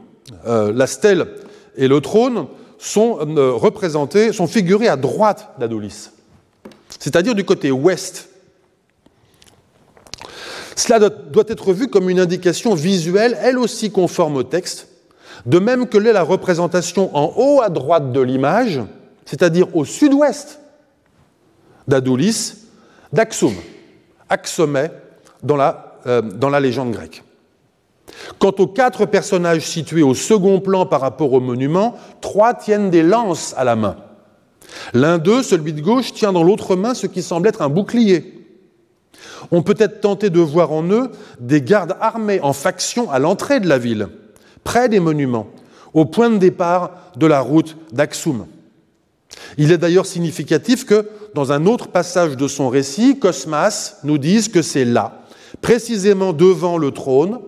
la 0.46 0.86
stèle 0.86 1.28
et 1.76 1.88
le 1.88 2.00
trône, 2.00 2.46
sont 2.78 3.14
représentés, 3.14 4.32
sont 4.32 4.46
figurés 4.46 4.88
à 4.88 4.96
droite 4.96 5.50
d'Adolis, 5.59 6.10
c'est-à-dire 6.98 7.34
du 7.34 7.44
côté 7.44 7.70
ouest 7.70 8.28
cela 10.78 11.00
doit 11.09 11.44
être 11.48 11.72
vu 11.72 11.88
comme 11.88 12.09
une 12.09 12.20
indication 12.20 12.76
visuelle, 12.76 13.36
elle 13.42 13.59
aussi 13.59 13.90
conforme 13.90 14.36
au 14.36 14.44
texte, 14.44 14.86
de 15.44 15.59
même 15.59 15.88
que 15.88 15.98
l'est 15.98 16.12
la 16.12 16.22
représentation 16.22 17.10
en 17.16 17.32
haut 17.36 17.60
à 17.60 17.68
droite 17.68 18.12
de 18.12 18.20
l'image, 18.20 18.80
c'est-à-dire 19.24 19.74
au 19.74 19.84
sud-ouest 19.84 20.60
d'Adoulis, 21.88 22.55
d'Axum, 23.12 23.55
Axomé 24.28 24.88
dans 25.42 25.56
la, 25.56 25.96
euh, 26.06 26.22
dans 26.22 26.48
la 26.48 26.60
légende 26.60 26.92
grecque. 26.92 27.24
Quant 28.38 28.54
aux 28.58 28.66
quatre 28.66 29.06
personnages 29.06 29.66
situés 29.66 30.02
au 30.02 30.14
second 30.14 30.60
plan 30.60 30.86
par 30.86 31.00
rapport 31.00 31.32
au 31.32 31.40
monument, 31.40 31.94
trois 32.20 32.54
tiennent 32.54 32.90
des 32.90 33.02
lances 33.02 33.54
à 33.56 33.64
la 33.64 33.76
main. 33.76 33.96
L'un 34.92 35.18
d'eux, 35.18 35.42
celui 35.42 35.72
de 35.72 35.80
gauche, 35.80 36.12
tient 36.12 36.32
dans 36.32 36.42
l'autre 36.42 36.76
main 36.76 36.94
ce 36.94 37.06
qui 37.06 37.22
semble 37.22 37.48
être 37.48 37.62
un 37.62 37.68
bouclier. 37.68 38.34
On 39.50 39.62
peut 39.62 39.76
être 39.78 40.00
tenté 40.00 40.30
de 40.30 40.40
voir 40.40 40.72
en 40.72 40.82
eux 40.90 41.10
des 41.40 41.62
gardes 41.62 41.96
armés 42.00 42.40
en 42.42 42.52
faction 42.52 43.10
à 43.10 43.18
l'entrée 43.18 43.60
de 43.60 43.68
la 43.68 43.78
ville, 43.78 44.08
près 44.64 44.88
des 44.88 45.00
monuments, 45.00 45.46
au 45.94 46.04
point 46.04 46.30
de 46.30 46.38
départ 46.38 46.90
de 47.16 47.26
la 47.26 47.40
route 47.40 47.76
d'Axum. 47.92 48.46
Il 49.56 49.72
est 49.72 49.78
d'ailleurs 49.78 50.06
significatif 50.06 50.84
que, 50.84 51.08
dans 51.34 51.52
un 51.52 51.66
autre 51.66 51.88
passage 51.88 52.36
de 52.36 52.48
son 52.48 52.68
récit, 52.68 53.18
Cosmas 53.18 53.96
nous 54.04 54.18
dise 54.18 54.48
que 54.48 54.62
c'est 54.62 54.84
là, 54.84 55.22
précisément 55.60 56.32
devant 56.32 56.76
le 56.76 56.90
trône, 56.90 57.38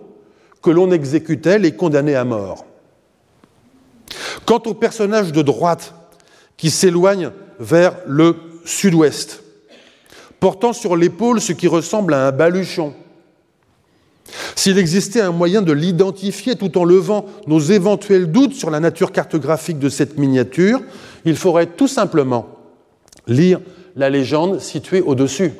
que 0.61 0.69
l'on 0.69 0.91
exécutait 0.91 1.59
les 1.59 1.75
condamnés 1.75 2.15
à 2.15 2.23
mort. 2.23 2.65
Quant 4.45 4.61
au 4.65 4.73
personnage 4.73 5.31
de 5.31 5.41
droite 5.41 5.93
qui 6.57 6.69
s'éloigne 6.69 7.31
vers 7.59 7.95
le 8.05 8.35
sud-ouest, 8.65 9.43
portant 10.39 10.73
sur 10.73 10.95
l'épaule 10.95 11.39
ce 11.39 11.53
qui 11.53 11.67
ressemble 11.67 12.13
à 12.13 12.27
un 12.27 12.31
baluchon. 12.31 12.93
S'il 14.55 14.77
existait 14.77 15.21
un 15.21 15.31
moyen 15.31 15.61
de 15.61 15.71
l'identifier 15.71 16.55
tout 16.55 16.77
en 16.77 16.83
levant 16.83 17.25
nos 17.47 17.59
éventuels 17.59 18.31
doutes 18.31 18.53
sur 18.53 18.69
la 18.69 18.79
nature 18.79 19.11
cartographique 19.11 19.79
de 19.79 19.89
cette 19.89 20.17
miniature, 20.17 20.81
il 21.25 21.35
faudrait 21.35 21.67
tout 21.67 21.87
simplement 21.87 22.47
lire 23.27 23.59
la 23.95 24.09
légende 24.09 24.59
située 24.59 25.01
au-dessus 25.01 25.53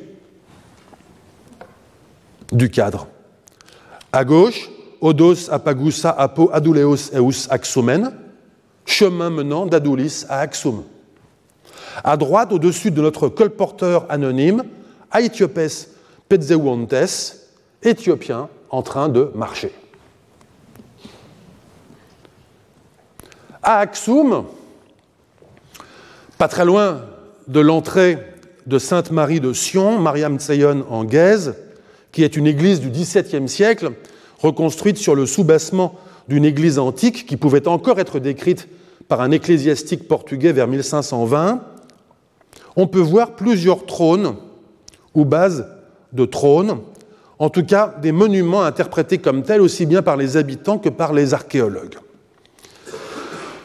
du 2.50 2.70
cadre. 2.70 3.06
À 4.12 4.24
gauche, 4.24 4.70
Odos 5.02 5.48
apagusa 5.50 6.10
apo 6.10 6.48
aduleos 6.52 7.10
eus 7.12 7.48
axomen, 7.50 8.12
chemin 8.86 9.30
menant 9.30 9.66
d'Adoulis 9.66 10.24
à 10.28 10.38
Axum. 10.38 10.84
À 12.04 12.16
droite, 12.16 12.52
au-dessus 12.52 12.92
de 12.92 13.02
notre 13.02 13.28
colporteur 13.28 14.06
anonyme, 14.08 14.62
Aethiopes 15.12 15.88
Petzeuantes, 16.28 17.34
éthiopien 17.82 18.48
en 18.70 18.82
train 18.82 19.08
de 19.08 19.32
marcher. 19.34 19.72
À 23.60 23.78
Aksum, 23.78 24.44
pas 26.38 26.46
très 26.46 26.64
loin 26.64 27.02
de 27.48 27.58
l'entrée 27.58 28.18
de 28.66 28.78
Sainte-Marie 28.78 29.40
de 29.40 29.52
Sion, 29.52 29.98
Mariam 29.98 30.38
Tseyon 30.38 30.86
en 30.88 31.02
Gaise, 31.02 31.56
qui 32.12 32.22
est 32.22 32.36
une 32.36 32.46
église 32.46 32.80
du 32.80 32.90
XVIIe 32.90 33.48
siècle, 33.48 33.94
reconstruite 34.42 34.98
sur 34.98 35.14
le 35.14 35.26
soubassement 35.26 35.94
d'une 36.28 36.44
église 36.44 36.78
antique 36.78 37.26
qui 37.26 37.36
pouvait 37.36 37.68
encore 37.68 37.98
être 37.98 38.18
décrite 38.18 38.68
par 39.08 39.20
un 39.20 39.30
ecclésiastique 39.30 40.08
portugais 40.08 40.52
vers 40.52 40.68
1520, 40.68 41.60
on 42.76 42.86
peut 42.86 43.00
voir 43.00 43.36
plusieurs 43.36 43.86
trônes 43.86 44.36
ou 45.14 45.24
bases 45.24 45.66
de 46.12 46.24
trônes, 46.24 46.78
en 47.38 47.50
tout 47.50 47.64
cas 47.64 47.94
des 48.00 48.12
monuments 48.12 48.62
interprétés 48.62 49.18
comme 49.18 49.42
tels 49.42 49.60
aussi 49.60 49.86
bien 49.86 50.02
par 50.02 50.16
les 50.16 50.36
habitants 50.36 50.78
que 50.78 50.88
par 50.88 51.12
les 51.12 51.34
archéologues. 51.34 51.96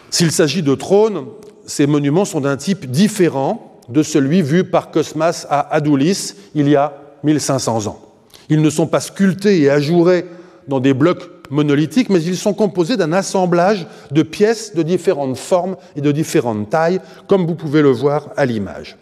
S'il 0.09 0.31
s'agit 0.31 0.63
de 0.63 0.75
trônes, 0.75 1.25
ces 1.65 1.85
monuments 1.85 2.25
sont 2.25 2.41
d'un 2.41 2.57
type 2.57 2.89
différent 2.89 3.79
de 3.89 4.03
celui 4.03 4.41
vu 4.41 4.63
par 4.63 4.91
Cosmas 4.91 5.45
à 5.49 5.73
Adoulis 5.73 6.33
il 6.55 6.69
y 6.69 6.75
a 6.75 6.93
1500 7.23 7.87
ans. 7.87 8.01
Ils 8.49 8.61
ne 8.61 8.69
sont 8.69 8.87
pas 8.87 8.99
sculptés 8.99 9.61
et 9.61 9.69
ajourés 9.69 10.25
dans 10.68 10.80
des 10.80 10.94
blocs 10.94 11.30
monolithiques, 11.49 12.10
mais 12.10 12.22
ils 12.22 12.38
sont 12.38 12.53
composés 12.53 12.98
d'un 12.98 13.14
assemblage 13.14 13.88
de 14.11 14.22
pièces 14.22 14.76
de 14.76 14.84
différentes 14.84 15.38
formes 15.38 15.77
et 15.95 16.02
de 16.02 16.11
différentes 16.11 16.69
tailles, 16.69 16.99
comme 17.27 17.45
vous 17.45 17.56
pouvez 17.56 17.81
le 17.81 17.91
voir 17.91 18.30
à 18.35 18.45
l'image. 18.45 18.98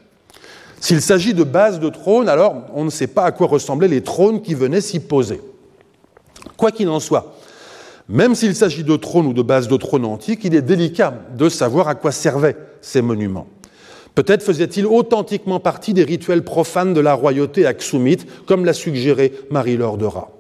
S'il 0.80 1.02
s'agit 1.02 1.34
de 1.34 1.44
bases 1.44 1.80
de 1.80 1.90
trônes, 1.90 2.30
alors 2.30 2.56
on 2.74 2.86
ne 2.86 2.90
sait 2.90 3.08
pas 3.08 3.24
à 3.24 3.32
quoi 3.32 3.48
ressemblaient 3.48 3.88
les 3.88 4.02
trônes 4.02 4.42
qui 4.42 4.54
venaient 4.54 4.82
s'y 4.82 5.00
poser. 5.00 5.42
Quoi 6.58 6.72
qu'il 6.72 6.90
en 6.90 7.00
soit, 7.00 7.36
même 8.08 8.36
s'il 8.36 8.56
s'agit 8.56 8.84
de 8.84 8.96
trônes 8.96 9.26
ou 9.26 9.34
de 9.34 9.42
bases 9.42 9.68
de 9.68 9.78
trônes 9.78 10.06
antiques, 10.06 10.42
il 10.44 10.54
est 10.54 10.62
délicat 10.62 11.14
de 11.36 11.50
savoir 11.50 11.88
à 11.88 11.96
quoi 11.96 12.12
servaient 12.12 12.56
ces 12.82 13.02
monuments. 13.02 13.48
Peut-être 14.14 14.44
faisaient-ils 14.44 14.86
authentiquement 14.86 15.60
partie 15.60 15.94
des 15.94 16.04
rituels 16.04 16.44
profanes 16.44 16.94
de 16.94 17.02
la 17.02 17.14
royauté 17.14 17.66
axoumite, 17.66 18.46
comme 18.46 18.64
l'a 18.64 18.74
suggéré 18.74 19.34
Marie-Laure 19.50 19.98
de 19.98 20.06
Rat. 20.06 20.35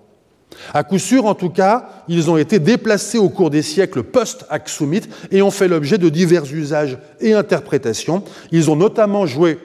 À 0.73 0.83
coup 0.83 0.99
sûr, 0.99 1.25
en 1.25 1.35
tout 1.35 1.49
cas, 1.49 1.89
ils 2.07 2.29
ont 2.29 2.37
été 2.37 2.59
déplacés 2.59 3.17
au 3.17 3.29
cours 3.29 3.49
des 3.49 3.61
siècles 3.61 4.03
post-axoumites 4.03 5.09
et 5.31 5.41
ont 5.41 5.51
fait 5.51 5.67
l'objet 5.67 5.97
de 5.97 6.09
divers 6.09 6.45
usages 6.51 6.97
et 7.19 7.33
interprétations. 7.33 8.23
Ils 8.51 8.69
ont 8.69 8.75
notamment 8.75 9.25
joué 9.25 9.59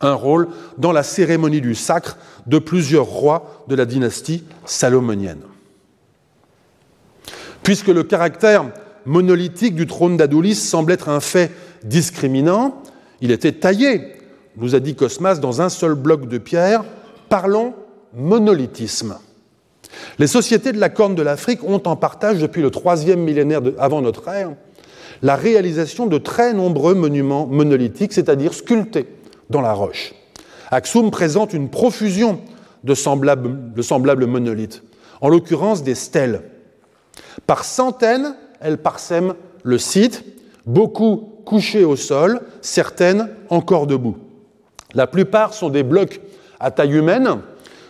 un 0.00 0.12
rôle 0.12 0.48
dans 0.76 0.92
la 0.92 1.02
cérémonie 1.02 1.60
du 1.60 1.74
sacre 1.74 2.18
de 2.46 2.58
plusieurs 2.58 3.06
rois 3.06 3.64
de 3.68 3.74
la 3.74 3.84
dynastie 3.84 4.44
salomonienne. 4.64 5.42
Puisque 7.62 7.88
le 7.88 8.04
caractère 8.04 8.70
monolithique 9.04 9.74
du 9.74 9.86
trône 9.86 10.16
d'Adolis 10.16 10.54
semble 10.54 10.92
être 10.92 11.08
un 11.08 11.20
fait 11.20 11.50
discriminant, 11.84 12.82
il 13.20 13.30
était 13.30 13.52
taillé, 13.52 14.14
nous 14.56 14.74
a 14.74 14.80
dit 14.80 14.94
Cosmas, 14.94 15.36
dans 15.36 15.62
un 15.62 15.68
seul 15.68 15.94
bloc 15.94 16.28
de 16.28 16.38
pierre. 16.38 16.84
Parlons 17.28 17.74
monolithisme. 18.14 19.16
Les 20.18 20.26
sociétés 20.26 20.72
de 20.72 20.80
la 20.80 20.88
Corne 20.88 21.14
de 21.14 21.22
l'Afrique 21.22 21.64
ont 21.64 21.82
en 21.86 21.96
partage 21.96 22.38
depuis 22.38 22.62
le 22.62 22.70
troisième 22.70 23.20
millénaire 23.20 23.60
avant 23.78 24.00
notre 24.00 24.28
ère 24.28 24.50
la 25.22 25.36
réalisation 25.36 26.06
de 26.06 26.18
très 26.18 26.52
nombreux 26.52 26.94
monuments 26.94 27.46
monolithiques, 27.46 28.12
c'est-à-dire 28.12 28.54
sculptés 28.54 29.06
dans 29.50 29.60
la 29.60 29.72
roche. 29.72 30.14
Aksum 30.70 31.10
présente 31.10 31.52
une 31.52 31.70
profusion 31.70 32.40
de 32.84 32.94
semblables, 32.94 33.72
de 33.72 33.82
semblables 33.82 34.26
monolithes, 34.26 34.82
en 35.20 35.28
l'occurrence 35.28 35.82
des 35.82 35.94
stèles. 35.94 36.42
Par 37.46 37.64
centaines, 37.64 38.36
elles 38.60 38.78
parsèment 38.78 39.34
le 39.62 39.78
site, 39.78 40.24
beaucoup 40.66 41.32
couchées 41.44 41.84
au 41.84 41.96
sol, 41.96 42.40
certaines 42.60 43.30
encore 43.48 43.86
debout. 43.86 44.16
La 44.94 45.06
plupart 45.06 45.54
sont 45.54 45.70
des 45.70 45.82
blocs 45.82 46.20
à 46.60 46.70
taille 46.70 46.94
humaine 46.94 47.40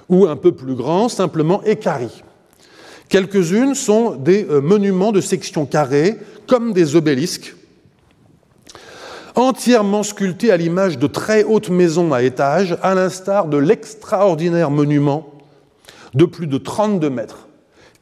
ou 0.08 0.26
un 0.26 0.36
peu 0.36 0.52
plus 0.52 0.74
grands, 0.74 1.08
simplement 1.08 1.62
écaris. 1.64 2.22
Quelques-unes 3.08 3.74
sont 3.74 4.12
des 4.12 4.44
euh, 4.44 4.60
monuments 4.60 5.12
de 5.12 5.20
section 5.20 5.66
carrée, 5.66 6.16
comme 6.46 6.72
des 6.72 6.96
obélisques, 6.96 7.54
entièrement 9.34 10.02
sculptés 10.02 10.50
à 10.50 10.56
l'image 10.56 10.98
de 10.98 11.06
très 11.06 11.44
hautes 11.44 11.70
maisons 11.70 12.12
à 12.12 12.22
étages, 12.22 12.76
à 12.82 12.94
l'instar 12.94 13.46
de 13.46 13.56
l'extraordinaire 13.56 14.70
monument 14.70 15.32
de 16.14 16.24
plus 16.24 16.46
de 16.46 16.58
32 16.58 17.10
mètres 17.10 17.48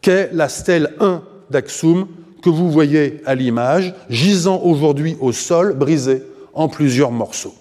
qu'est 0.00 0.30
la 0.32 0.48
stèle 0.48 0.94
1 1.00 1.22
d'Axum 1.50 2.06
que 2.42 2.50
vous 2.50 2.70
voyez 2.70 3.20
à 3.26 3.34
l'image, 3.34 3.94
gisant 4.08 4.60
aujourd'hui 4.62 5.16
au 5.20 5.32
sol, 5.32 5.74
brisé 5.74 6.22
en 6.54 6.68
plusieurs 6.68 7.10
morceaux. 7.10 7.54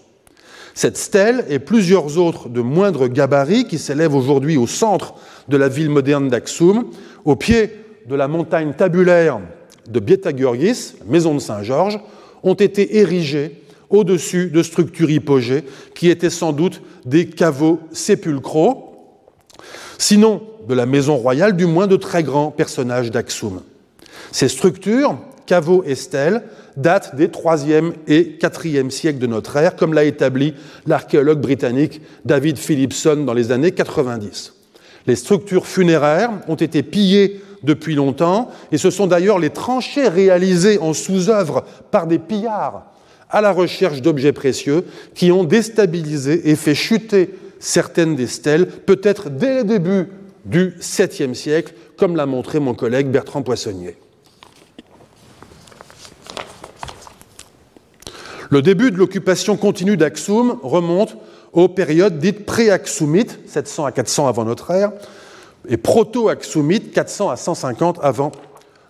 Cette 0.75 0.97
stèle 0.97 1.45
et 1.49 1.59
plusieurs 1.59 2.17
autres 2.17 2.49
de 2.49 2.59
moindre 2.59 3.07
gabarit 3.07 3.65
qui 3.65 3.79
s'élèvent 3.79 4.13
aujourd'hui 4.13 4.57
au 4.57 4.67
centre 4.67 5.13
de 5.47 5.55
la 5.55 5.69
ville 5.69 5.89
moderne 5.89 6.27
d'Axum, 6.27 6.87
au 7.23 7.37
pied 7.37 7.71
de 8.07 8.13
la 8.13 8.27
montagne 8.27 8.73
tabulaire 8.73 9.39
de 9.89 9.99
Bietagurgis, 10.01 10.95
maison 11.07 11.33
de 11.33 11.39
Saint-Georges, 11.39 11.99
ont 12.43 12.55
été 12.55 12.97
érigées 12.97 13.61
au-dessus 13.89 14.47
de 14.47 14.61
structures 14.63 15.09
hypogées 15.09 15.63
qui 15.95 16.09
étaient 16.09 16.29
sans 16.29 16.51
doute 16.51 16.81
des 17.05 17.27
caveaux 17.27 17.79
sépulcraux, 17.93 19.15
sinon 19.97 20.43
de 20.67 20.73
la 20.73 20.85
maison 20.85 21.15
royale, 21.15 21.55
du 21.55 21.67
moins 21.67 21.87
de 21.87 21.95
très 21.95 22.23
grands 22.23 22.51
personnages 22.51 23.11
d'Axum. 23.11 23.61
Ces 24.33 24.49
structures, 24.49 25.17
caveaux 25.45 25.83
et 25.85 25.95
stèles, 25.95 26.43
datent 26.77 27.15
des 27.15 27.27
3e 27.27 27.93
et 28.07 28.37
4e 28.39 28.89
siècles 28.89 29.19
de 29.19 29.27
notre 29.27 29.55
ère, 29.57 29.75
comme 29.75 29.93
l'a 29.93 30.03
établi 30.03 30.53
l'archéologue 30.85 31.39
britannique 31.39 32.01
David 32.25 32.57
Philipson 32.57 33.23
dans 33.25 33.33
les 33.33 33.51
années 33.51 33.71
90. 33.71 34.53
Les 35.07 35.15
structures 35.15 35.67
funéraires 35.67 36.31
ont 36.47 36.55
été 36.55 36.83
pillées 36.83 37.41
depuis 37.63 37.95
longtemps, 37.95 38.51
et 38.71 38.77
ce 38.77 38.89
sont 38.89 39.07
d'ailleurs 39.07 39.39
les 39.39 39.49
tranchées 39.49 40.07
réalisées 40.07 40.79
en 40.79 40.93
sous-œuvre 40.93 41.65
par 41.91 42.07
des 42.07 42.19
pillards 42.19 42.85
à 43.29 43.41
la 43.41 43.51
recherche 43.51 44.01
d'objets 44.01 44.33
précieux 44.33 44.85
qui 45.13 45.31
ont 45.31 45.43
déstabilisé 45.43 46.49
et 46.49 46.55
fait 46.55 46.75
chuter 46.75 47.33
certaines 47.59 48.15
des 48.15 48.27
stèles, 48.27 48.67
peut-être 48.67 49.29
dès 49.29 49.57
le 49.57 49.63
début 49.63 50.07
du 50.45 50.75
7e 50.79 51.33
siècle, 51.33 51.73
comme 51.97 52.15
l'a 52.15 52.27
montré 52.27 52.59
mon 52.59 52.75
collègue 52.75 53.07
Bertrand 53.07 53.41
Poissonnier. 53.41 53.97
Le 58.49 58.61
début 58.61 58.91
de 58.91 58.97
l'occupation 58.97 59.57
continue 59.57 59.97
d'Aksum 59.97 60.59
remonte 60.61 61.17
aux 61.53 61.67
périodes 61.67 62.19
dites 62.19 62.45
pré-Aksumites, 62.45 63.39
700 63.47 63.85
à 63.85 63.91
400 63.91 64.27
avant 64.27 64.45
notre 64.45 64.71
ère, 64.71 64.91
et 65.67 65.77
proto-Aksumites, 65.77 66.91
400 66.91 67.29
à 67.29 67.37
150 67.37 67.99
avant 68.03 68.31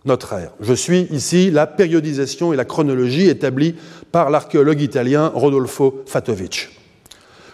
notre 0.03 0.33
ère. 0.33 0.51
Je 0.59 0.73
suis 0.73 1.07
ici 1.11 1.51
la 1.51 1.67
périodisation 1.67 2.53
et 2.53 2.55
la 2.55 2.65
chronologie 2.65 3.29
établie 3.29 3.75
par 4.11 4.29
l'archéologue 4.29 4.81
italien 4.81 5.31
Rodolfo 5.33 6.03
Fatovic. 6.05 6.69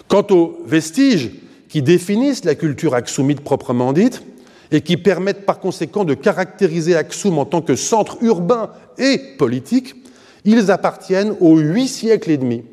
Quant 0.07 0.25
aux 0.31 0.59
vestiges 0.65 1.31
qui 1.69 1.81
définissent 1.81 2.43
la 2.45 2.55
culture 2.55 2.95
aksumite 2.95 3.41
proprement 3.41 3.93
dite, 3.93 4.23
et 4.71 4.81
qui 4.81 4.95
permettent 4.97 5.45
par 5.45 5.59
conséquent 5.59 6.05
de 6.05 6.13
caractériser 6.13 6.95
Aksum 6.95 7.37
en 7.37 7.45
tant 7.45 7.61
que 7.61 7.75
centre 7.75 8.17
urbain 8.21 8.69
et 8.97 9.17
politique, 9.37 10.00
ils 10.45 10.71
appartiennent 10.71 11.35
aux 11.39 11.57
huit 11.57 11.87
siècles 11.87 12.31
et 12.31 12.37
demi, 12.37 12.63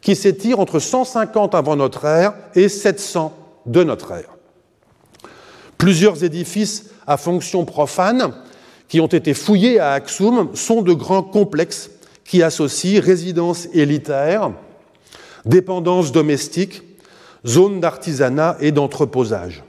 qui 0.00 0.16
s'étirent 0.16 0.60
entre 0.60 0.78
150 0.78 1.54
avant 1.54 1.76
notre 1.76 2.04
ère 2.04 2.34
et 2.54 2.68
700 2.68 3.36
de 3.66 3.84
notre 3.84 4.12
ère. 4.12 4.30
Plusieurs 5.78 6.24
édifices 6.24 6.90
à 7.06 7.16
fonction 7.16 7.64
profane 7.64 8.34
qui 8.88 9.00
ont 9.00 9.06
été 9.06 9.34
fouillés 9.34 9.78
à 9.78 9.92
Aksum 9.92 10.50
sont 10.54 10.82
de 10.82 10.92
grands 10.92 11.22
complexes 11.22 11.90
qui 12.24 12.42
associent 12.42 13.00
résidences 13.00 13.68
élitaires, 13.72 14.52
dépendances 15.44 16.12
domestiques, 16.12 16.82
zones 17.46 17.80
d'artisanat 17.80 18.56
et 18.60 18.72
d'entreposage. 18.72 19.62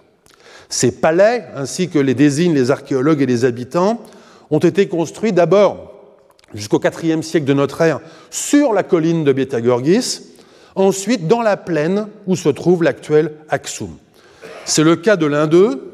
Ces 0.69 0.91
palais, 0.91 1.45
ainsi 1.55 1.89
que 1.89 1.99
les 1.99 2.13
désignent 2.13 2.53
les 2.53 2.71
archéologues 2.71 3.21
et 3.21 3.25
les 3.25 3.45
habitants, 3.45 4.01
ont 4.49 4.59
été 4.59 4.87
construits 4.87 5.33
d'abord 5.33 5.90
jusqu'au 6.53 6.79
IVe 6.79 7.21
siècle 7.21 7.45
de 7.45 7.53
notre 7.53 7.81
ère 7.81 7.99
sur 8.29 8.73
la 8.73 8.83
colline 8.83 9.23
de 9.23 9.33
Bietagorgis, 9.33 10.21
ensuite 10.75 11.27
dans 11.27 11.41
la 11.41 11.57
plaine 11.57 12.07
où 12.27 12.35
se 12.35 12.49
trouve 12.49 12.83
l'actuel 12.83 13.33
Aksum. 13.49 13.97
C'est 14.65 14.83
le 14.83 14.95
cas 14.95 15.15
de 15.15 15.25
l'un 15.25 15.47
d'eux, 15.47 15.91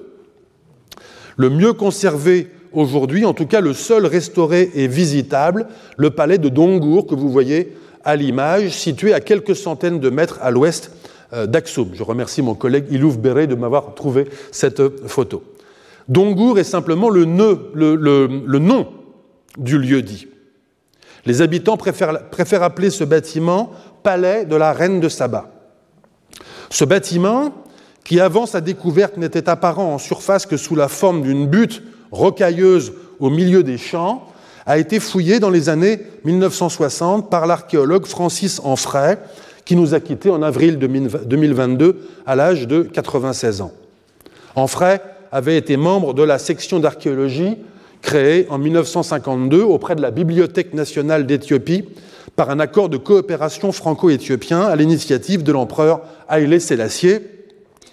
le 1.38 1.50
mieux 1.50 1.74
conservé 1.74 2.48
aujourd'hui, 2.74 3.26
en 3.26 3.34
tout 3.34 3.46
cas 3.46 3.62
le 3.62 3.74
seul 3.74 4.06
restauré 4.06 4.72
et 4.76 4.88
visitable, 4.88 5.68
le 5.98 6.10
palais 6.10 6.38
de 6.38 6.50
Dongour 6.50 7.08
que 7.08 7.16
vous 7.16 7.30
voyez 7.30 7.76
à 8.04 8.16
l'image, 8.16 8.70
situé 8.70 9.14
à 9.14 9.20
quelques 9.20 9.56
centaines 9.56 10.00
de 10.00 10.10
mètres 10.10 10.40
à 10.42 10.52
l'ouest 10.52 10.92
euh, 11.34 11.46
d'Aksum. 11.46 11.90
Je 11.94 12.04
remercie 12.04 12.42
mon 12.42 12.56
collègue 12.56 12.86
Ilouf 12.90 13.18
Béret 13.18 13.48
de 13.48 13.56
m'avoir 13.56 13.96
trouvé 13.96 14.28
cette 14.52 15.08
photo. 15.08 15.44
Dongour 16.08 16.58
est 16.58 16.64
simplement 16.64 17.10
le, 17.10 17.26
nom 17.26 18.88
du 19.58 19.78
lieu 19.78 20.02
dit. 20.02 20.28
Les 21.28 21.42
habitants 21.42 21.76
préfèrent, 21.76 22.64
appeler 22.64 22.90
ce 22.90 23.04
bâtiment 23.04 23.74
Palais 24.02 24.46
de 24.46 24.56
la 24.56 24.72
Reine 24.72 25.02
de 25.02 25.10
Saba. 25.10 25.50
Ce 26.70 26.86
bâtiment, 26.86 27.54
qui 28.06 28.22
avant 28.22 28.46
sa 28.46 28.62
découverte 28.62 29.18
n'était 29.18 29.50
apparent 29.50 29.94
en 29.94 29.98
surface 29.98 30.46
que 30.46 30.56
sous 30.56 30.78
la 30.78 30.88
forme 30.88 31.24
d'une 31.24 31.46
butte 31.46 31.84
rocailleuse 32.12 32.94
au 33.20 33.30
milieu 33.30 33.62
des 33.62 33.78
champs, 33.78 34.26
a 34.66 34.78
été 34.78 35.02
fouillé 35.02 35.42
dans 35.42 35.50
les 35.50 35.68
années 35.68 36.00
1960 36.24 37.30
par 37.30 37.46
l'archéologue 37.46 38.06
Francis 38.06 38.62
Anfray, 38.64 39.18
qui 39.66 39.76
nous 39.76 39.94
a 39.94 40.00
quittés 40.00 40.30
en 40.30 40.42
avril 40.42 40.80
2022 40.80 42.08
à 42.26 42.38
l'âge 42.38 42.68
de 42.68 42.84
96 42.84 43.60
ans. 43.60 43.74
Anfray 44.56 45.02
avait 45.34 45.58
été 45.58 45.76
membre 45.76 46.14
de 46.14 46.24
la 46.24 46.40
section 46.40 46.80
d'archéologie 46.80 47.58
créée 48.02 48.48
en 48.50 48.58
1952 48.58 49.62
auprès 49.62 49.96
de 49.96 50.02
la 50.02 50.12
Bibliothèque 50.12 50.74
nationale 50.74 51.26
d'Éthiopie 51.26 51.86
par 52.36 52.50
un 52.50 52.60
accord 52.60 52.90
de 52.90 52.98
coopération 52.98 53.72
franco-éthiopien 53.72 54.62
à 54.62 54.76
l'initiative 54.76 55.44
de 55.44 55.52
l'empereur 55.52 56.02
Haïlé 56.28 56.60
Sélassié, 56.60 57.22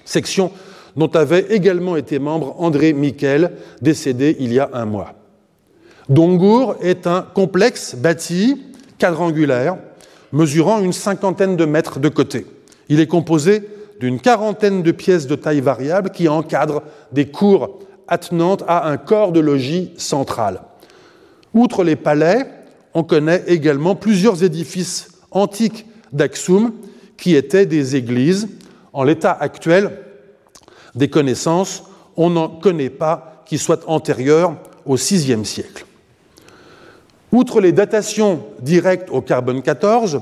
section 0.04 0.50
dont 0.96 1.08
avait 1.08 1.46
également 1.50 1.96
été 1.96 2.18
membre 2.18 2.54
André 2.58 2.92
Miquel, 2.92 3.52
décédé 3.82 4.36
il 4.38 4.52
y 4.52 4.60
a 4.60 4.70
un 4.72 4.84
mois. 4.84 5.14
Dongour 6.08 6.76
est 6.80 7.06
un 7.06 7.22
complexe 7.22 7.96
bâti 7.96 8.62
quadrangulaire, 8.98 9.76
mesurant 10.32 10.80
une 10.80 10.92
cinquantaine 10.92 11.56
de 11.56 11.64
mètres 11.64 11.98
de 11.98 12.08
côté. 12.08 12.46
Il 12.88 13.00
est 13.00 13.06
composé 13.06 13.62
d'une 14.00 14.20
quarantaine 14.20 14.82
de 14.82 14.92
pièces 14.92 15.26
de 15.26 15.34
taille 15.34 15.60
variable 15.60 16.10
qui 16.10 16.28
encadrent 16.28 16.82
des 17.12 17.26
cours 17.26 17.78
attenantes 18.08 18.62
à 18.66 18.88
un 18.88 18.96
corps 18.96 19.32
de 19.32 19.40
logis 19.40 19.92
central. 19.96 20.62
Outre 21.52 21.84
les 21.84 21.96
palais, 21.96 22.46
on 22.94 23.02
connaît 23.02 23.44
également 23.46 23.94
plusieurs 23.94 24.42
édifices 24.42 25.08
antiques 25.30 25.86
d'Aksum 26.12 26.72
qui 27.16 27.34
étaient 27.34 27.66
des 27.66 27.96
églises. 27.96 28.48
En 28.92 29.02
l'état 29.02 29.32
actuel, 29.32 29.90
des 30.94 31.08
connaissances, 31.08 31.84
on 32.16 32.30
n'en 32.30 32.48
connaît 32.48 32.90
pas 32.90 33.42
qui 33.46 33.58
soient 33.58 33.80
antérieures 33.86 34.56
au 34.86 34.96
VIe 34.96 35.44
siècle. 35.44 35.86
Outre 37.32 37.60
les 37.60 37.72
datations 37.72 38.44
directes 38.60 39.08
au 39.10 39.20
carbone 39.20 39.62
14, 39.62 40.20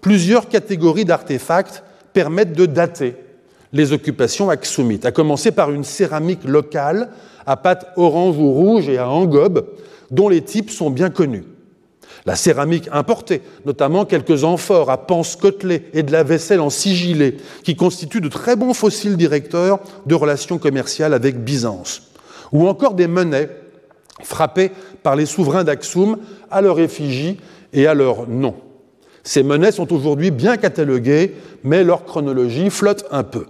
plusieurs 0.00 0.48
catégories 0.48 1.04
d'artefacts 1.04 1.82
permettent 2.12 2.52
de 2.52 2.66
dater 2.66 3.16
les 3.72 3.92
occupations 3.92 4.50
axumites, 4.50 5.06
à 5.06 5.12
commencer 5.12 5.50
par 5.50 5.70
une 5.70 5.84
céramique 5.84 6.44
locale 6.44 7.10
à 7.46 7.56
pâte 7.56 7.92
orange 7.96 8.38
ou 8.38 8.52
rouge 8.52 8.88
et 8.88 8.98
à 8.98 9.08
engobe, 9.08 9.66
dont 10.10 10.28
les 10.28 10.42
types 10.42 10.70
sont 10.70 10.90
bien 10.90 11.10
connus. 11.10 11.44
La 12.24 12.36
céramique 12.36 12.88
importée, 12.92 13.42
notamment 13.66 14.04
quelques 14.04 14.44
amphores 14.44 14.90
à 14.90 15.06
panse 15.06 15.34
côtelée 15.34 15.86
et 15.92 16.02
de 16.02 16.12
la 16.12 16.22
vaisselle 16.22 16.60
en 16.60 16.70
sigillé, 16.70 17.38
qui 17.64 17.74
constituent 17.74 18.20
de 18.20 18.28
très 18.28 18.54
bons 18.54 18.74
fossiles 18.74 19.16
directeurs 19.16 19.80
de 20.06 20.14
relations 20.14 20.58
commerciales 20.58 21.14
avec 21.14 21.42
Byzance. 21.42 22.10
Ou 22.52 22.68
encore 22.68 22.94
des 22.94 23.08
monnaies 23.08 23.48
frappées 24.22 24.70
par 25.02 25.16
les 25.16 25.26
souverains 25.26 25.64
d'Aksum 25.64 26.18
à 26.50 26.60
leur 26.60 26.78
effigie 26.78 27.38
et 27.72 27.86
à 27.86 27.94
leur 27.94 28.28
nom. 28.28 28.54
Ces 29.24 29.42
monnaies 29.42 29.72
sont 29.72 29.92
aujourd'hui 29.92 30.30
bien 30.30 30.56
cataloguées, 30.56 31.34
mais 31.64 31.82
leur 31.82 32.04
chronologie 32.04 32.70
flotte 32.70 33.04
un 33.10 33.24
peu. 33.24 33.46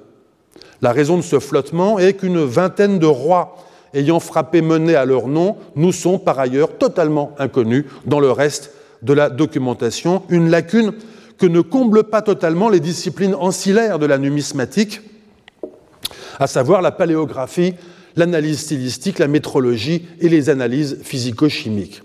La 0.82 0.90
raison 0.90 1.16
de 1.16 1.22
ce 1.22 1.38
flottement 1.38 2.00
est 2.00 2.14
qu'une 2.14 2.42
vingtaine 2.44 2.98
de 2.98 3.06
rois 3.06 3.56
ayant 3.94 4.20
frappé 4.20 4.62
monnaie 4.62 4.96
à 4.96 5.04
leur 5.04 5.28
nom 5.28 5.56
nous 5.76 5.92
sont 5.92 6.18
par 6.18 6.38
ailleurs 6.40 6.76
totalement 6.76 7.34
inconnus 7.38 7.84
dans 8.04 8.20
le 8.20 8.32
reste 8.32 8.72
de 9.02 9.12
la 9.12 9.30
documentation, 9.30 10.22
une 10.28 10.50
lacune 10.50 10.92
que 11.38 11.46
ne 11.46 11.60
comblent 11.60 12.04
pas 12.04 12.22
totalement 12.22 12.68
les 12.68 12.80
disciplines 12.80 13.34
ancillaires 13.34 13.98
de 13.98 14.06
la 14.06 14.18
numismatique, 14.18 15.00
à 16.38 16.46
savoir 16.46 16.82
la 16.82 16.92
paléographie, 16.92 17.74
l'analyse 18.16 18.60
stylistique, 18.60 19.18
la 19.18 19.28
métrologie 19.28 20.06
et 20.20 20.28
les 20.28 20.50
analyses 20.50 20.98
physico-chimiques. 21.02 22.02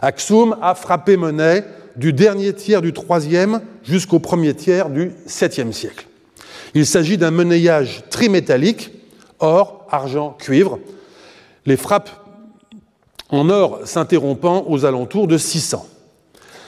Axum 0.00 0.56
a 0.62 0.74
frappé 0.74 1.16
monnaie 1.16 1.64
du 1.96 2.12
dernier 2.12 2.54
tiers 2.54 2.82
du 2.82 2.92
IIIe 2.92 3.58
jusqu'au 3.82 4.18
premier 4.18 4.54
tiers 4.54 4.88
du 4.88 5.12
VIIe 5.26 5.72
siècle. 5.72 6.06
Il 6.74 6.86
s'agit 6.86 7.18
d'un 7.18 7.30
monnayage 7.30 8.04
trimétallique, 8.10 8.90
or, 9.40 9.86
argent, 9.90 10.36
cuivre, 10.38 10.78
les 11.66 11.76
frappes 11.76 12.10
en 13.28 13.48
or 13.50 13.80
s'interrompant 13.84 14.64
aux 14.68 14.84
alentours 14.84 15.26
de 15.26 15.38
600. 15.38 15.86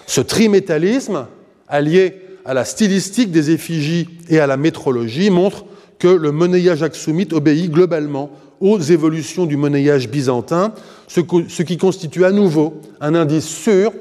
Ce 0.06 0.20
trimétallisme, 0.20 1.26
allié 1.68 2.20
à 2.44 2.55
la 2.55 2.64
stylistique 2.64 3.31
des 3.31 3.51
effigies 3.51 4.09
et 4.28 4.39
à 4.39 4.47
la 4.47 4.56
métrologie, 4.56 5.31
montre 5.31 5.64
que 5.98 6.09
le 6.09 6.32
monnayage 6.32 6.82
axoumite 6.82 7.32
obéit 7.32 7.70
globalement 7.70 8.31
aux 8.60 8.78
évolutions 8.78 9.47
du 9.47 9.56
monnayage 9.56 10.09
byzantin, 10.09 10.74
ce 11.09 11.62
qui 11.62 11.76
constitue 11.76 12.24
à 12.24 12.31
nouveau 12.31 12.81
un 13.01 13.14
indice 13.14 13.47
sûr 13.47 13.93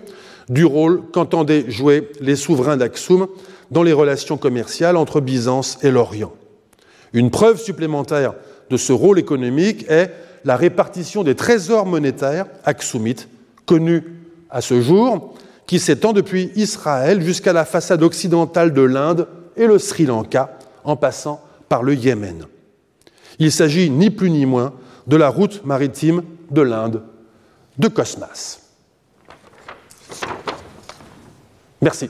du 0.49 0.65
rôle 0.65 1.03
qu'entendaient 1.11 1.69
jouer 1.69 2.09
les 2.19 2.35
souverains 2.35 2.77
d'Axoum 2.77 3.27
dans 3.73 3.83
les 3.83 3.91
relations 3.91 4.37
commerciales 4.37 4.95
entre 4.95 5.19
Byzance 5.19 5.79
et 5.81 5.91
l'Orient. 5.91 6.31
Une 7.11 7.31
preuve 7.31 7.59
supplémentaire 7.59 8.35
de 8.69 8.77
ce 8.77 8.93
rôle 8.93 9.19
économique 9.19 9.85
est 9.89 10.11
la 10.45 10.55
répartition 10.55 11.23
des 11.23 11.35
trésors 11.35 11.85
monétaires 11.85 12.45
axoumites, 12.65 13.27
connus 13.65 14.03
à 14.49 14.61
ce 14.61 14.81
jour, 14.81 15.33
qui 15.65 15.79
s'étend 15.79 16.13
depuis 16.13 16.51
Israël 16.55 17.21
jusqu'à 17.21 17.53
la 17.53 17.65
façade 17.65 18.03
occidentale 18.03 18.73
de 18.73 18.81
l'Inde 18.81 19.27
et 19.57 19.65
le 19.65 19.79
Sri 19.79 20.05
Lanka, 20.05 20.57
en 20.83 20.95
passant 20.95 21.41
par 21.67 21.81
le 21.81 21.95
Yémen. 21.95 22.45
Il 23.39 23.51
s'agit 23.51 23.89
ni 23.89 24.09
plus 24.09 24.29
ni 24.29 24.45
moins 24.45 24.73
de 25.07 25.17
la 25.17 25.29
route 25.29 25.65
maritime 25.65 26.23
de 26.51 26.61
l'Inde 26.61 27.03
de 27.77 27.87
Cosmas. 27.87 28.59
Merci. 31.81 32.09